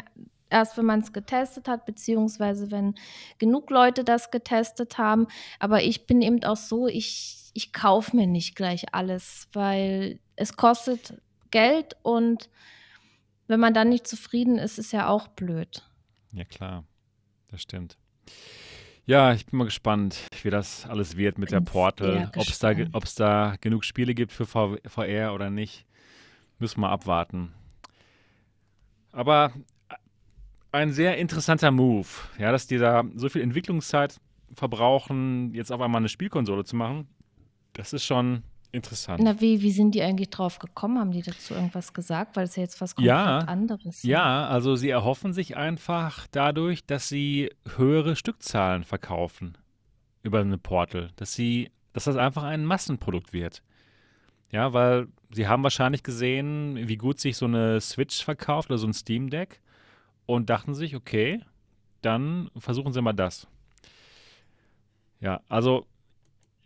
erst, 0.52 0.78
wenn 0.78 0.86
man 0.86 1.02
es 1.02 1.14
getestet 1.14 1.68
hat, 1.68 1.86
beziehungsweise 1.86 2.72
wenn 2.72 2.96
genug 3.38 3.70
Leute 3.70 4.04
das 4.04 4.32
getestet 4.32 4.98
haben. 4.98 5.28
Aber 5.60 5.82
ich 5.84 6.06
bin 6.06 6.22
eben 6.22 6.44
auch 6.44 6.58
so, 6.58 6.88
ich, 6.88 7.52
ich 7.54 7.74
kaufe 7.74 8.16
mir 8.16 8.28
nicht 8.28 8.56
gleich 8.56 8.94
alles, 8.94 9.48
weil 9.54 10.20
es 10.36 10.56
kostet 10.56 11.22
Geld 11.52 11.96
und 12.04 12.50
wenn 13.48 13.60
man 13.60 13.74
dann 13.74 13.90
nicht 13.90 14.08
zufrieden 14.08 14.58
ist, 14.58 14.80
ist 14.80 14.94
ja 14.94 15.08
auch 15.08 15.28
blöd. 15.28 15.84
Ja, 16.32 16.46
klar. 16.46 16.86
Das 17.50 17.62
stimmt. 17.62 17.98
Ja, 19.06 19.34
ich 19.34 19.46
bin 19.46 19.58
mal 19.58 19.66
gespannt, 19.66 20.28
wie 20.42 20.50
das 20.50 20.86
alles 20.88 21.18
wird 21.18 21.38
mit 21.38 21.52
der 21.52 21.60
Bin 21.60 21.66
Portal. 21.66 22.14
sehr 22.14 22.32
Ob 22.38 22.48
es 22.48 22.60
da, 22.60 22.74
ob's 22.94 23.16
da 23.16 23.56
genug 23.60 23.84
Spiele 23.84 24.14
gibt 24.14 24.32
für 24.32 24.46
VR 24.46 25.34
oder 25.34 25.50
nicht, 25.50 25.86
müssen 26.60 26.80
wir 26.80 26.90
abwarten. 26.90 27.54
Aber 29.12 29.52
ein 30.72 30.92
sehr 30.92 31.18
interessanter 31.18 31.72
Move, 31.72 32.08
ja, 32.38 32.52
dass 32.52 32.68
die 32.68 32.78
da 32.78 33.04
so 33.16 33.30
viel 33.30 33.42
Entwicklungszeit 33.42 34.18
verbrauchen, 34.54 35.54
jetzt 35.54 35.72
auf 35.72 35.82
einmal 35.82 36.00
eine 36.00 36.10
Spielkonsole 36.10 36.64
zu 36.64 36.76
machen. 36.76 37.08
Das 37.74 37.94
ist 37.94 38.06
schon 38.06 38.44
Interessant. 38.74 39.22
Na, 39.22 39.42
wie, 39.42 39.62
wie 39.62 39.72
sind 39.72 39.96
die 39.96 40.02
eigentlich 40.02 40.30
drauf 40.30 40.60
gekommen? 40.60 40.98
Haben 40.98 41.12
die 41.12 41.22
dazu 41.22 41.54
irgendwas 41.54 41.94
gesagt? 41.94 42.38
Weil 42.38 42.46
es 42.46 42.56
ja 42.56 42.64
jetzt 42.64 42.80
was 42.80 42.96
komplett 42.96 43.10
Ja, 43.10 43.40
anderes. 43.40 44.04
Ja, 44.04 44.48
also 44.48 44.78
sie 44.78 44.90
erhoffen 44.90 45.34
sich 45.34 45.58
einfach 45.58 46.26
dadurch, 46.32 46.86
dass 46.86 47.10
sie 47.10 47.52
höhere 47.76 48.16
Stückzahlen 48.16 48.86
verkaufen 48.86 49.58
über 50.24 50.40
eine 50.40 50.58
Portal, 50.58 51.10
dass 51.18 51.34
sie, 51.34 51.70
dass 51.92 52.06
das 52.06 52.16
einfach 52.16 52.44
ein 52.44 52.64
Massenprodukt 52.64 53.34
wird. 53.34 53.62
Ja, 54.52 54.72
weil 54.72 55.08
sie 55.34 55.48
haben 55.48 55.64
wahrscheinlich 55.64 56.04
gesehen, 56.04 56.88
wie 56.88 56.98
gut 56.98 57.20
sich 57.20 57.36
so 57.36 57.46
eine 57.46 57.82
Switch 57.82 58.24
verkauft 58.24 58.70
oder 58.70 58.78
so 58.78 58.88
ein 58.88 58.94
Steam 58.94 59.30
Deck 59.30 59.60
und 60.36 60.50
dachten 60.50 60.74
sich, 60.74 60.96
okay, 60.96 61.42
dann 62.02 62.50
versuchen 62.58 62.94
sie 62.94 63.02
mal 63.02 63.14
das. 63.14 63.48
Ja, 65.20 65.42
also 65.50 65.86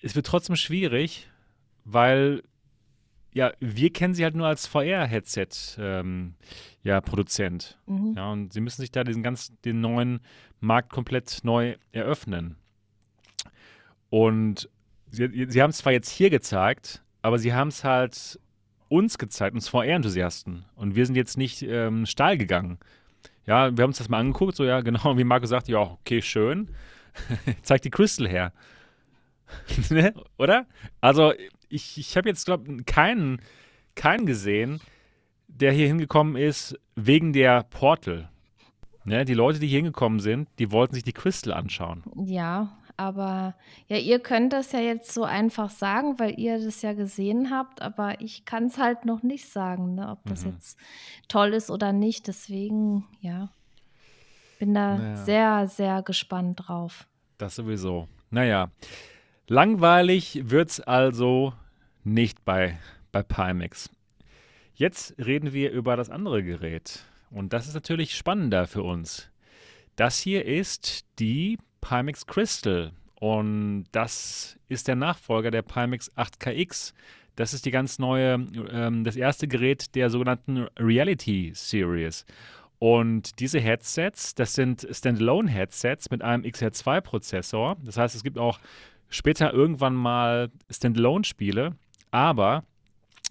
es 0.02 0.16
wird 0.16 0.26
trotzdem 0.26 0.56
schwierig, 0.56 1.30
weil 1.84 2.44
ja, 3.34 3.52
wir 3.60 3.92
kennen 3.92 4.14
sie 4.14 4.24
halt 4.24 4.36
nur 4.36 4.48
als 4.48 4.66
VR-Headset, 4.66 5.48
ähm, 5.78 6.36
ja, 6.84 7.02
Produzent. 7.02 7.78
Mhm. 7.86 8.14
Ja, 8.16 8.32
und 8.32 8.54
sie 8.54 8.62
müssen 8.62 8.82
sich 8.82 8.92
da 8.92 9.04
diesen 9.04 9.24
ganz, 9.24 9.52
den 9.66 9.82
neuen 9.82 10.22
Markt 10.62 10.90
komplett 10.90 11.40
neu 11.44 11.76
eröffnen. 11.92 12.56
Und 14.10 14.70
sie, 15.12 15.48
sie 15.50 15.62
haben 15.62 15.72
es 15.72 15.80
zwar 15.80 15.92
jetzt 15.92 16.10
hier 16.10 16.30
gezeigt, 16.30 17.04
aber 17.22 17.38
sie 17.38 17.54
haben 17.54 17.68
es 17.68 17.84
halt 17.84 18.40
uns 18.88 19.18
gezeigt, 19.18 19.54
uns 19.54 19.68
VR-Enthusiasten. 19.68 20.64
Und 20.76 20.96
wir 20.96 21.06
sind 21.06 21.16
jetzt 21.16 21.38
nicht 21.38 21.62
ähm, 21.64 22.06
steil 22.06 22.38
gegangen. 22.38 22.78
Ja, 23.46 23.76
wir 23.76 23.84
haben 23.84 23.90
uns 23.90 24.00
das 24.00 24.10
mal 24.10 24.20
angeguckt, 24.20 24.56
so 24.56 24.64
ja, 24.64 24.82
genau, 24.82 25.18
wie 25.18 25.24
Marco 25.24 25.46
sagt, 25.46 25.68
ja, 25.68 25.80
okay, 25.80 26.22
schön. 26.22 26.70
Zeig 27.62 27.82
die 27.82 27.90
Crystal 27.90 28.28
her. 28.28 28.54
ne? 29.90 30.14
Oder? 30.38 30.66
Also, 31.02 31.34
ich, 31.70 31.98
ich 31.98 32.18
habe 32.18 32.30
jetzt, 32.30 32.46
glaube 32.46 32.84
keinen, 32.86 33.42
keinen 33.96 34.26
gesehen, 34.26 34.82
der 35.48 35.72
hier 35.72 35.88
hingekommen 35.88 36.36
ist 36.36 36.78
wegen 36.96 37.34
der 37.34 37.64
Portal. 37.64 38.30
Ne? 39.04 39.26
Die 39.26 39.34
Leute, 39.34 39.60
die 39.60 39.68
hier 39.68 39.78
hingekommen 39.78 40.20
sind, 40.20 40.50
die 40.60 40.72
wollten 40.72 40.96
sich 40.96 41.04
die 41.04 41.14
Crystal 41.14 41.54
anschauen. 41.54 42.04
Ja, 42.26 42.78
aber 42.98 43.56
ja, 43.88 43.98
ihr 43.98 44.20
könnt 44.20 44.54
das 44.54 44.72
ja 44.72 44.80
jetzt 44.80 45.14
so 45.14 45.24
einfach 45.24 45.70
sagen, 45.70 46.18
weil 46.20 46.40
ihr 46.40 46.64
das 46.64 46.82
ja 46.82 46.94
gesehen 46.94 47.52
habt, 47.52 47.82
aber 47.82 48.22
ich 48.22 48.46
kann 48.46 48.66
es 48.66 48.78
halt 48.78 49.06
noch 49.06 49.22
nicht 49.24 49.50
sagen, 49.50 49.96
ne, 49.96 50.10
ob 50.10 50.20
das 50.26 50.46
Mhm. 50.46 50.52
jetzt 50.52 50.78
toll 51.28 51.54
ist 51.54 51.70
oder 51.70 51.92
nicht. 51.94 52.28
Deswegen, 52.28 53.06
ja, 53.22 53.50
bin 54.60 54.74
da 54.74 54.98
Naja. 54.98 55.16
sehr, 55.18 55.68
sehr 55.68 56.02
gespannt 56.04 56.64
drauf. 56.68 57.08
Das 57.38 57.56
sowieso. 57.56 58.08
Naja, 58.30 58.70
langweilig 59.48 60.40
wird's 60.50 60.80
also 60.80 61.54
nicht 62.04 62.46
bei, 62.46 62.78
bei 63.12 63.24
Pimax. 63.24 63.90
Jetzt 64.74 65.16
reden 65.18 65.54
wir 65.54 65.72
über 65.72 65.96
das 65.96 66.10
andere 66.10 66.44
Gerät. 66.44 67.04
Und 67.32 67.54
das 67.54 67.68
ist 67.68 67.74
natürlich 67.74 68.16
spannender 68.16 68.68
für 68.68 68.84
uns. 68.84 69.30
Das 69.96 70.20
hier 70.20 70.46
ist 70.46 71.06
die 71.20 71.58
Pimax 71.88 72.26
Crystal. 72.26 72.92
Und 73.20 73.86
das 73.92 74.58
ist 74.68 74.88
der 74.88 74.96
Nachfolger 74.96 75.52
der 75.52 75.62
Pimax 75.62 76.12
8KX. 76.18 76.94
Das 77.36 77.54
ist 77.54 77.66
die 77.66 77.72
ganz 77.72 78.00
neue, 78.00 78.34
ähm, 78.72 79.04
das 79.04 79.16
erste 79.16 79.48
Gerät 79.48 79.94
der 79.94 80.10
sogenannten 80.10 80.68
Reality 80.80 81.52
Series. 81.54 82.26
Und 82.80 83.40
diese 83.40 83.60
Headsets, 83.60 84.36
das 84.36 84.54
sind 84.54 84.88
Standalone-Headsets 84.90 86.10
mit 86.10 86.22
einem 86.22 86.44
XR2-Prozessor. 86.44 87.78
Das 87.84 87.98
heißt, 87.98 88.16
es 88.16 88.24
gibt 88.24 88.38
auch 88.38 88.60
später 89.10 89.54
irgendwann 89.54 89.94
mal 89.96 90.50
Standalone-Spiele, 90.70 91.76
aber 92.12 92.64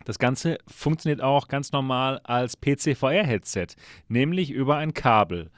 das 0.04 0.18
Ganze 0.18 0.58
funktioniert 0.66 1.20
auch 1.20 1.48
ganz 1.48 1.72
normal 1.72 2.20
als 2.24 2.58
PC-VR-Headset, 2.60 3.68
nämlich 4.08 4.50
über 4.50 4.76
ein 4.76 4.94
Kabel. 4.94 5.50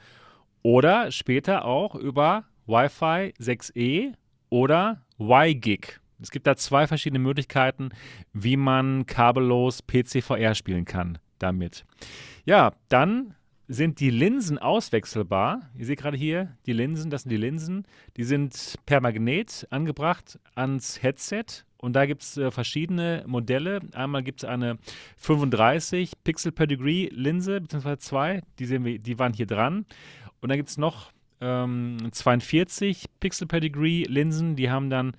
Oder 0.63 1.11
später 1.11 1.63
auch 1.65 1.95
über 1.95 2.45
Wi-Fi 2.67 3.33
6E 3.39 4.13
oder 4.49 5.01
Y-Gig. 5.19 5.99
Es 6.21 6.31
gibt 6.31 6.47
da 6.47 6.55
zwei 6.55 6.87
verschiedene 6.87 7.19
Möglichkeiten, 7.19 7.89
wie 8.33 8.57
man 8.57 9.05
kabellos 9.05 9.83
PC-VR 9.85 10.55
spielen 10.55 10.85
kann 10.85 11.19
damit. 11.39 11.85
Ja, 12.45 12.73
dann 12.89 13.35
sind 13.67 13.99
die 13.99 14.09
Linsen 14.09 14.57
auswechselbar. 14.57 15.69
Ihr 15.77 15.85
seht 15.85 15.99
gerade 15.99 16.17
hier 16.17 16.55
die 16.65 16.73
Linsen, 16.73 17.09
das 17.09 17.23
sind 17.23 17.31
die 17.31 17.37
Linsen. 17.37 17.85
Die 18.15 18.23
sind 18.23 18.75
per 18.85 19.01
Magnet 19.01 19.67
angebracht 19.69 20.39
ans 20.55 21.01
Headset. 21.03 21.45
Und 21.77 21.93
da 21.93 22.05
gibt 22.05 22.23
es 22.23 22.37
äh, 22.37 22.49
verschiedene 22.49 23.23
Modelle. 23.27 23.81
Einmal 23.93 24.23
gibt 24.23 24.43
es 24.43 24.49
eine 24.49 24.79
35 25.17 26.11
Pixel 26.23 26.51
per 26.51 26.65
Degree 26.65 27.09
Linse, 27.11 27.61
beziehungsweise 27.61 27.99
zwei. 27.99 28.41
Die, 28.57 28.65
sehen 28.65 28.83
wir, 28.83 28.97
die 28.97 29.19
waren 29.19 29.33
hier 29.33 29.45
dran. 29.45 29.85
Und 30.41 30.49
dann 30.49 30.57
gibt 30.57 30.69
es 30.69 30.77
noch 30.77 31.11
ähm, 31.41 31.97
42 32.11 33.05
Pixel 33.19 33.47
per 33.47 33.59
Degree 33.59 34.03
Linsen. 34.03 34.55
Die 34.55 34.69
haben 34.69 34.89
dann, 34.89 35.13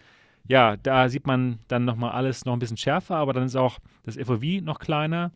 ja, 0.47 0.77
da 0.77 1.09
sieht 1.09 1.27
man 1.27 1.59
dann 1.69 1.85
nochmal 1.85 2.13
alles 2.13 2.45
noch 2.45 2.53
ein 2.53 2.59
bisschen 2.59 2.77
schärfer, 2.77 3.17
aber 3.17 3.33
dann 3.33 3.45
ist 3.45 3.57
auch 3.57 3.79
das 4.05 4.17
FOV 4.17 4.63
noch 4.63 4.79
kleiner. 4.79 5.33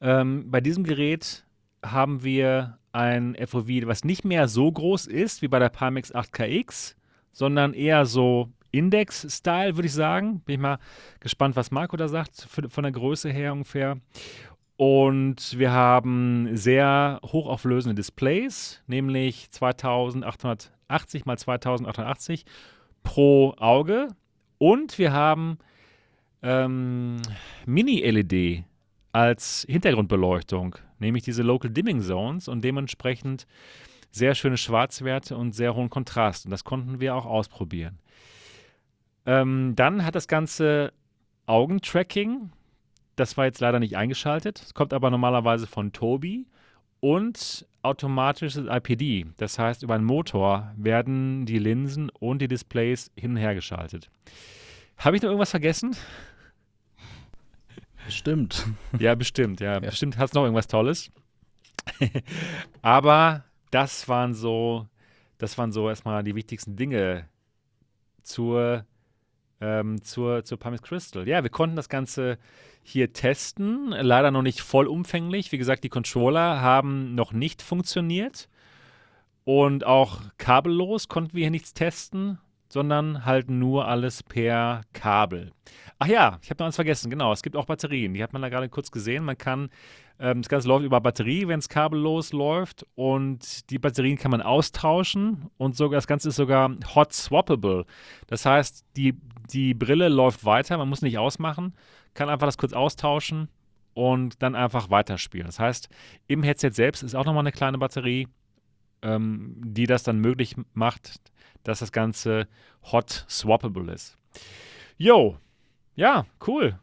Ähm, 0.00 0.50
bei 0.50 0.60
diesem 0.60 0.84
Gerät 0.84 1.44
haben 1.84 2.22
wir 2.22 2.78
ein 2.92 3.36
FOV, 3.46 3.68
was 3.86 4.04
nicht 4.04 4.24
mehr 4.24 4.48
so 4.48 4.70
groß 4.70 5.06
ist 5.06 5.42
wie 5.42 5.48
bei 5.48 5.58
der 5.58 5.70
Pimax 5.70 6.14
8KX, 6.14 6.94
sondern 7.32 7.72
eher 7.72 8.04
so 8.04 8.50
Index-Style, 8.72 9.76
würde 9.76 9.86
ich 9.86 9.92
sagen. 9.92 10.40
Bin 10.40 10.54
ich 10.54 10.60
mal 10.60 10.78
gespannt, 11.20 11.56
was 11.56 11.70
Marco 11.70 11.96
da 11.96 12.08
sagt, 12.08 12.48
von 12.48 12.82
der 12.82 12.92
Größe 12.92 13.30
her 13.30 13.52
ungefähr. 13.52 13.98
Und 14.76 15.58
wir 15.58 15.70
haben 15.72 16.56
sehr 16.56 17.20
hochauflösende 17.24 17.94
Displays, 17.94 18.82
nämlich 18.86 19.50
2880 19.50 21.24
mal 21.24 21.38
2880 21.38 22.44
pro 23.02 23.54
Auge. 23.58 24.08
Und 24.58 24.98
wir 24.98 25.12
haben 25.12 25.58
ähm, 26.42 27.20
Mini-LED 27.66 28.64
als 29.12 29.66
Hintergrundbeleuchtung, 29.68 30.76
nämlich 30.98 31.22
diese 31.22 31.42
Local 31.42 31.70
Dimming 31.70 32.00
Zones 32.00 32.48
und 32.48 32.62
dementsprechend 32.62 33.46
sehr 34.10 34.34
schöne 34.34 34.56
Schwarzwerte 34.56 35.36
und 35.36 35.52
sehr 35.52 35.74
hohen 35.74 35.90
Kontrast. 35.90 36.44
Und 36.44 36.50
das 36.50 36.64
konnten 36.64 37.00
wir 37.00 37.14
auch 37.14 37.26
ausprobieren. 37.26 37.98
Ähm, 39.26 39.74
dann 39.76 40.04
hat 40.04 40.14
das 40.14 40.28
Ganze 40.28 40.92
Augentracking. 41.46 42.50
Das 43.16 43.36
war 43.36 43.44
jetzt 43.44 43.60
leider 43.60 43.78
nicht 43.78 43.96
eingeschaltet. 43.96 44.62
Es 44.64 44.74
kommt 44.74 44.92
aber 44.92 45.10
normalerweise 45.10 45.66
von 45.66 45.92
Tobi 45.92 46.46
und 47.00 47.66
automatisches 47.82 48.64
IPD. 48.66 49.26
Das 49.36 49.58
heißt, 49.58 49.82
über 49.82 49.94
einen 49.94 50.04
Motor 50.04 50.72
werden 50.76 51.46
die 51.46 51.58
Linsen 51.58 52.10
und 52.10 52.40
die 52.40 52.48
Displays 52.48 53.10
hin 53.16 53.32
und 53.32 53.36
her 53.38 53.54
geschaltet. 53.54 54.08
Habe 54.98 55.16
ich 55.16 55.22
noch 55.22 55.28
irgendwas 55.28 55.50
vergessen? 55.50 55.96
Stimmt. 58.08 58.66
Ja, 58.98 59.14
bestimmt, 59.14 59.60
ja. 59.60 59.78
Bestimmt 59.80 60.16
hat 60.16 60.28
es 60.28 60.34
noch 60.34 60.42
irgendwas 60.42 60.68
Tolles. 60.68 61.10
Aber 62.82 63.44
das 63.70 64.08
waren 64.08 64.34
so, 64.34 64.86
das 65.38 65.58
waren 65.58 65.72
so 65.72 65.88
erstmal 65.88 66.22
die 66.22 66.34
wichtigsten 66.34 66.76
Dinge 66.76 67.28
zur, 68.22 68.84
ähm, 69.62 70.02
zur, 70.02 70.44
zur 70.44 70.58
Pumice 70.58 70.82
Crystal. 70.82 71.26
Ja, 71.26 71.42
wir 71.42 71.50
konnten 71.50 71.76
das 71.76 71.88
Ganze 71.88 72.36
hier 72.82 73.12
testen. 73.12 73.90
Leider 73.90 74.30
noch 74.30 74.42
nicht 74.42 74.60
vollumfänglich. 74.60 75.52
Wie 75.52 75.58
gesagt, 75.58 75.84
die 75.84 75.88
Controller 75.88 76.60
haben 76.60 77.14
noch 77.14 77.32
nicht 77.32 77.62
funktioniert. 77.62 78.48
Und 79.44 79.84
auch 79.84 80.20
kabellos 80.36 81.08
konnten 81.08 81.34
wir 81.34 81.42
hier 81.42 81.50
nichts 81.50 81.74
testen, 81.74 82.38
sondern 82.68 83.24
halt 83.24 83.50
nur 83.50 83.86
alles 83.86 84.22
per 84.22 84.82
Kabel. 84.92 85.52
Ach 85.98 86.06
ja, 86.06 86.38
ich 86.42 86.50
habe 86.50 86.60
noch 86.60 86.66
eins 86.66 86.76
vergessen, 86.76 87.10
genau. 87.10 87.32
Es 87.32 87.42
gibt 87.42 87.56
auch 87.56 87.66
Batterien. 87.66 88.14
Die 88.14 88.22
hat 88.22 88.32
man 88.32 88.42
da 88.42 88.48
gerade 88.48 88.68
kurz 88.68 88.90
gesehen. 88.90 89.24
Man 89.24 89.38
kann, 89.38 89.70
ähm, 90.18 90.42
das 90.42 90.48
Ganze 90.48 90.68
läuft 90.68 90.84
über 90.84 91.00
Batterie, 91.00 91.46
wenn 91.46 91.58
es 91.58 91.68
kabellos 91.68 92.32
läuft. 92.32 92.86
Und 92.94 93.70
die 93.70 93.78
Batterien 93.78 94.16
kann 94.16 94.30
man 94.30 94.42
austauschen. 94.42 95.50
Und 95.56 95.76
sogar 95.76 95.98
das 95.98 96.06
Ganze 96.06 96.30
ist 96.30 96.36
sogar 96.36 96.74
hot 96.94 97.12
swappable. 97.12 97.84
Das 98.26 98.46
heißt, 98.46 98.84
die, 98.96 99.14
die 99.52 99.74
Brille 99.74 100.08
läuft 100.08 100.44
weiter. 100.44 100.78
Man 100.78 100.88
muss 100.88 101.02
nicht 101.02 101.18
ausmachen. 101.18 101.74
Kann 102.14 102.28
einfach 102.28 102.46
das 102.46 102.58
kurz 102.58 102.72
austauschen 102.72 103.48
und 103.94 104.42
dann 104.42 104.54
einfach 104.54 104.90
weiterspielen. 104.90 105.46
Das 105.46 105.58
heißt, 105.58 105.88
im 106.26 106.42
Headset 106.42 106.70
selbst 106.72 107.02
ist 107.02 107.14
auch 107.14 107.24
nochmal 107.24 107.42
eine 107.42 107.52
kleine 107.52 107.78
Batterie, 107.78 108.28
ähm, 109.02 109.54
die 109.64 109.86
das 109.86 110.02
dann 110.02 110.18
möglich 110.18 110.56
macht, 110.74 111.20
dass 111.64 111.80
das 111.80 111.92
Ganze 111.92 112.48
hot 112.90 113.26
swappable 113.28 113.92
ist. 113.92 114.16
Yo, 114.96 115.36
ja, 115.94 116.26
cool. 116.46 116.78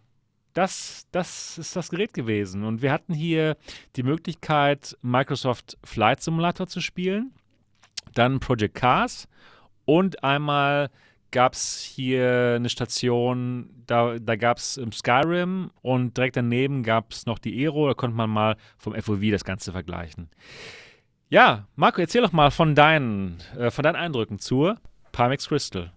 Das, 0.53 1.07
das 1.11 1.57
ist 1.57 1.75
das 1.75 1.89
Gerät 1.89 2.13
gewesen. 2.13 2.63
Und 2.63 2.81
wir 2.81 2.91
hatten 2.91 3.13
hier 3.13 3.55
die 3.95 4.03
Möglichkeit, 4.03 4.97
Microsoft 5.01 5.77
Flight 5.83 6.21
Simulator 6.21 6.67
zu 6.67 6.81
spielen, 6.81 7.33
dann 8.13 8.39
Project 8.39 8.75
Cars 8.75 9.27
und 9.85 10.23
einmal 10.23 10.89
gab 11.31 11.53
es 11.53 11.79
hier 11.81 12.53
eine 12.55 12.69
Station, 12.69 13.69
da, 13.87 14.17
da 14.19 14.35
gab 14.35 14.57
es 14.57 14.79
Skyrim 14.93 15.71
und 15.81 16.17
direkt 16.17 16.35
daneben 16.37 16.83
gab 16.83 17.11
es 17.11 17.25
noch 17.25 17.39
die 17.39 17.57
Aero, 17.65 17.87
da 17.87 17.93
konnte 17.93 18.15
man 18.15 18.29
mal 18.29 18.55
vom 18.77 18.93
FOV 18.93 19.21
das 19.31 19.43
Ganze 19.43 19.71
vergleichen. 19.71 20.29
Ja, 21.29 21.67
Marco, 21.75 22.01
erzähl 22.01 22.21
doch 22.23 22.31
mal 22.31 22.49
von 22.51 22.73
deinen, 22.75 23.37
äh, 23.57 23.69
von 23.69 23.83
deinen 23.83 23.95
Eindrücken 23.95 24.39
zur 24.39 24.77
Pimax 25.11 25.47
Crystal. 25.47 25.91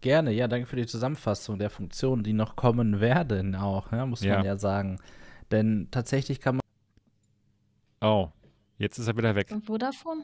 Gerne, 0.00 0.32
ja, 0.32 0.46
danke 0.48 0.66
für 0.66 0.76
die 0.76 0.86
Zusammenfassung 0.86 1.58
der 1.58 1.70
Funktionen, 1.70 2.22
die 2.22 2.32
noch 2.32 2.56
kommen 2.56 3.00
werden, 3.00 3.54
auch, 3.54 3.92
ja, 3.92 4.06
muss 4.06 4.22
Ja. 4.22 4.36
man 4.36 4.44
ja 4.46 4.56
sagen. 4.56 4.98
Denn 5.50 5.88
tatsächlich 5.90 6.40
kann 6.40 6.56
man 6.56 6.60
Oh, 8.00 8.28
jetzt 8.78 8.98
ist 8.98 9.08
er 9.08 9.16
wieder 9.16 9.34
weg. 9.34 9.48
Und 9.50 9.66
Vodafone? 9.66 10.22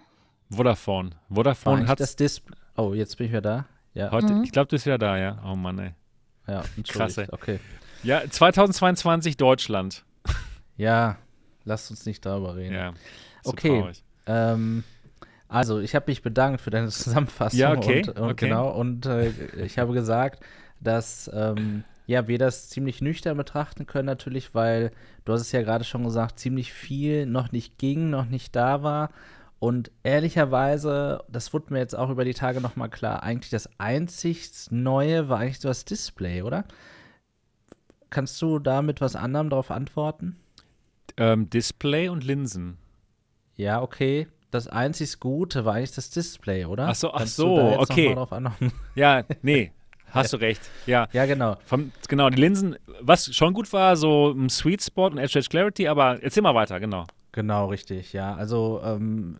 Vodafone. 0.51 1.11
Vodafone 1.29 1.77
eigentlich 1.79 1.89
hat 1.89 2.01
das 2.01 2.15
Display. 2.15 2.57
Oh, 2.77 2.95
jetzt 2.95 3.17
bin 3.19 3.27
ich 3.27 3.33
wieder 3.33 3.41
da. 3.43 3.67
Ja, 3.95 4.11
heute, 4.11 4.35
Mhm. 4.35 4.43
ich 4.45 4.53
glaube, 4.53 4.67
du 4.69 4.75
bist 4.75 4.87
wieder 4.87 4.99
da, 4.99 5.17
ja. 5.17 5.39
Oh 5.45 5.55
Mann, 5.55 5.79
ey. 5.79 5.95
ja. 6.49 6.63
Krass, 6.89 7.17
ey. 7.19 7.27
Okay. 7.31 7.61
Ja, 8.03 8.23
2022 8.29 9.37
Deutschland. 9.37 10.05
Ja, 10.77 11.17
lasst 11.65 11.91
uns 11.91 12.05
nicht 12.07 12.27
darüber 12.27 12.57
reden. 12.57 12.75
Ja. 12.75 12.93
so 13.43 13.51
Okay. 13.53 13.93
Ähm, 14.27 14.83
also, 15.49 15.79
ich 15.81 15.95
habe 15.95 16.07
mich 16.11 16.23
bedankt 16.23 16.61
für 16.61 16.71
deine 16.71 16.89
Zusammenfassung. 16.91 17.59
Ja, 17.61 17.73
okay, 17.73 18.01
Und, 18.09 18.19
und 18.19 18.31
okay. 18.33 18.49
Genau, 18.49 18.71
und 18.71 19.07
äh, 19.07 19.31
ich 19.65 19.79
habe 19.79 19.93
gesagt, 19.93 20.43
dass 20.81 21.31
ähm, 21.33 21.85
ja, 22.07 22.27
wir 22.29 22.39
das 22.39 22.69
ziemlich 22.69 23.01
nüchtern 23.01 23.37
betrachten 23.37 23.87
können, 23.87 24.07
natürlich, 24.07 24.55
weil 24.55 24.91
du 25.25 25.33
hast 25.33 25.41
es 25.43 25.53
ja 25.53 25.63
gerade 25.63 25.85
schon 25.85 26.05
gesagt, 26.05 26.39
ziemlich 26.39 26.73
viel 26.73 27.25
noch 27.27 27.53
nicht 27.53 27.79
ging, 27.79 28.11
noch 28.11 28.27
nicht 28.27 28.55
da 28.57 28.83
war. 28.83 29.11
Und 29.65 29.91
ehrlicherweise, 30.03 31.25
das 31.27 31.55
wurde 31.55 31.73
mir 31.73 31.79
jetzt 31.79 31.97
auch 31.97 32.11
über 32.11 32.27
die 32.27 32.35
Tage 32.35 32.61
nochmal 32.61 32.91
klar, 32.91 33.23
eigentlich 33.23 33.49
das 33.49 33.67
einzig 33.79 34.51
Neue 34.69 35.31
war 35.31 35.39
eigentlich 35.39 35.61
so 35.61 35.69
das 35.69 35.87
Display, 35.87 36.43
oder? 36.43 36.65
Kannst 38.11 38.43
du 38.43 38.59
da 38.59 38.83
mit 38.83 39.01
was 39.01 39.17
anderem 39.17 39.49
darauf 39.49 39.71
antworten? 39.71 40.37
Ähm, 41.17 41.49
Display 41.49 42.11
und 42.11 42.25
Linsen. 42.25 42.77
Ja, 43.57 43.81
okay. 43.81 44.29
Das 44.51 44.69
einzig 44.69 45.19
Gute 45.19 45.65
war 45.65 45.77
eigentlich 45.77 45.93
das 45.93 46.11
Display, 46.11 46.67
oder? 46.67 46.89
Ach 46.89 46.95
so, 46.95 47.15
ach 47.15 47.21
Kannst 47.21 47.37
so, 47.37 47.57
okay. 47.79 48.15
Ja, 48.95 49.25
nee, 49.41 49.73
hast 50.11 50.35
du 50.35 50.37
recht. 50.37 50.61
Ja. 50.85 51.09
ja, 51.15 51.25
genau. 51.25 51.57
Vom, 51.65 51.91
genau, 52.07 52.29
die 52.29 52.39
Linsen, 52.39 52.77
was 53.01 53.35
schon 53.35 53.55
gut 53.55 53.73
war, 53.73 53.97
so 53.97 54.31
ein 54.31 54.51
Sweet 54.51 54.83
Spot 54.83 55.07
und 55.07 55.17
Edge 55.17 55.39
Edge 55.39 55.49
Clarity, 55.49 55.89
aber 55.89 56.23
erzähl 56.23 56.43
mal 56.43 56.55
weiter, 56.55 56.79
genau. 56.81 57.07
Genau, 57.33 57.69
richtig, 57.69 58.13
ja. 58.13 58.35
Also, 58.35 58.83
ähm, 58.85 59.39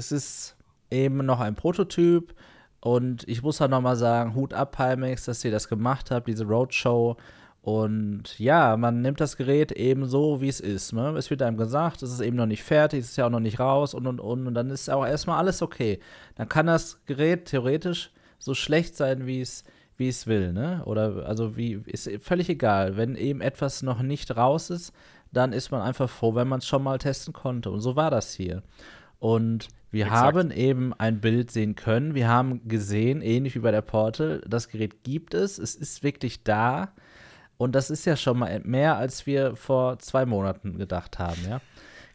es 0.00 0.12
ist 0.12 0.56
eben 0.90 1.18
noch 1.26 1.40
ein 1.40 1.54
Prototyp 1.54 2.34
und 2.80 3.28
ich 3.28 3.42
muss 3.42 3.60
auch 3.60 3.68
noch 3.68 3.82
mal 3.82 3.96
sagen, 3.96 4.34
Hut 4.34 4.54
ab, 4.54 4.76
Pimax, 4.76 5.26
dass 5.26 5.44
ihr 5.44 5.50
das 5.50 5.68
gemacht 5.68 6.10
habt, 6.10 6.26
diese 6.26 6.44
Roadshow. 6.44 7.16
Und 7.62 8.38
ja, 8.38 8.78
man 8.78 9.02
nimmt 9.02 9.20
das 9.20 9.36
Gerät 9.36 9.72
eben 9.72 10.06
so, 10.06 10.40
wie 10.40 10.48
es 10.48 10.60
ist. 10.60 10.94
Ne? 10.94 11.14
Es 11.18 11.28
wird 11.28 11.42
einem 11.42 11.58
gesagt, 11.58 12.02
es 12.02 12.10
ist 12.10 12.20
eben 12.20 12.38
noch 12.38 12.46
nicht 12.46 12.62
fertig, 12.62 13.00
es 13.00 13.10
ist 13.10 13.16
ja 13.16 13.26
auch 13.26 13.30
noch 13.30 13.40
nicht 13.40 13.60
raus 13.60 13.92
und 13.92 14.06
und 14.06 14.18
und. 14.18 14.46
Und 14.46 14.54
dann 14.54 14.70
ist 14.70 14.88
auch 14.88 15.04
erstmal 15.04 15.36
alles 15.36 15.60
okay. 15.60 16.00
Dann 16.36 16.48
kann 16.48 16.66
das 16.66 17.04
Gerät 17.04 17.44
theoretisch 17.44 18.10
so 18.38 18.54
schlecht 18.54 18.96
sein, 18.96 19.26
wie 19.26 19.42
es 19.42 19.64
wie 19.98 20.08
es 20.08 20.26
will, 20.26 20.54
ne? 20.54 20.82
Oder 20.86 21.26
also 21.26 21.58
wie 21.58 21.82
ist 21.84 22.10
völlig 22.22 22.48
egal. 22.48 22.96
Wenn 22.96 23.16
eben 23.16 23.42
etwas 23.42 23.82
noch 23.82 24.00
nicht 24.00 24.34
raus 24.34 24.70
ist, 24.70 24.94
dann 25.30 25.52
ist 25.52 25.70
man 25.70 25.82
einfach 25.82 26.08
froh, 26.08 26.34
wenn 26.34 26.48
man 26.48 26.60
es 26.60 26.66
schon 26.66 26.82
mal 26.82 26.96
testen 26.96 27.34
konnte. 27.34 27.70
Und 27.70 27.80
so 27.80 27.96
war 27.96 28.10
das 28.10 28.32
hier. 28.32 28.62
Und 29.18 29.68
wir 29.90 30.06
Exakt. 30.06 30.20
haben 30.36 30.50
eben 30.52 30.92
ein 30.94 31.20
Bild 31.20 31.50
sehen 31.50 31.74
können. 31.74 32.14
Wir 32.14 32.28
haben 32.28 32.68
gesehen, 32.68 33.22
ähnlich 33.22 33.54
wie 33.56 33.60
bei 33.60 33.70
der 33.72 33.82
Portal, 33.82 34.40
das 34.46 34.68
Gerät 34.68 35.02
gibt 35.02 35.34
es. 35.34 35.58
Es 35.58 35.74
ist 35.74 36.02
wirklich 36.04 36.44
da. 36.44 36.92
Und 37.56 37.74
das 37.74 37.90
ist 37.90 38.04
ja 38.06 38.16
schon 38.16 38.38
mal 38.38 38.60
mehr, 38.64 38.96
als 38.96 39.26
wir 39.26 39.56
vor 39.56 39.98
zwei 39.98 40.24
Monaten 40.26 40.78
gedacht 40.78 41.18
haben, 41.18 41.40
ja. 41.48 41.60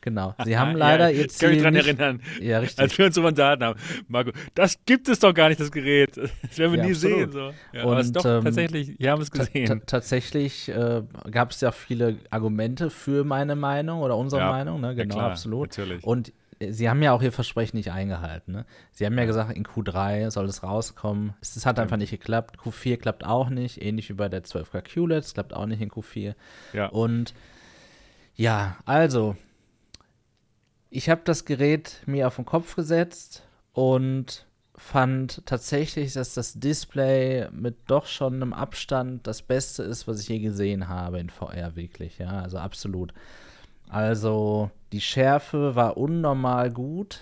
Genau. 0.02 0.36
Sie 0.46 0.56
haben 0.58 0.76
leider 0.76 1.10
ja, 1.10 1.22
ich 1.26 1.38
kann 1.38 1.50
mich 1.50 1.58
Ziel 1.58 1.62
dran 1.64 1.74
nicht, 1.74 1.86
erinnern, 1.88 2.22
Ja, 2.40 2.60
richtig. 2.60 2.80
als 2.80 2.98
wir 2.98 3.08
uns 3.08 3.16
so 3.16 3.26
unterhalten 3.26 3.64
haben. 3.64 3.80
Marco, 4.08 4.32
das 4.54 4.78
gibt 4.86 5.08
es 5.10 5.20
doch 5.20 5.34
gar 5.34 5.50
nicht, 5.50 5.60
das 5.60 5.72
Gerät. 5.72 6.16
Das 6.42 6.58
werden 6.60 6.72
wir 6.74 6.80
Ja, 6.80 6.86
nie 6.86 6.92
absolut. 6.92 7.18
sehen. 7.18 7.32
So. 7.32 7.54
Ja, 7.74 7.84
aber 7.84 8.00
es 8.00 8.08
Und, 8.08 8.16
doch 8.18 8.26
ähm, 8.26 8.44
tatsächlich, 8.44 9.00
wir 9.00 9.12
haben 9.12 9.22
es 9.22 9.32
gesehen. 9.32 9.82
tatsächlich 9.86 10.70
äh, 10.70 11.02
gab 11.32 11.52
es 11.52 11.62
ja 11.62 11.72
viele 11.72 12.18
Argumente 12.30 12.90
für 12.90 13.24
meine 13.24 13.56
Meinung 13.56 14.02
oder 14.02 14.16
unsere 14.16 14.44
Meinung, 14.46 14.80
ne? 14.82 14.88
ja 14.90 14.94
Genau, 14.94 15.16
klar, 15.16 15.32
absolut. 15.32 15.70
natürlich. 15.78 16.04
Und 16.04 16.32
sie 16.60 16.90
haben 16.90 17.02
ja 17.02 17.12
auch 17.12 17.22
ihr 17.22 17.32
Versprechen 17.32 17.78
nicht 17.78 17.92
eingehalten. 17.92 18.54
Ne? 18.54 18.66
Sie 18.92 19.06
haben 19.06 19.18
ja 19.18 19.26
gesagt, 19.26 19.56
in 19.56 19.66
Q3 19.66 20.32
soll 20.32 20.46
es 20.46 20.64
rauskommen. 20.64 21.34
Es, 21.42 21.56
es 21.56 21.66
hat 21.66 21.80
einfach 21.80 21.98
nicht 21.98 22.12
geklappt. 22.12 22.58
Q4 22.60 22.98
klappt 22.98 23.26
auch 23.26 23.50
nicht, 23.50 23.82
ähnlich 23.82 24.10
wie 24.10 24.14
bei 24.14 24.30
der 24.30 24.44
12K 24.44 24.82
QLED, 24.82 25.24
es 25.24 25.34
klappt 25.34 25.54
auch 25.54 25.66
nicht 25.66 25.82
in 25.82 25.90
Q4. 25.90 26.36
Ja. 26.74 26.88
Und 26.88 27.34
ja, 28.36 28.78
also, 28.86 29.36
ich 30.90 31.10
habe 31.10 31.22
das 31.24 31.46
Gerät 31.46 32.02
mir 32.06 32.28
auf 32.28 32.36
den 32.36 32.46
Kopf 32.46 32.76
gesetzt 32.76 33.48
und 33.74 34.46
fand 34.78 35.46
tatsächlich, 35.46 36.14
dass 36.14 36.34
das 36.34 36.54
Display 36.54 37.50
mit 37.52 37.78
doch 37.88 38.06
schon 38.06 38.36
einem 38.36 38.54
Abstand 38.54 39.26
das 39.26 39.42
Beste 39.42 39.84
ist, 39.84 40.08
was 40.08 40.20
ich 40.20 40.28
je 40.28 40.40
gesehen 40.40 40.90
habe 40.90 41.20
in 41.20 41.30
VR, 41.30 41.76
wirklich. 41.76 42.18
Ja, 42.18 42.42
also 42.42 42.58
absolut. 42.58 43.14
Also, 43.88 44.72
die 44.96 45.02
Schärfe 45.02 45.76
war 45.76 45.98
unnormal 45.98 46.72
gut. 46.72 47.20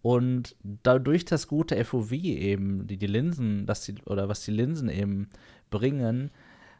Und 0.00 0.54
dadurch 0.62 1.24
das 1.24 1.48
gute 1.48 1.84
FOV 1.84 2.12
eben, 2.12 2.86
die 2.86 2.98
die 2.98 3.08
Linsen, 3.08 3.66
dass 3.66 3.82
die, 3.82 3.96
oder 4.06 4.28
was 4.28 4.44
die 4.44 4.52
Linsen 4.52 4.88
eben 4.88 5.28
bringen, 5.70 6.30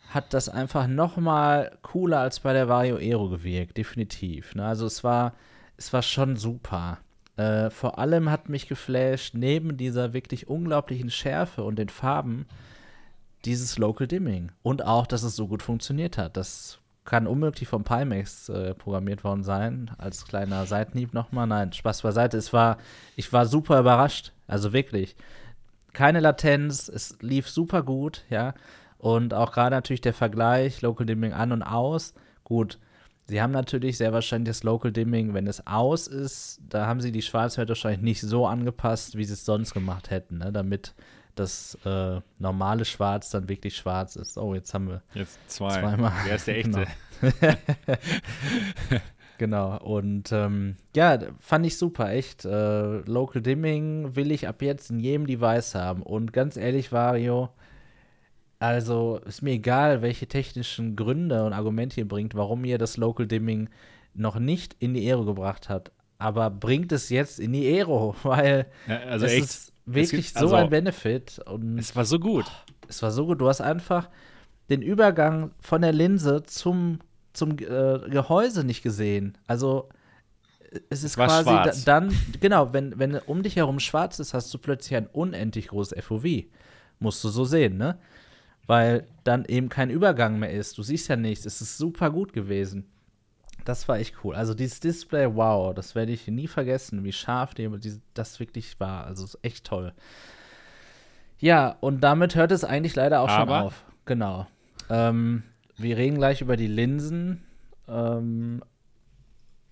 hat 0.08 0.32
das 0.32 0.48
einfach 0.48 0.86
noch 0.86 1.16
mal 1.16 1.76
cooler 1.82 2.20
als 2.20 2.38
bei 2.38 2.52
der 2.52 2.68
Vario 2.68 2.96
Aero 2.96 3.28
gewirkt, 3.28 3.76
definitiv. 3.76 4.54
Ne? 4.54 4.64
Also 4.64 4.86
es 4.86 5.02
war, 5.02 5.34
es 5.76 5.92
war 5.92 6.02
schon 6.02 6.36
super. 6.36 6.98
Äh, 7.36 7.70
vor 7.70 7.98
allem 7.98 8.30
hat 8.30 8.48
mich 8.48 8.68
geflasht, 8.68 9.34
neben 9.34 9.76
dieser 9.76 10.12
wirklich 10.12 10.46
unglaublichen 10.46 11.10
Schärfe 11.10 11.64
und 11.64 11.76
den 11.76 11.88
Farben, 11.88 12.46
dieses 13.44 13.78
Local 13.78 14.06
Dimming. 14.06 14.52
Und 14.62 14.84
auch, 14.84 15.08
dass 15.08 15.24
es 15.24 15.34
so 15.34 15.48
gut 15.48 15.64
funktioniert 15.64 16.18
hat. 16.18 16.36
Das 16.36 16.79
kann 17.04 17.26
unmöglich 17.26 17.68
vom 17.68 17.84
Pimax 17.84 18.48
äh, 18.48 18.74
programmiert 18.74 19.24
worden 19.24 19.42
sein. 19.42 19.90
Als 19.98 20.26
kleiner 20.26 20.66
Seitenhieb 20.66 21.14
nochmal. 21.14 21.46
Nein, 21.46 21.72
Spaß 21.72 22.02
beiseite. 22.02 22.36
Es 22.36 22.52
war, 22.52 22.78
ich 23.16 23.32
war 23.32 23.46
super 23.46 23.80
überrascht. 23.80 24.32
Also 24.46 24.72
wirklich. 24.72 25.16
Keine 25.92 26.20
Latenz, 26.20 26.88
es 26.88 27.16
lief 27.20 27.48
super 27.48 27.82
gut, 27.82 28.24
ja. 28.30 28.54
Und 28.98 29.34
auch 29.34 29.52
gerade 29.52 29.74
natürlich 29.74 30.02
der 30.02 30.14
Vergleich, 30.14 30.82
Local 30.82 31.06
Dimming 31.06 31.32
an 31.32 31.52
und 31.52 31.62
aus. 31.62 32.14
Gut, 32.44 32.78
sie 33.26 33.40
haben 33.40 33.52
natürlich 33.52 33.96
sehr 33.96 34.12
wahrscheinlich 34.12 34.48
das 34.48 34.62
Local 34.62 34.92
Dimming, 34.92 35.32
wenn 35.32 35.46
es 35.46 35.66
aus 35.66 36.06
ist, 36.06 36.60
da 36.68 36.86
haben 36.86 37.00
sie 37.00 37.12
die 37.12 37.22
Schwarzwerte 37.22 37.70
wahrscheinlich 37.70 38.02
nicht 38.02 38.20
so 38.20 38.46
angepasst, 38.46 39.16
wie 39.16 39.24
sie 39.24 39.32
es 39.32 39.44
sonst 39.44 39.72
gemacht 39.72 40.10
hätten, 40.10 40.38
ne? 40.38 40.52
damit 40.52 40.94
das 41.40 41.76
äh, 41.84 42.20
normale 42.38 42.84
Schwarz 42.84 43.30
dann 43.30 43.48
wirklich 43.48 43.76
schwarz 43.76 44.14
ist. 44.16 44.38
Oh, 44.38 44.54
jetzt 44.54 44.72
haben 44.74 44.88
wir 44.88 45.02
Jetzt 45.14 45.38
zwei. 45.50 45.80
Zweimal. 45.80 46.12
Wer 46.24 46.36
ist 46.36 46.46
der 46.46 46.56
echte? 46.58 46.86
Genau, 49.38 49.78
und 49.78 50.32
ähm, 50.32 50.76
ja, 50.94 51.18
fand 51.38 51.64
ich 51.64 51.78
super, 51.78 52.10
echt. 52.10 52.44
Äh, 52.44 52.98
Local 53.06 53.40
Dimming 53.40 54.14
will 54.14 54.32
ich 54.32 54.46
ab 54.46 54.60
jetzt 54.60 54.90
in 54.90 55.00
jedem 55.00 55.26
Device 55.26 55.74
haben. 55.74 56.02
Und 56.02 56.34
ganz 56.34 56.58
ehrlich, 56.58 56.92
Vario, 56.92 57.48
also 58.58 59.18
ist 59.24 59.40
mir 59.40 59.52
egal, 59.52 60.02
welche 60.02 60.26
technischen 60.26 60.94
Gründe 60.94 61.44
und 61.46 61.54
Argumente 61.54 62.00
ihr 62.00 62.06
bringt, 62.06 62.34
warum 62.34 62.66
ihr 62.66 62.76
das 62.76 62.98
Local 62.98 63.26
Dimming 63.26 63.70
noch 64.12 64.38
nicht 64.38 64.76
in 64.78 64.92
die 64.92 65.08
Aero 65.10 65.24
gebracht 65.24 65.70
habt. 65.70 65.90
Aber 66.18 66.50
bringt 66.50 66.92
es 66.92 67.08
jetzt 67.08 67.40
in 67.40 67.54
die 67.54 67.66
Aero, 67.66 68.14
weil 68.22 68.66
Ja, 68.86 68.98
also 69.08 69.24
es 69.24 69.32
echt. 69.32 69.44
ist 69.44 69.69
wirklich 69.86 70.26
gibt- 70.26 70.38
so 70.38 70.44
also- 70.46 70.56
ein 70.56 70.70
Benefit. 70.70 71.40
Und 71.46 71.78
Es 71.78 71.94
war 71.96 72.04
so 72.04 72.18
gut. 72.18 72.46
es 72.88 73.02
war 73.02 73.10
so 73.10 73.26
gut. 73.26 73.40
Du 73.40 73.48
hast 73.48 73.60
einfach 73.60 74.08
den 74.68 74.82
Übergang 74.82 75.50
von 75.60 75.82
der 75.82 75.92
Linse 75.92 76.42
zum, 76.44 77.00
zum 77.32 77.52
äh, 77.52 77.98
Gehäuse 78.08 78.64
nicht 78.64 78.82
gesehen. 78.82 79.36
Also 79.46 79.88
es 80.88 81.02
ist 81.02 81.18
war 81.18 81.26
quasi 81.26 81.84
da, 81.84 82.00
dann, 82.00 82.16
genau, 82.40 82.72
wenn, 82.72 82.96
wenn 82.98 83.16
um 83.16 83.42
dich 83.42 83.56
herum 83.56 83.80
schwarz 83.80 84.20
ist, 84.20 84.34
hast 84.34 84.52
du 84.54 84.58
plötzlich 84.58 84.96
ein 84.96 85.06
unendlich 85.08 85.68
großes 85.68 86.04
FOV. 86.04 86.44
Musst 87.00 87.24
du 87.24 87.28
so 87.28 87.44
sehen, 87.44 87.76
ne? 87.76 87.98
Weil 88.66 89.06
dann 89.24 89.44
eben 89.46 89.68
kein 89.68 89.90
Übergang 89.90 90.38
mehr 90.38 90.52
ist. 90.52 90.78
Du 90.78 90.82
siehst 90.82 91.08
ja 91.08 91.16
nichts. 91.16 91.44
Es 91.46 91.60
ist 91.60 91.76
super 91.78 92.10
gut 92.10 92.32
gewesen. 92.32 92.86
Das 93.70 93.86
war 93.86 94.00
echt 94.00 94.24
cool. 94.24 94.34
Also 94.34 94.52
dieses 94.52 94.80
Display, 94.80 95.32
wow, 95.32 95.72
das 95.72 95.94
werde 95.94 96.10
ich 96.10 96.26
nie 96.26 96.48
vergessen, 96.48 97.04
wie 97.04 97.12
scharf 97.12 97.54
die, 97.54 97.70
das 98.14 98.40
wirklich 98.40 98.80
war. 98.80 99.04
Also 99.04 99.22
es 99.22 99.34
ist 99.34 99.44
echt 99.44 99.64
toll. 99.64 99.92
Ja, 101.38 101.76
und 101.78 102.00
damit 102.00 102.34
hört 102.34 102.50
es 102.50 102.64
eigentlich 102.64 102.96
leider 102.96 103.20
auch 103.20 103.28
Aber? 103.28 103.54
schon 103.54 103.66
auf. 103.66 103.84
Genau. 104.06 104.48
Ähm, 104.88 105.44
wir 105.76 105.96
reden 105.96 106.18
gleich 106.18 106.40
über 106.40 106.56
die 106.56 106.66
Linsen. 106.66 107.44
Ähm, 107.86 108.64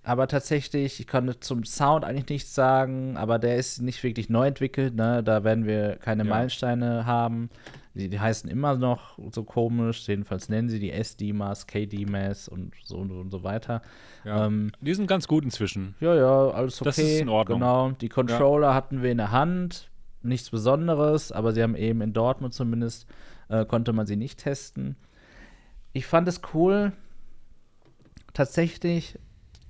aber 0.08 0.26
tatsächlich, 0.26 1.00
ich 1.00 1.06
konnte 1.06 1.38
zum 1.38 1.64
Sound 1.64 2.04
eigentlich 2.04 2.28
nichts 2.30 2.54
sagen, 2.54 3.16
aber 3.18 3.38
der 3.38 3.56
ist 3.56 3.82
nicht 3.82 4.02
wirklich 4.02 4.30
neu 4.30 4.46
entwickelt, 4.46 4.94
ne? 4.94 5.22
Da 5.22 5.44
werden 5.44 5.66
wir 5.66 5.96
keine 5.96 6.24
Ja. 6.24 6.30
Meilensteine 6.30 7.04
haben. 7.04 7.50
Die, 7.94 8.08
die 8.08 8.18
heißen 8.18 8.48
immer 8.48 8.76
noch 8.76 9.18
so 9.32 9.42
komisch, 9.44 10.08
jedenfalls 10.08 10.48
nennen 10.48 10.68
sie 10.68 10.78
die 10.78 10.92
SD-Mass, 10.92 11.66
KD-Mass 11.66 12.48
und 12.48 12.72
so 12.84 12.96
und, 12.96 13.10
und 13.10 13.30
so 13.30 13.42
weiter. 13.42 13.82
Ja. 14.24 14.46
Ähm, 14.46 14.70
Die 14.80 14.94
sind 14.94 15.08
ganz 15.08 15.28
gut 15.28 15.44
inzwischen. 15.44 15.94
ja, 16.00 16.14
ja, 16.14 16.50
alles 16.52 16.80
okay. 16.80 16.88
Das 16.88 16.98
ist 16.98 17.20
in 17.20 17.28
Ordnung. 17.28 17.58
Genau. 17.60 17.90
Die 17.90 18.08
Controller 18.08 18.72
hatten 18.74 19.02
wir 19.02 19.10
in 19.10 19.18
der 19.18 19.30
Hand. 19.32 19.90
Nichts 20.22 20.48
Besonderes, 20.50 21.32
aber 21.32 21.52
sie 21.52 21.62
haben 21.62 21.76
eben 21.76 22.00
in 22.00 22.12
Dortmund 22.12 22.54
zumindest, 22.54 23.06
äh, 23.50 23.64
konnte 23.64 23.92
man 23.92 24.06
sie 24.06 24.16
nicht 24.16 24.38
testen. 24.40 24.96
Ich 25.92 26.06
fand 26.06 26.26
es 26.28 26.40
cool, 26.54 26.92
tatsächlich 28.34 29.18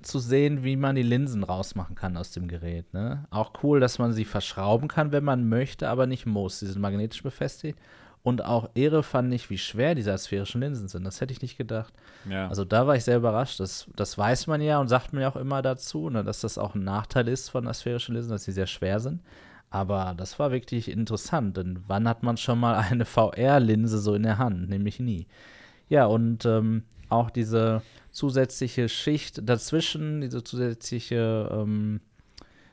zu 0.01 0.19
sehen, 0.19 0.63
wie 0.63 0.75
man 0.75 0.95
die 0.95 1.03
Linsen 1.03 1.43
rausmachen 1.43 1.95
kann 1.95 2.17
aus 2.17 2.31
dem 2.31 2.47
Gerät. 2.47 2.93
Ne? 2.93 3.25
Auch 3.29 3.51
cool, 3.63 3.79
dass 3.79 3.99
man 3.99 4.13
sie 4.13 4.25
verschrauben 4.25 4.87
kann, 4.87 5.11
wenn 5.11 5.23
man 5.23 5.49
möchte, 5.49 5.89
aber 5.89 6.07
nicht 6.07 6.25
muss. 6.25 6.59
Sie 6.59 6.67
sind 6.67 6.81
magnetisch 6.81 7.23
befestigt. 7.23 7.79
Und 8.21 8.43
auch 8.43 8.69
irre 8.73 9.01
fand 9.01 9.33
ich, 9.33 9.49
wie 9.49 9.57
schwer 9.57 9.95
diese 9.95 10.17
sphärischen 10.17 10.61
Linsen 10.61 10.89
sind. 10.89 11.05
Das 11.05 11.21
hätte 11.21 11.31
ich 11.31 11.41
nicht 11.41 11.57
gedacht. 11.57 11.93
Ja. 12.29 12.49
Also 12.49 12.65
da 12.65 12.85
war 12.85 12.95
ich 12.95 13.05
sehr 13.05 13.17
überrascht. 13.17 13.59
Das, 13.59 13.87
das 13.95 14.17
weiß 14.17 14.47
man 14.47 14.61
ja 14.61 14.79
und 14.79 14.89
sagt 14.89 15.13
man 15.13 15.21
ja 15.21 15.29
auch 15.29 15.37
immer 15.37 15.61
dazu, 15.61 16.09
ne, 16.09 16.23
dass 16.23 16.41
das 16.41 16.57
auch 16.57 16.75
ein 16.75 16.83
Nachteil 16.83 17.27
ist 17.27 17.49
von 17.49 17.67
asphärischen 17.67 18.15
Linsen, 18.15 18.31
dass 18.31 18.43
sie 18.43 18.51
sehr 18.51 18.67
schwer 18.67 18.99
sind. 18.99 19.21
Aber 19.69 20.15
das 20.17 20.39
war 20.39 20.51
wirklich 20.51 20.89
interessant, 20.89 21.57
denn 21.57 21.79
wann 21.87 22.07
hat 22.07 22.23
man 22.23 22.37
schon 22.37 22.59
mal 22.59 22.75
eine 22.75 23.05
VR-Linse 23.05 23.99
so 23.99 24.15
in 24.15 24.23
der 24.23 24.37
Hand? 24.37 24.69
Nämlich 24.69 24.99
nie. 24.99 25.27
Ja, 25.87 26.05
und 26.05 26.45
ähm, 26.45 26.83
auch 27.07 27.29
diese 27.29 27.81
zusätzliche 28.11 28.89
Schicht 28.89 29.47
dazwischen, 29.47 30.21
diese 30.21 30.43
zusätzliche 30.43 31.49
ähm, 31.51 32.01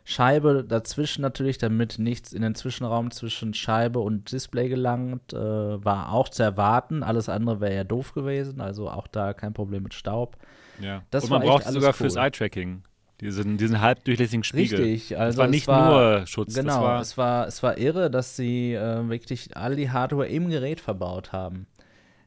Scheibe 0.05 0.63
dazwischen 0.63 1.23
natürlich, 1.23 1.59
damit 1.59 1.99
nichts 1.99 2.33
in 2.33 2.43
den 2.43 2.55
Zwischenraum 2.55 3.11
zwischen 3.11 3.55
Scheibe 3.55 3.99
und 3.99 4.31
Display 4.31 4.69
gelangt, 4.69 5.33
äh, 5.33 5.37
war 5.37 6.13
auch 6.13 6.29
zu 6.29 6.45
erwarten. 6.45 7.03
Alles 7.03 7.29
andere 7.29 7.61
wäre 7.61 7.75
ja 7.75 7.85
doof 7.85 8.13
gewesen, 8.13 8.61
also 8.61 8.89
auch 8.89 9.09
da 9.09 9.35
kein 9.35 9.53
Problem 9.53 9.83
mit 9.83 9.95
Staub. 9.95 10.37
ja. 10.81 11.03
das 11.11 11.25
Und 11.25 11.31
man 11.31 11.43
braucht 11.43 11.65
alles 11.65 11.75
sogar 11.75 11.91
cool. 11.91 11.95
fürs 11.95 12.17
Eye-Tracking. 12.17 12.83
Diesen, 13.21 13.57
diesen 13.57 13.81
halbdurchlässigen 13.81 14.45
Spiegel. 14.45 14.79
Richtig, 14.81 15.19
also 15.19 15.31
das 15.31 15.39
war 15.39 15.45
es 15.47 15.51
nicht 15.51 15.67
war- 15.67 16.19
nur 16.19 16.27
Schutz, 16.27 16.55
Genau, 16.55 16.83
war 16.83 17.01
es, 17.01 17.17
war, 17.17 17.47
es 17.47 17.63
war 17.63 17.79
irre, 17.79 18.11
dass 18.11 18.37
sie 18.37 18.75
äh, 18.75 19.09
wirklich 19.09 19.57
all 19.57 19.75
die 19.75 19.91
Hardware 19.91 20.29
im 20.29 20.51
Gerät 20.51 20.81
verbaut 20.81 21.33
haben. 21.33 21.67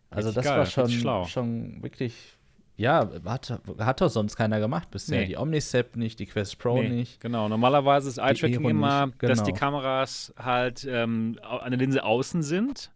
Also 0.09 0.31
das 0.31 0.43
geil, 0.45 0.57
war 0.57 0.65
schon, 0.65 0.89
schon 1.27 1.83
wirklich, 1.83 2.38
ja, 2.79 3.09
hat, 3.25 3.59
hat 3.79 4.01
doch 4.01 4.09
sonst 4.09 4.35
keiner 4.35 4.59
gemacht 4.59 4.89
bisher. 4.89 5.21
Nee. 5.21 5.27
Die 5.27 5.37
Omnicept 5.37 5.95
nicht, 5.97 6.17
die 6.19 6.25
Quest 6.25 6.57
Pro 6.59 6.81
Nee, 6.81 6.89
nicht. 6.89 7.19
Genau, 7.19 7.47
normalerweise 7.49 8.07
ist 8.09 8.17
Eye-Tracking 8.17 8.63
immer, 8.69 9.07
nicht, 9.07 9.21
dass 9.23 9.43
die 9.43 9.51
genau. 9.51 9.59
Kameras 9.59 10.33
halt 10.37 10.87
ähm, 10.89 11.37
an 11.43 11.71
der 11.71 11.79
Linse 11.79 12.03
außen 12.03 12.41
sind 12.41 12.91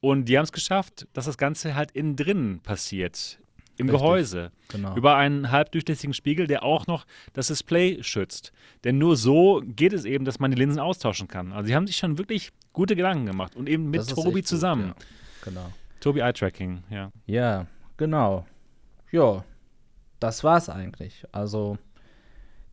und 0.00 0.24
die 0.28 0.36
haben 0.38 0.44
es 0.44 0.52
geschafft, 0.52 1.06
dass 1.12 1.26
das 1.26 1.36
Ganze 1.38 1.74
halt 1.74 1.90
innen 1.92 2.16
drin 2.16 2.60
passiert, 2.62 3.38
im 3.78 3.88
Richtig. 3.88 4.00
Gehäuse, 4.00 4.52
Genau. 4.68 4.96
über 4.96 5.16
einen 5.16 5.50
halbdurchlässigen 5.50 6.14
Spiegel, 6.14 6.46
der 6.46 6.62
auch 6.62 6.86
noch 6.86 7.04
das 7.34 7.48
Display 7.48 8.02
schützt. 8.02 8.52
Denn 8.84 8.96
nur 8.98 9.16
so 9.16 9.62
geht 9.64 9.92
es 9.92 10.04
eben, 10.06 10.24
dass 10.24 10.38
man 10.38 10.50
die 10.50 10.56
Linsen 10.56 10.80
austauschen 10.80 11.28
kann. 11.28 11.52
Also 11.52 11.66
sie 11.68 11.74
haben 11.76 11.86
sich 11.86 11.96
schon 11.98 12.16
wirklich 12.18 12.52
gute 12.72 12.96
Gedanken 12.96 13.26
gemacht 13.26 13.54
und 13.54 13.68
eben 13.68 13.90
mit 13.90 14.08
Tobi 14.08 14.28
echt 14.28 14.34
gut, 14.34 14.46
zusammen. 14.46 14.88
ja. 14.88 14.94
Genau. 15.44 15.72
Tobi 16.00 16.20
Eye-Tracking, 16.20 16.82
ja. 16.90 17.12
Ja, 17.26 17.66
genau. 17.96 18.46
Ja, 19.10 19.44
das 20.20 20.44
war's 20.44 20.68
eigentlich. 20.68 21.24
Also, 21.32 21.78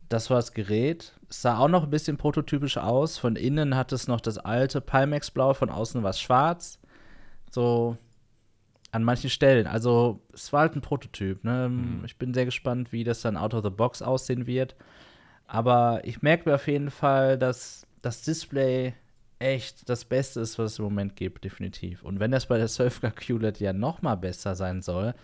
das 0.08 0.30
war 0.30 0.36
das 0.36 0.52
Gerät. 0.52 1.12
Es 1.28 1.42
sah 1.42 1.58
auch 1.58 1.68
noch 1.68 1.84
ein 1.84 1.90
bisschen 1.90 2.16
prototypisch 2.16 2.76
aus. 2.76 3.18
Von 3.18 3.36
innen 3.36 3.76
hat 3.76 3.92
es 3.92 4.08
noch 4.08 4.20
das 4.20 4.38
alte 4.38 4.80
Pimax-Blau, 4.80 5.54
von 5.54 5.70
außen 5.70 6.02
war 6.02 6.10
es 6.10 6.20
schwarz. 6.20 6.78
So 7.50 7.96
an 8.92 9.04
manchen 9.04 9.30
Stellen. 9.30 9.66
Also, 9.66 10.20
es 10.32 10.52
war 10.52 10.60
halt 10.60 10.76
ein 10.76 10.80
Prototyp. 10.80 11.42
Ne? 11.44 12.00
Ich 12.04 12.16
bin 12.16 12.32
sehr 12.32 12.44
gespannt, 12.44 12.92
wie 12.92 13.04
das 13.04 13.22
dann 13.22 13.36
out 13.36 13.54
of 13.54 13.64
the 13.64 13.70
box 13.70 14.02
aussehen 14.02 14.46
wird. 14.46 14.76
Aber 15.46 16.00
ich 16.04 16.22
merke 16.22 16.48
mir 16.48 16.54
auf 16.54 16.68
jeden 16.68 16.90
Fall, 16.90 17.38
dass 17.38 17.86
das 18.02 18.22
Display 18.22 18.94
echt 19.38 19.88
das 19.88 20.04
Beste 20.04 20.40
ist, 20.40 20.58
was 20.58 20.72
es 20.72 20.78
im 20.78 20.84
Moment 20.84 21.16
gibt, 21.16 21.44
definitiv. 21.44 22.02
Und 22.02 22.20
wenn 22.20 22.30
das 22.30 22.46
bei 22.46 22.58
der 22.58 22.68
Surfcar 22.68 23.10
QLED 23.10 23.60
ja 23.60 23.72
noch 23.72 24.02
mal 24.02 24.16
besser 24.16 24.54
sein 24.54 24.80
soll, 24.82 25.14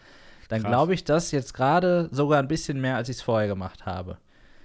dann 0.51 0.63
glaube 0.65 0.95
ich 0.95 1.05
das 1.05 1.31
jetzt 1.31 1.55
gerade 1.55 2.09
sogar 2.11 2.41
ein 2.41 2.49
bisschen 2.49 2.81
mehr, 2.81 2.97
als 2.97 3.09
ich 3.09 3.17
es 3.17 3.23
vorher 3.23 3.49
gemacht 3.49 3.87
habe. 3.87 4.19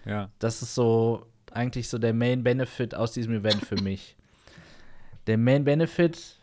Ja, 0.04 0.30
Das 0.40 0.62
ist 0.62 0.76
so 0.76 1.26
eigentlich 1.52 1.90
so 1.90 1.98
der 1.98 2.14
Main 2.14 2.44
Benefit 2.44 2.96
aus 2.96 3.12
diesem 3.12 3.34
Event 3.36 3.64
für 3.66 3.76
mich. 3.82 4.16
Der 5.28 5.38
Main 5.38 5.64
Benefit, 5.64 6.38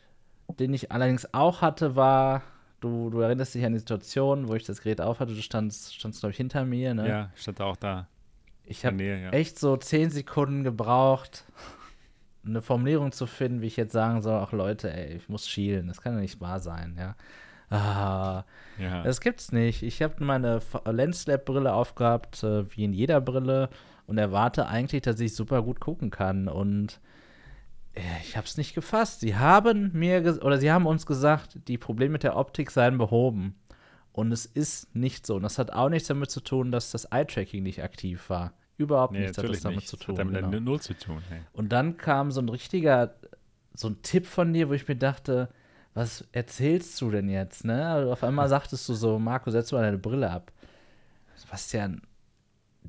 den 0.59 0.73
ich 0.73 0.93
allerdings 0.93 1.35
auch 1.35 1.61
hatte, 1.61 1.97
war, 1.97 2.43
du, 2.81 3.11
du 3.11 3.21
erinnerst 3.21 3.55
dich 3.55 3.65
an 3.65 3.73
die 3.73 3.81
Situation, 3.81 4.49
wo 4.49 4.55
ich 4.55 4.65
das 4.65 4.81
Gerät 4.81 5.01
aufhatte, 5.01 5.35
du 5.35 5.43
standst, 5.43 5.95
standst 5.95 6.21
glaube 6.21 6.31
ich, 6.31 6.37
hinter 6.37 6.65
mir. 6.65 6.95
Ne? 6.95 7.09
ja, 7.09 7.31
stand 7.35 7.61
auch 7.61 7.77
da. 7.77 8.07
Ich 8.65 8.87
habe 8.87 9.03
ja. 9.03 9.31
echt 9.31 9.59
so 9.59 9.77
zehn 9.77 10.11
Sekunden 10.11 10.63
gebraucht, 10.63 11.45
eine 12.47 12.63
Formulierung 12.63 13.11
zu 13.11 13.27
finden, 13.27 13.61
wie 13.61 13.67
ich 13.67 13.77
jetzt 13.77 13.93
sagen 13.93 14.23
soll, 14.23 14.41
ach 14.41 14.53
Leute, 14.53 14.93
ey, 14.93 15.17
ich 15.17 15.29
muss 15.29 15.49
schielen, 15.49 15.89
das 15.89 16.01
kann 16.01 16.15
ja 16.15 16.21
nicht 16.21 16.41
wahr 16.41 16.61
sein, 16.61 16.97
ja. 16.97 17.17
Ah, 17.73 18.45
Ja. 18.79 19.03
das 19.03 19.21
gibt's 19.21 19.53
nicht. 19.53 19.83
Ich 19.83 20.03
habe 20.03 20.23
meine 20.25 20.61
Lens-Lab-Brille 20.85 21.73
aufgehabt, 21.73 22.43
äh, 22.43 22.71
wie 22.77 22.85
in 22.85 22.93
jeder 22.93 23.21
Brille, 23.21 23.69
und 24.07 24.19
erwarte 24.19 24.67
eigentlich, 24.67 25.03
dass 25.03 25.21
ich 25.21 25.35
super 25.35 25.63
gut 25.63 25.81
gucken 25.81 26.11
kann. 26.11 26.49
Und 26.49 27.01
äh, 27.95 28.01
ich 28.23 28.37
habe 28.37 28.47
es 28.47 28.57
nicht 28.57 28.75
gefasst. 28.75 29.21
Sie 29.21 29.37
haben 29.37 29.91
mir 29.95 30.39
oder 30.43 30.59
sie 30.59 30.71
haben 30.73 30.87
uns 30.87 31.07
gesagt, 31.07 31.59
die 31.69 31.79
Probleme 31.79 32.13
mit 32.13 32.23
der 32.25 32.37
Optik 32.37 32.71
seien 32.71 32.99
behoben. 32.99 33.55
Und 34.13 34.31
es 34.33 34.45
ist 34.45 34.95
nicht 34.95 35.27
so. 35.27 35.37
Und 35.37 35.43
das 35.43 35.59
hat 35.59 35.73
auch 35.73 35.89
nichts 35.89 36.09
damit 36.09 36.31
zu 36.31 36.41
tun, 36.41 36.71
dass 36.71 36.91
das 36.91 37.07
Eye-Tracking 37.07 37.63
nicht 37.63 37.83
aktiv 37.83 38.29
war. 38.29 38.53
Überhaupt 38.77 39.13
nee, 39.15 39.21
nichts 39.21 39.39
hat 39.39 39.49
das 39.49 39.61
damit 39.61 39.77
nicht. 39.77 39.89
zu 39.89 39.97
Das 39.97 40.05
tun. 40.07 40.19
hat 40.19 40.27
damit 40.27 40.43
genau. 40.51 40.61
null 40.61 40.81
zu 40.81 40.95
tun. 40.95 41.23
Hey. 41.31 41.41
Und 41.53 41.71
dann 41.73 41.97
kam 41.97 42.31
so 42.31 42.41
ein 42.43 42.49
richtiger, 42.49 43.15
so 43.75 43.89
ein 43.89 44.03
Tipp 44.03 44.27
von 44.27 44.53
dir, 44.53 44.69
wo 44.69 44.73
ich 44.75 44.87
mir 44.89 44.97
dachte, 44.97 45.49
was 45.95 46.25
erzählst 46.33 47.01
du 47.01 47.11
denn 47.11 47.29
jetzt, 47.29 47.65
ne? 47.65 47.87
Also 47.87 48.13
auf 48.13 48.25
einmal 48.25 48.49
sagtest 48.49 48.89
du 48.89 48.95
so, 48.95 49.19
Marco, 49.19 49.51
setz 49.51 49.73
mal 49.73 49.83
deine 49.83 49.99
Brille 49.99 50.31
ab. 50.31 50.51
Sebastian, 51.37 52.03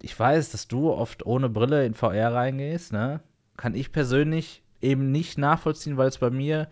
ich 0.01 0.17
weiß, 0.17 0.51
dass 0.51 0.67
du 0.67 0.91
oft 0.91 1.25
ohne 1.25 1.49
Brille 1.49 1.85
in 1.85 1.93
VR 1.93 2.33
reingehst, 2.33 2.93
ne? 2.93 3.19
Kann 3.57 3.75
ich 3.75 3.91
persönlich 3.91 4.63
eben 4.81 5.11
nicht 5.11 5.37
nachvollziehen, 5.37 5.97
weil 5.97 6.07
es 6.07 6.17
bei 6.17 6.29
mir 6.29 6.67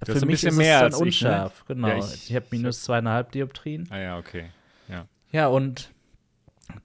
hast 0.00 0.10
für 0.12 0.18
ein 0.18 0.26
mich 0.26 0.44
ist 0.44 0.56
mehr 0.56 0.76
es 0.76 0.80
dann 0.80 0.84
als 0.86 0.94
ich, 0.94 1.22
ne? 1.22 1.28
unscharf. 1.30 1.64
Genau. 1.66 1.88
Ja, 1.88 1.98
ich 1.98 2.30
ich- 2.30 2.36
habe 2.36 2.46
minus 2.50 2.82
zweieinhalb 2.82 3.32
Dioptrien. 3.32 3.86
Ah 3.90 3.98
ja, 3.98 4.18
okay. 4.18 4.46
Ja. 4.88 5.06
Ja, 5.32 5.46
und 5.48 5.90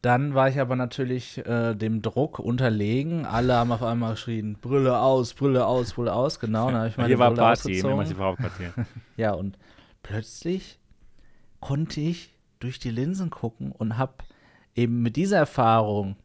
dann 0.01 0.33
war 0.35 0.49
ich 0.49 0.59
aber 0.59 0.75
natürlich 0.75 1.37
äh, 1.45 1.75
dem 1.75 2.01
Druck 2.01 2.39
unterlegen. 2.39 3.25
Alle 3.25 3.55
haben 3.55 3.71
auf 3.71 3.83
einmal 3.83 4.11
geschrien, 4.11 4.57
Brille 4.61 4.99
aus, 4.99 5.33
Brille 5.33 5.65
aus, 5.65 5.93
Brille 5.93 6.13
aus. 6.13 6.39
Genau, 6.39 6.67
dann 6.67 6.77
habe 6.77 6.87
ich 6.89 6.97
meine 6.97 7.07
Hier 7.07 7.19
war 7.19 7.29
Brille 7.29 7.41
Party 7.41 7.79
im. 7.79 8.17
Hauptquartier. 8.17 8.73
Ja, 9.17 9.33
und 9.33 9.57
plötzlich 10.03 10.79
konnte 11.59 12.01
ich 12.01 12.35
durch 12.59 12.79
die 12.79 12.91
Linsen 12.91 13.29
gucken 13.29 13.71
und 13.71 13.97
habe 13.97 14.13
eben 14.75 15.01
mit 15.01 15.15
dieser 15.15 15.37
Erfahrung 15.37 16.15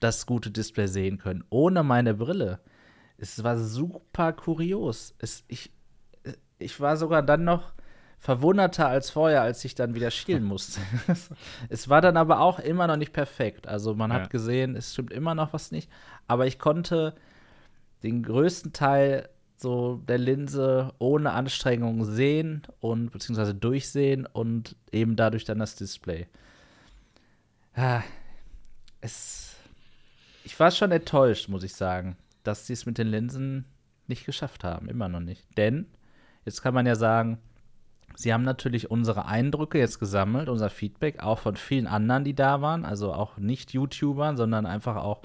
das 0.00 0.26
gute 0.26 0.50
Display 0.50 0.86
sehen 0.86 1.18
können, 1.18 1.44
ohne 1.50 1.82
meine 1.82 2.14
Brille. 2.14 2.60
Es 3.18 3.42
war 3.42 3.56
super 3.56 4.32
kurios. 4.34 5.14
Es, 5.18 5.44
ich, 5.48 5.72
ich 6.58 6.80
war 6.80 6.96
sogar 6.96 7.22
dann 7.22 7.44
noch 7.44 7.72
verwunderter 8.18 8.88
als 8.88 9.10
vorher, 9.10 9.42
als 9.42 9.64
ich 9.64 9.74
dann 9.74 9.94
wieder 9.94 10.10
schielen 10.10 10.44
musste. 10.52 10.80
es 11.68 11.88
war 11.88 12.00
dann 12.00 12.16
aber 12.16 12.40
auch 12.40 12.58
immer 12.58 12.86
noch 12.86 12.96
nicht 12.96 13.12
perfekt. 13.12 13.66
Also 13.66 13.94
man 13.94 14.10
Ja. 14.10 14.16
hat 14.20 14.30
gesehen, 14.30 14.76
es 14.76 14.92
stimmt 14.92 15.12
immer 15.12 15.34
noch 15.34 15.52
was 15.52 15.70
nicht. 15.70 15.90
Aber 16.26 16.46
ich 16.46 16.58
konnte 16.58 17.14
den 18.02 18.22
größten 18.22 18.72
Teil 18.72 19.28
so 19.58 20.02
der 20.06 20.18
Linse 20.18 20.92
ohne 20.98 21.32
Anstrengung 21.32 22.04
sehen 22.04 22.62
und 22.80 23.10
beziehungsweise 23.10 23.54
durchsehen 23.54 24.26
und 24.26 24.76
eben 24.92 25.16
dadurch 25.16 25.44
dann 25.44 25.58
das 25.58 25.76
Display. 25.76 26.26
Ah, 27.74 28.02
es, 29.00 29.54
ich 30.44 30.58
war 30.60 30.70
schon 30.70 30.92
enttäuscht, 30.92 31.48
muss 31.48 31.62
ich 31.62 31.74
sagen, 31.74 32.16
dass 32.42 32.66
sie 32.66 32.72
es 32.74 32.86
mit 32.86 32.98
den 32.98 33.06
Linsen 33.08 33.64
nicht 34.08 34.24
geschafft 34.26 34.62
haben. 34.64 34.88
Immer 34.88 35.08
noch 35.08 35.20
nicht. 35.20 35.44
Denn, 35.56 35.86
jetzt 36.44 36.62
kann 36.62 36.74
man 36.74 36.86
ja 36.86 36.94
sagen, 36.94 37.38
sie 38.16 38.32
haben 38.32 38.42
natürlich 38.42 38.90
unsere 38.90 39.26
Eindrücke 39.26 39.78
jetzt 39.78 40.00
gesammelt, 40.00 40.48
unser 40.48 40.70
Feedback, 40.70 41.20
auch 41.20 41.38
von 41.38 41.56
vielen 41.56 41.86
anderen, 41.86 42.24
die 42.24 42.34
da 42.34 42.60
waren. 42.60 42.84
Also 42.84 43.12
auch 43.12 43.36
nicht 43.36 43.72
YouTubern, 43.72 44.36
sondern 44.36 44.66
einfach 44.66 44.96
auch 44.96 45.22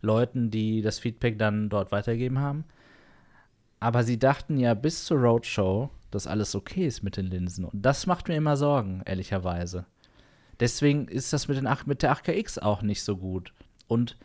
Leuten, 0.00 0.50
die 0.50 0.80
das 0.80 0.98
Feedback 0.98 1.38
dann 1.38 1.68
dort 1.68 1.92
weitergeben 1.92 2.38
haben. 2.38 2.64
Aber 3.80 4.02
sie 4.02 4.18
dachten 4.18 4.58
ja 4.58 4.74
bis 4.74 5.04
zur 5.04 5.18
Roadshow, 5.18 5.90
dass 6.10 6.26
alles 6.26 6.54
okay 6.54 6.86
ist 6.86 7.02
mit 7.02 7.16
den 7.16 7.26
Linsen. 7.26 7.64
Und 7.64 7.82
das 7.82 8.06
macht 8.06 8.28
mir 8.28 8.36
immer 8.36 8.56
Sorgen, 8.56 9.02
ehrlicherweise. 9.04 9.84
Deswegen 10.60 11.06
ist 11.06 11.32
das 11.32 11.48
mit, 11.48 11.56
den 11.56 11.66
8, 11.66 11.86
mit 11.86 12.02
der 12.02 12.14
8KX 12.14 12.60
auch 12.60 12.82
nicht 12.82 13.02
so 13.02 13.16
gut. 13.16 13.52
Und 13.86 14.16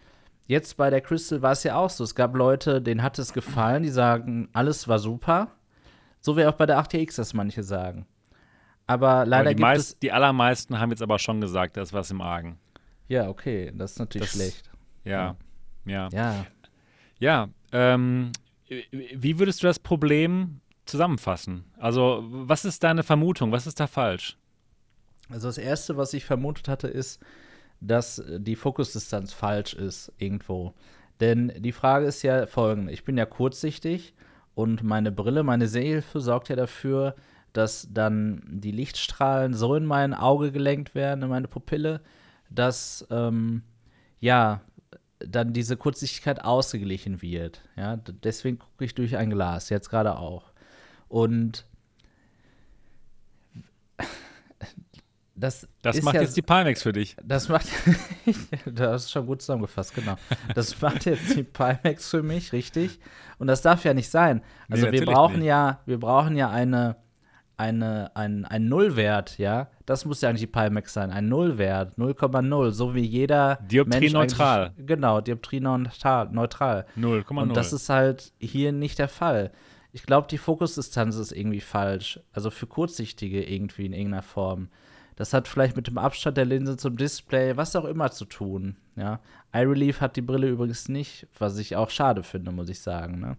jetzt 0.47 0.77
bei 0.77 0.89
der 0.89 1.01
Crystal 1.01 1.41
war 1.41 1.51
es 1.51 1.63
ja 1.63 1.75
auch 1.75 1.89
so. 1.89 2.03
Es 2.03 2.15
gab 2.15 2.35
Leute, 2.35 2.81
denen 2.81 3.03
hat 3.03 3.19
es 3.19 3.33
gefallen, 3.33 3.83
die 3.83 3.89
sagen, 3.89 4.49
alles 4.53 4.87
war 4.87 4.99
super. 4.99 5.51
So 6.25 6.37
wie 6.37 6.45
auch 6.45 6.53
bei 6.53 6.65
der 6.65 6.79
8TX 6.79 7.17
das 7.17 7.33
manche 7.33 7.63
sagen. 7.63 8.05
Aber 8.87 9.25
leider 9.25 9.41
aber 9.41 9.49
die 9.49 9.55
gibt 9.55 9.61
meist, 9.61 9.89
es. 9.93 9.99
Die 9.99 10.11
allermeisten 10.13 10.79
haben 10.79 10.89
jetzt 10.89 11.01
aber 11.01 11.19
schon 11.19 11.41
gesagt, 11.41 11.75
da 11.75 11.81
ist 11.81 11.91
was 11.91 12.11
im 12.11 12.21
Argen. 12.21 12.57
Ja, 13.09 13.27
okay, 13.27 13.71
das 13.75 13.91
ist 13.91 13.99
natürlich 13.99 14.29
Das- 14.31 14.35
schlecht. 14.39 14.71
Ja, 15.03 15.35
ja. 15.85 16.07
Ja. 16.13 16.45
Ja, 17.19 17.49
ähm, 17.73 18.31
wie 18.91 19.37
würdest 19.39 19.61
du 19.63 19.67
das 19.67 19.79
Problem 19.79 20.61
zusammenfassen? 20.85 21.65
Also, 21.77 22.23
was 22.29 22.63
ist 22.65 22.83
deine 22.83 23.03
Vermutung? 23.03 23.51
Was 23.51 23.67
ist 23.67 23.79
da 23.81 23.87
falsch? 23.87 24.37
Also 25.29 25.47
das 25.47 25.57
Erste, 25.57 25.97
was 25.97 26.13
ich 26.13 26.23
vermutet 26.25 26.67
hatte, 26.69 26.87
ist, 26.87 27.21
dass 27.81 28.23
die 28.37 28.55
Fokusdistanz 28.55 29.33
falsch 29.33 29.73
ist 29.73 30.11
irgendwo. 30.17 30.73
Denn 31.19 31.51
die 31.57 31.71
Frage 31.73 32.05
ist 32.05 32.21
ja 32.23 32.45
folgende. 32.47 32.91
Ich 32.93 33.03
bin 33.03 33.17
ja 33.17 33.25
kurzsichtig 33.25 34.13
und 34.55 34.83
meine 34.83 35.11
Brille, 35.11 35.43
meine 35.43 35.67
Sehhilfe 35.67 36.19
sorgt 36.19 36.49
ja 36.49 36.55
dafür, 36.55 37.15
dass 37.53 37.87
dann 37.91 38.41
die 38.47 38.71
Lichtstrahlen 38.71 39.53
so 39.53 39.75
in 39.75 39.85
mein 39.85 40.13
Auge 40.13 40.51
gelenkt 40.51 40.95
werden, 40.95 41.23
in 41.23 41.29
meine 41.29 41.47
Pupille, 41.47 42.01
dass 42.49 43.05
ähm, 43.09 43.63
ja 44.19 44.61
dann 45.19 45.53
diese 45.53 45.77
Kurzsichtigkeit 45.77 46.43
ausgeglichen 46.43 47.21
wird. 47.21 47.61
Ja, 47.75 47.97
deswegen 47.97 48.59
gucke 48.59 48.85
ich 48.85 48.95
durch 48.95 49.15
ein 49.17 49.29
Glas, 49.29 49.69
jetzt 49.69 49.89
gerade 49.89 50.17
auch. 50.17 50.51
Und 51.07 51.65
das, 55.35 55.67
Das 55.81 55.97
ist 55.97 56.03
macht 56.03 56.15
ja 56.15 56.21
jetzt 56.21 56.37
die 56.37 56.41
Pimax 56.41 56.83
für 56.83 56.93
dich. 56.93 57.15
das 57.23 57.49
macht, 57.49 57.67
das 58.65 59.03
ist 59.05 59.11
schon 59.11 59.25
gut 59.25 59.41
zusammengefasst, 59.41 59.95
genau. 59.95 60.15
Das 60.55 60.79
macht 60.81 61.05
jetzt 61.05 61.35
die 61.35 61.43
Pimax 61.43 62.09
für 62.09 62.23
mich, 62.23 62.53
richtig. 62.53 62.99
Und 63.39 63.47
das 63.47 63.61
darf 63.61 63.83
ja 63.83 63.93
nicht 63.93 64.09
sein. 64.09 64.37
Nee, 64.37 64.43
Also 64.75 64.83
wir 64.85 64.91
natürlich 64.91 65.09
brauchen 65.13 65.39
nicht. 65.39 65.47
ja, 65.47 65.79
wir 65.85 65.99
brauchen 65.99 66.35
ja 66.37 66.49
eine, 66.49 66.97
eine, 67.57 68.11
ein, 68.15 68.45
ein 68.45 68.67
Nullwert, 68.69 69.37
ja. 69.37 69.69
Das 69.85 70.05
muss 70.05 70.21
ja 70.21 70.29
eigentlich 70.29 70.41
die 70.41 70.47
Pimax 70.47 70.93
sein, 70.93 71.11
ein 71.11 71.27
Nullwert, 71.29 71.97
0,0, 71.97 72.71
so 72.71 72.93
wie 72.95 73.01
jeder 73.01 73.57
Dioptrieneutral. 73.69 74.71
Genau, 74.77 75.19
dioptrieneutral. 75.21 76.29
Neutral. 76.31 76.85
0,0. 76.97 77.41
Und 77.41 77.57
das 77.57 77.73
ist 77.73 77.89
halt 77.89 78.33
hier 78.39 78.71
nicht 78.71 78.99
der 78.99 79.09
Fall. 79.09 79.51
Ich 79.91 80.03
glaube, 80.03 80.27
die 80.27 80.37
Fokusdistanz 80.39 81.15
ist 81.17 81.31
irgendwie 81.31 81.59
falsch. 81.61 82.19
Also 82.31 82.49
für 82.49 82.65
Kurzsichtige 82.65 83.43
irgendwie 83.43 83.85
in 83.85 83.93
irgendeiner 83.93 84.23
Form. 84.23 84.69
Das 85.15 85.33
hat 85.33 85.47
vielleicht 85.47 85.75
mit 85.75 85.87
dem 85.87 85.97
Abstand 85.97 86.37
der 86.37 86.45
Linse 86.45 86.77
zum 86.77 86.97
Display, 86.97 87.55
was 87.55 87.75
auch 87.75 87.85
immer 87.85 88.11
zu 88.11 88.25
tun. 88.25 88.75
Ja. 88.95 89.19
Eye 89.51 89.65
Relief 89.65 90.01
hat 90.01 90.15
die 90.15 90.21
Brille 90.21 90.49
übrigens 90.49 90.89
nicht, 90.89 91.27
was 91.37 91.57
ich 91.57 91.75
auch 91.75 91.89
schade 91.89 92.23
finde, 92.23 92.51
muss 92.51 92.69
ich 92.69 92.79
sagen. 92.79 93.19
Ne? 93.19 93.37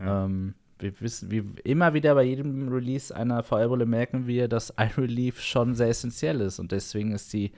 Ähm, 0.00 0.54
wir 0.78 1.00
wissen, 1.00 1.30
wie 1.30 1.42
immer 1.64 1.94
wieder 1.94 2.14
bei 2.14 2.24
jedem 2.24 2.68
Release 2.68 3.14
einer 3.14 3.42
VR-Brille 3.42 3.86
merken 3.86 4.26
wir, 4.26 4.46
dass 4.48 4.70
Eye 4.70 4.90
Relief 4.96 5.40
schon 5.40 5.74
sehr 5.74 5.88
essentiell 5.88 6.40
ist. 6.40 6.58
Und 6.58 6.72
deswegen 6.72 7.12
ist 7.12 7.32
die, 7.32 7.52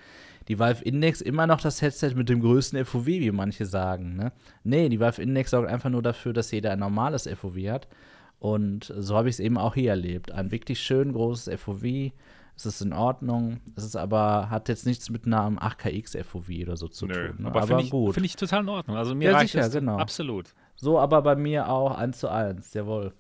die 0.46 0.58
Valve 0.58 0.84
Index 0.84 1.20
immer 1.20 1.46
noch 1.46 1.60
das 1.60 1.82
Headset 1.82 2.14
mit 2.14 2.28
dem 2.28 2.40
größten 2.40 2.84
FOV, 2.84 3.06
wie 3.06 3.30
manche 3.32 3.66
sagen. 3.66 4.16
Ne? 4.16 4.32
Nee, 4.64 4.88
die 4.88 5.00
Valve 5.00 5.20
Index 5.20 5.50
sorgt 5.50 5.68
einfach 5.68 5.90
nur 5.90 6.02
dafür, 6.02 6.32
dass 6.32 6.50
jeder 6.52 6.72
ein 6.72 6.78
normales 6.78 7.28
FOV 7.28 7.56
hat. 7.68 7.88
Und 8.38 8.92
so 8.96 9.16
habe 9.16 9.28
ich 9.28 9.36
es 9.36 9.40
eben 9.40 9.58
auch 9.58 9.74
hier 9.74 9.90
erlebt. 9.90 10.30
Ein 10.30 10.52
wirklich 10.52 10.80
schön 10.80 11.12
großes 11.12 11.60
FOV. 11.60 12.12
Es 12.58 12.66
ist 12.66 12.80
in 12.80 12.92
Ordnung. 12.92 13.60
Es 13.76 13.84
ist 13.84 13.94
aber, 13.94 14.50
hat 14.50 14.68
jetzt 14.68 14.84
nichts 14.84 15.10
mit 15.10 15.26
einem 15.26 15.58
8KX 15.58 16.24
FOV 16.24 16.48
oder 16.62 16.76
so 16.76 16.88
zu 16.88 17.06
Nö, 17.06 17.28
tun. 17.28 17.36
Ne? 17.42 17.48
aber, 17.48 17.58
Aber, 17.60 17.66
finde 17.68 17.84
ich, 17.84 17.90
gut. 17.90 18.14
find 18.14 18.26
ich 18.26 18.34
total 18.34 18.62
in 18.62 18.68
Ordnung. 18.68 18.96
Also 18.96 19.14
mir 19.14 19.30
Ja, 19.30 19.36
reicht 19.36 19.52
sicher, 19.52 19.64
es 19.66 19.72
genau. 19.72 19.96
absolut. 19.96 20.52
So 20.74 20.98
aber 20.98 21.22
bei 21.22 21.36
mir 21.36 21.68
auch 21.68 21.96
1 21.96 22.18
zu 22.18 22.28
1, 22.28 22.74
jawohl. 22.74 23.14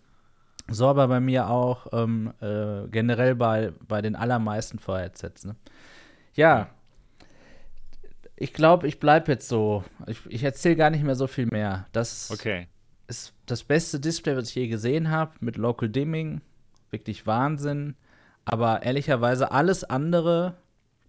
So 0.68 0.88
aber 0.88 1.06
bei 1.06 1.20
mir 1.20 1.48
auch 1.48 1.86
ähm, 1.92 2.32
äh, 2.40 2.88
generell 2.88 3.36
bei, 3.36 3.72
bei 3.86 4.02
den 4.02 4.16
allermeisten 4.16 4.80
VR-Headsets. 4.80 5.44
Ne? 5.44 5.54
Ja, 6.34 6.68
ich 8.36 8.52
glaube, 8.52 8.86
ich 8.88 9.00
bleibe 9.00 9.32
jetzt 9.32 9.48
so. 9.48 9.84
Ich, 10.06 10.18
ich 10.28 10.42
erzähle 10.42 10.76
gar 10.76 10.90
nicht 10.90 11.02
mehr 11.04 11.16
so 11.16 11.26
viel 11.26 11.46
mehr. 11.46 11.86
Das 11.92 12.30
Okay. 12.32 12.66
ist 13.06 13.34
das 13.46 13.62
beste 13.64 13.98
Display, 14.00 14.36
was 14.36 14.48
ich 14.50 14.54
je 14.56 14.68
gesehen 14.68 15.10
habe, 15.10 15.32
mit 15.40 15.56
Local 15.56 15.88
Dimming. 15.88 16.40
Wirklich 16.90 17.26
Wahnsinn. 17.26 17.94
Aber 18.48 18.82
ehrlicherweise 18.82 19.52
alles 19.52 19.84
andere, 19.84 20.54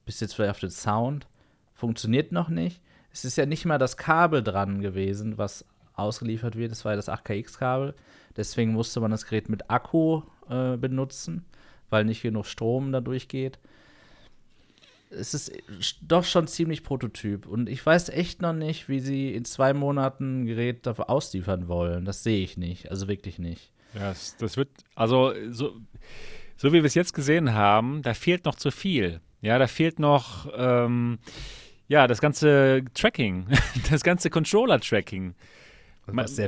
bis 0.05 0.19
jetzt 0.19 0.35
vielleicht 0.35 0.51
auf 0.51 0.59
den 0.59 0.71
Sound, 0.71 1.25
funktioniert 1.73 2.33
noch 2.33 2.49
nicht. 2.49 2.81
Es 3.13 3.23
ist 3.23 3.37
ja 3.37 3.45
nicht 3.45 3.65
mal 3.65 3.77
das 3.77 3.95
Kabel 3.95 4.43
dran 4.43 4.81
gewesen, 4.81 5.37
was 5.37 5.63
ausgeliefert 5.95 6.57
wird. 6.57 6.71
Das 6.71 6.83
war 6.83 6.91
ja 6.91 6.95
das 6.97 7.07
8KX-Kabel. 7.07 7.95
Deswegen 8.35 8.73
musste 8.73 8.99
man 8.99 9.11
das 9.11 9.25
Gerät 9.25 9.47
mit 9.47 9.69
Akku 9.69 10.23
äh, 10.49 10.75
benutzen, 10.75 11.45
weil 11.89 12.03
nicht 12.03 12.21
genug 12.21 12.45
Strom 12.45 12.91
da 12.91 12.99
durchgeht. 12.99 13.57
Es 15.09 15.33
ist 15.33 15.53
doch 16.01 16.25
schon 16.25 16.47
ziemlich 16.47 16.83
Prototyp. 16.83 17.47
Und 17.47 17.69
ich 17.69 17.83
weiß 17.85 18.09
echt 18.09 18.41
noch 18.41 18.53
nicht, 18.53 18.89
wie 18.89 18.99
sie 18.99 19.33
in 19.33 19.45
zwei 19.45 19.73
Monaten 19.73 20.41
ein 20.41 20.45
Gerät 20.45 20.85
dafür 20.85 21.09
ausliefern 21.09 21.69
wollen. 21.69 22.03
Das 22.03 22.21
sehe 22.21 22.43
ich 22.43 22.57
nicht. 22.57 22.91
Also 22.91 23.07
wirklich 23.07 23.39
nicht. 23.39 23.71
Ja, 23.95 24.13
das, 24.39 24.57
wird, 24.57 24.69
also 24.95 25.33
so, 25.49 25.73
so 26.59 26.73
wie 26.73 26.83
wir 26.83 26.85
es 26.85 26.93
jetzt 26.93 27.13
gesehen 27.13 27.53
haben, 27.53 28.01
da 28.01 28.13
fehlt 28.13 28.43
noch 28.43 28.55
zu 28.55 28.69
viel. 28.69 29.21
Ja, 29.39 29.57
da 29.57 29.67
fehlt 29.67 29.97
noch, 29.97 30.51
ähm, 30.53 31.19
ja, 31.87 32.05
das 32.05 32.19
ganze 32.19 32.83
Tracking, 32.93 33.47
das 33.89 34.03
ganze 34.03 34.29
Controller-Tracking. 34.29 35.35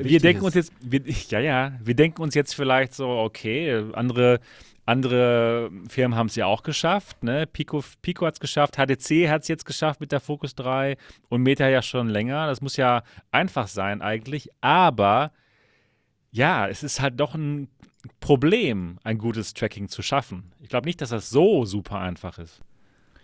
Wir 0.03 0.19
denken 0.19 0.39
ist. 0.39 0.45
uns 0.47 0.55
jetzt, 0.55 0.73
wir, 0.81 1.01
ja, 1.29 1.39
ja, 1.39 1.79
wir 1.81 1.95
denken 1.95 2.21
uns 2.21 2.35
jetzt 2.35 2.53
vielleicht 2.53 2.93
so, 2.93 3.07
okay, 3.07 3.85
andere, 3.93 4.41
andere 4.85 5.71
Firmen 5.87 6.17
haben 6.17 6.27
es 6.27 6.35
ja 6.35 6.45
auch 6.45 6.63
geschafft, 6.63 7.23
ne? 7.23 7.47
Pico, 7.47 7.81
Pico 8.01 8.25
hat 8.25 8.33
es 8.33 8.41
geschafft, 8.41 8.75
HTC 8.75 9.29
hat 9.29 9.43
es 9.43 9.47
jetzt 9.47 9.63
geschafft 9.63 10.01
mit 10.01 10.11
der 10.11 10.19
Focus 10.19 10.55
3 10.55 10.97
und 11.29 11.41
Meta 11.41 11.69
ja 11.69 11.81
schon 11.81 12.09
länger. 12.09 12.47
Das 12.47 12.59
muss 12.59 12.75
ja 12.75 13.03
einfach 13.31 13.67
sein 13.67 14.01
eigentlich, 14.01 14.49
aber 14.59 15.31
ja, 16.31 16.67
es 16.67 16.83
ist 16.83 16.99
halt 16.99 17.17
doch 17.17 17.33
ein 17.33 17.69
Problem, 18.19 18.97
ein 19.03 19.17
gutes 19.17 19.53
Tracking 19.53 19.87
zu 19.87 20.01
schaffen. 20.01 20.51
Ich 20.59 20.69
glaube 20.69 20.85
nicht, 20.87 21.01
dass 21.01 21.09
das 21.09 21.29
so 21.29 21.65
super 21.65 21.99
einfach 21.99 22.39
ist. 22.39 22.61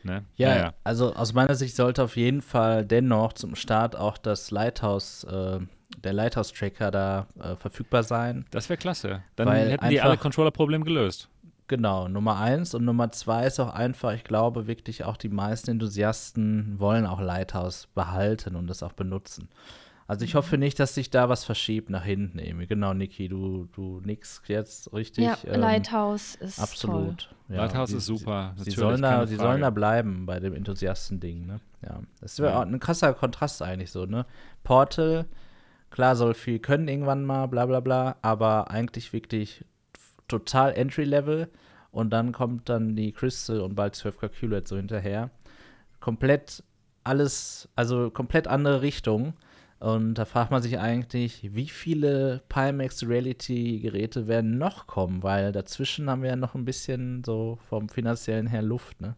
Ne? 0.03 0.23
Ja, 0.35 0.49
Naja. 0.49 0.73
also 0.83 1.13
aus 1.13 1.33
meiner 1.33 1.55
Sicht 1.55 1.75
sollte 1.75 2.03
auf 2.03 2.15
jeden 2.15 2.41
Fall 2.41 2.85
dennoch 2.85 3.33
zum 3.33 3.55
Start 3.55 3.95
auch 3.95 4.17
das 4.17 4.51
Lighthouse, 4.51 5.23
äh, 5.25 5.59
der 6.03 6.13
Lighthouse-Tracker 6.13 6.91
da 6.91 7.27
äh, 7.41 7.55
verfügbar 7.55 8.03
sein. 8.03 8.45
Das 8.51 8.69
wäre 8.69 8.77
klasse. 8.77 9.23
Dann 9.35 9.47
Weil 9.47 9.69
hätten 9.71 9.89
die 9.89 9.99
alle 9.99 10.17
Controller-Probleme 10.17 10.85
gelöst. 10.85 11.29
Genau, 11.67 12.07
Nummer 12.07 12.39
eins. 12.39 12.73
Und 12.73 12.85
Nummer 12.85 13.11
zwei 13.11 13.45
ist 13.47 13.59
auch 13.59 13.73
einfach, 13.73 14.13
ich 14.13 14.23
glaube 14.23 14.67
wirklich 14.67 15.03
auch 15.03 15.17
die 15.17 15.27
meisten 15.29 15.71
Enthusiasten 15.71 16.79
wollen 16.79 17.05
auch 17.05 17.19
Lighthouse 17.19 17.87
behalten 17.93 18.55
und 18.55 18.67
das 18.67 18.83
auch 18.83 18.93
benutzen. 18.93 19.49
Also 20.09 20.23
ich 20.23 20.35
hoffe 20.35 20.57
nicht, 20.57 20.79
dass 20.79 20.95
sich 20.95 21.09
da 21.09 21.27
was 21.27 21.43
verschiebt 21.43 21.89
nach 21.89 22.03
hinten 22.05 22.39
irgendwie. 22.39 22.65
Genau, 22.67 22.93
Niki, 22.93 23.27
du, 23.27 23.67
du 23.73 23.99
nix 24.05 24.41
jetzt 24.47 24.93
richtig. 24.93 25.25
Ja, 25.25 25.37
ähm, 25.45 25.59
Lighthouse 25.59 26.35
ist 26.35 26.55
toll. 26.55 26.63
Absolut. 26.63 27.29
Ja, 27.49 27.57
Lighthouse 27.57 27.89
die- 27.89 27.97
ist 27.97 28.05
super, 28.05 28.53
Sie, 28.57 28.71
sollen 28.71 29.01
da, 29.01 29.27
sie 29.27 29.35
sollen 29.35 29.59
da 29.61 29.69
bleiben 29.69 30.25
bei 30.25 30.39
dem 30.39 30.53
Enthusiasten-Ding, 30.55 31.45
ne? 31.45 31.59
Ja. 31.81 31.99
Das 32.21 32.39
wäre 32.39 32.53
Ja. 32.53 32.61
ein 32.61 32.79
krasser 32.79 33.13
Kontrast 33.13 33.61
eigentlich 33.61 33.91
so, 33.91 34.05
ne? 34.05 34.25
Portal, 34.63 35.25
klar, 35.89 36.15
soll 36.15 36.33
viel 36.33 36.59
können 36.59 36.87
irgendwann 36.87 37.25
mal, 37.25 37.47
bla 37.47 37.65
bla 37.65 37.81
bla, 37.81 38.15
aber 38.21 38.71
eigentlich 38.71 39.11
wirklich 39.11 39.65
total 40.29 40.73
Entry-Level 40.73 41.49
und 41.91 42.11
dann 42.11 42.31
kommt 42.31 42.69
dann 42.69 42.95
die 42.95 43.11
Crystal 43.11 43.59
und 43.59 43.75
bald 43.75 43.95
12 43.95 44.17
Calculate 44.19 44.67
so 44.69 44.77
hinterher. 44.77 45.31
Komplett 45.99 46.63
alles, 47.03 47.67
also 47.75 48.09
komplett 48.09 48.47
andere 48.47 48.81
Richtung. 48.81 49.33
Und 49.79 50.15
da 50.15 50.25
fragt 50.25 50.49
man 50.49 50.61
sich 50.61 50.79
eigentlich, 50.79 51.53
wie 51.53 51.67
viele 51.67 52.41
Pimax 52.49 53.07
Reality 53.07 53.79
Geräte 53.79 54.27
werden 54.27 54.57
noch 54.57 54.87
kommen, 54.87 55.21
weil 55.21 55.51
dazwischen 55.51 56.09
haben 56.09 56.23
wir 56.23 56.31
ja 56.31 56.35
noch 56.35 56.55
ein 56.55 56.65
bisschen 56.65 57.23
so 57.23 57.59
vom 57.69 57.87
finanziellen 57.89 58.47
her 58.47 58.63
Luft, 58.63 58.99
ne? 59.01 59.15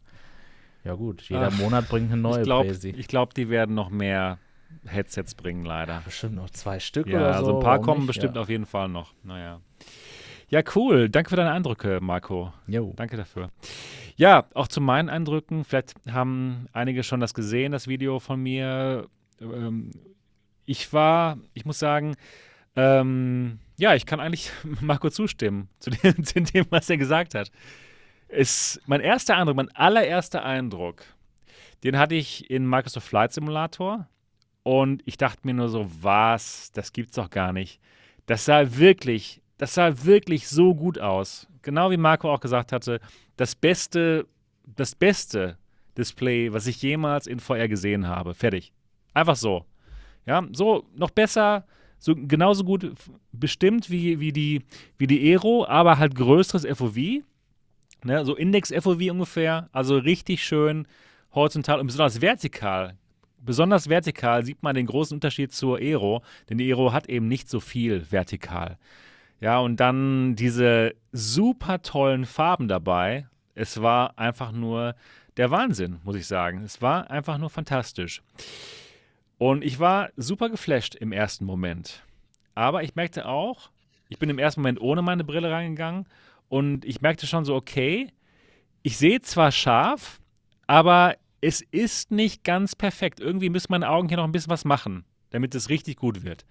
Ja 0.84 0.94
gut, 0.95 1.22
jeder 1.23 1.49
Ach, 1.52 1.57
Monat 1.57 1.88
bringt 1.88 2.11
eine 2.11 2.22
neue 2.22 2.40
ich 2.40 2.44
glaube, 2.44 2.68
Crazy. 2.69 2.91
glaub, 2.91 3.34
die 3.34 3.49
werden 3.49 3.76
noch 3.76 3.90
mehr 3.90 4.38
Headsets 4.86 5.36
bringen, 5.36 5.65
leider. 5.65 6.02
Bestimmt 6.03 6.36
noch 6.36 6.49
zwei 6.49 6.80
Stück 6.80 7.07
Ja, 7.07 7.18
oder 7.19 7.34
so. 7.34 7.40
also 7.40 7.57
ein 7.57 7.64
paar 7.64 7.73
warum 7.73 7.86
kommen 7.86 7.99
nicht? 8.02 8.07
bestimmt 8.07 8.36
ja. 8.36 8.41
auf 8.41 8.49
jeden 8.49 8.65
Fall 8.65 8.90
noch. 8.90 9.14
Naja. 9.23 9.61
Ja, 10.49 10.61
cool. 10.76 11.10
Danke 11.10 11.30
für 11.30 11.36
deine 11.36 11.52
Eindrücke, 11.52 11.99
Marco. 12.02 12.52
Jo. 12.68 12.94
Danke 12.95 13.18
dafür. 13.18 13.49
Ja, 14.15 14.45
auch 14.53 14.68
zu 14.68 14.81
meinen 14.81 15.10
Eindrücken. 15.10 15.64
Vielleicht 15.64 15.95
haben 16.10 16.68
einige 16.73 17.03
schon 17.03 17.19
das 17.19 17.34
gesehen, 17.34 17.72
das 17.72 17.88
Video 17.88 18.19
von 18.19 18.41
mir. 18.41 19.07
Ähm, 19.41 19.91
ich 20.69 20.93
war, 20.93 21.39
ich 21.55 21.65
muss 21.65 21.79
sagen, 21.79 22.15
ähm, 22.75 23.57
ja, 23.77 23.95
ich 23.95 24.05
kann 24.05 24.19
eigentlich 24.19 24.51
Marco 24.81 25.09
zustimmen 25.09 25.67
zu 25.79 25.89
dem, 26.03 26.23
zu 26.23 26.41
dem, 26.41 26.65
was 26.69 26.89
er 26.91 26.97
gesagt 26.97 27.33
hat. 27.33 27.51
Es, 28.27 28.79
mein 28.85 29.01
erster 29.01 29.35
Eindruck, 29.35 29.55
mein 29.55 29.75
allererster 29.75 30.45
Eindruck 30.45 31.03
Den 31.83 31.97
hatte 31.97 32.13
ich 32.13 32.51
in 32.51 32.69
Microsoft 32.69 33.07
Flight 33.07 33.33
Simulator 33.33 34.07
und 34.61 35.01
ich 35.05 35.17
dachte 35.17 35.41
mir 35.43 35.55
nur 35.55 35.69
so, 35.69 35.89
was, 36.01 36.71
das 36.73 36.93
gibt's 36.93 37.15
doch 37.15 37.31
gar 37.31 37.51
nicht. 37.51 37.79
Das 38.27 38.45
sah 38.45 38.77
wirklich, 38.77 39.41
das 39.57 39.73
sah 39.73 40.03
wirklich 40.05 40.47
so 40.47 40.75
gut 40.75 40.99
aus. 40.99 41.47
Genau 41.63 41.89
wie 41.89 41.97
Marco 41.97 42.31
auch 42.31 42.41
gesagt 42.41 42.71
hatte, 42.73 42.99
das 43.37 43.55
beste, 43.55 44.27
das 44.75 44.93
beste 44.93 45.57
Display, 45.97 46.53
was 46.53 46.67
ich 46.67 46.79
jemals 46.83 47.25
in 47.25 47.39
VR 47.39 47.67
gesehen 47.67 48.05
habe. 48.07 48.35
Fertig. 48.35 48.71
Einfach 49.15 49.35
so. 49.35 49.65
Ja, 50.30 50.47
so 50.51 50.85
noch 50.95 51.10
besser, 51.10 51.65
so 51.97 52.14
genauso 52.15 52.64
gut 52.64 52.93
bestimmt 53.31 53.89
wie, 53.89 54.19
wie, 54.19 54.31
die, 54.31 54.61
wie 54.99 55.07
die 55.07 55.31
Aero, 55.31 55.65
aber 55.65 55.97
halt 55.97 56.14
größeres 56.14 56.68
FOV. 56.77 57.23
Ne, 58.03 58.23
so 58.23 58.35
Index-FOV 58.35 59.10
ungefähr. 59.10 59.69
Also 59.72 59.97
richtig 59.97 60.43
schön 60.43 60.88
horizontal 61.34 61.80
und 61.80 61.88
besonders 61.88 62.22
vertikal. 62.22 62.95
Besonders 63.39 63.89
vertikal 63.89 64.45
sieht 64.45 64.61
man 64.61 64.76
den 64.76 64.85
großen 64.85 65.15
Unterschied 65.15 65.51
zur 65.51 65.80
Aero, 65.80 66.22
denn 66.47 66.60
die 66.60 66.72
Aero 66.72 66.93
hat 66.93 67.10
eben 67.10 67.27
nicht 67.27 67.49
so 67.49 67.60
viel 67.60 68.06
vertikal. 68.11 68.77
Ja, 69.41 69.57
und 69.57 69.80
dann 69.80 70.35
diese 70.35 70.93
super 71.11 71.81
tollen 71.81 72.27
Farben 72.27 72.68
dabei. 72.68 73.27
Es 73.56 73.81
war 73.81 74.19
einfach 74.19 74.51
nur 74.51 74.93
der 75.38 75.49
Wahnsinn, 75.49 75.97
muss 76.03 76.15
ich 76.15 76.27
sagen. 76.27 76.61
Es 76.61 76.84
war 76.84 77.10
einfach 77.10 77.39
nur 77.39 77.49
fantastisch. 77.49 78.22
Und 79.39 79.63
ich 79.63 79.79
war 79.79 80.09
super 80.17 80.49
geflasht 80.49 80.95
im 80.95 81.13
ersten 81.13 81.45
Moment. 81.45 82.03
Aber 82.55 82.83
ich 82.83 82.95
merkte 82.95 83.25
auch, 83.25 83.71
ich 84.09 84.19
bin 84.19 84.29
im 84.29 84.37
ersten 84.37 84.59
Moment 84.59 84.81
ohne 84.81 85.01
meine 85.01 85.23
Brille 85.23 85.49
reingegangen 85.49 86.07
und 86.49 86.83
ich 86.83 86.99
merkte 87.01 87.25
schon 87.25 87.45
so, 87.45 87.55
okay, 87.55 88.11
ich 88.83 88.97
sehe 88.97 89.21
zwar 89.21 89.53
scharf, 89.53 90.19
aber 90.67 91.15
es 91.39 91.61
ist 91.61 92.11
nicht 92.11 92.43
ganz 92.43 92.75
perfekt. 92.75 93.21
Irgendwie 93.21 93.49
müssen 93.49 93.71
meine 93.71 93.89
Augen 93.89 94.09
hier 94.09 94.17
noch 94.17 94.25
ein 94.25 94.33
bisschen 94.33 94.51
was 94.51 94.65
machen, 94.65 95.05
damit 95.29 95.55
es 95.55 95.69
richtig 95.69 95.95
gut 95.95 96.25
wird. 96.25 96.45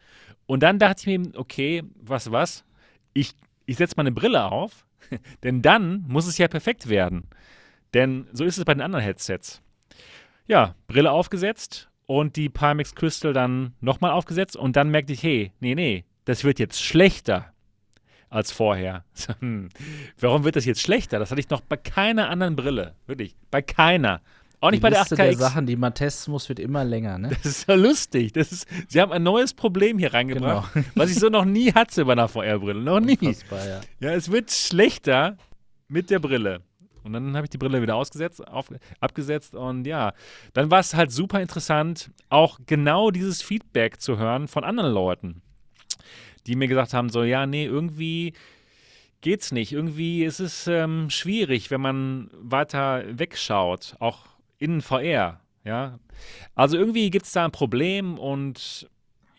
Und 0.47 0.63
dann 0.63 0.79
dachte 0.79 1.03
ich 1.03 1.19
mir, 1.19 1.39
okay, 1.39 1.83
was, 1.95 2.33
was? 2.33 2.65
Ich, 3.13 3.35
ich 3.67 3.77
setze 3.77 3.95
meine 3.99 4.13
Brille 4.13 4.51
auf, 4.51 4.87
denn 5.43 5.61
dann 5.61 6.07
muss 6.09 6.27
es 6.27 6.39
ja 6.39 6.49
perfekt 6.49 6.89
werden. 6.89 7.29
Denn 7.93 8.29
so 8.33 8.45
ist 8.45 8.57
es 8.57 8.65
bei 8.65 8.73
den 8.73 8.81
anderen 8.81 9.05
Headsets. 9.05 9.61
Ja, 10.47 10.75
Brille 10.87 11.13
aufgesetzt 11.13 11.88
und 12.09 12.37
die 12.37 12.49
Pimax 12.49 12.95
Crystal 12.95 13.35
dann 13.35 13.75
nochmal 13.81 14.13
aufgesetzt 14.13 14.57
und 14.57 14.77
dann 14.77 14.89
merkte 14.89 15.13
ich, 15.13 15.23
hey, 15.23 15.53
nee, 15.61 15.75
nee, 15.75 16.05
das 16.25 16.43
wird 16.43 16.59
jetzt 16.59 16.83
schlechter 16.83 17.53
als 18.31 18.51
vorher. 18.51 19.05
Hm, 19.41 19.69
warum 20.19 20.43
wird 20.43 20.57
das 20.57 20.65
jetzt 20.65 20.81
schlechter? 20.81 21.19
Das 21.19 21.31
hatte 21.31 21.41
ich 21.41 21.51
noch 21.51 21.61
bei 21.61 21.77
keiner 21.77 22.31
anderen 22.31 22.57
Brille. 22.57 22.95
Wirklich, 23.07 23.37
bei 23.51 23.61
keiner. 23.61 24.23
Auch 24.61 24.71
nicht 24.71 24.81
die 24.81 24.83
bei 24.83 24.91
der 24.91 25.01
Liste 25.01 25.17
8KX. 25.17 25.19
der 25.19 25.37
Sachen, 25.37 25.67
die 25.67 25.77
man 25.77 25.95
testen 25.95 26.33
muss, 26.33 26.49
wird 26.49 26.59
immer 26.59 26.83
länger, 26.83 27.19
ne? 27.19 27.29
Das 27.29 27.45
ist 27.45 27.69
ja 27.69 27.75
lustig. 27.75 28.33
Das 28.33 28.51
ist, 28.51 28.67
sie 28.89 29.01
haben 29.01 29.13
ein 29.13 29.23
neues 29.23 29.53
Problem 29.53 29.99
hier 29.99 30.15
reingebracht, 30.15 30.73
was 30.95 31.11
ich 31.11 31.19
so 31.19 31.29
noch 31.29 31.45
nie 31.45 31.73
hatte 31.73 32.07
bei 32.07 32.13
einer 32.13 32.27
VR-Brille. 32.27 32.81
Noch 32.81 33.01
nie. 33.01 33.19
Ja. 33.23 33.81
Ja, 34.01 34.13
es 34.15 34.33
wird 34.33 34.51
schlechter 34.51 35.37
mit 35.89 36.11
der 36.11 36.19
Brille. 36.19 36.63
Und 37.15 37.25
dann 37.25 37.37
habe 37.37 37.47
ich 37.47 37.51
die 37.51 37.59
Brille 37.59 37.83
wieder 37.83 37.97
ausgesetzt, 37.97 38.47
auf, 38.47 38.73
abgesetzt 39.01 39.55
und 39.55 39.87
ja, 39.87 40.13
dann 40.53 40.71
war 40.71 40.81
es 40.81 40.95
halt 40.95 41.11
super 41.11 41.41
interessant, 41.41 42.11
auch 42.29 42.59
genau 42.67 43.11
dieses 43.11 43.43
Feedback 43.43 44.01
zu 44.01 44.19
hören 44.19 44.49
von 44.49 44.65
anderen 44.65 44.93
Leuten, 44.93 45.43
die 46.47 46.57
mir 46.57 46.69
gesagt 46.69 46.95
haben, 46.95 47.11
so 47.11 47.23
ja, 47.23 47.47
nee, 47.47 47.65
irgendwie 47.65 48.35
geht's 49.21 49.53
nicht. 49.53 49.73
Irgendwie 49.73 50.25
ist 50.25 50.41
es 50.41 50.67
ähm, 50.67 51.11
schwierig, 51.11 51.71
wenn 51.71 51.81
man 51.81 52.31
weiter 52.33 53.05
wegschaut, 53.11 53.97
auch 53.99 54.27
in 54.59 54.81
VR, 54.81 55.41
ja. 55.65 55.99
Also 56.55 56.77
irgendwie 56.77 57.11
gibt 57.11 57.27
es 57.27 57.33
da 57.33 57.45
ein 57.45 57.53
Problem 57.53 58.19
und 58.19 58.89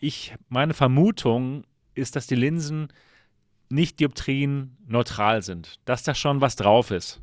ich, 0.00 0.34
meine 0.48 0.74
Vermutung 0.74 1.64
ist, 1.94 2.16
dass 2.16 2.26
die 2.26 2.34
Linsen 2.34 2.88
nicht 3.68 4.00
dioptrien 4.00 4.76
neutral 4.86 5.42
sind, 5.42 5.78
dass 5.84 6.02
da 6.02 6.14
schon 6.14 6.40
was 6.40 6.56
drauf 6.56 6.90
ist. 6.90 7.20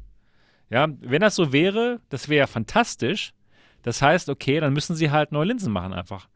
Ja, 0.69 0.88
wenn 0.99 1.22
das 1.22 1.35
so 1.35 1.53
wäre, 1.53 1.99
das 2.10 2.30
wäre 2.30 2.39
ja 2.39 2.48
fantastisch. 2.48 3.34
Das 3.84 4.02
heißt, 4.02 4.30
okay, 4.30 4.60
dann 4.60 4.73
müssen 4.73 4.95
sie 4.95 5.11
halt 5.11 5.31
neue 5.31 5.45
Linsen 5.45 5.72
machen 5.72 5.94
einfach. 5.94 6.27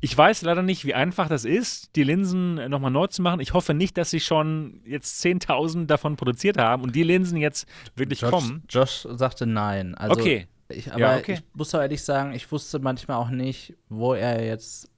Ich 0.00 0.18
weiß 0.18 0.42
leider 0.42 0.62
nicht, 0.62 0.84
wie 0.84 0.94
einfach 0.94 1.28
das 1.28 1.44
ist, 1.44 1.94
die 1.94 2.02
Linsen 2.02 2.56
nochmal 2.68 2.90
neu 2.90 3.06
zu 3.06 3.22
machen. 3.22 3.38
Ich 3.40 3.54
hoffe 3.54 3.72
nicht, 3.72 3.96
dass 3.96 4.10
sie 4.10 4.18
schon 4.20 4.80
jetzt 4.84 5.24
10.000 5.24 5.86
davon 5.86 6.16
produziert 6.16 6.58
haben 6.58 6.82
und 6.82 6.96
die 6.96 7.04
Linsen 7.04 7.38
jetzt 7.38 7.68
wirklich 7.94 8.20
Josh, 8.20 8.30
kommen. 8.30 8.64
Josh 8.68 9.06
sagte 9.12 9.46
nein. 9.46 9.94
Also, 9.94 10.20
Okay. 10.20 10.48
Ich, 10.68 10.90
aber 10.90 11.00
Ja, 11.00 11.16
okay. 11.16 11.34
ich 11.34 11.42
muss 11.54 11.74
auch 11.74 11.80
ehrlich 11.80 12.02
sagen, 12.02 12.32
ich 12.32 12.50
wusste 12.50 12.78
manchmal 12.78 13.18
auch 13.18 13.28
nicht, 13.28 13.74
wo 13.88 14.14
er 14.14 14.44
jetzt, 14.44 14.90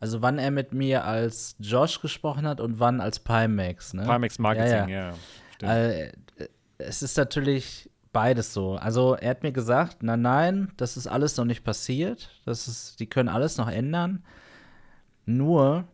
also 0.00 0.22
wann 0.22 0.38
er 0.38 0.50
mit 0.50 0.72
mir 0.72 1.04
als 1.04 1.56
Josh 1.58 2.00
gesprochen 2.00 2.46
hat 2.46 2.60
und 2.60 2.78
wann 2.78 3.00
als 3.00 3.18
Pimax. 3.18 3.94
Ne? 3.94 4.02
Pimax 4.02 4.38
Marketing, 4.38 4.88
Ja, 4.88 5.08
ja. 5.08 5.14
stimmt. 5.54 5.72
Äh, 5.72 6.12
es 6.78 7.02
ist 7.02 7.16
natürlich 7.16 7.90
beides 8.12 8.52
so. 8.52 8.76
Also 8.76 9.14
er 9.14 9.30
hat 9.30 9.42
mir 9.42 9.52
gesagt, 9.52 10.02
nein, 10.02 10.22
nein, 10.22 10.72
das 10.76 10.96
ist 10.96 11.06
alles 11.06 11.36
noch 11.36 11.44
nicht 11.44 11.64
passiert. 11.64 12.30
Das 12.44 12.68
ist, 12.68 13.00
die 13.00 13.06
können 13.06 13.28
alles 13.28 13.56
noch 13.56 13.68
ändern. 13.68 14.24
Nur 15.26 15.84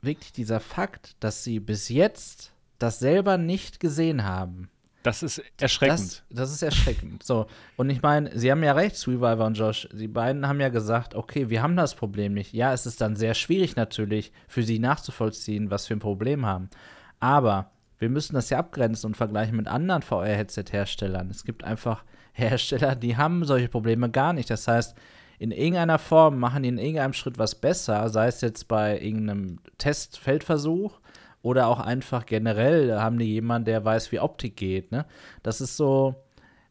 wirklich 0.00 0.32
dieser 0.32 0.60
Fakt, 0.60 1.16
dass 1.20 1.44
sie 1.44 1.60
bis 1.60 1.88
jetzt 1.88 2.52
das 2.78 2.98
selber 2.98 3.38
nicht 3.38 3.80
gesehen 3.80 4.24
haben. 4.24 4.68
Das 5.02 5.22
ist 5.22 5.42
erschreckend. 5.60 5.98
Das, 5.98 6.22
das 6.30 6.52
ist 6.52 6.62
erschreckend. 6.62 7.22
So, 7.24 7.46
und 7.76 7.90
ich 7.90 8.02
meine, 8.02 8.36
sie 8.38 8.50
haben 8.50 8.62
ja 8.62 8.72
recht, 8.72 8.96
Sweetwiver 8.96 9.46
und 9.46 9.54
Josh. 9.54 9.88
Die 9.92 10.08
beiden 10.08 10.46
haben 10.46 10.60
ja 10.60 10.68
gesagt, 10.68 11.14
okay, 11.14 11.50
wir 11.50 11.62
haben 11.62 11.76
das 11.76 11.94
Problem 11.94 12.34
nicht. 12.34 12.52
Ja, 12.52 12.72
es 12.72 12.86
ist 12.86 13.00
dann 13.00 13.16
sehr 13.16 13.34
schwierig 13.34 13.74
natürlich 13.74 14.32
für 14.46 14.62
sie 14.62 14.78
nachzuvollziehen, 14.78 15.70
was 15.70 15.88
wir 15.88 15.96
ein 15.96 16.00
Problem 16.00 16.46
haben. 16.46 16.70
Aber 17.18 17.70
wir 18.02 18.10
müssen 18.10 18.34
das 18.34 18.50
ja 18.50 18.58
abgrenzen 18.58 19.06
und 19.06 19.16
vergleichen 19.16 19.56
mit 19.56 19.68
anderen 19.68 20.02
VR-Headset-Herstellern. 20.02 21.30
Es 21.30 21.44
gibt 21.44 21.62
einfach 21.62 22.04
Hersteller, 22.32 22.96
die 22.96 23.16
haben 23.16 23.44
solche 23.44 23.68
Probleme 23.68 24.10
gar 24.10 24.32
nicht. 24.32 24.50
Das 24.50 24.66
heißt, 24.66 24.96
in 25.38 25.52
irgendeiner 25.52 26.00
Form 26.00 26.40
machen 26.40 26.64
die 26.64 26.68
in 26.68 26.78
irgendeinem 26.78 27.12
Schritt 27.12 27.38
was 27.38 27.54
besser, 27.54 28.08
sei 28.08 28.26
es 28.26 28.40
jetzt 28.40 28.66
bei 28.66 29.00
irgendeinem 29.00 29.60
Testfeldversuch 29.78 30.98
oder 31.42 31.68
auch 31.68 31.78
einfach 31.78 32.26
generell 32.26 32.98
haben 32.98 33.18
die 33.18 33.26
jemanden, 33.26 33.66
der 33.66 33.84
weiß, 33.84 34.10
wie 34.10 34.18
Optik 34.18 34.56
geht. 34.56 34.90
Ne? 34.90 35.06
Das 35.44 35.60
ist 35.60 35.76
so 35.76 36.16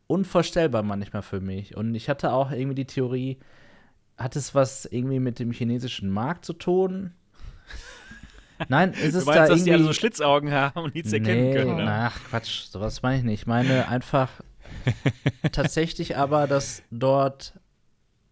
unvorstellbar 0.08 0.84
manchmal 0.84 1.22
für 1.22 1.40
mich. 1.40 1.78
Und 1.78 1.96
ich 1.96 2.10
hatte 2.10 2.34
auch 2.34 2.52
irgendwie 2.52 2.76
die 2.76 2.88
Theorie, 2.88 3.40
hat 4.18 4.36
es 4.36 4.54
was 4.54 4.84
irgendwie 4.84 5.20
mit 5.20 5.40
dem 5.40 5.52
chinesischen 5.52 6.10
Markt 6.10 6.44
zu 6.44 6.52
tun? 6.52 7.14
Nein, 8.70 8.94
ist 8.94 9.14
du 9.14 9.20
es 9.20 9.26
da 9.26 9.32
meinst, 9.32 9.42
dass 9.42 9.50
irgendwie 9.50 9.64
die 9.64 9.74
alle 9.74 9.84
so 9.84 9.94
Schlitzaugen 9.94 10.52
haben 10.52 10.82
und 10.82 10.96
nichts 10.96 11.12
erkennen 11.14 11.50
nee, 11.50 11.54
können? 11.54 11.76
Ne? 11.76 11.86
Ach, 11.88 12.20
Quatsch, 12.30 12.66
sowas 12.66 13.02
meine 13.02 13.18
ich 13.18 13.24
nicht. 13.24 13.42
Ich 13.42 13.48
meine 13.48 13.88
einfach 13.88 14.30
tatsächlich 15.52 16.18
aber, 16.18 16.48
dass 16.48 16.84
dort 16.92 17.54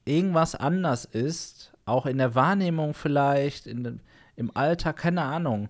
irgendwas 0.05 0.55
anders 0.55 1.05
ist, 1.05 1.73
auch 1.85 2.05
in 2.05 2.17
der 2.17 2.35
Wahrnehmung 2.35 2.93
vielleicht, 2.93 3.67
in, 3.67 3.99
im 4.35 4.55
Alltag, 4.55 4.97
keine 4.97 5.23
Ahnung, 5.23 5.69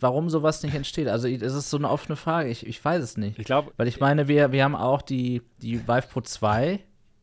warum 0.00 0.30
sowas 0.30 0.62
nicht 0.62 0.74
entsteht. 0.74 1.08
Also 1.08 1.28
es 1.28 1.54
ist 1.54 1.70
so 1.70 1.76
eine 1.76 1.90
offene 1.90 2.16
Frage, 2.16 2.48
ich, 2.48 2.66
ich 2.66 2.84
weiß 2.84 3.02
es 3.02 3.16
nicht. 3.16 3.38
Ich 3.38 3.44
glaube, 3.44 3.72
Weil 3.76 3.88
ich 3.88 4.00
meine, 4.00 4.28
wir, 4.28 4.52
wir 4.52 4.64
haben 4.64 4.76
auch 4.76 5.02
die, 5.02 5.42
die 5.62 5.86
Vive 5.86 6.08
Pro 6.10 6.20
2 6.20 6.80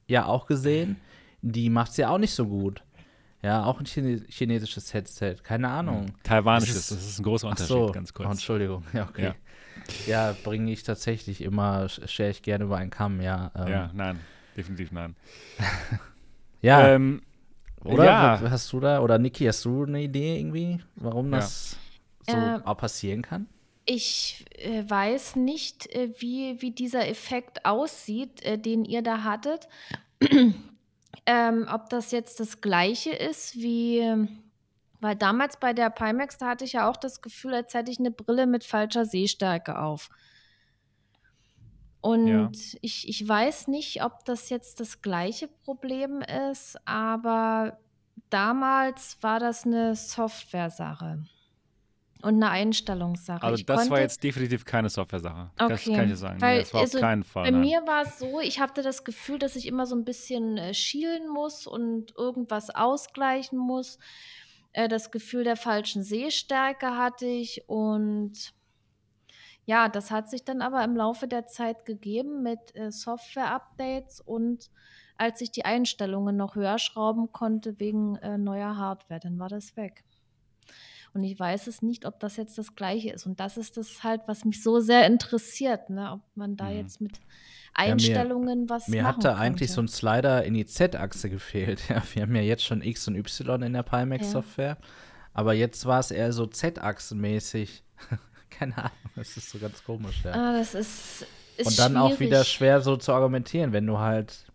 ja 0.08 0.26
auch 0.26 0.46
gesehen, 0.46 0.98
die 1.42 1.70
macht 1.70 1.92
es 1.92 1.98
ja 1.98 2.10
auch 2.10 2.18
nicht 2.18 2.34
so 2.34 2.48
gut. 2.48 2.83
Ja, 3.44 3.66
auch 3.66 3.80
ein 3.80 3.86
Chine 3.86 4.24
chinesisches 4.30 4.94
Headset, 4.94 5.36
keine 5.44 5.70
Ahnung. 5.70 6.14
taiwanisches, 6.24 6.78
Es 6.78 6.92
ist- 6.92 6.92
das 6.92 7.08
ist 7.10 7.20
ein 7.20 7.24
großer 7.24 7.48
Ach 7.48 7.52
Unterschied, 7.52 7.70
so, 7.70 7.92
ganz 7.92 8.12
Oh, 8.12 8.16
kurz. 8.16 8.32
Entschuldigung, 8.32 8.84
ja, 8.94 9.04
okay. 9.10 9.34
Ja, 10.06 10.34
bringe 10.44 10.72
ich 10.72 10.84
tatsächlich 10.84 11.42
immer, 11.42 11.86
sch- 11.86 12.08
schere 12.08 12.30
ich 12.30 12.42
gerne 12.42 12.66
über 12.66 12.78
einen 12.78 12.90
Kamm, 12.90 13.22
ja. 13.22 13.52
Ähm, 13.56 13.70
Ja, 13.70 13.92
nein, 13.94 14.20
definitiv 14.56 14.92
nein. 14.92 15.16
ja 16.62 16.88
Ähm, 16.96 17.22
oder? 17.84 18.06
ja. 18.06 18.40
Hast 18.50 18.72
du 18.72 18.80
da, 18.80 19.02
oder 19.02 19.18
Niki, 19.20 19.46
hast 19.46 19.66
du 19.66 19.84
eine 19.84 20.02
Idee 20.04 20.40
irgendwie, 20.40 20.80
warum 20.96 21.32
Ja. 21.32 21.38
das 21.38 21.78
so 22.22 22.54
Ähm, 22.56 22.66
auch 22.66 22.78
passieren 22.78 23.22
kann? 23.22 23.48
Ich 23.86 24.46
äh, 24.56 24.90
weiß 24.90 25.36
nicht, 25.36 25.88
äh, 25.94 26.10
wie, 26.20 26.62
wie 26.62 26.72
dieser 26.72 27.08
Effekt 27.08 27.66
aussieht, 27.66 28.42
äh, 28.44 28.58
den 28.58 28.86
ihr 28.86 29.02
da 29.02 29.24
hattet. 29.24 29.68
Ähm, 31.26 31.68
ob 31.72 31.90
das 31.90 32.12
jetzt 32.12 32.40
das 32.40 32.62
gleiche 32.62 33.12
ist 33.12 33.56
wie, 33.56 34.02
weil 35.00 35.16
damals 35.16 35.60
bei 35.60 35.74
der 35.74 35.90
Pimax, 35.90 36.38
da 36.38 36.48
hatte 36.48 36.66
ich 36.66 36.74
ja 36.74 36.90
auch 36.90 36.98
das 36.98 37.22
Gefühl, 37.22 37.54
als 37.56 37.74
hätte 37.74 37.92
ich 37.92 38.00
eine 38.00 38.12
Brille 38.12 38.48
mit 38.48 38.64
falscher 38.64 39.06
Sehstärke 39.06 39.80
auf. 39.80 40.10
Und 42.02 42.28
Ja. 42.28 42.52
ich, 42.82 43.08
ich 43.08 43.28
weiß 43.28 43.68
nicht, 43.68 44.04
ob 44.04 44.26
das 44.26 44.50
jetzt 44.50 44.80
das 44.80 45.02
gleiche 45.02 45.48
Problem 45.48 46.22
ist, 46.22 46.78
aber 46.86 47.80
damals 48.30 49.22
war 49.24 49.40
das 49.40 49.66
eine 49.66 49.96
Software-Sache. 49.96 51.26
Und 52.24 52.36
eine 52.36 52.50
Einstellungssache. 52.50 53.44
Also 53.44 53.60
Ich 53.60 53.66
das 53.66 53.90
war 53.90 54.00
jetzt 54.00 54.24
definitiv 54.24 54.64
keine 54.64 54.90
Software-Sache. 54.90 55.52
Das 55.58 55.72
Okay, 55.72 55.96
kann 55.96 56.06
ich 56.06 56.12
dir 56.12 56.18
sagen. 56.18 56.42
weil, 56.42 56.58
nee, 56.58 56.64
das 56.64 56.74
war 56.74 56.82
also, 56.82 56.98
auf 56.98 57.02
keinen 57.02 57.24
Fall. 57.24 57.44
Bei 57.44 57.52
nein. 57.52 57.62
mir 57.62 57.82
war 57.86 58.04
es 58.04 58.18
so, 58.18 58.40
ich 58.40 58.60
hatte 58.60 58.82
das 58.82 59.04
Gefühl, 59.04 59.40
dass 59.40 59.56
ich 59.58 59.68
immer 59.68 59.86
so 59.86 59.96
ein 59.96 60.06
bisschen 60.06 60.58
äh, 60.58 60.74
schielen 60.74 61.28
muss 61.28 61.68
und 61.68 62.16
irgendwas 62.18 62.70
ausgleichen 62.70 63.60
muss. 63.60 64.00
Äh, 64.72 64.88
das 64.88 65.12
Gefühl 65.12 65.44
der 65.44 65.58
falschen 65.58 66.02
Sehstärke 66.02 66.98
hatte 66.98 67.26
ich 67.26 67.68
und 67.68 68.54
ja, 69.66 69.90
das 69.90 70.12
hat 70.12 70.30
sich 70.30 70.44
dann 70.44 70.62
aber 70.62 70.84
im 70.84 70.96
Laufe 70.96 71.28
der 71.28 71.46
Zeit 71.48 71.86
gegeben 71.86 72.42
mit 72.42 72.76
äh, 72.76 72.92
Software-Updates 72.92 74.22
und 74.22 74.70
als 75.18 75.42
ich 75.42 75.52
die 75.52 75.66
Einstellungen 75.66 76.36
noch 76.36 76.56
höher 76.56 76.80
schrauben 76.80 77.32
konnte 77.32 77.80
wegen 77.80 78.16
äh, 78.18 78.38
neuer 78.38 78.78
Hardware, 78.78 79.20
dann 79.20 79.40
war 79.40 79.50
das 79.50 79.76
weg. 79.76 80.04
Und 81.14 81.24
ich 81.24 81.40
weiß 81.40 81.68
es 81.68 81.82
nicht, 81.82 82.06
ob 82.06 82.20
das 82.20 82.38
jetzt 82.38 82.58
das 82.58 82.76
Gleiche 82.76 83.12
ist. 83.12 83.26
Und 83.28 83.40
das 83.40 83.58
ist 83.58 83.78
das 83.78 84.04
halt, 84.04 84.22
was 84.26 84.46
mich 84.46 84.64
so 84.64 84.80
sehr 84.80 85.06
interessiert, 85.06 85.90
ne? 85.90 86.12
ob 86.14 86.22
man 86.36 86.56
da 86.58 86.66
Mhm. 86.70 86.78
jetzt 86.78 87.02
mit 87.02 87.12
mir- 87.14 87.24
Einstellungen 87.76 88.70
was 88.70 88.88
Mir 88.88 89.02
machen 89.04 89.16
hatte 89.18 89.36
eigentlich 89.36 89.72
so 89.72 89.82
ein 89.82 89.88
Slider 89.88 90.44
in 90.44 90.54
die 90.54 90.66
Z-Achse 90.66 91.30
gefehlt. 91.30 91.82
Ja, 91.90 92.04
wir 92.14 92.22
haben 92.24 92.36
ja 92.36 92.42
jetzt 92.42 92.64
schon 92.64 92.82
X 92.82 93.08
und 93.08 93.16
Y 93.16 93.62
in 93.64 93.74
der 93.74 93.84
Pimax-Software. 93.84 94.78
Aber 95.34 95.54
jetzt 95.54 95.86
war 95.88 96.00
es 96.00 96.12
eher 96.12 96.32
so 96.34 96.46
Z-Achse-mäßig. 96.46 97.84
Keine 98.52 98.78
Ahnung, 98.78 98.92
das 99.16 99.36
ist 99.38 99.50
so 99.50 99.58
ganz 99.58 99.84
komisch, 99.84 100.24
ja. 100.24 100.32
Ah, 100.34 100.54
das 100.60 100.76
ist, 100.76 101.26
ist 101.58 101.66
Und 101.68 101.80
dann 101.80 101.98
auch 101.98 102.20
wieder 102.20 102.44
schwierig. 102.44 102.48
schwer 102.50 102.82
so 102.82 102.98
zu 102.98 103.12
argumentieren, 103.14 103.74
wenn 103.74 103.88
du 103.88 103.98
halt, 103.98 104.46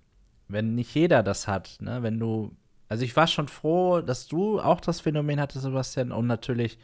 wenn 0.46 0.76
nicht 0.76 0.94
jeder 0.94 1.24
das 1.24 1.48
hat, 1.48 1.76
ne? 1.80 2.02
Wenn 2.04 2.20
du, 2.20 2.54
also 2.88 3.04
ich 3.04 3.14
war 3.16 3.26
schon 3.26 3.48
froh, 3.48 4.00
dass 4.00 4.26
du 4.26 4.60
auch 4.60 4.80
das 4.80 5.00
Phänomen 5.00 5.40
hattest, 5.40 5.62
Sebastian, 5.62 6.12
und 6.12 6.26
natürlich 6.26 6.78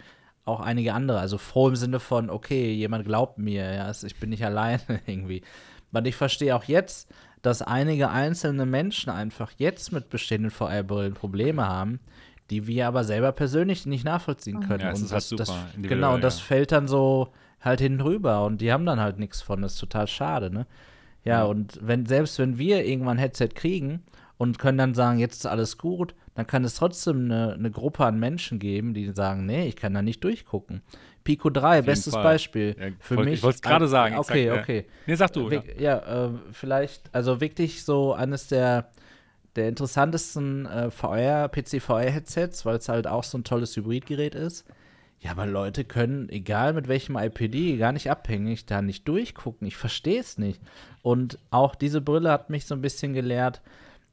auch 0.45 0.61
einige 0.61 0.93
andere. 0.93 1.19
Also 1.21 1.39
froh 1.39 1.69
im 1.69 1.77
Sinne 1.77 2.01
von, 2.01 2.29
okay, 2.31 2.73
jemand 2.73 3.07
glaubt 3.07 3.39
mir, 3.39 3.75
ja, 3.75 3.91
ich 3.91 4.17
bin 4.17 4.31
nicht 4.31 4.45
alleine 4.45 4.83
irgendwie. 5.07 5.43
Weil 5.91 6.07
ich 6.07 6.17
verstehe 6.17 6.55
auch 6.55 6.65
jetzt, 6.65 7.09
dass 7.41 7.63
einige 7.63 8.11
einzelne 8.11 8.67
Menschen 8.67 9.11
einfach 9.11 9.53
jetzt 9.57 9.93
mit 9.93 10.11
bestehenden 10.11 10.51
VR-Brillen 10.51 11.15
Probleme 11.15 11.67
haben, 11.67 12.01
die 12.51 12.67
wir 12.67 12.87
aber 12.89 13.05
selber 13.05 13.33
persönlich 13.33 13.87
nicht 13.87 14.05
nachvollziehen 14.05 14.61
können. 14.61 14.81
Ja, 14.81 14.91
es 14.91 14.99
und 14.99 15.07
ist 15.07 15.13
halt 15.13 15.23
das, 15.23 15.29
super 15.29 15.67
das, 15.77 15.89
genau, 15.89 16.15
und 16.15 16.25
das 16.25 16.39
ja. 16.41 16.45
fällt 16.45 16.73
dann 16.73 16.89
so 16.89 17.29
halt 17.61 17.81
hinten 17.81 18.03
rüber 18.03 18.45
und 18.45 18.61
die 18.61 18.71
haben 18.73 18.85
dann 18.85 19.01
halt 19.01 19.19
nichts 19.19 19.41
von. 19.41 19.63
Das 19.63 19.75
ist 19.75 19.79
total 19.81 20.07
schade, 20.07 20.51
ne? 20.51 20.67
Ja, 21.25 21.39
Ja. 21.39 21.45
und 21.45 21.79
wenn, 21.81 22.05
selbst 22.05 22.39
wenn 22.39 22.59
wir 22.59 22.85
irgendwann 22.85 23.17
ein 23.17 23.21
Headset 23.21 23.49
kriegen 23.55 24.03
und 24.49 24.59
können 24.59 24.79
dann 24.79 24.95
sagen, 24.95 25.19
jetzt 25.19 25.37
ist 25.39 25.47
alles 25.47 25.77
gut, 25.79 26.15
dann 26.35 26.47
kann 26.47 26.65
es 26.65 26.77
trotzdem 26.77 27.25
eine, 27.25 27.55
eine 27.55 27.71
Gruppe 27.71 28.05
an 28.05 28.19
Menschen 28.19 28.59
geben, 28.59 28.95
die 28.95 29.11
sagen, 29.13 29.47
nee, 29.47 29.67
ich 29.69 29.77
kann 29.77 29.95
da 29.95 30.03
nicht 30.03 30.23
durchgucken. 30.25 30.83
Pico 31.25 31.49
3, 31.51 31.77
jeden 31.77 31.87
bestes 31.87 32.13
Fall. 32.15 32.23
Beispiel. 32.23 32.77
Ja, 32.79 32.87
für 33.01 33.17
wollt- 33.17 33.25
mich. 33.27 33.35
ich 33.37 33.43
wollt's 33.43 33.63
gerade 33.63 33.87
ein- 33.87 33.91
sagen, 33.91 34.17
Okay, 34.19 34.47
exakt, 34.49 34.63
okay. 34.63 34.85
Nee, 35.07 35.15
sag 35.15 35.33
du. 35.33 35.51
Ja. 35.51 35.63
Ja, 35.79 36.27
äh, 36.27 36.31
vielleicht, 36.53 37.03
also 37.15 37.41
wirklich 37.41 37.83
so 37.85 38.13
eines 38.13 38.49
der, 38.49 38.91
der 39.57 39.69
interessantesten 39.69 40.67
äh, 40.67 40.91
VR, 40.91 41.49
PC-VR-Headsets, 41.49 42.67
weil 42.67 42.77
es 42.77 42.89
halt 42.89 43.07
auch 43.07 43.25
so 43.25 43.39
ein 43.39 43.45
tolles 43.45 43.77
Hybridgerät 43.77 44.35
ist. 44.35 44.67
Ja, 45.21 45.31
aber 45.31 45.47
Leute 45.47 45.85
können, 45.85 46.29
egal 46.29 46.75
mit 46.75 46.87
welchem 46.89 47.17
IPD, 47.17 47.79
gar 47.79 47.93
nicht 47.93 48.11
abhängig, 48.11 48.67
da 48.67 48.83
nicht 48.83 49.09
durchgucken. 49.09 49.67
Ich 49.67 49.77
verstehe 49.77 50.21
es 50.21 50.37
nicht. 50.37 50.61
Und 51.01 51.39
auch 51.51 51.75
diese 51.75 52.03
Brille 52.03 52.31
hat 52.31 52.51
mich 52.51 52.67
so 52.67 52.75
ein 52.75 52.83
bisschen 52.83 53.15
gelehrt, 53.15 53.63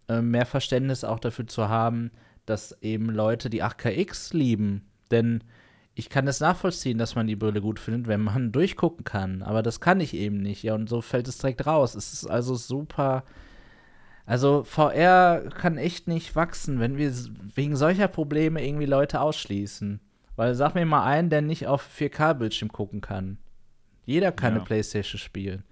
äh, 0.08 0.22
mehr 0.22 0.46
Verständnis 0.46 1.04
auch 1.04 1.20
dafür 1.20 1.48
zu 1.48 1.70
haben, 1.70 2.12
dass 2.46 2.72
eben 2.82 3.10
Leute 3.10 3.50
die 3.50 3.64
8KX 3.64 4.36
lieben. 4.36 4.86
Denn 5.12 5.44
ich 5.94 6.10
kann 6.10 6.28
es 6.28 6.40
nachvollziehen, 6.40 6.98
dass 6.98 7.16
man 7.16 7.28
die 7.28 7.36
Brille 7.36 7.62
gut 7.62 7.80
findet, 7.80 8.08
wenn 8.08 8.22
man 8.22 8.52
durchgucken 8.54 9.04
kann. 9.04 9.42
Aber 9.44 9.62
das 9.64 9.80
kann 9.80 10.00
ich 10.00 10.14
eben 10.14 10.38
nicht. 10.42 10.64
Ja, 10.64 10.76
und 10.76 10.88
so 10.90 11.02
fällt 11.02 11.28
es 11.28 11.38
direkt 11.38 11.66
raus. 11.66 11.96
Es 11.96 12.14
ist 12.14 12.26
also 12.28 12.56
super. 12.56 13.24
Also 14.26 14.64
VR 14.64 15.42
kann 15.50 15.78
echt 15.78 16.08
nicht 16.08 16.36
wachsen, 16.36 16.80
wenn 16.80 16.98
wir 16.98 17.12
wegen 17.56 17.76
solcher 17.76 18.08
Probleme 18.08 18.66
irgendwie 18.66 18.86
Leute 18.86 19.20
ausschließen. 19.20 20.00
Weil 20.36 20.56
sag 20.56 20.76
mir 20.76 20.86
mal 20.86 21.04
einen, 21.04 21.30
der 21.30 21.42
nicht 21.42 21.68
auf 21.68 21.86
4K-Bildschirm 22.00 22.70
gucken 22.72 23.02
kann. 23.02 23.38
Jeder 24.06 24.32
kann 24.32 24.54
Ja. 24.54 24.58
eine 24.58 24.66
Playstation 24.66 25.20
spielen. 25.20 25.64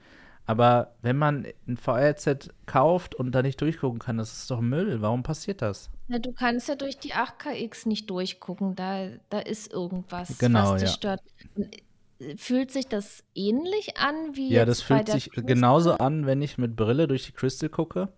Aber 0.49 0.95
wenn 1.03 1.15
man 1.15 1.45
ein 1.67 1.77
VR-Set 1.77 2.49
kauft 2.65 3.13
und 3.13 3.34
da 3.34 3.43
nicht 3.43 3.61
durchgucken 3.61 3.99
kann, 3.99 4.17
das 4.17 4.34
ist 4.34 4.49
doch 4.49 4.61
Müll. 4.61 4.99
Warum 4.99 5.21
passiert 5.21 5.61
das? 5.61 5.91
Ja, 6.07 6.17
du 6.17 6.31
kannst 6.31 6.67
ja 6.67 6.73
durch 6.76 6.97
die 6.97 7.13
8KX 7.13 7.88
nicht 7.88 8.09
durchgucken. 8.09 8.76
Da, 8.76 9.09
da 9.30 9.39
ist 9.39 9.71
irgendwas, 9.71 10.39
Genau, 10.39 10.71
was 10.73 10.80
dich 10.81 10.89
ja. 10.89 10.95
stört. 10.95 11.21
Und, 11.55 11.76
äh, 12.19 12.35
Fühlt 12.35 12.71
sich 12.71 12.88
das 12.88 13.23
ähnlich 13.35 13.97
an 13.97 14.15
wie 14.35 14.49
Ja, 14.51 14.65
das 14.65 14.81
bei 14.81 14.95
fühlt 14.95 15.07
der 15.07 15.13
sich 15.15 15.26
Crystal? 15.30 15.45
genauso 15.45 15.93
an, 15.93 16.26
wenn 16.26 16.41
ich 16.41 16.57
mit 16.57 16.76
Brille 16.76 17.07
durch 17.07 17.26
die 17.27 17.31
Crystal 17.31 17.69
gucke. 17.69 18.09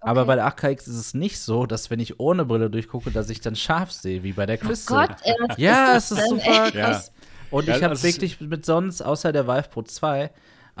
Aber 0.00 0.20
Okay. 0.22 0.28
bei 0.28 0.34
der 0.36 0.46
8KX 0.46 0.86
ist 0.88 0.96
es 0.96 1.12
nicht 1.14 1.40
so, 1.40 1.66
dass 1.66 1.90
wenn 1.90 1.98
ich 2.00 2.20
ohne 2.20 2.44
Brille 2.46 2.70
durchgucke, 2.70 3.10
dass 3.10 3.28
ich 3.30 3.40
dann 3.40 3.56
scharf 3.56 3.90
sehe, 3.90 4.22
wie 4.22 4.32
bei 4.32 4.46
der 4.46 4.58
Oh 4.62 4.66
Crystal. 4.66 5.08
Gott, 5.08 5.16
ey, 5.24 5.34
was 5.46 5.58
Ja, 5.58 5.96
ist 5.96 6.10
es 6.12 6.18
ist 6.20 6.28
super 6.30 6.70
krass. 6.70 7.12
Und 7.50 7.66
Ja, 7.66 7.76
ich 7.76 7.82
habe 7.82 7.90
also 7.90 8.06
es- 8.06 8.14
wirklich 8.14 8.40
mit 8.40 8.64
sonst, 8.64 9.02
außer 9.02 9.32
der 9.32 9.46
Vive 9.48 9.68
Pro 9.68 9.82
2, 9.82 10.30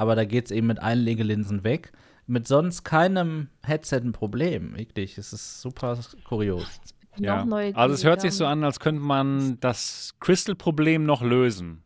aber 0.00 0.16
da 0.16 0.24
geht 0.24 0.46
es 0.46 0.50
eben 0.50 0.66
mit 0.66 0.80
Einlegelinsen 0.80 1.62
weg, 1.62 1.92
mit 2.26 2.48
sonst 2.48 2.84
keinem 2.84 3.48
Headset 3.62 3.98
ein 3.98 4.12
Problem. 4.12 4.74
Wirklich, 4.78 5.18
es 5.18 5.34
ist 5.34 5.60
super 5.60 5.98
kurios. 6.24 6.80
Ja. 7.18 7.44
Also 7.74 7.94
es 7.94 8.02
hört 8.02 8.22
sich 8.22 8.32
so 8.32 8.46
an, 8.46 8.64
als 8.64 8.80
könnte 8.80 9.02
man 9.02 9.60
das 9.60 10.14
Crystal-Problem 10.20 11.04
noch 11.04 11.20
lösen. 11.20 11.82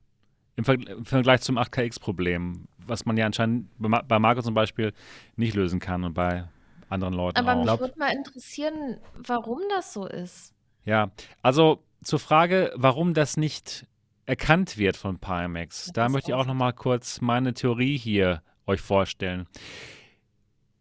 Im, 0.54 0.64
Ver 0.64 0.74
im 0.74 1.04
Vergleich 1.04 1.40
zum 1.40 1.58
8KX-Problem, 1.58 2.68
was 2.86 3.04
man 3.04 3.16
ja 3.16 3.26
anscheinend 3.26 3.68
bei, 3.80 3.88
Ma 3.88 4.02
bei 4.02 4.20
Marco 4.20 4.42
zum 4.42 4.54
Beispiel 4.54 4.92
nicht 5.34 5.56
lösen 5.56 5.80
kann 5.80 6.04
und 6.04 6.14
bei 6.14 6.44
anderen 6.88 7.14
Leuten 7.14 7.36
Aber 7.36 7.54
auch. 7.54 7.56
mich 7.56 7.64
Glaub- 7.64 7.80
würde 7.80 7.98
mal 7.98 8.12
interessieren, 8.12 8.98
warum 9.26 9.58
das 9.70 9.92
so 9.92 10.06
ist. 10.06 10.54
Ja, 10.84 11.10
also 11.42 11.82
zur 12.04 12.20
Frage, 12.20 12.72
warum 12.76 13.12
das 13.12 13.36
nicht 13.36 13.86
erkannt 14.26 14.78
wird 14.78 14.96
von 14.96 15.18
Pimax, 15.18 15.90
da 15.92 16.08
möchte 16.08 16.30
ich 16.30 16.34
auch 16.34 16.46
noch 16.46 16.54
mal 16.54 16.72
kurz 16.72 17.20
meine 17.20 17.54
Theorie 17.54 17.96
hier 17.96 18.42
euch 18.66 18.80
vorstellen. 18.80 19.46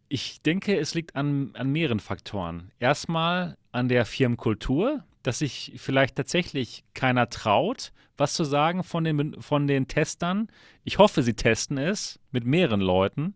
Ich 0.08 0.42
denke, 0.42 0.78
es 0.78 0.94
liegt 0.94 1.16
an, 1.16 1.52
an 1.56 1.72
mehreren 1.72 2.00
Faktoren. 2.00 2.72
Erstmal 2.80 3.58
an 3.72 3.88
der 3.88 4.06
Firmenkultur, 4.06 5.04
dass 5.24 5.40
sich 5.40 5.74
vielleicht 5.78 6.16
tatsächlich 6.16 6.84
keiner 6.94 7.30
traut, 7.30 7.92
was 8.18 8.34
zu 8.34 8.44
sagen 8.44 8.84
von 8.84 9.04
den, 9.04 9.42
von 9.42 9.68
den 9.68 9.88
Testern. 9.88 10.50
Ich 10.84 11.00
hoffe, 11.00 11.24
sie 11.24 11.34
testen 11.34 11.78
es 11.78 12.20
mit 12.32 12.46
mehreren 12.46 12.82
Leuten 12.82 13.34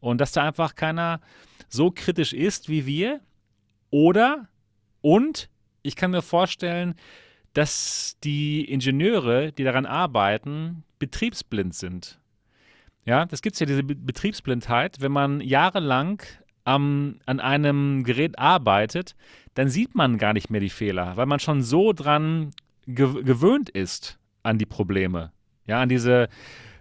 und 0.00 0.20
dass 0.20 0.32
da 0.32 0.46
einfach 0.46 0.74
keiner 0.74 1.20
so 1.68 1.90
kritisch 1.90 2.32
ist 2.32 2.68
wie 2.68 2.84
wir. 2.84 3.20
Oder, 3.90 4.48
und 5.00 5.48
ich 5.82 5.96
kann 5.96 6.10
mir 6.10 6.22
vorstellen, 6.22 6.94
dass 7.54 8.16
die 8.22 8.64
Ingenieure, 8.64 9.52
die 9.52 9.64
daran 9.64 9.86
arbeiten, 9.86 10.84
betriebsblind 10.98 11.74
sind. 11.74 12.18
Ja, 13.04 13.24
das 13.24 13.42
gibt 13.42 13.54
es 13.54 13.60
ja, 13.60 13.66
diese 13.66 13.82
Be 13.82 13.94
Betriebsblindheit. 13.94 15.00
Wenn 15.00 15.12
man 15.12 15.40
jahrelang 15.40 16.22
am, 16.64 17.16
an 17.26 17.40
einem 17.40 18.04
Gerät 18.04 18.38
arbeitet, 18.38 19.16
dann 19.54 19.68
sieht 19.68 19.94
man 19.94 20.18
gar 20.18 20.32
nicht 20.32 20.50
mehr 20.50 20.60
die 20.60 20.70
Fehler, 20.70 21.16
weil 21.16 21.26
man 21.26 21.40
schon 21.40 21.62
so 21.62 21.92
dran 21.92 22.52
ge 22.86 23.22
gewöhnt 23.22 23.68
ist 23.70 24.18
an 24.42 24.58
die 24.58 24.66
Probleme. 24.66 25.32
Ja, 25.66 25.80
an 25.80 25.88
diese 25.88 26.28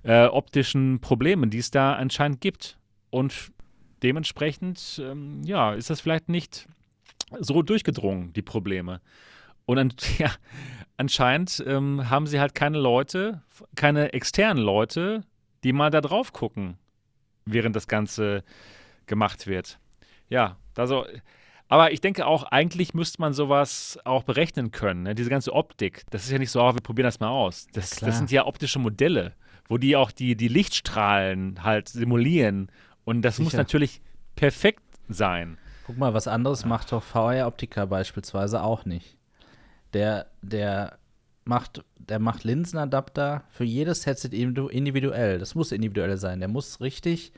äh, 0.03 0.25
optischen 0.25 0.99
Probleme, 0.99 1.47
die 1.47 1.57
es 1.57 1.71
da 1.71 1.93
anscheinend 1.93 2.41
gibt. 2.41 2.77
Und 3.09 3.51
dementsprechend, 4.03 5.01
ähm, 5.03 5.41
ja, 5.43 5.73
ist 5.73 5.89
das 5.89 6.01
vielleicht 6.01 6.29
nicht 6.29 6.67
so 7.39 7.61
durchgedrungen, 7.61 8.33
die 8.33 8.41
Probleme. 8.41 9.01
Und 9.69 9.77
an, 9.77 9.93
ja, 10.17 10.31
anscheinend 10.97 11.63
ähm, 11.67 12.09
haben 12.09 12.25
sie 12.25 12.39
halt 12.39 12.55
keine 12.55 12.79
Leute, 12.79 13.43
keine 13.75 14.13
externen 14.13 14.63
Leute, 14.63 15.23
die 15.63 15.73
mal 15.73 15.91
da 15.91 16.01
drauf 16.01 16.33
gucken, 16.33 16.79
während 17.45 17.75
das 17.75 17.87
Ganze 17.87 18.43
gemacht 19.05 19.45
wird. 19.45 19.77
Ja, 20.27 20.57
also, 20.75 21.05
aber 21.67 21.91
ich 21.91 22.01
denke 22.01 22.25
auch, 22.25 22.45
eigentlich 22.45 22.95
müsste 22.95 23.21
man 23.21 23.33
sowas 23.33 23.99
auch 24.05 24.23
berechnen 24.23 24.71
können. 24.71 25.03
Ne? 25.03 25.13
Diese 25.13 25.29
ganze 25.29 25.53
Optik, 25.53 26.01
das 26.09 26.23
ist 26.23 26.31
ja 26.31 26.39
nicht 26.39 26.49
so, 26.49 26.63
oh, 26.63 26.73
wir 26.73 26.81
probieren 26.81 27.05
das 27.05 27.19
mal 27.19 27.29
aus. 27.29 27.67
Das, 27.71 27.91
das 27.91 28.17
sind 28.17 28.31
ja 28.31 28.47
optische 28.47 28.79
Modelle, 28.79 29.35
wo 29.67 29.77
die 29.77 29.95
auch 29.95 30.11
die, 30.11 30.35
die 30.35 30.47
Lichtstrahlen 30.47 31.63
halt 31.63 31.89
simulieren. 31.89 32.71
Und 33.05 33.21
das 33.21 33.37
muss 33.37 33.51
Sicher. 33.51 33.59
natürlich 33.59 34.01
perfekt 34.35 34.81
sein. 35.09 35.59
Guck 35.85 35.99
mal, 35.99 36.15
was 36.15 36.27
anderes 36.27 36.65
macht 36.65 36.91
doch 36.91 37.03
VR-Optiker 37.03 37.85
beispielsweise 37.85 38.63
auch 38.63 38.85
nicht. 38.85 39.18
Der, 39.93 40.27
der 40.41 40.97
macht, 41.45 41.83
der 41.97 42.19
macht 42.19 42.43
Linsenadapter 42.43 43.43
für 43.49 43.63
jedes 43.63 44.05
Headset 44.05 44.29
individu- 44.33 44.69
individuell. 44.69 45.39
Das 45.39 45.55
muss 45.55 45.71
individuell 45.71 46.17
sein. 46.17 46.39
Der 46.39 46.49
muss 46.49 46.79
richtig 46.81 47.31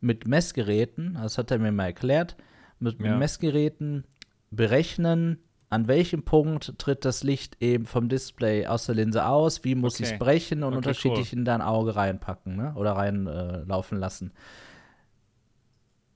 mit 0.00 0.26
Messgeräten, 0.28 1.14
das 1.20 1.38
hat 1.38 1.50
er 1.50 1.58
mir 1.58 1.72
mal 1.72 1.86
erklärt, 1.86 2.36
mit 2.78 3.00
Ja. 3.00 3.16
Messgeräten 3.16 4.04
berechnen, 4.50 5.38
an 5.68 5.88
welchem 5.88 6.22
Punkt 6.22 6.78
tritt 6.78 7.04
das 7.04 7.24
Licht 7.24 7.56
eben 7.60 7.86
vom 7.86 8.08
Display 8.08 8.66
aus 8.66 8.86
der 8.86 8.94
Linse 8.94 9.26
aus, 9.26 9.64
wie 9.64 9.74
muss 9.74 9.98
ich 9.98 10.06
es 10.06 10.12
Okay. 10.12 10.18
brechen 10.18 10.58
und 10.62 10.68
Okay, 10.68 10.76
unterschiedlich 10.76 11.32
in 11.32 11.44
dein 11.44 11.60
Auge 11.60 11.96
reinpacken 11.96 12.54
ne? 12.56 12.72
oder 12.76 12.92
reinlaufen 12.92 13.98
äh, 13.98 14.00
lassen. 14.00 14.32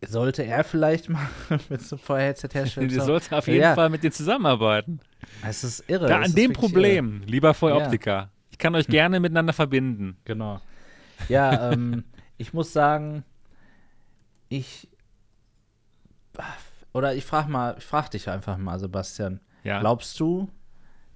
Sollte 0.03 0.45
er 0.45 0.65
vielleicht 0.65 1.09
mal 1.09 1.29
mit 1.69 1.83
so 1.83 1.97
einem 1.97 2.03
Feuerheadset 2.03 2.55
herstellen? 2.55 2.89
Die 2.91 2.95
sollten 2.95 3.35
auf 3.35 3.47
jeden 3.47 3.61
ja, 3.61 3.75
Fall 3.75 3.91
mit 3.91 4.03
dir 4.03 4.11
zusammenarbeiten. 4.11 5.01
Es 5.47 5.63
ist 5.63 5.85
irre. 5.89 6.07
Da 6.07 6.17
an 6.17 6.35
dem 6.35 6.37
wirklich 6.37 6.47
irre. 6.47 6.53
Problem, 6.53 7.23
lieber 7.27 7.53
Feueroptiker. 7.53 8.31
Ich 8.51 8.59
kann 8.59 8.75
euch 8.75 8.87
gerne 8.87 9.21
miteinander 9.21 9.53
verbinden. 9.53 10.17
Genau. 10.25 10.61
Ja, 11.29 11.73
ähm, 11.73 12.05
ich 12.39 12.55
muss 12.55 12.73
sagen, 12.73 13.25
ich 14.49 14.89
oder 16.93 17.15
ich 17.15 17.25
frage 17.25 17.51
mal, 17.51 17.77
ich 17.79 17.85
frage 17.85 18.11
dich 18.11 18.29
einfach 18.29 18.57
mal, 18.57 18.79
Sebastian. 18.79 19.41
Ja. 19.63 19.81
Glaubst 19.81 20.19
du, 20.19 20.49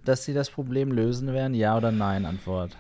dass 0.05 0.25
sie 0.25 0.35
das 0.35 0.51
Problem 0.51 0.93
lösen 0.93 1.33
werden? 1.33 1.55
Ja 1.55 1.77
oder 1.77 1.91
nein? 1.91 2.27
Antwort. 2.27 2.77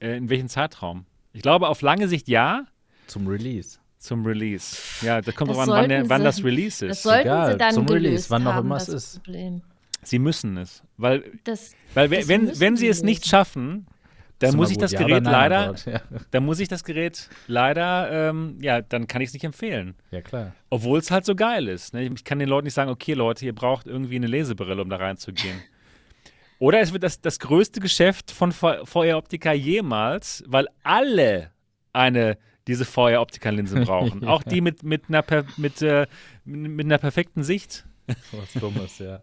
Äh, 0.00 0.16
in 0.16 0.30
welchem 0.30 0.48
Zeitraum? 0.48 1.06
Ich 1.32 1.42
glaube, 1.42 1.68
auf 1.68 1.82
lange 1.82 2.08
Sicht 2.08 2.28
ja, 2.28 2.64
Zum 3.06 3.26
Release. 3.26 3.78
Zum 4.02 4.26
Release. 4.26 4.76
Ja, 5.04 5.20
da 5.20 5.32
kommt 5.32 5.50
Das 5.50 5.56
drauf 5.58 5.68
an, 5.68 5.90
wann, 5.90 6.08
wann 6.08 6.20
sie- 6.20 6.24
das 6.24 6.44
Release 6.44 6.86
Das 6.86 6.98
ist. 6.98 7.02
sollten 7.04 7.20
egal, 7.28 7.52
sie 7.52 7.58
dann 7.58 7.74
zum 7.74 7.86
Release, 7.88 8.28
wann 8.30 8.46
auch 8.46 8.58
immer 8.58 8.76
es 8.76 8.86
das 8.86 8.94
ist. 8.94 9.22
Problem. 9.22 9.62
Sie 10.02 10.18
müssen 10.18 10.56
es. 10.56 10.82
Weil, 10.96 11.22
Das, 11.44 11.72
weil 11.94 12.08
Das 12.08 12.26
wenn, 12.28 12.58
wenn 12.60 12.76
sie 12.76 12.88
es 12.88 13.02
nicht 13.02 13.26
schaffen, 13.26 13.86
dann 14.40 14.56
muss 14.56 14.70
gut, 14.70 14.82
das 14.82 14.90
ja 14.90 15.06
leider, 15.06 15.68
Antwort. 15.68 15.86
Ja, 15.86 16.00
dann 16.32 16.44
muss 16.44 16.58
ich 16.58 16.66
das 16.66 16.82
Gerät 16.82 17.28
leider, 17.46 18.30
ähm, 18.30 18.58
ja, 18.60 18.80
dann 18.82 19.06
kann 19.06 19.22
ich 19.22 19.28
es 19.28 19.32
nicht 19.34 19.44
empfehlen. 19.44 19.94
ja 20.10 20.20
klar. 20.20 20.52
Obwohl 20.68 20.98
es 20.98 21.12
halt 21.12 21.24
so 21.24 21.36
geil 21.36 21.68
ist. 21.68 21.94
Ne? 21.94 22.02
Ich 22.02 22.24
kann 22.24 22.40
den 22.40 22.48
Leuten 22.48 22.64
nicht 22.64 22.74
sagen, 22.74 22.90
okay, 22.90 23.14
Leute, 23.14 23.44
ihr 23.46 23.54
braucht 23.54 23.86
irgendwie 23.86 24.16
eine 24.16 24.26
Lesebrille, 24.26 24.82
um 24.82 24.90
da 24.90 24.96
reinzugehen. 24.96 25.62
Oder 26.58 26.80
es 26.80 26.92
wird 26.92 27.04
das, 27.04 27.20
das 27.20 27.38
größte 27.38 27.78
Geschäft 27.78 28.30
von 28.32 28.50
VR-Optika 28.52 29.52
jemals, 29.52 30.42
weil 30.46 30.66
alle 30.82 31.50
eine 31.92 32.36
diese 32.66 32.84
VR-Optika-Linse 32.84 33.80
brauchen. 33.84 34.24
Auch 34.26 34.42
die 34.42 34.60
mit, 34.60 34.82
mit, 34.82 35.04
einer, 35.08 35.24
mit, 35.56 35.82
äh, 35.82 36.06
mit 36.44 36.86
einer 36.86 36.98
perfekten 36.98 37.42
Sicht. 37.42 37.86
Was 38.32 38.52
Dummes, 38.54 38.98
ja. 38.98 39.22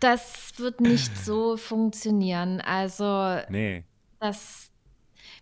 das 0.00 0.52
wird 0.58 0.80
nicht 0.80 1.16
so 1.18 1.56
funktionieren. 1.56 2.60
Also 2.60 3.38
Nee. 3.50 3.84
das, 4.18 4.70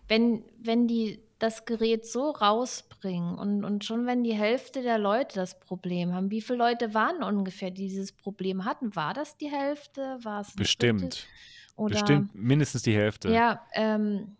wenn, 0.07 0.43
wenn 0.59 0.87
die 0.87 1.19
das 1.39 1.65
Gerät 1.65 2.05
so 2.05 2.31
rausbringen 2.31 3.37
und, 3.37 3.65
und 3.65 3.83
schon 3.83 4.05
wenn 4.05 4.23
die 4.23 4.33
Hälfte 4.33 4.81
der 4.81 4.97
Leute 4.97 5.35
das 5.35 5.59
Problem 5.59 6.13
haben, 6.13 6.31
wie 6.31 6.41
viele 6.41 6.59
Leute 6.59 6.93
waren 6.93 7.21
ungefähr, 7.21 7.69
die 7.69 7.87
dieses 7.87 8.13
Problem 8.13 8.63
hatten? 8.63 8.95
War 8.95 9.13
das 9.13 9.35
die 9.37 9.51
Hälfte? 9.51 10.19
War 10.21 10.41
es? 10.41 10.53
Bestimmt. 10.55 11.27
Oder, 11.75 11.95
Bestimmt 11.95 12.35
mindestens 12.35 12.83
die 12.83 12.95
Hälfte. 12.95 13.29
Ja, 13.29 13.65
ähm, 13.73 14.37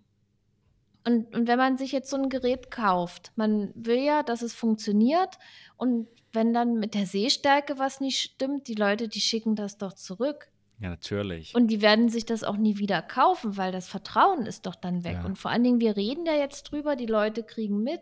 und, 1.06 1.36
und 1.36 1.48
wenn 1.48 1.58
man 1.58 1.78
sich 1.78 1.92
jetzt 1.92 2.10
so 2.10 2.18
ein 2.18 2.30
Gerät 2.30 2.72
kauft, 2.72 3.32
man 3.36 3.72
will 3.76 4.00
ja, 4.00 4.24
dass 4.24 4.42
es 4.42 4.54
funktioniert 4.54 5.38
und 5.78 6.08
wenn 6.32 6.54
dann 6.54 6.80
mit 6.80 6.96
der 6.96 7.06
Sehstärke 7.06 7.78
was 7.78 8.00
nicht 8.00 8.20
stimmt, 8.20 8.68
die 8.68 8.76
Leute, 8.76 9.08
die 9.08 9.22
schicken 9.22 9.56
das 9.56 9.78
doch 9.78 9.94
zurück. 9.94 10.50
Ja, 10.80 10.90
natürlich. 10.90 11.54
Und 11.56 11.68
die 11.68 11.82
werden 11.82 12.10
sich 12.10 12.26
das 12.26 12.44
auch 12.44 12.58
nie 12.58 12.78
wieder 12.78 13.02
kaufen, 13.02 13.56
weil 13.56 13.72
das 13.72 13.88
Vertrauen 13.88 14.46
ist 14.46 14.66
doch 14.66 14.76
dann 14.76 15.04
weg. 15.04 15.18
Ja. 15.22 15.26
Und 15.26 15.38
vor 15.38 15.52
allen 15.52 15.64
Dingen, 15.64 15.80
wir 15.80 15.96
reden 15.96 16.26
ja 16.26 16.34
jetzt 16.34 16.64
drüber, 16.64 16.96
die 16.96 17.06
Leute 17.06 17.44
kriegen 17.44 17.84
mit, 17.84 18.02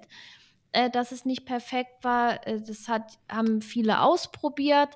äh, 0.73 0.89
dass 0.89 1.11
es 1.11 1.25
nicht 1.25 1.45
perfekt 1.45 2.03
war. 2.03 2.45
Äh, 2.47 2.61
das 2.61 2.87
hat, 2.87 3.19
haben 3.29 3.61
viele 3.61 4.01
ausprobiert, 4.01 4.89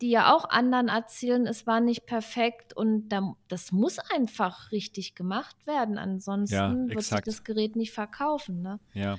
die 0.00 0.10
ja 0.10 0.32
auch 0.32 0.48
anderen 0.48 0.88
erzählen, 0.88 1.46
es 1.46 1.66
war 1.66 1.80
nicht 1.80 2.06
perfekt. 2.06 2.72
Und 2.72 3.08
da, 3.08 3.34
das 3.48 3.72
muss 3.72 3.98
einfach 3.98 4.70
richtig 4.72 5.14
gemacht 5.14 5.56
werden. 5.66 5.98
Ansonsten 5.98 6.54
Ja, 6.54 6.72
wird 6.94 7.02
sich 7.02 7.20
das 7.20 7.44
Gerät 7.44 7.76
nicht 7.76 7.92
verkaufen. 7.92 8.62
Ne? 8.62 8.78
Ja. 8.94 9.18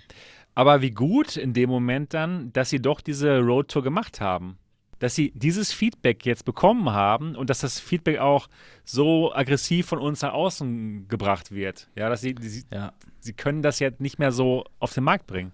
Aber 0.55 0.81
wie 0.81 0.91
gut 0.91 1.37
in 1.37 1.53
dem 1.53 1.69
Moment 1.69 2.13
dann, 2.13 2.51
dass 2.53 2.69
sie 2.69 2.81
doch 2.81 3.01
diese 3.01 3.39
Roadtour 3.39 3.83
gemacht 3.83 4.19
haben. 4.21 4.57
Dass 4.99 5.15
sie 5.15 5.31
dieses 5.33 5.71
Feedback 5.71 6.25
jetzt 6.25 6.43
bekommen 6.43 6.89
haben 6.91 7.35
und 7.37 7.49
dass 7.49 7.59
das 7.59 7.79
Feedback 7.79 8.19
auch 8.19 8.49
so 8.83 9.33
aggressiv 9.33 9.85
von 9.87 9.99
uns 9.99 10.21
nach 10.21 10.33
außen 10.33 11.07
gebracht 11.07 11.51
wird. 11.51 11.89
Ja, 11.95 12.09
dass 12.09 12.19
sie, 12.21 12.35
sie, 12.41 12.65
Ja. 12.73 12.91
sie 13.21 13.31
können 13.33 13.61
das 13.61 13.79
jetzt 13.79 14.01
nicht 14.01 14.19
mehr 14.19 14.33
so 14.33 14.65
auf 14.79 14.93
den 14.93 15.05
Markt 15.05 15.25
bringen. 15.27 15.53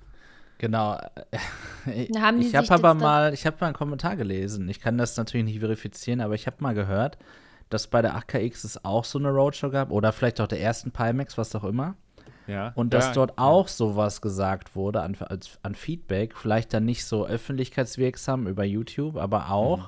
Genau. 0.66 0.98
Na, 2.10 2.22
haben 2.22 2.42
ich 2.42 2.56
habe 2.56 2.72
aber 2.72 2.96
mal, 2.96 3.36
ich 3.36 3.46
habe 3.46 3.58
mal 3.60 3.68
einen 3.68 3.76
Kommentar 3.76 4.16
gelesen. 4.16 4.68
Ich 4.68 4.80
kann 4.80 4.98
das 4.98 5.16
natürlich 5.16 5.46
nicht 5.46 5.60
verifizieren, 5.60 6.22
aber 6.22 6.34
ich 6.34 6.48
habe 6.48 6.58
mal 6.62 6.74
gehört, 6.74 7.20
dass 7.70 7.86
bei 7.86 8.02
der 8.02 8.16
AKX 8.16 8.64
es 8.64 8.84
auch 8.84 9.06
so 9.06 9.20
eine 9.20 9.30
Roadshow 9.30 9.70
gab 9.70 9.92
oder 9.92 10.12
vielleicht 10.12 10.42
auch 10.42 10.48
der 10.48 10.60
ersten 10.60 10.90
Pimax, 10.90 11.38
was 11.38 11.54
auch 11.54 11.66
immer. 11.66 11.94
Ja. 12.48 12.72
Und 12.74 12.96
dass 12.96 13.08
ja, 13.08 13.14
dort 13.14 13.38
auch 13.38 13.68
sowas 13.68 14.22
gesagt 14.22 14.76
wurde 14.76 15.02
an, 15.02 15.16
als, 15.20 15.60
an 15.62 15.76
Feedback, 15.76 16.36
vielleicht 16.36 16.74
dann 16.74 16.86
nicht 16.86 17.06
so 17.06 17.28
öffentlichkeitswirksam 17.28 18.48
über 18.48 18.64
YouTube, 18.64 19.18
aber 19.18 19.52
auch. 19.52 19.78
Mhm. 19.78 19.88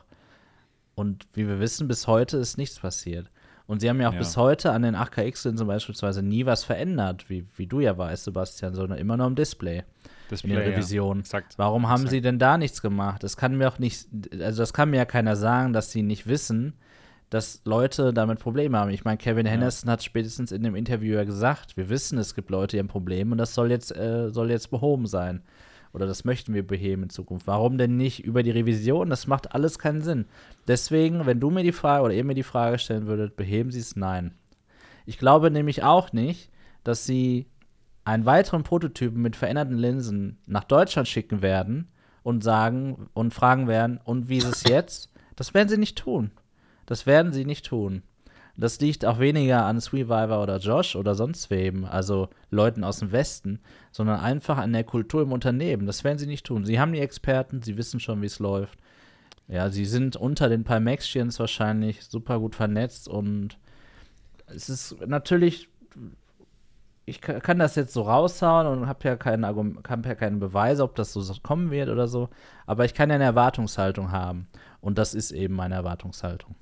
Und 0.94 1.28
wie 1.34 1.48
wir 1.48 1.60
wissen, 1.60 1.88
bis 1.88 2.06
heute 2.06 2.38
ist 2.38 2.58
nichts 2.60 2.80
passiert. 2.80 3.32
Und 3.66 3.80
sie 3.80 3.90
haben 3.90 4.00
ja 4.00 4.10
auch 4.10 4.14
Ja. 4.14 4.20
bis 4.20 4.38
heute 4.38 4.74
an 4.74 4.84
den 4.84 4.96
8KX-Linsen 4.96 5.66
beispielsweise 5.66 6.22
nie 6.22 6.46
was 6.46 6.64
verändert, 6.64 7.32
wie, 7.32 7.48
wie 7.56 7.66
du 7.66 7.80
ja 7.80 7.98
weißt, 7.98 8.26
Sebastian, 8.26 8.76
sondern 8.76 9.00
immer 9.00 9.18
nur 9.18 9.26
am 9.26 9.36
Display 9.36 9.84
Display, 10.30 10.52
in 10.52 10.60
den 10.60 10.66
ja. 10.66 10.72
Revisionen. 10.72 11.22
Exakt. 11.22 11.58
Warum 11.58 11.88
haben 11.88 12.02
Exakt. 12.02 12.12
sie 12.12 12.22
denn 12.22 12.40
da 12.40 12.58
nichts 12.58 12.82
gemacht? 12.82 13.24
Das 13.24 13.38
kann 13.38 13.58
mir 13.58 13.68
auch 13.68 13.80
nicht, 13.80 14.08
also 14.40 14.62
das 14.62 14.74
kann 14.74 14.90
mir 14.90 14.98
ja 14.98 15.06
keiner 15.06 15.36
sagen, 15.36 15.74
dass 15.74 15.92
sie 15.92 16.04
nicht 16.04 16.28
wissen, 16.28 16.74
dass 17.30 17.62
Leute 17.66 18.14
damit 18.14 18.40
Probleme 18.40 18.78
haben. 18.78 18.90
Ich 18.92 19.04
meine, 19.04 19.18
Kevin 19.18 19.46
Henderson 19.46 19.90
hat 19.90 20.04
spätestens 20.04 20.52
in 20.52 20.64
dem 20.64 20.76
Interview 20.76 21.16
ja 21.16 21.24
gesagt, 21.26 21.76
wir 21.76 21.90
wissen, 21.90 22.18
es 22.18 22.36
gibt 22.36 22.50
Leute, 22.50 22.78
die 22.78 22.80
haben 22.80 22.88
Probleme 22.88 23.32
und 23.32 23.38
das 23.38 23.54
soll 23.54 23.70
jetzt, 23.70 23.96
äh, 23.96 24.30
soll 24.30 24.50
jetzt 24.50 24.72
behoben 24.72 25.08
sein. 25.08 25.42
Oder 25.94 26.06
das 26.06 26.26
möchten 26.26 26.54
wir 26.54 26.66
beheben 26.66 27.04
in 27.04 27.10
Zukunft. 27.10 27.48
Warum 27.48 27.78
denn 27.78 27.98
nicht 27.98 28.24
über 28.24 28.44
die 28.44 28.52
Revision? 28.52 29.10
Das 29.10 29.28
macht 29.28 29.54
alles 29.56 29.80
keinen 29.80 30.02
Sinn. 30.02 30.26
Deswegen, 30.68 31.26
wenn 31.26 31.40
du 31.40 31.50
mir 31.50 31.64
die 31.64 31.72
Frage 31.72 32.04
oder 32.04 32.14
ihr 32.14 32.24
mir 32.24 32.36
die 32.36 32.44
Frage 32.44 32.78
stellen 32.78 33.08
würdet, 33.08 33.36
beheben 33.36 33.72
sie 33.72 33.80
es? 33.80 33.96
Nein. 33.96 34.34
Ich 35.06 35.18
glaube 35.18 35.50
nämlich 35.50 35.84
auch 35.84 36.14
nicht, 36.14 36.52
dass 36.84 37.06
sie 37.06 37.48
einen 38.08 38.26
weiteren 38.26 38.64
Prototypen 38.64 39.22
mit 39.22 39.36
veränderten 39.36 39.78
Linsen 39.78 40.38
nach 40.46 40.64
Deutschland 40.64 41.10
schicken 41.10 41.42
werden 41.42 41.90
und 42.24 42.42
sagen 42.42 43.10
und 43.14 43.34
fragen 43.34 43.68
werden, 43.68 44.00
und 44.02 44.30
wie 44.30 44.38
ist 44.38 44.46
es 44.46 44.64
jetzt? 44.68 45.12
Das 45.36 45.54
werden 45.54 45.68
sie 45.68 45.78
nicht 45.78 45.98
tun. 45.98 46.32
Das 46.86 47.06
werden 47.06 47.34
sie 47.34 47.44
nicht 47.44 47.66
tun. 47.66 48.04
Das 48.56 48.80
liegt 48.80 49.04
auch 49.04 49.20
weniger 49.20 49.66
an 49.66 49.82
Sweeviver 49.82 50.42
oder 50.42 50.58
Josh 50.58 50.96
oder 50.96 51.16
sonst 51.16 51.50
wem, 51.50 51.84
also 51.84 52.30
Leuten 52.50 52.86
aus 52.86 53.00
dem 53.00 53.12
Westen, 53.12 53.60
sondern 53.92 54.22
einfach 54.22 54.58
an 54.58 54.72
der 54.72 54.86
Kultur 54.86 55.22
im 55.22 55.34
Unternehmen. 55.34 55.86
Das 55.86 56.06
werden 56.06 56.18
sie 56.18 56.28
nicht 56.28 56.46
tun. 56.46 56.64
Sie 56.64 56.80
haben 56.80 56.94
die 56.94 57.02
Experten, 57.02 57.62
sie 57.62 57.76
wissen 57.76 58.00
schon, 58.00 58.22
wie 58.22 58.28
es 58.28 58.40
läuft. 58.40 58.80
Ja, 59.50 59.70
sie 59.70 59.86
sind 59.86 60.16
unter 60.16 60.48
den 60.48 60.64
Palmexians 60.64 61.40
wahrscheinlich 61.40 62.06
super 62.06 62.40
gut 62.40 62.56
vernetzt 62.56 63.10
und 63.10 63.58
es 64.48 64.70
ist 64.70 64.96
natürlich 65.06 65.68
ich 67.08 67.22
ka- 67.22 67.40
kann 67.40 67.58
das 67.58 67.76
jetzt 67.76 67.94
so 67.94 68.02
raushauen 68.04 68.68
und 68.68 68.88
habe 68.88 69.00
ja 69.08 69.16
Argum- 69.46 69.80
hab 69.88 70.06
ja 70.06 70.14
keine 70.14 70.38
Beweise, 70.38 70.84
ob 70.84 70.96
das 70.96 71.14
so 71.14 71.34
kommen 71.42 71.72
wird 71.72 71.90
oder 71.90 72.08
so, 72.08 72.30
aber 72.66 72.86
ich 72.86 72.94
kann 72.94 73.10
ja 73.10 73.16
eine 73.16 73.24
Erwartungshaltung 73.24 74.12
haben 74.12 74.48
und 74.82 74.98
das 74.98 75.14
ist 75.16 75.32
eben 75.32 75.56
meine 75.56 75.76
Erwartungshaltung. 75.76 76.56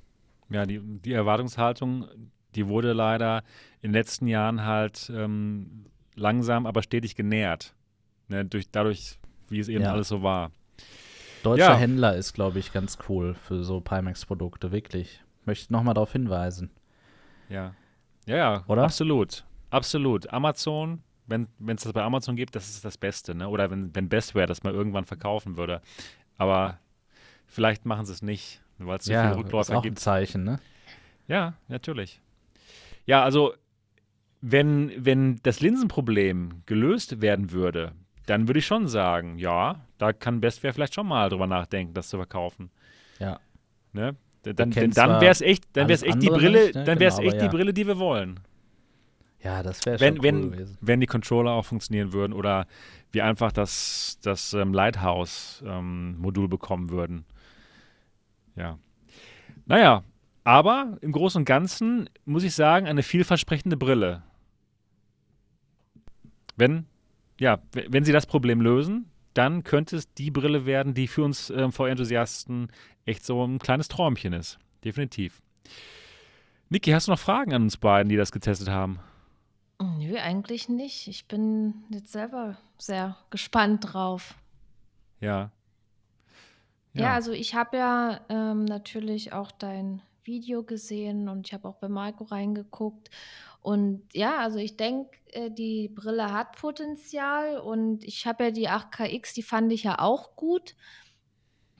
Ja, 0.48 0.64
die, 0.64 0.78
die 0.80 1.12
Erwartungshaltung, 1.12 2.06
die 2.54 2.68
wurde 2.68 2.92
leider 2.92 3.42
in 3.82 3.90
den 3.90 3.94
letzten 3.94 4.28
Jahren 4.28 4.64
halt 4.64 5.10
ähm, 5.14 5.86
langsam, 6.14 6.64
aber 6.66 6.82
stetig 6.82 7.16
genährt. 7.16 7.74
Ne, 8.28 8.44
durch, 8.44 8.70
dadurch, 8.70 9.18
wie 9.48 9.58
es 9.60 9.68
eben 9.68 9.82
Ja. 9.84 9.92
alles 9.92 10.08
so 10.08 10.22
war. 10.22 10.50
Deutscher 11.42 11.70
Ja. 11.72 11.76
Händler 11.76 12.16
ist, 12.16 12.32
glaube 12.32 12.58
ich, 12.58 12.72
ganz 12.72 12.98
cool 13.08 13.34
für 13.34 13.62
so 13.62 13.80
Pimax-Produkte, 13.80 14.72
wirklich. 14.72 15.22
Möchte 15.44 15.72
nochmal 15.72 15.94
darauf 15.94 16.12
hinweisen. 16.12 16.70
Ja. 17.48 17.74
Ja, 18.26 18.36
ja, 18.36 18.64
Oder? 18.66 18.82
absolut. 18.84 19.44
Absolut. 19.70 20.32
Amazon, 20.32 21.02
wenn 21.26 21.48
es 21.66 21.82
das 21.82 21.92
bei 21.92 22.02
Amazon 22.02 22.36
gibt, 22.36 22.54
das 22.54 22.68
ist 22.68 22.84
das 22.84 22.96
Beste, 22.96 23.34
ne? 23.34 23.48
Oder 23.48 23.70
wenn, 23.70 23.94
wenn 23.94 24.08
Bestware 24.08 24.46
das 24.46 24.62
mal 24.62 24.72
irgendwann 24.72 25.04
verkaufen 25.04 25.56
würde. 25.56 25.80
Aber 26.36 26.78
vielleicht 27.46 27.84
machen 27.84 28.06
sie 28.06 28.12
es 28.12 28.22
nicht, 28.22 28.60
weil 28.78 28.98
es 28.98 29.06
so 29.06 29.12
ja, 29.12 29.22
viele 29.22 29.32
ist 29.32 29.38
Rückläufer 29.38 29.72
auch 29.74 29.78
ein 29.78 29.82
gibt. 29.82 29.98
Zeichen, 29.98 30.44
ne? 30.44 30.60
Ja, 31.28 31.54
natürlich. 31.68 32.20
Ja, 33.06 33.22
also 33.22 33.54
wenn, 34.40 34.92
wenn 35.04 35.40
das 35.42 35.60
Linsenproblem 35.60 36.62
gelöst 36.66 37.20
werden 37.20 37.50
würde, 37.50 37.92
dann 38.26 38.48
würde 38.48 38.58
ich 38.58 38.66
schon 38.66 38.88
sagen, 38.88 39.38
ja, 39.38 39.80
da 39.98 40.12
kann 40.12 40.40
Bestware 40.40 40.74
vielleicht 40.74 40.94
schon 40.94 41.06
mal 41.06 41.28
drüber 41.28 41.46
nachdenken, 41.46 41.94
das 41.94 42.08
zu 42.08 42.16
verkaufen. 42.16 42.70
Ja. 43.18 43.40
Ne? 43.92 44.16
Dann, 44.42 44.70
dann 44.70 45.20
wäre 45.20 45.30
es 45.30 45.40
echt, 45.40 45.64
dann 45.72 45.88
wär's 45.88 46.02
echt 46.02 46.22
die 46.22 46.28
Brille, 46.28 46.66
nicht, 46.66 46.74
ne? 46.76 46.84
dann 46.84 47.00
wäre 47.00 47.08
es 47.08 47.16
Genau, 47.16 47.28
echt 47.28 47.38
aber 47.38 47.40
die 47.40 47.46
ja. 47.46 47.50
Brille, 47.50 47.72
die 47.72 47.86
wir 47.86 47.98
wollen. 47.98 48.38
Ja, 49.46 49.62
das 49.62 49.86
wäre 49.86 50.00
Wenn, 50.00 50.16
schon 50.16 50.24
cool 50.24 50.24
wenn, 50.24 50.50
gewesen. 50.50 50.78
wenn 50.80 51.00
die 51.00 51.06
Controller 51.06 51.52
auch 51.52 51.64
funktionieren 51.64 52.12
würden 52.12 52.32
oder 52.32 52.66
wir 53.12 53.24
einfach 53.24 53.52
das, 53.52 54.18
das 54.20 54.52
ähm, 54.54 54.74
Lighthouse-Modul 54.74 56.48
bekommen 56.48 56.90
würden. 56.90 57.24
Ja. 58.56 58.76
Naja, 59.66 60.02
aber 60.42 60.98
im 61.00 61.12
Großen 61.12 61.42
und 61.42 61.44
Ganzen 61.44 62.10
muss 62.24 62.42
ich 62.42 62.56
sagen, 62.56 62.88
eine 62.88 63.04
vielversprechende 63.04 63.76
Brille. 63.76 64.24
Wenn, 66.56 66.86
ja, 67.38 67.60
wenn 67.72 68.04
sie 68.04 68.12
das 68.12 68.26
Problem 68.26 68.60
lösen, 68.60 69.08
dann 69.32 69.62
könnte 69.62 69.94
es 69.94 70.12
die 70.14 70.32
Brille 70.32 70.66
werden, 70.66 70.92
die 70.92 71.06
für 71.06 71.22
uns 71.22 71.50
äh, 71.50 71.70
VR-Enthusiasten 71.70 72.72
echt 73.04 73.24
so 73.24 73.46
ein 73.46 73.60
kleines 73.60 73.86
Träumchen 73.86 74.32
ist. 74.32 74.58
Definitiv. 74.82 75.40
Niki, 76.68 76.90
hast 76.90 77.06
du 77.06 77.12
noch 77.12 77.20
Fragen 77.20 77.54
an 77.54 77.62
uns 77.62 77.76
beiden, 77.76 78.08
die 78.08 78.16
das 78.16 78.32
getestet 78.32 78.68
haben? 78.68 78.98
Nö, 79.80 80.16
eigentlich 80.16 80.68
nicht. 80.68 81.08
Ich 81.08 81.28
bin 81.28 81.84
jetzt 81.90 82.12
selber 82.12 82.56
sehr 82.78 83.16
gespannt 83.30 83.92
drauf. 83.92 84.34
Ja. 85.20 85.50
Ja, 86.94 87.12
also 87.12 87.32
ich 87.32 87.54
habe 87.54 87.76
ja 87.76 88.20
ähm, 88.30 88.64
natürlich 88.64 89.34
auch 89.34 89.50
dein 89.50 90.00
Video 90.24 90.62
gesehen 90.62 91.28
und 91.28 91.46
ich 91.46 91.52
habe 91.52 91.68
auch 91.68 91.76
bei 91.76 91.88
Marco 91.88 92.24
reingeguckt. 92.24 93.10
Und 93.60 94.02
ja, 94.14 94.38
also 94.38 94.58
ich 94.58 94.76
denke, 94.76 95.10
äh, 95.32 95.50
die 95.50 95.88
Brille 95.88 96.32
hat 96.32 96.56
Potenzial 96.56 97.58
und 97.58 98.04
ich 98.04 98.26
habe 98.26 98.44
ja 98.44 98.50
die 98.50 98.68
8KX, 98.68 99.34
die 99.34 99.42
fand 99.42 99.72
ich 99.72 99.82
ja 99.82 99.98
auch 99.98 100.36
gut. 100.36 100.74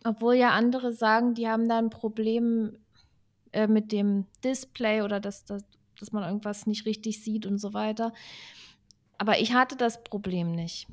Obwohl 0.04 0.34
ja 0.34 0.50
andere 0.50 0.92
sagen, 0.92 1.34
die 1.34 1.48
haben 1.48 1.68
da 1.68 1.78
ein 1.78 1.90
Problem 1.90 2.76
äh, 3.52 3.66
mit 3.66 3.92
dem 3.92 4.26
Display 4.44 5.02
oder 5.02 5.20
dass, 5.20 5.44
dass, 5.44 5.64
dass 6.00 6.12
man 6.12 6.22
irgendwas 6.24 6.66
nicht 6.66 6.86
richtig 6.86 7.22
sieht 7.22 7.46
und 7.46 7.58
so 7.58 7.74
weiter. 7.74 8.12
Aber 9.18 9.38
ich 9.40 9.52
hatte 9.54 9.76
das 9.76 10.02
Problem 10.04 10.52
nicht. 10.52 10.86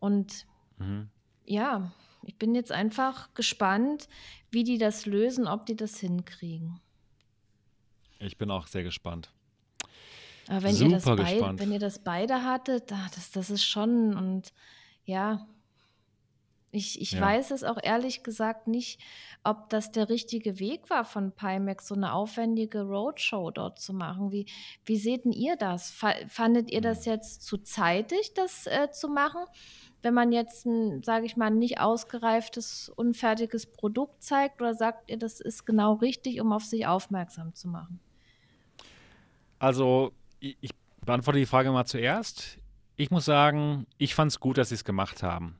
Und 0.00 0.46
Mhm. 0.78 1.08
ja, 1.44 1.90
ich 2.22 2.36
bin 2.36 2.54
jetzt 2.54 2.70
einfach 2.72 3.32
gespannt, 3.34 4.08
wie 4.50 4.64
die 4.64 4.78
das 4.78 5.06
lösen, 5.06 5.46
ob 5.48 5.66
die 5.66 5.76
das 5.76 5.98
hinkriegen. 5.98 6.80
Ich 8.20 8.36
bin 8.38 8.50
auch 8.50 8.66
sehr 8.66 8.82
gespannt. 8.82 9.30
Aber 10.48 10.62
wenn 10.62 10.76
ihr 10.76 10.88
das 10.88 11.04
Super 11.04 11.16
beid, 11.16 11.32
gespannt. 11.34 11.60
wenn 11.60 11.72
ihr 11.72 11.78
das 11.78 11.98
beide 11.98 12.42
hattet, 12.44 12.92
ah, 12.92 13.08
das, 13.14 13.30
das 13.30 13.50
ist 13.50 13.64
schon 13.64 14.16
und 14.16 14.52
ja, 15.04 15.46
ich, 16.70 17.00
ich 17.00 17.12
Ja. 17.12 17.22
weiß 17.22 17.50
es 17.50 17.64
auch 17.64 17.78
ehrlich 17.82 18.22
gesagt 18.22 18.66
nicht, 18.68 19.00
ob 19.42 19.70
das 19.70 19.90
der 19.90 20.08
richtige 20.08 20.58
Weg 20.58 20.90
war 20.90 21.04
von 21.04 21.32
Pimax, 21.32 21.88
so 21.88 21.94
eine 21.94 22.12
aufwendige 22.12 22.82
Roadshow 22.82 23.50
dort 23.50 23.80
zu 23.80 23.94
machen. 23.94 24.30
Wie, 24.32 24.46
wie 24.84 24.96
seht 24.96 25.24
denn 25.24 25.32
ihr 25.32 25.56
das? 25.56 25.90
Fa 25.90 26.12
fandet 26.28 26.70
ihr 26.70 26.80
das 26.80 27.04
jetzt 27.06 27.42
zu 27.42 27.58
zeitig, 27.58 28.34
das 28.34 28.66
äh, 28.66 28.90
zu 28.90 29.08
machen? 29.08 29.40
Wenn 30.02 30.14
man 30.14 30.30
jetzt 30.30 30.66
ein, 30.66 31.02
sage 31.02 31.26
ich 31.26 31.36
mal, 31.36 31.50
nicht 31.50 31.80
ausgereiftes, 31.80 32.88
unfertiges 32.94 33.66
Produkt 33.66 34.22
zeigt, 34.22 34.60
oder 34.60 34.74
sagt 34.74 35.10
ihr, 35.10 35.16
das 35.18 35.40
ist 35.40 35.64
genau 35.64 35.94
richtig, 35.94 36.40
um 36.40 36.52
auf 36.52 36.64
sich 36.64 36.86
aufmerksam 36.86 37.54
zu 37.54 37.68
machen? 37.68 37.98
Also, 39.58 40.12
ich, 40.38 40.56
ich 40.60 40.70
beantworte 41.04 41.38
die 41.38 41.46
Frage 41.46 41.72
mal 41.72 41.84
zuerst. 41.84 42.58
Ich 42.96 43.10
muss 43.10 43.24
sagen, 43.24 43.86
ich 43.96 44.14
fand 44.14 44.30
es 44.30 44.40
gut, 44.40 44.58
dass 44.58 44.68
sie 44.68 44.74
es 44.76 44.84
gemacht 44.84 45.22
haben. 45.22 45.58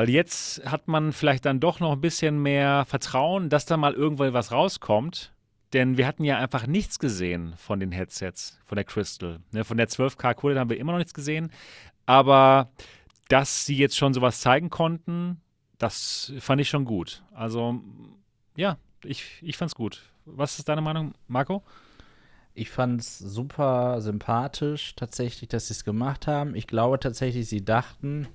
Weil 0.00 0.08
jetzt 0.08 0.64
hat 0.64 0.88
man 0.88 1.12
vielleicht 1.12 1.44
dann 1.44 1.60
doch 1.60 1.78
noch 1.78 1.92
ein 1.92 2.00
bisschen 2.00 2.40
mehr 2.40 2.86
Vertrauen, 2.86 3.50
dass 3.50 3.66
da 3.66 3.76
mal 3.76 3.92
irgendwann 3.92 4.32
was 4.32 4.50
rauskommt. 4.50 5.34
Denn 5.74 5.98
wir 5.98 6.06
hatten 6.06 6.24
ja 6.24 6.38
einfach 6.38 6.66
nichts 6.66 6.98
gesehen 6.98 7.52
von 7.58 7.80
den 7.80 7.92
Headsets, 7.92 8.58
von 8.64 8.76
der 8.76 8.86
Crystal. 8.86 9.40
Ne, 9.52 9.62
von 9.62 9.76
der 9.76 9.90
12K 9.90 10.32
Kohle 10.32 10.58
haben 10.58 10.70
wir 10.70 10.78
immer 10.78 10.92
noch 10.92 11.00
nichts 11.00 11.12
gesehen. 11.12 11.52
Aber 12.06 12.70
dass 13.28 13.66
sie 13.66 13.76
jetzt 13.76 13.94
schon 13.94 14.14
sowas 14.14 14.40
zeigen 14.40 14.70
konnten, 14.70 15.42
das 15.76 16.32
fand 16.38 16.62
ich 16.62 16.70
schon 16.70 16.86
gut. 16.86 17.22
Also, 17.34 17.82
ja, 18.56 18.78
ich, 19.04 19.26
ich 19.42 19.58
fand's 19.58 19.74
gut. 19.74 20.00
Was 20.24 20.58
ist 20.58 20.70
deine 20.70 20.80
Meinung, 20.80 21.12
Marco? 21.28 21.62
Ich 22.54 22.70
fand 22.70 23.02
es 23.02 23.18
super 23.18 24.00
sympathisch, 24.00 24.94
tatsächlich, 24.96 25.50
dass 25.50 25.68
sie 25.68 25.74
es 25.74 25.84
gemacht 25.84 26.26
haben. 26.26 26.54
Ich 26.54 26.66
glaube 26.66 26.98
tatsächlich, 26.98 27.50
sie 27.50 27.62
dachten, 27.62 28.28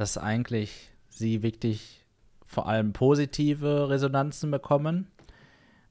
dass 0.00 0.16
eigentlich 0.16 0.90
sie 1.10 1.42
wirklich 1.42 2.06
vor 2.46 2.66
allem 2.66 2.94
positive 2.94 3.90
Resonanzen 3.90 4.50
bekommen. 4.50 5.08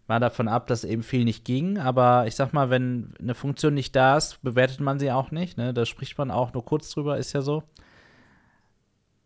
War 0.08 0.20
davon 0.20 0.48
ab, 0.48 0.66
dass 0.66 0.84
eben 0.84 1.04
viel 1.04 1.26
nicht 1.26 1.46
ging, 1.46 1.78
aber 1.78 2.26
ich 2.26 2.34
sag 2.34 2.52
mal, 2.52 2.72
wenn 2.72 3.14
eine 3.20 3.36
Funktion 3.36 3.76
nicht 3.76 3.96
da 3.96 4.18
ist, 4.18 4.42
bewertet 4.42 4.80
man 4.80 4.98
sie 4.98 5.12
auch 5.12 5.30
nicht. 5.30 5.60
Ne? 5.60 5.76
Da 5.76 5.86
spricht 5.86 6.18
man 6.18 6.32
auch 6.32 6.54
nur 6.54 6.66
kurz 6.66 6.90
drüber, 6.90 7.20
ist 7.20 7.34
ja 7.34 7.44
so. 7.44 7.62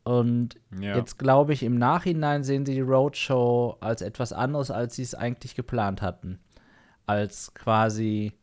Und 0.03 0.59
Ja. 0.81 0.97
jetzt 0.97 1.17
glaube 1.17 1.53
ich, 1.53 1.63
im 1.63 1.77
Nachhinein 1.77 2.43
sehen 2.43 2.65
sie 2.65 2.73
die 2.73 2.81
Roadshow 2.81 3.77
als 3.79 4.01
etwas 4.01 4.33
anderes, 4.33 4.69
als 4.69 4.97
sie 4.97 5.03
es 5.03 5.15
eigentlich 5.15 5.55
geplant 5.55 6.01
hatten. 6.01 6.39
Als 7.05 7.53
quasi, 7.53 8.33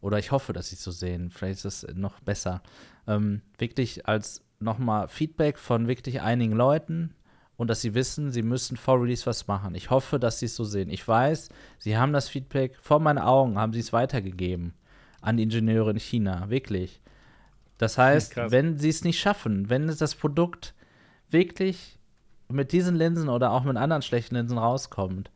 oder 0.00 0.18
ich 0.18 0.32
hoffe, 0.32 0.54
dass 0.54 0.70
sie 0.70 0.76
es 0.76 0.82
so 0.82 0.92
sehen, 0.92 1.30
vielleicht 1.30 1.62
ist 1.66 1.84
es 1.84 1.94
noch 1.94 2.20
besser, 2.20 2.62
ähm, 3.06 3.42
wirklich 3.58 4.08
als 4.08 4.42
nochmal 4.60 5.08
Feedback 5.08 5.58
von 5.58 5.88
wirklich 5.88 6.20
einigen 6.20 6.52
Leuten 6.52 7.14
und 7.56 7.68
dass 7.68 7.80
sie 7.80 7.94
wissen, 7.94 8.30
sie 8.30 8.42
müssen 8.42 8.76
vor 8.76 9.00
Release 9.02 9.26
was 9.26 9.46
machen. 9.46 9.74
Ich 9.74 9.90
hoffe, 9.90 10.18
dass 10.18 10.38
sie 10.38 10.46
es 10.46 10.56
so 10.56 10.64
sehen. 10.64 10.90
Ich 10.90 11.06
weiß, 11.06 11.48
sie 11.78 11.96
haben 11.96 12.12
das 12.12 12.28
Feedback 12.28 12.76
vor 12.80 13.00
meinen 13.00 13.18
Augen, 13.18 13.58
haben 13.58 13.72
sie 13.72 13.80
es 13.80 13.92
weitergegeben 13.92 14.74
an 15.22 15.36
die 15.36 15.42
Ingenieure 15.42 15.90
in 15.90 15.98
China, 15.98 16.48
wirklich. 16.48 17.00
Das 17.76 17.98
heißt, 17.98 18.32
Krass. 18.32 18.52
wenn 18.52 18.78
sie 18.78 18.88
es 18.88 19.04
nicht 19.04 19.18
schaffen, 19.18 19.68
wenn 19.68 19.86
das 19.86 20.14
Produkt 20.14 20.74
wirklich 21.30 21.98
mit 22.48 22.72
diesen 22.72 22.96
Linsen 22.96 23.28
oder 23.28 23.50
auch 23.52 23.64
mit 23.64 23.76
anderen 23.76 24.02
schlechten 24.02 24.34
Linsen 24.34 24.58
rauskommt, 24.58 25.30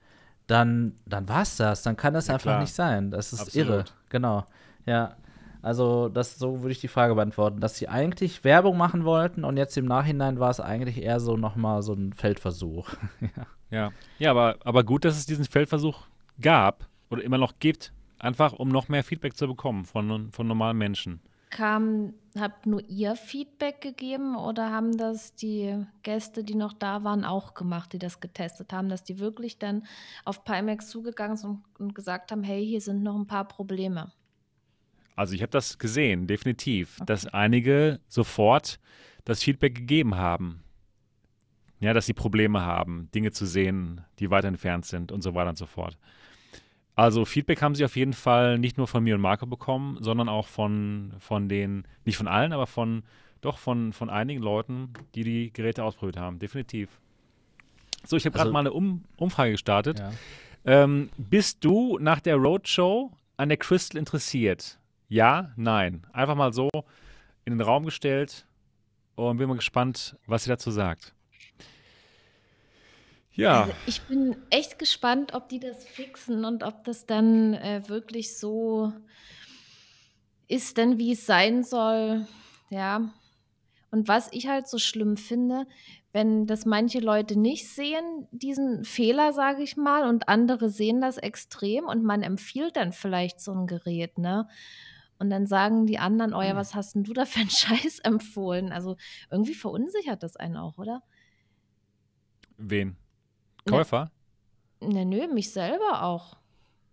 dann, 0.47 0.95
dann 1.07 1.29
war 1.29 1.43
es 1.43 1.57
das. 1.57 1.83
Dann 1.83 1.97
kann 1.97 2.13
das 2.15 2.27
Ja, 2.27 2.35
einfach 2.35 2.51
klar. 2.51 2.61
nicht 2.61 2.75
sein. 2.75 3.11
Das 3.11 3.33
ist 3.33 3.41
Absolut. 3.41 3.69
irre. 3.69 3.85
Genau. 4.11 4.45
Ja. 4.85 5.17
Also, 5.65 6.11
das 6.11 6.37
so 6.37 6.61
würde 6.61 6.73
ich 6.73 6.81
die 6.81 6.89
Frage 6.89 7.15
beantworten, 7.15 7.59
dass 7.59 7.79
sie 7.79 7.89
eigentlich 7.89 8.45
Werbung 8.45 8.77
machen 8.77 9.07
wollten 9.07 9.45
und 9.45 9.57
jetzt 9.57 9.79
im 9.79 9.87
Nachhinein 9.87 10.39
war 10.39 10.51
es 10.51 10.61
eigentlich 10.61 11.03
eher 11.03 11.21
so 11.21 11.39
nochmal 11.39 11.83
so 11.83 11.95
ein 11.95 12.13
Feldversuch. 12.13 12.91
ja. 13.23 13.47
Ja, 13.71 13.93
ja 14.19 14.31
aber, 14.31 14.57
aber 14.63 14.85
gut, 14.85 15.07
dass 15.07 15.17
es 15.17 15.25
diesen 15.25 15.47
Feldversuch 15.47 16.03
gab 16.39 16.87
oder 17.09 17.23
immer 17.23 17.39
noch 17.39 17.55
gibt, 17.61 17.95
einfach 18.19 18.53
um 18.53 18.69
noch 18.69 18.89
mehr 18.91 19.03
Feedback 19.03 19.39
zu 19.39 19.47
bekommen 19.47 19.87
von, 19.87 20.31
von 20.33 20.47
normalen 20.47 20.77
Menschen. 20.77 21.23
Kam, 21.49 22.13
habt 22.39 22.67
nur 22.67 22.83
ihr 22.87 23.17
Feedback 23.17 23.81
gegeben 23.81 24.37
oder 24.37 24.71
haben 24.71 24.99
das 24.99 25.35
die 25.35 25.83
Gäste, 26.03 26.45
die 26.45 26.57
noch 26.57 26.75
da 26.75 27.05
waren, 27.05 27.25
auch 27.25 27.55
gemacht, 27.55 27.95
die 27.95 27.99
das 27.99 28.21
getestet 28.21 28.75
haben, 28.75 28.91
dass 28.91 29.03
die 29.03 29.19
wirklich 29.19 29.59
dann 29.59 29.87
auf 30.27 30.45
Pimax 30.45 30.91
zugegangen 30.91 31.39
sind 31.39 31.51
und, 31.51 31.63
und 31.79 31.95
gesagt 31.95 32.33
haben, 32.33 32.43
hey, 32.43 32.67
hier 32.67 32.83
sind 32.83 33.03
noch 33.03 33.17
ein 33.17 33.27
paar 33.27 33.49
Probleme. 33.49 34.13
Also 35.17 35.35
ich 35.35 35.43
habe 35.43 35.51
das 35.51 35.79
gesehen, 35.79 36.27
definitiv, 36.27 36.99
dass 37.07 37.27
einige 37.27 38.01
sofort 38.09 38.79
das 39.25 39.43
Feedback 39.43 39.75
gegeben 39.75 40.17
haben. 40.17 40.61
Ja, 41.81 41.93
dass 41.93 42.07
sie 42.07 42.15
Probleme 42.15 42.63
haben, 42.63 43.09
Dinge 43.15 43.31
zu 43.33 43.47
sehen, 43.47 44.01
die 44.19 44.31
weiter 44.31 44.49
entfernt 44.49 44.87
sind 44.87 45.13
und 45.13 45.23
so 45.23 45.35
weiter 45.35 45.51
und 45.51 45.59
so 45.59 45.67
fort. 45.67 45.99
Also 46.97 47.25
Feedback 47.25 47.61
haben 47.61 47.75
sie 47.75 47.85
auf 47.85 47.97
jeden 47.97 48.13
Fall 48.13 48.59
nicht 48.59 48.79
nur 48.79 48.87
von 48.87 49.03
mir 49.05 49.17
und 49.17 49.21
Marco 49.21 49.47
bekommen, 49.47 49.99
sondern 50.01 50.29
auch 50.29 50.47
von, 50.47 51.13
von 51.19 51.49
den, 51.49 51.87
nicht 52.05 52.17
von 52.17 52.29
allen, 52.29 52.53
aber 52.53 52.67
von, 52.67 53.03
doch 53.41 53.59
von, 53.59 53.93
von 53.93 54.09
einigen 54.11 54.41
Leuten, 54.41 54.93
die 55.15 55.25
die 55.25 55.53
Geräte 55.53 55.83
ausprobiert 55.85 56.17
haben, 56.17 56.39
definitiv. 56.39 56.89
So, 58.05 58.17
ich 58.17 58.25
habe 58.25 58.33
gerade 58.35 58.45
Also- 58.49 58.53
mal 58.53 58.61
eine 58.61 58.73
um 58.73 59.05
Umfrage 59.17 59.53
gestartet. 59.53 59.99
ja. 59.99 60.13
Ähm, 60.67 61.11
bist 61.19 61.63
du 61.63 61.99
nach 61.99 62.21
der 62.21 62.37
Roadshow 62.37 63.11
an 63.37 63.49
der 63.51 63.59
Crystal 63.59 63.99
interessiert? 63.99 64.79
Ja, 65.15 65.53
nein. 65.55 66.05
Einfach 66.13 66.35
mal 66.35 66.53
so 66.53 66.69
in 67.45 67.53
den 67.53 67.61
Raum 67.61 67.85
gestellt 67.85 68.49
und 69.15 69.37
bin 69.37 69.47
mal 69.47 69.55
gespannt, 69.55 70.17
was 70.27 70.43
sie 70.43 70.51
dazu 70.51 70.73
sagt. 70.73 71.15
Ja, 73.31 73.61
Also 73.61 73.73
ich 73.87 74.03
bin 74.03 74.35
echt 74.51 74.77
gespannt, 74.77 75.33
ob 75.33 75.49
die 75.49 75.61
das 75.61 75.85
fixen 75.87 76.45
und 76.45 76.65
ob 76.65 76.83
das 76.83 77.07
dann 77.07 77.55
äh, 77.55 77.89
wirklich 77.89 78.37
so 78.37 78.93
ist, 80.49 80.79
denn 80.79 80.99
wie 80.99 81.13
es 81.13 81.27
sein 81.27 81.63
soll. 81.63 82.27
Ja. 82.71 83.09
Und 83.93 84.09
was 84.09 84.29
ich 84.33 84.49
halt 84.49 84.67
so 84.67 84.79
schlimm 84.79 85.17
finde, 85.17 85.69
wenn 86.11 86.49
das 86.49 86.67
manche 86.67 86.99
Leute 86.99 87.39
nicht 87.39 87.69
sehen, 87.69 88.27
diesen 88.33 88.83
Fehler, 88.85 89.33
sage 89.33 89.63
ich 89.63 89.77
mal, 89.77 90.09
und 90.09 90.29
andere 90.29 90.71
sehen 90.71 91.01
das 91.01 91.19
extrem 91.19 91.85
und 91.85 92.03
man 92.03 92.25
empfiehlt 92.25 92.75
dann 92.75 92.91
vielleicht 92.91 93.41
so 93.41 93.53
ein 93.53 93.69
Gerät, 93.69 94.19
ne? 94.19 94.49
Und 95.19 95.31
dann 95.31 95.47
sagen 95.47 95.87
die 95.87 95.99
anderen, 95.99 96.35
oh 96.35 96.43
ja, 96.43 96.57
was 96.57 96.75
hast 96.75 96.95
denn 96.95 97.05
du 97.05 97.13
da 97.13 97.25
für 97.25 97.41
einen 97.41 97.51
Scheiß 97.51 98.01
empfohlen? 98.01 98.73
Also 98.73 98.97
irgendwie 99.31 99.55
verunsichert 99.55 100.23
das 100.23 100.37
einen 100.37 100.57
auch, 100.57 100.79
oder? 100.79 101.03
wen? 102.57 102.97
Ja. 103.67 103.73
Käufer? 103.73 104.11
Ne, 104.81 105.05
nö, 105.05 105.27
mich 105.29 105.53
selber 105.53 106.03
auch. 106.03 106.37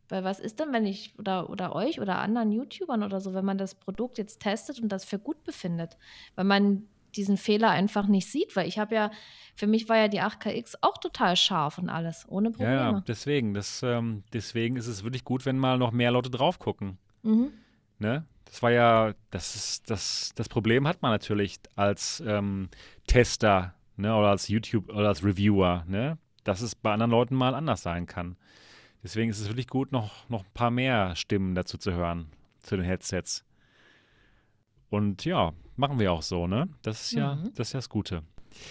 Weil 0.10 0.24
was 0.24 0.40
ist 0.40 0.60
denn, 0.60 0.74
wenn 0.74 0.86
ich 0.86 1.18
oder, 1.20 1.50
oder 1.50 1.76
euch 1.76 2.02
oder 2.02 2.20
anderen 2.20 2.52
YouTubern 2.52 3.04
oder 3.04 3.22
so, 3.22 3.34
wenn 3.34 3.46
man 3.46 3.58
das 3.58 3.76
Produkt 3.76 4.18
jetzt 4.18 4.42
testet 4.42 4.80
und 4.82 4.90
das 4.90 5.06
für 5.06 5.20
gut 5.20 5.44
befindet? 5.44 5.98
Weil 6.36 6.46
man 6.46 6.84
diesen 7.16 7.38
Fehler 7.38 7.70
einfach 7.70 8.08
nicht 8.08 8.30
sieht, 8.30 8.56
weil 8.56 8.68
ich 8.68 8.80
habe 8.80 8.96
ja, 8.96 9.12
für 9.56 9.68
mich 9.68 9.90
war 9.90 9.98
ja 9.98 10.08
die 10.08 10.22
8KX 10.22 10.76
auch 10.82 10.98
total 10.98 11.36
scharf 11.36 11.78
und 11.78 11.90
alles, 11.90 12.26
ohne 12.30 12.52
Probleme. 12.52 12.76
Ja, 12.76 12.92
ja, 12.92 13.04
deswegen. 13.06 13.54
Das, 13.54 13.84
ähm, 13.84 14.24
deswegen 14.34 14.78
ist 14.78 14.88
es 14.88 15.04
wirklich 15.04 15.24
gut, 15.24 15.46
wenn 15.46 15.58
mal 15.58 15.78
noch 15.78 15.92
mehr 15.92 16.12
Leute 16.12 16.30
drauf 16.30 16.60
gucken. 16.60 16.98
Mhm. 17.24 17.52
Ne? 18.02 18.26
Das 18.46 18.64
war 18.64 18.72
ja, 18.72 19.14
das 19.30 19.56
ist, 19.56 19.90
das, 19.90 20.32
das 20.36 20.50
Problem 20.50 20.88
hat 20.88 21.02
man 21.04 21.12
natürlich 21.12 21.60
als 21.76 22.22
ähm, 22.26 22.70
Tester, 23.06 23.76
ne, 23.96 24.14
oder 24.16 24.30
als 24.30 24.48
YouTube 24.48 24.90
oder 24.90 25.08
als 25.08 25.24
Reviewer, 25.24 25.86
ne? 25.88 26.18
Dass 26.44 26.62
es 26.62 26.74
bei 26.74 26.92
anderen 26.92 27.12
Leuten 27.12 27.36
mal 27.36 27.54
anders 27.54 27.84
sein 27.84 28.08
kann. 28.08 28.36
Deswegen 29.04 29.30
ist 29.30 29.40
es 29.40 29.48
wirklich 29.48 29.68
gut, 29.68 29.92
noch, 29.92 30.28
noch 30.30 30.42
ein 30.44 30.52
paar 30.56 30.72
mehr 30.72 31.16
Stimmen 31.16 31.54
dazu 31.54 31.78
zu 31.78 31.94
hören, 31.94 32.32
zu 32.62 32.76
den 32.76 32.84
Headsets. 32.86 33.46
Und 34.90 35.24
ja, 35.24 35.54
machen 35.76 36.00
wir 36.00 36.12
auch 36.12 36.24
so, 36.24 36.48
ne? 36.48 36.68
Das 36.82 37.02
ist 37.04 37.12
ja, 37.12 37.36
Mhm. 37.36 37.52
das 37.56 37.68
ist 37.68 37.74
ja 37.74 37.78
das 37.78 37.90
Gute. 37.90 38.24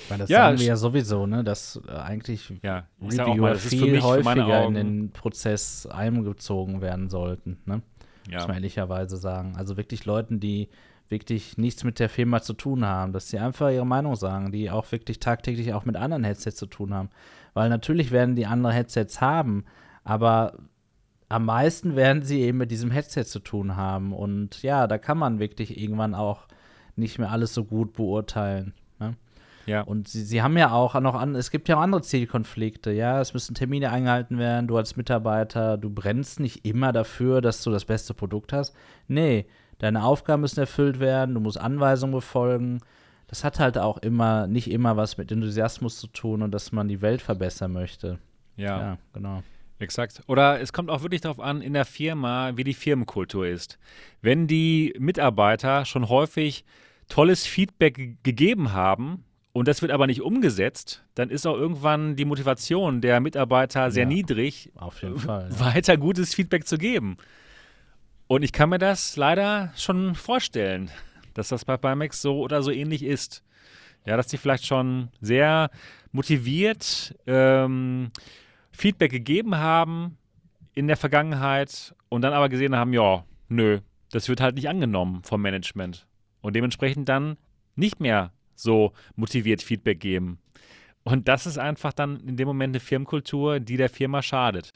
Weil 0.08 0.18
das 0.18 0.28
Ja, 0.28 0.46
sagen 0.46 0.58
wir 0.58 0.66
ja 0.66 0.76
sowieso, 0.76 1.26
ne, 1.26 1.44
dass 1.44 1.80
äh, 1.86 1.92
eigentlich 1.92 2.52
Ja, 2.62 2.88
Reviewer 3.00 3.36
mal, 3.36 3.52
das 3.54 3.64
ist 3.64 3.70
für 3.78 3.84
viel 3.84 3.92
mich, 3.92 4.02
häufiger 4.02 4.64
in 4.66 4.74
den 4.74 5.10
Prozess 5.12 5.86
eingezogen 5.86 6.80
werden 6.80 7.08
sollten, 7.08 7.58
ne? 7.64 7.82
Ja. 8.30 8.38
muss 8.38 8.48
man 8.48 8.56
ehrlicherweise 8.56 9.16
sagen. 9.16 9.54
Also 9.56 9.76
wirklich 9.76 10.04
Leuten, 10.04 10.40
die 10.40 10.68
wirklich 11.08 11.58
nichts 11.58 11.84
mit 11.84 11.98
der 11.98 12.08
Firma 12.08 12.40
zu 12.40 12.52
tun 12.52 12.84
haben, 12.84 13.12
dass 13.12 13.28
sie 13.28 13.38
einfach 13.38 13.70
ihre 13.70 13.86
Meinung 13.86 14.14
sagen, 14.14 14.52
die 14.52 14.70
auch 14.70 14.90
wirklich 14.92 15.18
tagtäglich 15.18 15.74
auch 15.74 15.84
mit 15.84 15.96
anderen 15.96 16.24
Headsets 16.24 16.56
zu 16.56 16.66
tun 16.66 16.94
haben. 16.94 17.10
Weil 17.52 17.68
natürlich 17.68 18.12
werden 18.12 18.36
die 18.36 18.46
andere 18.46 18.72
Headsets 18.72 19.20
haben, 19.20 19.64
aber 20.04 20.54
am 21.28 21.44
meisten 21.44 21.96
werden 21.96 22.22
sie 22.22 22.40
eben 22.40 22.58
mit 22.58 22.70
diesem 22.70 22.90
Headset 22.90 23.24
zu 23.24 23.40
tun 23.40 23.76
haben. 23.76 24.12
Und 24.12 24.62
ja, 24.62 24.86
da 24.86 24.98
kann 24.98 25.18
man 25.18 25.38
wirklich 25.38 25.80
irgendwann 25.80 26.14
auch 26.14 26.46
nicht 26.96 27.18
mehr 27.18 27.30
alles 27.30 27.54
so 27.54 27.64
gut 27.64 27.92
beurteilen. 27.92 28.74
Ja. 29.70 29.82
Und 29.82 30.08
sie, 30.08 30.22
sie 30.24 30.42
haben 30.42 30.56
ja 30.58 30.72
auch 30.72 30.98
noch 31.00 31.14
an, 31.14 31.34
es 31.34 31.50
gibt 31.50 31.68
ja 31.68 31.76
auch 31.76 31.80
andere 31.80 32.02
Zielkonflikte, 32.02 32.90
ja, 32.92 33.20
es 33.20 33.34
müssen 33.34 33.54
Termine 33.54 33.90
eingehalten 33.90 34.38
werden, 34.38 34.66
du 34.66 34.76
als 34.76 34.96
Mitarbeiter, 34.96 35.78
du 35.78 35.90
brennst 35.90 36.40
nicht 36.40 36.64
immer 36.66 36.92
dafür, 36.92 37.40
dass 37.40 37.62
du 37.62 37.70
das 37.70 37.84
beste 37.84 38.14
Produkt 38.14 38.52
hast. 38.52 38.74
Nee, 39.08 39.46
deine 39.78 40.04
Aufgaben 40.04 40.40
müssen 40.42 40.60
erfüllt 40.60 40.98
werden, 41.00 41.34
du 41.34 41.40
musst 41.40 41.58
Anweisungen 41.58 42.12
befolgen. 42.14 42.80
Das 43.28 43.44
hat 43.44 43.60
halt 43.60 43.78
auch 43.78 43.98
immer, 43.98 44.48
nicht 44.48 44.70
immer 44.70 44.96
was 44.96 45.16
mit 45.16 45.30
Enthusiasmus 45.30 46.00
zu 46.00 46.08
tun 46.08 46.42
und 46.42 46.50
dass 46.50 46.72
man 46.72 46.88
die 46.88 47.00
Welt 47.00 47.22
verbessern 47.22 47.72
möchte. 47.72 48.18
ja. 48.56 48.78
Ja, 48.80 48.98
genau. 49.12 49.42
Exakt. 49.78 50.20
Oder 50.26 50.60
es 50.60 50.74
kommt 50.74 50.90
auch 50.90 51.00
wirklich 51.00 51.22
darauf 51.22 51.40
an, 51.40 51.62
in 51.62 51.72
der 51.72 51.86
Firma, 51.86 52.54
wie 52.56 52.64
die 52.64 52.74
Firmenkultur 52.74 53.46
ist. 53.46 53.78
Wenn 54.20 54.46
die 54.46 54.94
Mitarbeiter 54.98 55.86
schon 55.86 56.10
häufig 56.10 56.66
tolles 57.08 57.46
Feedback 57.46 57.94
ge- 57.94 58.16
gegeben 58.22 58.74
haben 58.74 59.24
und 59.60 59.68
das 59.68 59.82
wird 59.82 59.92
aber 59.92 60.06
nicht 60.06 60.22
umgesetzt, 60.22 61.04
dann 61.14 61.28
ist 61.28 61.46
auch 61.46 61.54
irgendwann 61.56 62.16
die 62.16 62.24
Motivation 62.24 63.02
der 63.02 63.20
Mitarbeiter 63.20 63.90
sehr 63.90 64.04
Ja. 64.04 64.08
niedrig, 64.08 64.72
Auf 64.74 65.02
jeden 65.02 65.18
Fall. 65.18 65.50
Ja. 65.52 65.60
weiter 65.60 65.98
gutes 65.98 66.34
Feedback 66.34 66.66
zu 66.66 66.78
geben. 66.78 67.18
Und 68.26 68.42
ich 68.42 68.52
kann 68.52 68.70
mir 68.70 68.78
das 68.78 69.16
leider 69.16 69.70
schon 69.76 70.14
vorstellen, 70.14 70.90
dass 71.34 71.48
das 71.48 71.64
bei 71.66 71.76
Pimax 71.76 72.22
so 72.22 72.40
oder 72.40 72.62
so 72.62 72.70
ähnlich 72.70 73.02
ist. 73.02 73.42
Ja, 74.06 74.16
dass 74.16 74.28
die 74.28 74.38
vielleicht 74.38 74.64
schon 74.66 75.08
sehr 75.20 75.68
motiviert 76.10 77.14
ähm, 77.26 78.10
Feedback 78.72 79.10
gegeben 79.10 79.56
haben 79.56 80.16
in 80.74 80.86
der 80.86 80.96
Vergangenheit 80.96 81.94
und 82.08 82.22
dann 82.22 82.32
aber 82.32 82.48
gesehen 82.48 82.74
haben, 82.76 82.94
ja, 82.94 83.24
nö, 83.48 83.80
das 84.10 84.28
wird 84.30 84.40
halt 84.40 84.54
nicht 84.54 84.70
angenommen 84.70 85.22
vom 85.22 85.42
Management. 85.42 86.06
Und 86.40 86.56
dementsprechend 86.56 87.10
dann 87.10 87.36
nicht 87.76 88.00
mehr 88.00 88.32
so 88.62 88.92
motiviert 89.16 89.62
Feedback 89.62 90.00
geben. 90.00 90.38
Und 91.02 91.28
das 91.28 91.46
ist 91.46 91.58
einfach 91.58 91.92
dann 91.92 92.20
in 92.20 92.36
dem 92.36 92.46
Moment 92.46 92.72
eine 92.72 92.80
Firmenkultur, 92.80 93.60
die 93.60 93.76
der 93.76 93.88
Firma 93.88 94.22
schadet. 94.22 94.72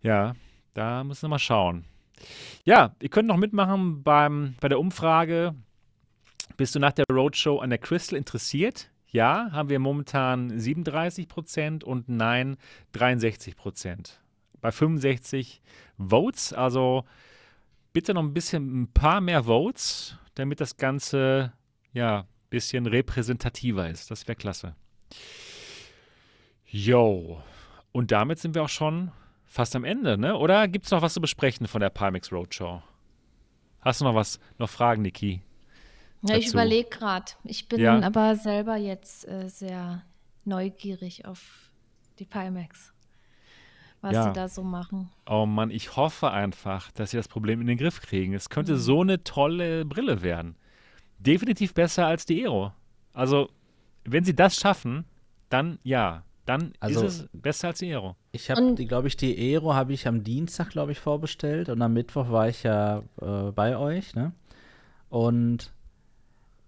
Ja, 0.00 0.34
da 0.74 1.04
müssen 1.04 1.22
wir 1.22 1.28
mal 1.28 1.38
schauen. 1.38 1.84
Ja, 2.64 2.94
ihr 3.00 3.08
könnt 3.08 3.28
noch 3.28 3.36
mitmachen 3.36 4.02
beim, 4.02 4.54
bei 4.60 4.68
der 4.68 4.80
Umfrage. 4.80 5.54
Bist 6.56 6.74
du 6.74 6.78
nach 6.78 6.92
der 6.92 7.04
Roadshow 7.10 7.58
an 7.58 7.70
der 7.70 7.78
Crystal 7.78 8.16
interessiert? 8.16 8.90
Ja, 9.08 9.50
haben 9.52 9.68
wir 9.68 9.78
momentan 9.78 10.58
37 10.58 11.28
Prozent 11.28 11.84
und 11.84 12.08
Nein 12.08 12.56
63 12.92 13.56
Prozent. 13.56 14.20
Bei 14.60 14.72
65 14.72 15.60
Votes, 15.98 16.52
also 16.52 17.04
bitte 17.92 18.14
noch 18.14 18.22
ein 18.22 18.32
bisschen, 18.32 18.82
ein 18.82 18.92
paar 18.92 19.20
mehr 19.20 19.44
Votes, 19.44 20.16
damit 20.34 20.60
das 20.60 20.76
Ganze 20.76 21.52
ja 21.92 22.26
bisschen 22.52 22.86
repräsentativer 22.86 23.88
ist. 23.88 24.10
Das 24.10 24.28
wäre 24.28 24.36
klasse. 24.36 24.74
Yo. 26.66 27.42
Und 27.92 28.12
damit 28.12 28.38
sind 28.38 28.54
wir 28.54 28.62
auch 28.62 28.68
schon 28.68 29.10
fast 29.46 29.74
am 29.74 29.84
Ende, 29.84 30.16
ne? 30.18 30.36
Oder 30.36 30.68
gibt 30.68 30.84
es 30.84 30.90
noch 30.90 31.02
was 31.02 31.14
zu 31.14 31.20
besprechen 31.20 31.66
von 31.66 31.80
der 31.80 31.90
Pimax 31.90 32.30
Roadshow? 32.30 32.82
Hast 33.80 34.00
du 34.00 34.04
noch 34.04 34.14
was, 34.14 34.38
noch 34.58 34.68
Fragen, 34.68 35.02
Niki? 35.02 35.42
Ja, 36.22 36.36
ich 36.36 36.48
überlege 36.52 36.88
gerade. 36.88 37.32
Ich 37.44 37.68
bin 37.68 37.80
Ja. 37.80 37.98
aber 38.00 38.36
selber 38.36 38.76
jetzt 38.76 39.26
äh, 39.26 39.48
sehr 39.48 40.02
neugierig 40.44 41.24
auf 41.26 41.70
die 42.18 42.26
Pimax. 42.26 42.92
Was 44.02 44.12
Ja. 44.12 44.24
sie 44.24 44.32
da 44.32 44.48
so 44.48 44.62
machen. 44.62 45.10
Oh 45.26 45.46
Mann, 45.46 45.70
ich 45.70 45.96
hoffe 45.96 46.30
einfach, 46.30 46.90
dass 46.92 47.10
sie 47.12 47.16
das 47.16 47.28
Problem 47.28 47.60
in 47.60 47.66
den 47.66 47.78
Griff 47.78 48.00
kriegen. 48.00 48.34
Es 48.34 48.50
könnte 48.50 48.76
so 48.76 49.00
eine 49.00 49.24
tolle 49.24 49.84
Brille 49.84 50.22
werden. 50.22 50.56
Definitiv 51.22 51.74
besser 51.74 52.06
als 52.06 52.26
die 52.26 52.42
Aero. 52.42 52.72
Also, 53.12 53.48
wenn 54.04 54.24
sie 54.24 54.34
das 54.34 54.56
schaffen, 54.56 55.04
dann 55.48 55.78
ja. 55.82 56.24
Dann 56.44 56.72
Also- 56.80 57.04
ist 57.06 57.20
es 57.20 57.28
besser 57.32 57.68
als 57.68 57.78
die 57.78 57.92
Aero. 57.92 58.16
Ich 58.32 58.50
habe 58.50 58.74
glaube 58.74 59.06
ich, 59.08 59.16
die 59.16 59.36
Aero 59.36 59.74
habe 59.74 59.92
ich 59.92 60.08
am 60.08 60.24
Dienstag, 60.24 60.70
glaube 60.70 60.92
ich, 60.92 60.98
vorbestellt 60.98 61.68
und 61.68 61.80
am 61.82 61.92
Mittwoch 61.92 62.30
war 62.30 62.48
ich 62.48 62.64
ja 62.64 63.02
äh, 63.20 63.52
bei 63.52 63.76
euch, 63.76 64.14
ne? 64.14 64.32
Und 65.08 65.72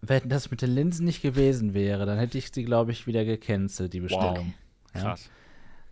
wenn 0.02 0.28
das 0.28 0.50
mit 0.50 0.60
den 0.62 0.70
Linsen 0.74 1.06
nicht 1.06 1.22
gewesen 1.22 1.72
wäre, 1.74 2.04
dann 2.06 2.18
hätte 2.18 2.36
ich 2.38 2.52
sie, 2.52 2.64
glaube 2.64 2.92
ich, 2.92 3.06
wieder 3.06 3.24
gecancelt, 3.24 3.92
die 3.94 4.00
Bestellung. 4.00 4.52
Ja. 4.94 5.00
Krass. 5.00 5.30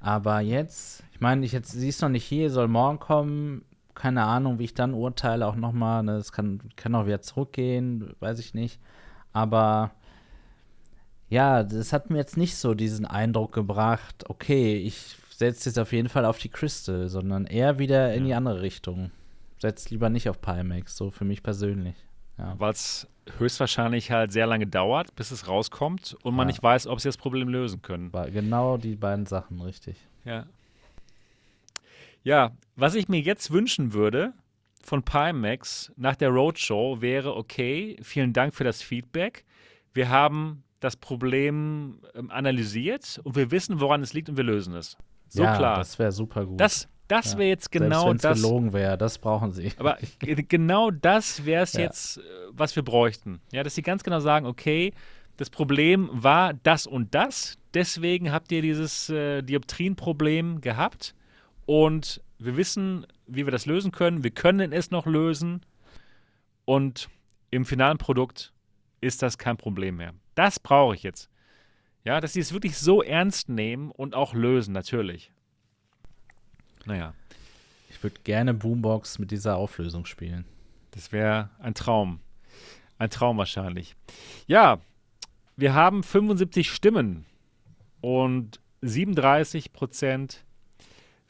Aber 0.00 0.40
jetzt, 0.40 1.02
ich 1.12 1.20
meine, 1.20 1.44
ich 1.46 1.52
jetzt, 1.52 1.72
sie 1.72 1.88
ist 1.88 2.02
noch 2.02 2.08
nicht 2.08 2.24
hier, 2.24 2.50
soll 2.50 2.68
morgen 2.68 2.98
kommen. 2.98 3.64
Keine 3.94 4.24
Ahnung, 4.24 4.58
wie 4.58 4.64
ich 4.64 4.74
dann 4.74 4.94
urteile, 4.94 5.46
auch 5.46 5.54
nochmal. 5.56 6.02
Ne? 6.02 6.12
Es 6.16 6.32
kann, 6.32 6.60
kann 6.76 6.94
auch 6.94 7.06
wieder 7.06 7.20
zurückgehen, 7.22 8.14
weiß 8.20 8.38
ich 8.38 8.54
nicht. 8.54 8.80
Aber 9.32 9.90
ja, 11.28 11.62
das 11.62 11.92
hat 11.92 12.10
mir 12.10 12.18
jetzt 12.18 12.36
nicht 12.36 12.56
so 12.56 12.74
diesen 12.74 13.06
Eindruck 13.06 13.52
gebracht, 13.52 14.28
okay, 14.28 14.76
ich 14.76 15.16
setze 15.30 15.70
jetzt 15.70 15.78
auf 15.78 15.92
jeden 15.92 16.08
Fall 16.08 16.24
auf 16.24 16.38
die 16.38 16.48
Crystal, 16.50 17.08
sondern 17.08 17.46
eher 17.46 17.78
wieder 17.78 18.12
in 18.14 18.22
Ja. 18.24 18.28
die 18.28 18.34
andere 18.34 18.62
Richtung. 18.62 19.10
Setz 19.58 19.90
lieber 19.90 20.08
nicht 20.10 20.28
auf 20.28 20.40
Pimax, 20.40 20.96
so 20.96 21.10
für 21.10 21.24
mich 21.24 21.42
persönlich. 21.42 21.94
Ja. 22.38 22.54
Weil 22.58 22.72
es 22.72 23.06
höchstwahrscheinlich 23.38 24.10
halt 24.10 24.32
sehr 24.32 24.46
lange 24.46 24.66
dauert, 24.66 25.14
bis 25.14 25.30
es 25.30 25.46
rauskommt 25.48 26.16
und 26.22 26.34
man 26.34 26.46
Ja. 26.48 26.52
nicht 26.52 26.62
weiß, 26.62 26.86
ob 26.86 27.00
sie 27.00 27.08
das 27.08 27.16
Problem 27.16 27.48
lösen 27.48 27.80
können. 27.82 28.10
Genau 28.32 28.76
die 28.76 28.96
beiden 28.96 29.26
Sachen, 29.26 29.60
richtig. 29.60 29.96
Ja. 30.24 30.46
Ja, 32.22 32.52
was 32.76 32.94
ich 32.94 33.08
mir 33.08 33.20
jetzt 33.20 33.50
wünschen 33.50 33.92
würde 33.92 34.32
von 34.82 35.02
Pimax 35.02 35.92
nach 35.96 36.16
der 36.16 36.30
Roadshow 36.30 37.00
wäre, 37.00 37.36
okay, 37.36 37.96
vielen 38.02 38.32
Dank 38.32 38.54
für 38.54 38.64
das 38.64 38.82
Feedback. 38.82 39.44
Wir 39.92 40.08
haben 40.08 40.64
das 40.80 40.96
Problem 40.96 42.00
ähm, 42.14 42.30
analysiert 42.30 43.20
und 43.24 43.36
wir 43.36 43.50
wissen, 43.50 43.80
woran 43.80 44.02
es 44.02 44.12
liegt 44.12 44.28
und 44.28 44.36
wir 44.36 44.44
lösen 44.44 44.74
es. 44.74 44.96
So 45.28 45.44
ja, 45.44 45.56
klar. 45.56 45.78
Das 45.78 45.98
wäre 45.98 46.10
super 46.12 46.44
gut. 46.44 46.60
Das, 46.60 46.88
das 47.08 47.32
Ja. 47.32 47.38
wäre 47.38 47.48
jetzt 47.50 47.72
Selbst 47.72 47.86
genau 47.90 48.10
wenn's 48.10 48.22
das. 48.22 48.42
gelogen 48.42 48.72
wäre, 48.72 48.98
das 48.98 49.18
brauchen 49.18 49.52
sie. 49.52 49.70
Aber 49.78 49.98
ge- 50.18 50.44
genau 50.48 50.90
das 50.90 51.44
wäre 51.44 51.62
es 51.62 51.74
Ja. 51.74 51.80
jetzt, 51.82 52.18
äh, 52.18 52.22
was 52.50 52.74
wir 52.74 52.82
bräuchten. 52.82 53.40
Ja, 53.52 53.62
dass 53.62 53.74
sie 53.76 53.82
ganz 53.82 54.02
genau 54.02 54.18
sagen, 54.20 54.46
okay, 54.46 54.92
das 55.36 55.50
Problem 55.50 56.08
war 56.12 56.52
das 56.54 56.86
und 56.86 57.14
das, 57.14 57.56
deswegen 57.74 58.32
habt 58.32 58.50
ihr 58.52 58.62
dieses 58.62 59.08
äh, 59.10 59.42
Dioptrienproblem 59.42 60.60
gehabt 60.60 61.14
und 61.66 62.20
wir 62.38 62.56
wissen, 62.56 63.06
wie 63.26 63.46
wir 63.46 63.52
das 63.52 63.66
lösen 63.66 63.92
können. 63.92 64.24
Wir 64.24 64.30
können 64.30 64.72
es 64.72 64.90
noch 64.90 65.06
lösen 65.06 65.64
und 66.64 67.08
im 67.50 67.64
finalen 67.64 67.98
Produkt 67.98 68.52
ist 69.00 69.22
das 69.22 69.38
kein 69.38 69.56
Problem 69.56 69.96
mehr. 69.96 70.14
Das 70.34 70.58
brauche 70.58 70.94
ich 70.94 71.02
jetzt. 71.02 71.28
Ja, 72.04 72.20
dass 72.20 72.32
sie 72.32 72.40
es 72.40 72.52
wirklich 72.52 72.78
so 72.78 73.02
ernst 73.02 73.48
nehmen 73.48 73.90
und 73.90 74.14
auch 74.14 74.34
lösen, 74.34 74.72
natürlich. 74.72 75.30
Naja. 76.84 77.14
Ich 77.90 78.02
würde 78.02 78.20
gerne 78.24 78.54
Boombox 78.54 79.18
mit 79.18 79.30
dieser 79.30 79.56
Auflösung 79.56 80.06
spielen. 80.06 80.44
Das 80.90 81.12
wäre 81.12 81.50
ein 81.60 81.74
Traum. 81.74 82.20
Ein 82.98 83.10
Traum 83.10 83.38
wahrscheinlich. 83.38 83.94
Ja, 84.46 84.80
wir 85.56 85.74
haben 85.74 86.02
75 86.02 86.70
Stimmen 86.72 87.26
und 88.00 88.60
37 88.80 89.72
Prozent 89.72 90.44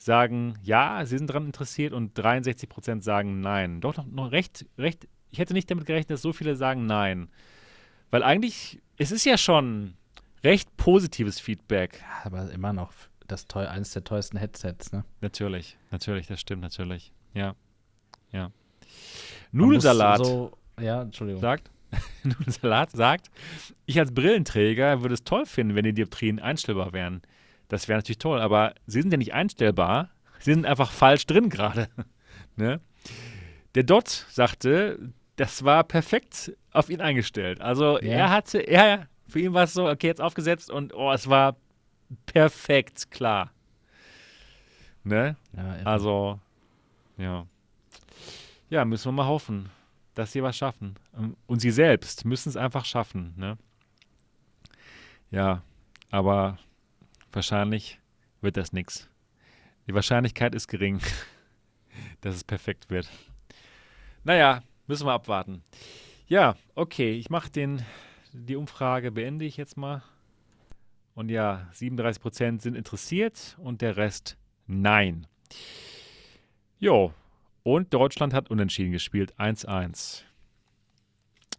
sagen 0.04 0.58
ja, 0.62 1.04
sie 1.04 1.16
sind 1.16 1.30
daran 1.30 1.46
interessiert 1.46 1.92
und 1.92 2.16
63 2.18 2.68
Prozent 2.68 3.04
sagen 3.04 3.40
nein. 3.40 3.80
Doch 3.80 3.96
noch, 3.96 4.06
noch 4.06 4.32
recht, 4.32 4.66
recht, 4.78 5.08
ich 5.30 5.38
hätte 5.38 5.54
nicht 5.54 5.70
damit 5.70 5.86
gerechnet, 5.86 6.10
dass 6.10 6.22
so 6.22 6.32
viele 6.32 6.56
sagen 6.56 6.86
nein. 6.86 7.28
Weil 8.10 8.22
eigentlich, 8.22 8.80
es 8.96 9.12
ist 9.12 9.24
ja 9.24 9.38
schon 9.38 9.94
recht 10.44 10.76
positives 10.76 11.40
Feedback. 11.40 12.00
Ja, 12.00 12.26
aber 12.26 12.50
immer 12.50 12.72
noch 12.72 12.92
das 13.26 13.46
teuer, 13.46 13.70
eines 13.70 13.92
der 13.92 14.04
teuersten 14.04 14.36
Headsets, 14.36 14.92
ne? 14.92 15.04
Natürlich, 15.20 15.78
natürlich, 15.90 16.26
das 16.26 16.40
stimmt 16.40 16.62
natürlich. 16.62 17.12
Ja, 17.32 17.54
ja. 18.32 18.50
Nudelsalat 19.52 20.24
So, 20.24 20.52
ja, 20.80 21.02
Entschuldigung. 21.02 21.40
sagt, 21.40 21.70
Nudelsalat 22.24 22.90
sagt, 22.90 23.30
ich 23.86 23.98
als 23.98 24.12
Brillenträger 24.12 25.02
würde 25.02 25.14
es 25.14 25.24
toll 25.24 25.46
finden, 25.46 25.74
wenn 25.74 25.84
die 25.84 25.94
Dioptrien 25.94 26.40
einstellbar 26.40 26.92
wären. 26.92 27.22
Das 27.72 27.88
wäre 27.88 27.98
natürlich 27.98 28.18
toll, 28.18 28.38
aber 28.38 28.74
sie 28.86 29.00
sind 29.00 29.10
ja 29.12 29.16
nicht 29.16 29.32
einstellbar. 29.32 30.10
Sie 30.40 30.52
sind 30.52 30.66
einfach 30.66 30.90
falsch 30.90 31.24
drin 31.24 31.48
gerade. 31.48 31.88
ne? 32.56 32.80
Der 33.74 33.82
Dot 33.82 34.26
sagte, 34.28 34.98
das 35.36 35.64
war 35.64 35.82
perfekt 35.82 36.52
auf 36.72 36.90
ihn 36.90 37.00
eingestellt. 37.00 37.62
Also 37.62 37.98
Ja. 38.00 38.10
er 38.12 38.30
hatte, 38.30 38.58
er, 38.58 39.08
für 39.26 39.40
ihn 39.40 39.54
war 39.54 39.64
es 39.64 39.72
so, 39.72 39.88
okay, 39.88 40.08
jetzt 40.08 40.20
aufgesetzt 40.20 40.70
und 40.70 40.92
oh, 40.92 41.10
es 41.12 41.30
war 41.30 41.56
perfekt 42.26 43.10
klar. 43.10 43.50
Ne? 45.02 45.36
Ja. 45.56 45.76
Also, 45.84 46.40
ja. 47.16 47.46
Ja, 48.68 48.84
müssen 48.84 49.06
wir 49.08 49.12
mal 49.12 49.26
hoffen, 49.26 49.70
dass 50.14 50.32
sie 50.32 50.42
was 50.42 50.58
schaffen. 50.58 50.96
Und 51.46 51.60
sie 51.60 51.70
selbst 51.70 52.26
müssen 52.26 52.50
es 52.50 52.56
einfach 52.58 52.84
schaffen, 52.84 53.32
ne? 53.38 53.56
Ja, 55.30 55.62
aber 56.10 56.58
wahrscheinlich 57.34 58.00
wird 58.40 58.56
das 58.56 58.72
nichts. 58.72 59.08
Die 59.86 59.94
Wahrscheinlichkeit 59.94 60.54
ist 60.54 60.68
gering, 60.68 61.00
dass 62.20 62.34
es 62.34 62.44
perfekt 62.44 62.90
wird. 62.90 63.08
Naja, 64.24 64.62
müssen 64.86 65.06
wir 65.06 65.12
abwarten. 65.12 65.62
Ja, 66.26 66.56
okay, 66.74 67.12
ich 67.12 67.30
mache 67.30 67.50
den, 67.50 67.82
die 68.32 68.56
Umfrage 68.56 69.10
beende 69.10 69.44
ich 69.44 69.56
jetzt 69.56 69.76
mal. 69.76 70.02
Und 71.14 71.28
ja, 71.28 71.68
37% 71.74 72.62
sind 72.62 72.74
interessiert 72.74 73.56
und 73.58 73.82
der 73.82 73.96
Rest 73.96 74.38
nein. 74.66 75.26
Jo, 76.78 77.12
und 77.62 77.92
Deutschland 77.92 78.32
hat 78.34 78.50
unentschieden 78.50 78.92
gespielt, 78.92 79.34
1-1. 79.38 80.22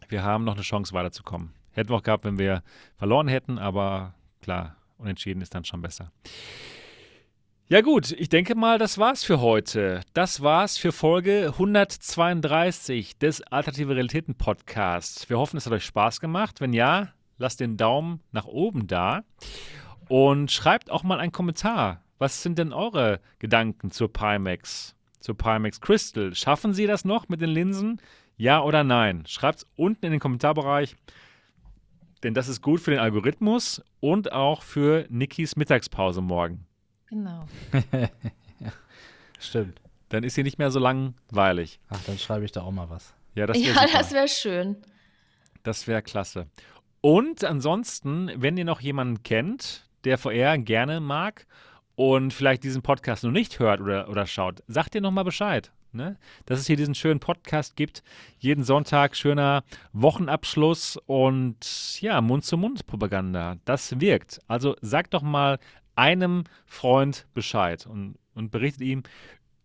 Wir 0.08 0.22
haben 0.22 0.44
noch 0.44 0.54
eine 0.54 0.62
Chance 0.62 0.92
weiterzukommen. 0.92 1.52
Hätten 1.72 1.90
wir 1.90 1.96
auch 1.96 2.02
gehabt, 2.02 2.24
wenn 2.24 2.38
wir 2.38 2.62
verloren 2.96 3.28
hätten, 3.28 3.58
aber 3.58 4.14
klar, 4.42 4.76
unentschieden 4.98 5.40
ist 5.40 5.54
dann 5.54 5.64
schon 5.64 5.82
besser. 5.82 6.10
Ja 7.66 7.80
gut, 7.80 8.12
ich 8.12 8.28
denke 8.28 8.54
mal, 8.54 8.78
das 8.78 8.98
war's 8.98 9.24
für 9.24 9.40
heute. 9.40 10.02
Das 10.12 10.42
war's 10.42 10.76
für 10.76 10.92
Folge 10.92 11.46
132 11.52 13.16
des 13.16 13.40
Alternative 13.40 13.94
Realitäten 13.94 14.34
Podcasts. 14.34 15.30
Wir 15.30 15.38
hoffen, 15.38 15.56
es 15.56 15.64
hat 15.64 15.72
euch 15.72 15.86
Spaß 15.86 16.20
gemacht. 16.20 16.60
Wenn 16.60 16.74
ja, 16.74 17.08
lasst 17.38 17.60
den 17.60 17.78
Daumen 17.78 18.20
nach 18.32 18.44
oben 18.44 18.86
da 18.86 19.24
und 20.08 20.52
schreibt 20.52 20.90
auch 20.90 21.04
mal 21.04 21.20
einen 21.20 21.32
Kommentar. 21.32 22.02
Was 22.18 22.42
sind 22.42 22.58
denn 22.58 22.74
eure 22.74 23.20
Gedanken 23.38 23.90
zur 23.90 24.12
Pimax, 24.12 24.94
zur 25.20 25.36
Pimax 25.36 25.80
Crystal? 25.80 26.34
Schaffen 26.34 26.74
Sie 26.74 26.86
das 26.86 27.06
noch 27.06 27.28
mit 27.28 27.40
den 27.40 27.50
Linsen? 27.50 28.00
Ja 28.36 28.62
oder 28.62 28.84
nein? 28.84 29.24
Schreibt 29.26 29.60
es 29.60 29.66
unten 29.74 30.04
in 30.04 30.12
den 30.12 30.20
Kommentarbereich, 30.20 30.96
denn 32.24 32.34
das 32.34 32.48
ist 32.48 32.62
gut 32.62 32.80
für 32.80 32.90
den 32.90 33.00
Algorithmus 33.00 33.82
und 34.00 34.32
auch 34.32 34.62
für 34.62 35.06
Nikis 35.10 35.56
Mittagspause 35.56 36.22
morgen. 36.22 36.66
Genau. 37.06 37.46
Stimmt. 39.38 39.80
Dann 40.08 40.24
ist 40.24 40.34
sie 40.34 40.42
nicht 40.42 40.58
mehr 40.58 40.70
so 40.70 40.80
langweilig. 40.80 41.80
Ach, 41.90 42.00
dann 42.06 42.18
schreibe 42.18 42.46
ich 42.46 42.52
da 42.52 42.62
auch 42.62 42.70
mal 42.70 42.88
was. 42.88 43.14
Ja, 43.34 43.46
das 43.46 43.58
wäre 43.58 43.68
ja, 43.68 43.74
super. 43.74 43.98
das 43.98 44.12
wäre 44.12 44.28
schön. 44.28 44.76
Das 45.62 45.86
wäre 45.86 46.02
klasse. 46.02 46.46
Und 47.02 47.44
ansonsten, 47.44 48.30
wenn 48.36 48.56
ihr 48.56 48.64
noch 48.64 48.80
jemanden 48.80 49.22
kennt, 49.22 49.86
der 50.04 50.16
VR 50.16 50.56
gerne 50.56 51.00
mag 51.00 51.46
und 51.94 52.32
vielleicht 52.32 52.64
diesen 52.64 52.80
Podcast 52.80 53.24
noch 53.24 53.32
nicht 53.32 53.58
hört 53.58 53.80
oder, 53.80 54.08
oder 54.08 54.26
schaut, 54.26 54.62
sagt 54.66 54.94
ihr 54.94 55.02
nochmal 55.02 55.24
Bescheid. 55.24 55.72
Ne? 55.94 56.18
Dass 56.46 56.60
es 56.60 56.66
hier 56.66 56.76
diesen 56.76 56.94
schönen 56.94 57.20
Podcast 57.20 57.76
gibt. 57.76 58.02
Jeden 58.38 58.64
Sonntag 58.64 59.16
schöner 59.16 59.64
Wochenabschluss 59.92 60.98
und 61.06 62.00
ja, 62.00 62.20
Mund-zu-Mund-Propaganda. 62.20 63.56
Das 63.64 64.00
wirkt. 64.00 64.40
Also 64.48 64.76
sagt 64.80 65.14
doch 65.14 65.22
mal 65.22 65.58
einem 65.96 66.44
Freund 66.66 67.26
Bescheid 67.34 67.86
und, 67.86 68.16
und 68.34 68.50
berichtet 68.50 68.82
ihm 68.82 69.02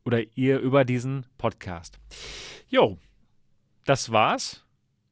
oder 0.05 0.21
ihr 0.35 0.59
über 0.59 0.85
diesen 0.85 1.25
Podcast. 1.37 1.99
Jo, 2.67 2.97
das 3.85 4.11
war's. 4.11 4.65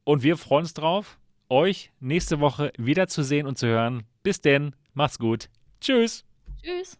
Und 0.04 0.24
wir 0.24 0.38
freuen 0.38 0.64
uns 0.64 0.74
drauf, 0.74 1.20
euch 1.50 1.92
nächste 2.00 2.40
Woche 2.40 2.72
wiederzusehen 2.78 3.46
und 3.48 3.58
zu 3.58 3.68
hören. 3.68 4.04
Bis 4.24 4.42
denn, 4.42 4.76
macht's 4.94 5.20
gut. 5.20 5.50
Tschüss. 5.82 6.24
Tschüss. 6.64 6.98